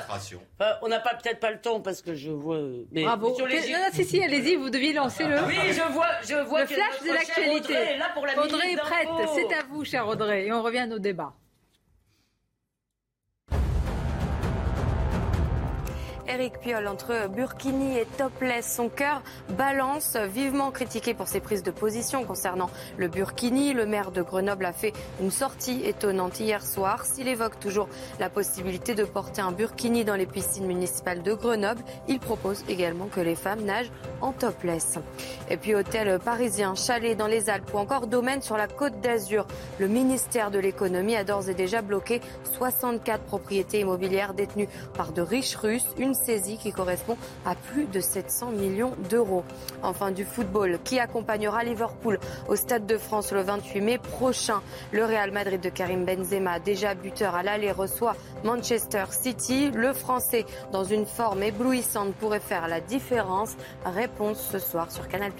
on 0.82 0.88
n'a 0.88 1.00
pas 1.00 1.14
peut-être 1.14 1.40
pas 1.40 1.50
le 1.50 1.60
temps 1.60 1.80
parce 1.80 2.02
que 2.02 2.14
je 2.14 2.30
vois. 2.30 2.60
Mais 2.92 3.04
Bravo. 3.04 3.34
Sur 3.34 3.46
les... 3.46 3.60
non, 3.72 3.78
non, 3.78 3.92
si, 3.92 4.04
si, 4.04 4.22
allez-y, 4.22 4.56
vous 4.56 4.70
deviez 4.70 4.92
lancer 4.92 5.24
le. 5.24 5.36
Oui, 5.46 5.54
je 5.70 5.92
vois, 5.92 6.08
je 6.28 6.46
vois. 6.46 6.62
Le 6.62 6.66
flash 6.66 7.02
de 7.02 7.12
l'actualité. 7.12 7.74
Audrey, 8.16 8.36
Audrey 8.36 8.72
est 8.72 8.76
prête. 8.76 9.08
C'est 9.34 9.54
à 9.54 9.62
vous, 9.70 9.84
cher 9.84 10.06
Audrey, 10.06 10.46
et 10.46 10.52
on 10.52 10.62
revient 10.62 10.78
à 10.78 10.86
nos 10.86 10.98
débats. 10.98 11.34
Eric 16.28 16.58
Piolle 16.60 16.88
entre 16.88 17.28
Burkini 17.28 17.98
et 17.98 18.06
Topless. 18.18 18.74
Son 18.74 18.88
cœur 18.88 19.22
balance, 19.56 20.16
vivement 20.16 20.70
critiqué 20.70 21.14
pour 21.14 21.28
ses 21.28 21.40
prises 21.40 21.62
de 21.62 21.70
position 21.70 22.24
concernant 22.24 22.68
le 22.96 23.08
Burkini. 23.08 23.72
Le 23.72 23.86
maire 23.86 24.10
de 24.10 24.22
Grenoble 24.22 24.64
a 24.64 24.72
fait 24.72 24.92
une 25.20 25.30
sortie 25.30 25.84
étonnante 25.84 26.40
hier 26.40 26.64
soir. 26.64 27.04
S'il 27.04 27.28
évoque 27.28 27.60
toujours 27.60 27.88
la 28.18 28.28
possibilité 28.28 28.94
de 28.94 29.04
porter 29.04 29.40
un 29.40 29.52
Burkini 29.52 30.04
dans 30.04 30.16
les 30.16 30.26
piscines 30.26 30.66
municipales 30.66 31.22
de 31.22 31.32
Grenoble, 31.34 31.82
il 32.08 32.18
propose 32.18 32.64
également 32.68 33.06
que 33.06 33.20
les 33.20 33.36
femmes 33.36 33.62
nagent 33.62 33.92
en 34.20 34.32
topless. 34.32 34.98
Et 35.48 35.56
puis 35.56 35.74
hôtel 35.74 36.18
parisien, 36.18 36.74
chalet 36.74 37.16
dans 37.16 37.28
les 37.28 37.48
Alpes 37.50 37.72
ou 37.72 37.78
encore 37.78 38.06
domaine 38.08 38.42
sur 38.42 38.56
la 38.56 38.66
côte 38.66 39.00
d'Azur. 39.00 39.46
Le 39.78 39.86
ministère 39.86 40.50
de 40.50 40.58
l'économie 40.58 41.16
a 41.16 41.24
d'ores 41.24 41.48
et 41.48 41.54
déjà 41.54 41.82
bloqué 41.82 42.20
64 42.54 43.22
propriétés 43.22 43.80
immobilières 43.80 44.34
détenues 44.34 44.68
par 44.94 45.12
de 45.12 45.22
riches 45.22 45.56
Russes. 45.56 45.86
Une 45.98 46.15
saisie 46.16 46.56
qui 46.56 46.72
correspond 46.72 47.16
à 47.44 47.54
plus 47.54 47.86
de 47.86 48.00
700 48.00 48.50
millions 48.50 48.94
d'euros. 49.10 49.44
Enfin, 49.82 50.10
du 50.10 50.24
football 50.24 50.78
qui 50.82 50.98
accompagnera 50.98 51.62
Liverpool 51.62 52.18
au 52.48 52.56
Stade 52.56 52.86
de 52.86 52.98
France 52.98 53.32
le 53.32 53.42
28 53.42 53.80
mai 53.80 53.98
prochain. 53.98 54.62
Le 54.92 55.04
Real 55.04 55.30
Madrid 55.30 55.60
de 55.60 55.68
Karim 55.68 56.04
Benzema, 56.04 56.58
déjà 56.58 56.94
buteur 56.94 57.34
à 57.34 57.42
l'aller, 57.42 57.70
reçoit 57.70 58.16
Manchester 58.44 59.04
City. 59.10 59.70
Le 59.70 59.92
Français, 59.92 60.44
dans 60.72 60.84
une 60.84 61.06
forme 61.06 61.42
éblouissante, 61.42 62.14
pourrait 62.14 62.40
faire 62.40 62.68
la 62.68 62.80
différence. 62.80 63.56
Réponse 63.84 64.40
ce 64.50 64.58
soir 64.58 64.90
sur 64.90 65.06
Canal+. 65.08 65.32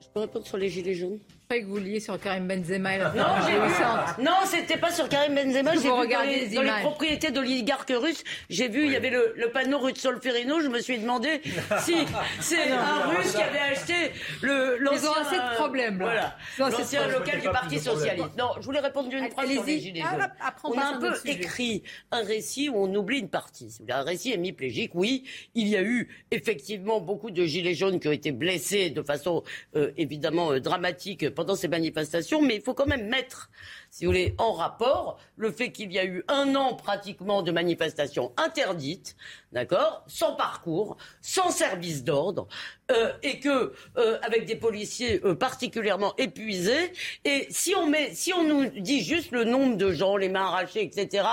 Je 0.00 0.08
peux 0.12 0.20
répondre 0.20 0.46
sur 0.46 0.56
les 0.56 0.68
gilets 0.68 0.94
jaunes? 0.94 1.18
Que 1.56 1.64
vous 1.64 1.78
liez 1.78 1.98
sur 1.98 2.20
Karim 2.20 2.46
Benzema. 2.46 2.98
non, 3.14 3.24
j'ai 3.46 4.22
Non, 4.22 4.32
c'était 4.44 4.76
pas 4.76 4.90
sur 4.90 5.08
Karim 5.08 5.34
Benzema. 5.34 5.72
J'ai 5.76 5.80
vu 5.80 5.88
dans 5.88 6.22
les, 6.22 6.48
dans 6.48 6.62
les, 6.62 6.82
propriétés 6.82 7.30
d'oligarques 7.30 7.92
russes. 7.96 8.22
J'ai 8.50 8.68
vu, 8.68 8.84
il 8.84 8.92
y 8.92 8.96
avait 8.96 9.08
le, 9.08 9.32
le 9.34 9.50
panneau 9.50 9.78
rue 9.78 9.94
de 9.94 9.98
Solferino. 9.98 10.60
Je 10.60 10.68
me 10.68 10.80
suis 10.80 10.98
demandé 10.98 11.40
si 11.80 11.94
c'est 12.40 12.70
un 12.70 13.06
Russe 13.06 13.32
qui 13.34 13.42
avait 13.42 13.58
acheté 13.58 13.94
le. 14.42 14.78
Ils 14.92 15.06
ont 15.06 15.12
assez 15.12 15.36
de 15.36 15.54
problèmes. 15.54 15.98
Voilà, 15.98 16.36
l'ancien 16.58 17.06
local 17.08 17.40
du 17.40 17.48
Parti 17.48 17.78
socialiste. 17.78 18.36
Non, 18.36 18.50
je 18.60 18.66
voulais 18.66 18.80
répondre 18.80 19.08
d'une 19.08 19.30
phrase 19.30 19.50
sur 19.50 19.64
les 19.64 19.80
gilets 19.80 20.02
jaunes. 20.02 20.28
on 20.64 20.78
a 20.78 20.84
un 20.84 21.00
peu 21.00 21.14
écrit 21.24 21.82
un 22.10 22.24
récit 22.24 22.68
où 22.68 22.76
on 22.76 22.94
oublie 22.94 23.20
une 23.20 23.30
partie. 23.30 23.78
Un 23.88 24.02
récit 24.02 24.32
hémiplégique. 24.32 24.90
Oui, 24.94 25.24
il 25.54 25.68
y 25.68 25.76
a 25.76 25.82
eu 25.82 26.08
effectivement 26.30 27.00
beaucoup 27.00 27.30
de 27.30 27.44
gilets 27.44 27.74
jaunes 27.74 28.00
qui 28.00 28.08
ont 28.08 28.12
été 28.12 28.32
blessés 28.32 28.90
de 28.90 29.02
façon 29.02 29.44
euh, 29.76 29.92
évidemment 29.96 30.52
euh, 30.52 30.60
dramatique 30.60 31.30
pendant 31.38 31.54
ces 31.54 31.68
manifestations, 31.68 32.42
mais 32.42 32.56
il 32.56 32.62
faut 32.62 32.74
quand 32.74 32.88
même 32.88 33.06
mettre, 33.06 33.48
si 33.90 34.04
vous 34.04 34.10
voulez, 34.10 34.34
en 34.38 34.54
rapport 34.54 35.20
le 35.36 35.52
fait 35.52 35.70
qu'il 35.70 35.92
y 35.92 35.98
a 36.00 36.04
eu 36.04 36.24
un 36.26 36.56
an 36.56 36.74
pratiquement 36.74 37.42
de 37.42 37.52
manifestations 37.52 38.32
interdites, 38.36 39.14
d'accord, 39.52 40.02
sans 40.08 40.34
parcours, 40.34 40.96
sans 41.20 41.52
service 41.52 42.02
d'ordre, 42.02 42.48
euh, 42.90 43.12
et 43.22 43.38
que 43.38 43.72
euh, 43.98 44.18
avec 44.22 44.46
des 44.46 44.56
policiers 44.56 45.20
euh, 45.24 45.36
particulièrement 45.36 46.12
épuisés. 46.16 46.92
Et 47.24 47.46
si 47.50 47.72
on 47.76 47.86
met, 47.86 48.12
si 48.14 48.34
on 48.34 48.42
nous 48.42 48.66
dit 48.70 49.04
juste 49.04 49.30
le 49.30 49.44
nombre 49.44 49.76
de 49.76 49.92
gens, 49.92 50.16
les 50.16 50.28
mains 50.28 50.46
arrachées, 50.46 50.82
etc., 50.82 51.24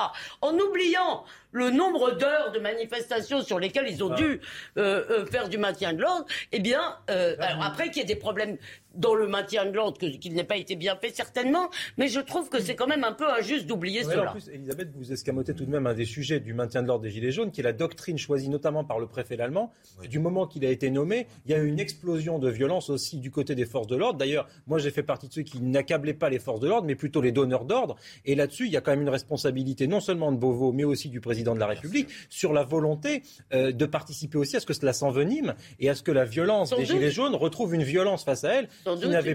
en 0.41 0.53
oubliant 0.53 1.25
le 1.51 1.71
nombre 1.71 2.11
d'heures 2.11 2.51
de 2.51 2.59
manifestations 2.59 3.41
sur 3.41 3.57
lesquelles 3.57 3.87
ils 3.89 4.03
ont 4.03 4.13
dû 4.13 4.41
faire 4.75 5.47
du 5.47 5.57
maintien 5.57 5.93
de 5.93 6.01
l'ordre, 6.01 6.25
eh 6.51 6.59
bien, 6.59 6.97
alors 7.07 7.63
après 7.63 7.85
qu'il 7.85 7.99
y 7.99 8.01
ait 8.01 8.03
des 8.03 8.17
problèmes 8.17 8.57
dans 8.95 9.15
le 9.15 9.27
maintien 9.27 9.65
de 9.65 9.71
l'ordre, 9.71 9.97
qu'il 9.97 10.33
n'ait 10.33 10.43
pas 10.43 10.57
été 10.57 10.75
bien 10.75 10.95
fait 10.95 11.15
certainement, 11.15 11.69
mais 11.97 12.07
je 12.07 12.19
trouve 12.19 12.49
que 12.49 12.59
c'est 12.61 12.75
quand 12.75 12.87
même 12.87 13.03
un 13.03 13.13
peu 13.13 13.29
injuste 13.31 13.65
d'oublier 13.65 14.03
cela. 14.03 14.29
En 14.29 14.33
plus, 14.33 14.49
Elisabeth, 14.49 14.89
vous 14.95 15.11
escamotez 15.11 15.53
tout 15.53 15.65
de 15.65 15.71
même 15.71 15.87
un 15.87 15.93
des 15.93 16.05
sujets 16.05 16.39
du 16.39 16.53
maintien 16.53 16.81
de 16.81 16.87
l'ordre 16.87 17.03
des 17.03 17.11
Gilets 17.11 17.31
jaunes, 17.31 17.51
qui 17.51 17.61
est 17.61 17.63
la 17.63 17.73
doctrine 17.73 18.17
choisie 18.17 18.49
notamment 18.49 18.83
par 18.83 18.99
le 18.99 19.07
préfet 19.07 19.39
allemand. 19.39 19.71
Du 20.09 20.19
moment 20.19 20.47
qu'il 20.47 20.65
a 20.65 20.69
été 20.69 20.89
nommé, 20.89 21.27
il 21.45 21.51
y 21.51 21.53
a 21.53 21.57
eu 21.57 21.67
une 21.67 21.79
explosion 21.79 22.39
de 22.39 22.49
violence 22.49 22.89
aussi 22.89 23.19
du 23.19 23.31
côté 23.31 23.55
des 23.55 23.65
forces 23.65 23.87
de 23.87 23.95
l'ordre. 23.95 24.17
D'ailleurs, 24.17 24.47
moi 24.67 24.79
j'ai 24.79 24.91
fait 24.91 25.03
partie 25.03 25.27
de 25.27 25.33
ceux 25.33 25.41
qui 25.41 25.61
n'accablaient 25.61 26.13
pas 26.13 26.29
les 26.29 26.39
forces 26.39 26.59
de 26.59 26.67
l'ordre, 26.67 26.87
mais 26.87 26.95
plutôt 26.95 27.21
les 27.21 27.31
donneurs 27.31 27.65
d'ordre. 27.65 27.95
Et 28.25 28.35
là-dessus, 28.35 28.65
il 28.65 28.71
y 28.71 28.77
a 28.77 28.81
quand 28.81 28.91
même 28.91 29.01
une 29.01 29.09
responsabilité 29.09 29.87
non 29.87 29.99
seulement 29.99 30.31
de 30.31 30.37
Beauvau, 30.37 30.71
mais 30.71 30.83
aussi 30.83 31.09
du 31.09 31.21
président 31.21 31.53
de 31.53 31.59
la 31.59 31.67
République 31.67 32.09
sur 32.29 32.53
la 32.53 32.63
volonté 32.63 33.23
euh, 33.53 33.71
de 33.71 33.85
participer 33.85 34.37
aussi 34.37 34.55
à 34.55 34.59
ce 34.59 34.65
que 34.65 34.73
cela 34.73 34.93
s'envenime 34.93 35.55
et 35.79 35.89
à 35.89 35.95
ce 35.95 36.03
que 36.03 36.11
la 36.11 36.25
violence 36.25 36.75
des 36.75 36.85
Gilets 36.85 37.11
jaunes 37.11 37.35
retrouve 37.35 37.75
une 37.75 37.83
violence 37.83 38.23
face 38.23 38.43
à 38.43 38.53
elle 38.53 38.69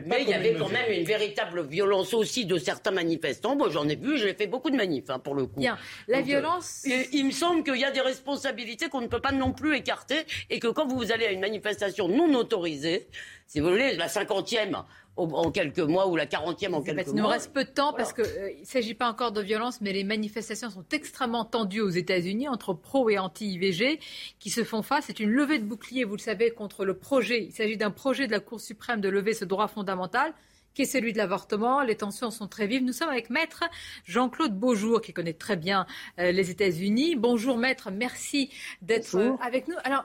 Mais 0.07 0.23
il 0.23 0.29
y 0.29 0.35
avait 0.35 0.55
quand 0.55 0.69
même 0.69 0.91
une 0.91 1.05
véritable 1.05 1.67
violence 1.67 2.15
aussi 2.15 2.47
de 2.47 2.59
certains 2.59 2.91
manifestants. 2.93 3.57
Moi, 3.57 3.69
j'en 3.71 3.89
ai 3.89 3.97
vu, 3.97 4.19
j'ai 4.19 4.35
fait 4.35 4.47
beaucoup 4.47 4.71
de 4.71 4.77
manifs, 4.77 5.11
hein, 5.11 5.19
pour 5.19 5.35
le 5.35 5.47
coup. 5.47 5.61
Bien. 5.61 5.77
La 6.09 6.19
euh, 6.19 6.23
violence. 6.23 6.87
il 7.13 7.27
me 7.27 7.31
semble 7.31 7.65
qu'il 7.65 7.77
y 7.77 7.85
a 7.85 7.91
des 7.91 8.01
responsabilités 8.01 8.89
qu'on 8.89 9.01
ne 9.01 9.09
peut 9.09 9.21
pas 9.21 9.33
non 9.33 9.53
plus 9.53 9.77
écarter 9.77 10.21
et 10.51 10.59
que 10.61 10.69
quand 10.69 10.87
vous 10.87 11.13
allez 11.13 11.27
à 11.27 11.33
une 11.33 11.41
manifestation 11.41 12.09
non 12.09 12.33
autorisée, 12.35 13.09
si 13.47 13.61
vous 13.61 13.71
voulez, 13.71 13.97
la 13.97 14.09
cinquantième 14.09 14.85
en 15.21 15.51
quelques 15.51 15.79
mois 15.79 16.09
ou 16.09 16.17
la 16.17 16.27
quarantième 16.27 16.75
en 16.75 16.83
quelques 16.83 17.07
mois. 17.07 17.17
Il 17.17 17.23
nous 17.23 17.29
reste 17.29 17.53
peu 17.53 17.65
de 17.65 17.71
temps 17.71 17.93
parce 17.93 18.13
qu'il 18.13 18.25
euh, 18.25 18.51
ne 18.61 18.65
s'agit 18.65 18.95
pas 18.95 19.09
encore 19.09 19.33
de 19.33 19.41
violence, 19.41 19.81
mais 19.81 19.93
les 19.93 20.05
manifestations 20.05 20.71
sont 20.71 20.85
extrêmement 20.93 21.45
tendues 21.45 21.81
aux 21.81 21.91
États-Unis 21.91 22.49
entre 22.49 22.75
pro 22.75 23.09
et 23.11 23.19
anti-IVG 23.19 24.01
qui 24.39 24.51
se 24.51 24.65
font 24.65 24.83
face. 24.83 25.05
C'est 25.07 25.21
une 25.21 25.31
levée 25.31 25.59
de 25.59 25.65
bouclier, 25.65 26.05
vous 26.05 26.17
le 26.17 26.21
savez, 26.21 26.51
contre 26.51 26.85
le 26.85 26.95
projet. 26.95 27.45
Il 27.45 27.53
s'agit 27.53 27.77
d'un 27.77 27.91
projet 27.91 28.27
de 28.27 28.33
la 28.33 28.41
Cour 28.41 28.61
suprême 28.61 29.01
de 29.01 29.09
lever 29.09 29.35
ce 29.35 29.45
droit 29.45 29.69
fondamental 29.69 30.33
qui 30.75 30.83
est 30.83 30.87
celui 30.87 31.13
de 31.13 31.19
l'avortement. 31.19 31.83
Les 31.83 31.97
tensions 31.97 32.31
sont 32.31 32.47
très 32.47 32.67
vives. 32.67 32.85
Nous 32.85 32.93
sommes 32.93 33.09
avec 33.09 33.31
Maître 33.31 33.65
Jean-Claude 34.05 34.59
Beaujour, 34.59 35.01
qui 35.01 35.13
connaît 35.13 35.33
très 35.33 35.57
bien 35.57 35.87
euh, 36.19 36.33
les 36.33 36.51
États-Unis. 36.51 37.17
Bonjour 37.17 37.57
Maître, 37.57 37.91
merci 37.91 38.51
d'être 38.83 39.17
avec 39.43 39.69
nous. 39.69 39.77
Alors, 39.85 40.05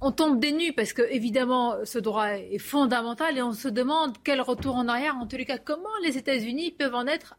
on 0.00 0.12
tombe 0.12 0.40
des 0.40 0.52
nues 0.52 0.72
parce 0.72 0.92
que 0.92 1.02
évidemment 1.02 1.76
ce 1.84 1.98
droit 1.98 2.28
est 2.28 2.58
fondamental 2.58 3.36
et 3.38 3.42
on 3.42 3.52
se 3.52 3.68
demande 3.68 4.16
quel 4.24 4.40
retour 4.40 4.76
en 4.76 4.88
arrière, 4.88 5.16
en 5.16 5.26
tous 5.26 5.36
les 5.36 5.46
cas, 5.46 5.58
comment 5.58 5.88
les 6.02 6.18
États-Unis 6.18 6.72
peuvent 6.72 6.94
en 6.94 7.06
être 7.06 7.36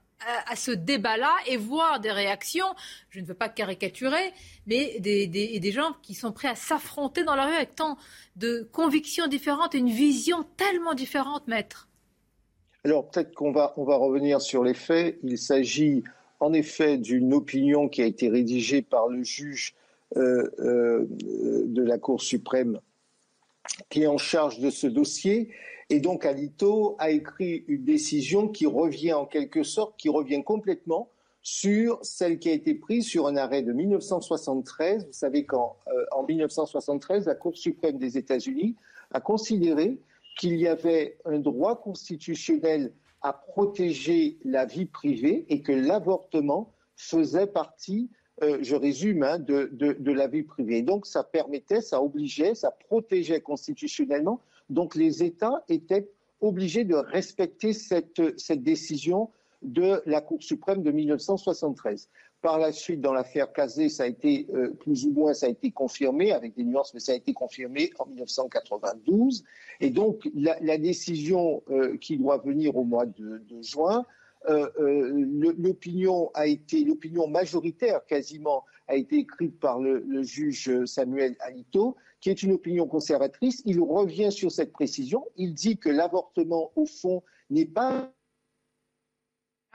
à, 0.48 0.56
ce 0.56 0.72
débat-là 0.72 1.34
et 1.48 1.58
voir 1.58 2.00
des 2.00 2.12
réactions, 2.12 2.68
je 3.10 3.20
ne 3.20 3.26
veux 3.26 3.34
pas 3.34 3.50
caricaturer, 3.50 4.34
mais 4.66 4.98
des, 5.00 5.28
des, 5.28 5.72
gens 5.72 5.94
qui 6.02 6.14
sont 6.14 6.32
prêts 6.32 6.48
à 6.48 6.56
s'affronter 6.56 7.24
dans 7.24 7.36
la 7.36 7.46
rue 7.46 7.54
avec 7.54 7.76
tant 7.76 7.98
de 8.36 8.68
convictions 8.72 9.28
différentes 9.28 9.76
et 9.76 9.80
une 9.80 9.90
vision 9.90 10.44
tellement 10.58 10.94
différente, 10.94 11.48
maître. 11.48 11.90
Alors 12.84 13.10
peut-être 13.10 13.34
qu'on 13.34 13.52
va, 13.52 13.74
on 13.78 13.84
va 13.84 13.98
revenir 13.98 14.42
sur 14.42 14.64
les 14.64 14.74
faits. 14.74 15.20
Il 15.24 15.38
s'agit 15.38 16.04
en 16.40 16.54
effet 16.54 16.98
d'une 16.98 17.34
opinion 17.34 17.90
qui 17.90 18.02
a 18.02 18.06
été 18.06 18.30
rédigée 18.30 18.82
par 18.82 19.08
le 19.08 19.24
juge 19.24 19.74
de 20.16 21.82
la 21.82 21.98
Cour 21.98 22.22
suprême 22.22 22.80
qui 23.90 24.04
est 24.04 24.08
en 24.08 24.18
charge 24.18 24.60
de 24.60 24.70
ce 24.70 24.88
dossier. 24.88 25.50
Et 25.90 26.00
donc 26.00 26.26
Alito 26.26 26.96
a 27.00 27.12
écrit 27.12 27.64
une 27.68 27.84
décision 27.84 28.48
qui 28.48 28.66
revient 28.66 29.14
en 29.14 29.26
quelque 29.26 29.64
sorte, 29.64 29.98
qui 29.98 30.10
revient 30.10 30.44
complètement 30.44 31.10
sur 31.42 32.00
celle 32.02 32.40
qui 32.40 32.50
a 32.50 32.54
été 32.54 32.74
prise 32.74 33.06
sur 33.06 33.28
un 33.28 33.36
arrêt 33.36 33.62
de 33.62 33.72
1973. 33.72 35.06
Vous 35.06 35.14
savez 35.14 35.46
qu'en 35.46 35.78
euh, 35.88 36.06
en 36.12 36.24
1973, 36.24 37.28
la 37.28 37.36
Cour 37.36 37.56
suprême 37.56 38.00
des 38.00 38.18
États-Unis 38.18 38.76
a 39.12 39.22
considéré 39.22 40.00
qu'il 40.40 40.56
y 40.56 40.68
avait 40.68 41.20
un 41.24 41.38
droit 41.38 41.80
constitutionnel 41.80 42.92
à 43.22 43.32
protéger 43.34 44.40
la 44.44 44.66
vie 44.66 44.86
privée 44.86 45.46
et 45.50 45.62
que 45.62 45.72
l'avortement 45.72 46.74
faisait 46.96 47.48
partie 47.48 48.10
euh, 48.44 48.58
je 48.62 48.76
résume, 48.76 49.24
hein, 49.24 49.40
de, 49.40 49.70
de, 49.72 50.12
la 50.12 50.28
vie 50.28 50.44
privée. 50.44 50.82
donc, 50.82 51.06
ça 51.06 51.24
permettait, 51.24 51.82
ça 51.82 52.02
obligeait, 52.02 52.54
ça 52.54 52.72
protégeait 52.72 53.40
constitutionnellement. 53.40 54.42
Donc, 54.70 54.96
les 54.96 55.24
États 55.24 55.64
étaient 55.70 56.10
obligés 56.42 56.84
de 56.84 56.96
respecter 56.96 57.72
cette, 57.74 58.22
décision 58.52 59.30
de 59.62 60.02
la 60.06 60.22
Cour 60.22 60.44
suprême 60.44 60.84
de 60.84 60.92
1973. 60.92 62.10
Par 62.42 62.60
la 62.60 62.72
suite, 62.72 63.02
dans 63.02 63.14
l'affaire 63.14 63.52
Kazé, 63.54 63.90
ça 63.90 64.04
a 64.04 64.08
été 64.08 64.48
euh, 64.54 64.70
plus 64.70 65.06
ou 65.06 65.12
moins, 65.12 65.34
ça 65.34 65.48
a 65.48 65.50
été 65.50 65.72
confirmé 65.72 66.32
avec 66.32 66.56
des 66.56 66.64
nuances, 66.64 66.94
mais 66.94 67.00
ça 67.00 67.14
a 67.14 67.16
été 67.16 67.34
confirmé 67.34 67.92
en 67.98 68.06
1992. 68.06 69.44
Et 69.80 69.90
donc, 69.90 70.30
la, 70.36 70.78
décision 70.78 71.64
euh, 71.70 71.98
qui 71.98 72.18
doit 72.18 72.38
venir 72.38 72.76
au 72.76 72.84
mois 72.84 73.06
de, 73.06 73.42
juin 73.62 74.06
l'opinion 74.48 76.32
a 76.34 76.48
été, 76.48 76.84
l'opinion 76.84 77.28
majoritaire 77.28 78.06
quasiment 78.06 78.64
a 78.88 78.96
été 78.96 79.18
écrite 79.18 79.60
par 79.60 79.80
le, 79.80 80.24
juge 80.24 80.86
Samuel 80.86 81.36
Alito, 81.40 81.96
qui 82.22 82.30
est 82.30 82.44
une 82.44 82.54
opinion 82.54 82.88
conservatrice. 82.88 83.62
Il 83.66 83.80
revient 83.82 84.32
sur 84.32 84.52
cette 84.52 84.72
précision. 84.72 85.26
Il 85.38 85.54
dit 85.54 85.78
que 85.78 85.90
l'avortement, 85.90 86.72
au 86.76 86.86
fond, 86.86 87.24
n'est 87.50 87.66
pas 87.66 88.12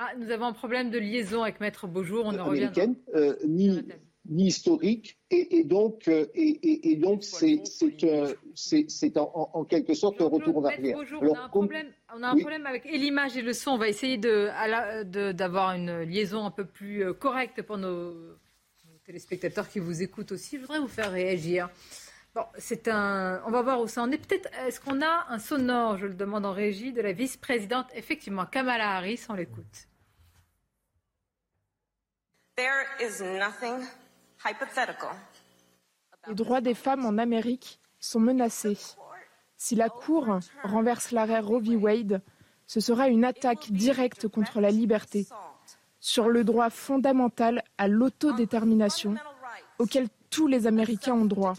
ah, 0.02 0.14
nous 0.16 0.30
avons 0.30 0.46
un 0.46 0.54
problème 0.54 0.90
de 0.90 0.98
liaison 0.98 1.42
avec 1.42 1.60
Maître 1.60 1.86
Beaujour, 1.86 2.24
on 2.24 2.38
en 2.38 2.46
revient. 2.46 2.72
Euh, 3.14 3.36
ni, 3.46 3.82
ni 4.28 4.46
historique, 4.46 5.18
et, 5.30 5.64
donc, 5.64 6.06
euh, 6.08 6.26
et, 6.34 6.96
donc 6.96 7.24
c'est 7.24 9.16
en, 9.16 9.50
en, 9.54 9.64
quelque 9.64 9.94
sorte 9.94 10.20
un 10.20 10.26
retour 10.26 10.58
en 10.58 10.64
arrière. 10.64 10.98
on 11.20 11.34
a 11.34 11.40
un 11.40 11.48
problème, 11.48 11.86
on 12.14 12.22
a 12.22 12.28
un 12.28 12.36
problème 12.36 12.66
avec 12.66 12.84
l'image 12.84 13.36
et 13.36 13.42
le 13.42 13.52
son. 13.52 13.72
On 13.72 13.78
va 13.78 13.88
essayer 13.88 14.18
d'avoir 14.18 15.72
une 15.72 16.02
liaison 16.02 16.44
un 16.44 16.50
peu 16.50 16.64
plus 16.64 17.02
euh, 17.02 17.12
correcte 17.12 17.62
pour 17.62 17.78
nos, 17.78 18.14
téléspectateurs 19.04 19.68
qui 19.68 19.80
vous 19.80 20.02
écoutent 20.02 20.32
aussi. 20.32 20.56
Je 20.56 20.62
voudrais 20.62 20.78
vous 20.78 20.88
faire 20.88 21.10
réagir. 21.10 21.68
Bon, 22.34 22.44
c'est 22.58 22.86
un. 22.86 23.42
On 23.46 23.50
va 23.50 23.62
voir 23.62 23.80
où 23.80 23.88
ça 23.88 24.02
en 24.02 24.10
est. 24.12 24.18
Peut-être, 24.18 24.48
est-ce 24.66 24.80
qu'on 24.80 25.02
a 25.02 25.26
un 25.28 25.38
sonore, 25.38 25.96
je 25.96 26.06
le 26.06 26.14
demande 26.14 26.46
en 26.46 26.52
régie, 26.52 26.92
de 26.92 27.00
la 27.00 27.12
vice-présidente, 27.12 27.86
effectivement, 27.94 28.46
Kamala 28.46 28.96
Harris, 28.96 29.24
on 29.28 29.34
l'écoute. 29.34 29.88
There 32.56 32.84
is 33.00 33.22
nothing 33.22 33.88
les 36.26 36.34
droits 36.34 36.60
des 36.60 36.74
femmes 36.74 37.06
en 37.06 37.18
Amérique 37.18 37.80
sont 37.98 38.20
menacés. 38.20 38.78
Si 39.56 39.74
la 39.74 39.88
Cour 39.88 40.38
renverse 40.64 41.10
l'arrêt 41.10 41.40
Roe 41.40 41.60
v. 41.60 41.76
Wade, 41.76 42.22
ce 42.66 42.80
sera 42.80 43.08
une 43.08 43.24
attaque 43.24 43.70
directe 43.70 44.28
contre 44.28 44.60
la 44.60 44.70
liberté, 44.70 45.26
sur 45.98 46.28
le 46.28 46.44
droit 46.44 46.70
fondamental 46.70 47.62
à 47.76 47.88
l'autodétermination 47.88 49.16
auquel 49.78 50.08
tous 50.30 50.46
les 50.46 50.66
Américains 50.66 51.14
ont 51.14 51.26
droit. 51.26 51.54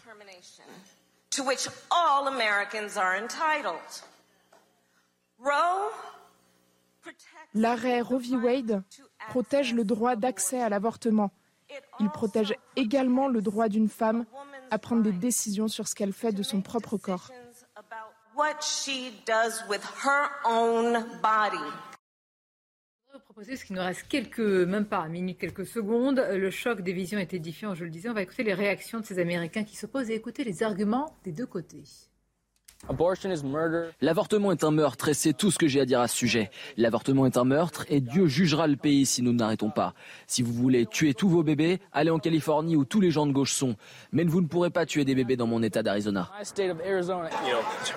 L'arrêt 7.54 8.02
Roe 8.02 8.20
v. 8.20 8.36
Wade 8.38 8.84
protège 9.30 9.74
le 9.74 9.84
droit 9.84 10.16
d'accès 10.16 10.62
à 10.62 10.70
l'avortement 10.70 11.32
il 12.00 12.10
protège 12.10 12.54
également 12.76 13.28
le 13.28 13.42
droit 13.42 13.70
d'une 13.70 13.90
femme 13.90 14.26
à 14.70 14.78
prendre 14.78 15.04
des 15.04 15.12
décisions 15.12 15.68
sur 15.68 15.88
ce 15.88 15.96
qu'elle 15.96 16.14
fait 16.14 16.32
de 16.32 16.44
son 16.44 16.62
propre 16.62 16.98
corps. 16.98 17.30
Je 23.08 23.18
vais 23.18 23.24
proposer, 23.24 23.58
ce 23.58 23.66
qui 23.66 23.74
nous 23.74 23.82
reste 23.82 24.08
quelques, 24.08 24.40
même 24.40 24.86
pas 24.86 25.02
une 25.06 25.12
minute, 25.12 25.38
quelques 25.38 25.66
secondes. 25.66 26.26
Le 26.32 26.50
choc 26.50 26.82
des 26.82 26.94
visions 26.94 27.20
est 27.20 27.34
édifiant, 27.34 27.76
je 27.76 27.84
le 27.84 27.90
disais. 27.90 28.10
On 28.10 28.14
va 28.14 28.22
écouter 28.22 28.44
les 28.44 28.54
réactions 28.54 29.02
de 29.02 29.06
ces 29.06 29.20
Américains 29.20 29.66
qui 29.66 29.76
s'opposent 29.76 30.10
et 30.10 30.16
écouter 30.16 30.46
les 30.46 30.64
arguments 30.64 31.18
des 31.26 31.34
deux 31.34 31.46
côtés. 31.46 31.84
L'avortement 34.02 34.52
est 34.52 34.64
un 34.64 34.72
meurtre 34.72 35.10
et 35.10 35.14
c'est 35.14 35.34
tout 35.34 35.52
ce 35.52 35.58
que 35.58 35.68
j'ai 35.68 35.82
à 35.82 35.86
dire 35.86 36.00
à 36.00 36.08
ce 36.08 36.18
sujet. 36.18 36.50
L'avortement 36.78 37.26
est 37.26 37.38
un 37.38 37.44
meurtre 37.44 37.86
et 37.90 38.02
Dieu 38.02 38.28
jugera 38.28 38.68
le 38.68 38.76
pays 38.76 39.06
si 39.06 39.22
nous 39.22 39.34
n'arrêtons 39.34 39.70
pas. 39.70 39.94
Si 40.26 40.42
vous 40.42 40.52
voulez 40.52 40.86
tuer 40.88 41.14
tous 41.14 41.30
vos 41.30 41.44
bébés, 41.44 41.80
allez 41.94 42.10
en 42.10 42.20
Californie 42.20 42.76
où 42.76 42.84
tous 42.84 43.00
les 43.00 43.12
gens 43.12 43.28
de 43.28 43.32
gauche 43.32 43.54
sont. 43.54 43.76
Mais 44.12 44.24
vous 44.24 44.42
ne 44.42 44.48
pourrez 44.48 44.72
pas 44.72 44.86
tuer 44.86 45.06
des 45.06 45.16
bébés 45.16 45.38
dans 45.38 45.48
mon 45.48 45.62
état 45.62 45.84
d'Arizona. 45.84 46.32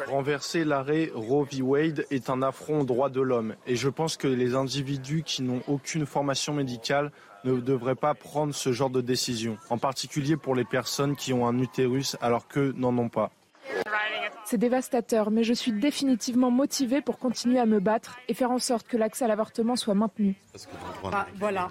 Renverser 0.08 0.64
l'arrêt 0.64 1.10
Roe 1.14 1.46
v. 1.50 1.62
Wade 1.62 2.06
est 2.10 2.28
un 2.28 2.42
affront 2.42 2.80
aux 2.80 2.84
droits 2.84 3.10
de 3.10 3.20
l'homme 3.20 3.54
et 3.66 3.76
je 3.76 3.88
pense 3.88 4.16
que 4.16 4.28
les 4.28 4.54
individus 4.54 5.22
qui 5.24 5.42
n'ont 5.42 5.62
aucune 5.66 6.04
formation 6.04 6.52
médicale 6.52 7.10
ne 7.44 7.60
devraient 7.60 7.94
pas 7.94 8.14
prendre 8.14 8.54
ce 8.54 8.72
genre 8.72 8.90
de 8.90 9.00
décision, 9.00 9.58
en 9.70 9.78
particulier 9.78 10.36
pour 10.36 10.54
les 10.54 10.64
personnes 10.64 11.14
qui 11.16 11.32
ont 11.32 11.46
un 11.46 11.58
utérus 11.58 12.16
alors 12.20 12.48
qu'eux 12.48 12.74
n'en 12.76 12.96
ont 12.96 13.08
pas. 13.08 13.30
C'est 14.44 14.58
dévastateur, 14.58 15.30
mais 15.30 15.42
je 15.42 15.54
suis 15.54 15.72
définitivement 15.72 16.50
motivée 16.50 17.00
pour 17.00 17.18
continuer 17.18 17.58
à 17.58 17.66
me 17.66 17.80
battre 17.80 18.18
et 18.28 18.34
faire 18.34 18.50
en 18.50 18.58
sorte 18.58 18.86
que 18.86 18.96
l'accès 18.96 19.24
à 19.24 19.28
l'avortement 19.28 19.74
soit 19.74 19.94
maintenu. 19.94 20.34
Ah, 21.12 21.26
voilà. 21.36 21.68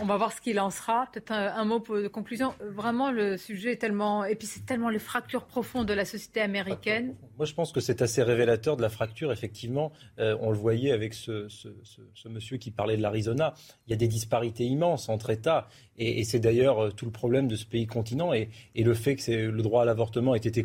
On 0.00 0.06
va 0.06 0.16
voir 0.16 0.32
ce 0.32 0.40
qu'il 0.40 0.58
en 0.58 0.70
sera. 0.70 1.06
Peut-être 1.12 1.32
un, 1.32 1.64
mot 1.64 1.78
de 1.78 2.08
conclusion. 2.08 2.54
Vraiment, 2.60 3.10
le 3.10 3.36
sujet 3.36 3.72
est 3.72 3.76
tellement. 3.76 4.24
Et 4.24 4.34
puis, 4.34 4.46
c'est 4.46 4.64
tellement 4.64 4.88
les 4.88 4.98
fractures 4.98 5.44
profondes 5.44 5.86
de 5.86 5.92
la 5.92 6.04
société 6.04 6.40
américaine. 6.40 7.14
Moi, 7.36 7.46
je 7.46 7.54
pense 7.54 7.72
que 7.72 7.80
c'est 7.80 8.02
assez 8.02 8.22
révélateur 8.22 8.76
de 8.76 8.82
la 8.82 8.88
fracture, 8.88 9.30
effectivement. 9.30 9.92
Euh, 10.18 10.36
on 10.40 10.50
le 10.50 10.56
voyait 10.56 10.92
avec 10.92 11.14
ce, 11.14 11.48
monsieur 12.28 12.56
qui 12.56 12.70
parlait 12.70 12.96
de 12.96 13.02
l'Arizona. 13.02 13.54
Il 13.86 13.90
y 13.90 13.94
a 13.94 13.96
des 13.96 14.08
disparités 14.08 14.64
immenses 14.64 15.08
entre 15.08 15.30
États. 15.30 15.68
Et, 15.96 16.24
c'est 16.24 16.40
d'ailleurs 16.40 16.78
euh, 16.78 16.90
tout 16.90 17.04
le 17.04 17.10
problème 17.10 17.46
de 17.46 17.56
ce 17.56 17.66
pays 17.66 17.86
continent. 17.86 18.32
Et, 18.32 18.48
et 18.74 18.84
le 18.84 18.94
fait 18.94 19.16
que 19.16 19.30
le 19.30 19.62
droit 19.62 19.82
à 19.82 19.84
l'avortement 19.84 20.34
ait 20.34 20.38
été 20.38 20.62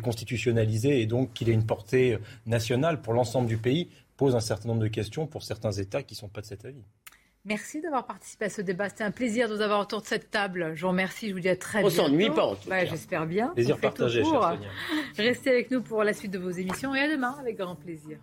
et 0.48 1.06
donc 1.06 1.32
qu'il 1.32 1.48
ait 1.48 1.52
une 1.52 1.66
portée 1.66 2.18
nationale 2.46 3.00
pour 3.00 3.12
l'ensemble 3.12 3.48
du 3.48 3.56
pays 3.56 3.88
pose 4.16 4.34
un 4.34 4.40
certain 4.40 4.68
nombre 4.68 4.82
de 4.82 4.88
questions 4.88 5.26
pour 5.26 5.42
certains 5.42 5.72
États 5.72 6.02
qui 6.02 6.14
ne 6.14 6.18
sont 6.18 6.28
pas 6.28 6.40
de 6.40 6.46
cet 6.46 6.64
avis. 6.64 6.82
Merci 7.44 7.80
d'avoir 7.80 8.06
participé 8.06 8.46
à 8.46 8.50
ce 8.50 8.60
débat. 8.60 8.88
C'était 8.88 9.04
un 9.04 9.12
plaisir 9.12 9.48
de 9.48 9.54
vous 9.54 9.60
avoir 9.60 9.80
autour 9.80 10.02
de 10.02 10.06
cette 10.06 10.32
table. 10.32 10.72
Je 10.74 10.82
vous 10.82 10.88
remercie. 10.88 11.28
Je 11.28 11.34
vous 11.34 11.40
dis 11.40 11.48
à 11.48 11.54
très 11.54 11.78
bientôt. 11.78 11.94
On 11.94 11.96
s'ennuie 11.96 12.30
pas. 12.30 12.56
J'espère 12.86 13.24
bien. 13.24 13.48
Plaisir 13.48 13.78
partagé, 13.78 14.22
Restez 15.16 15.50
avec 15.50 15.70
nous 15.70 15.80
pour 15.80 16.02
la 16.02 16.12
suite 16.12 16.32
de 16.32 16.38
vos 16.38 16.50
émissions 16.50 16.92
et 16.94 17.00
à 17.00 17.08
demain 17.08 17.36
avec 17.38 17.56
grand 17.56 17.76
plaisir. 17.76 18.18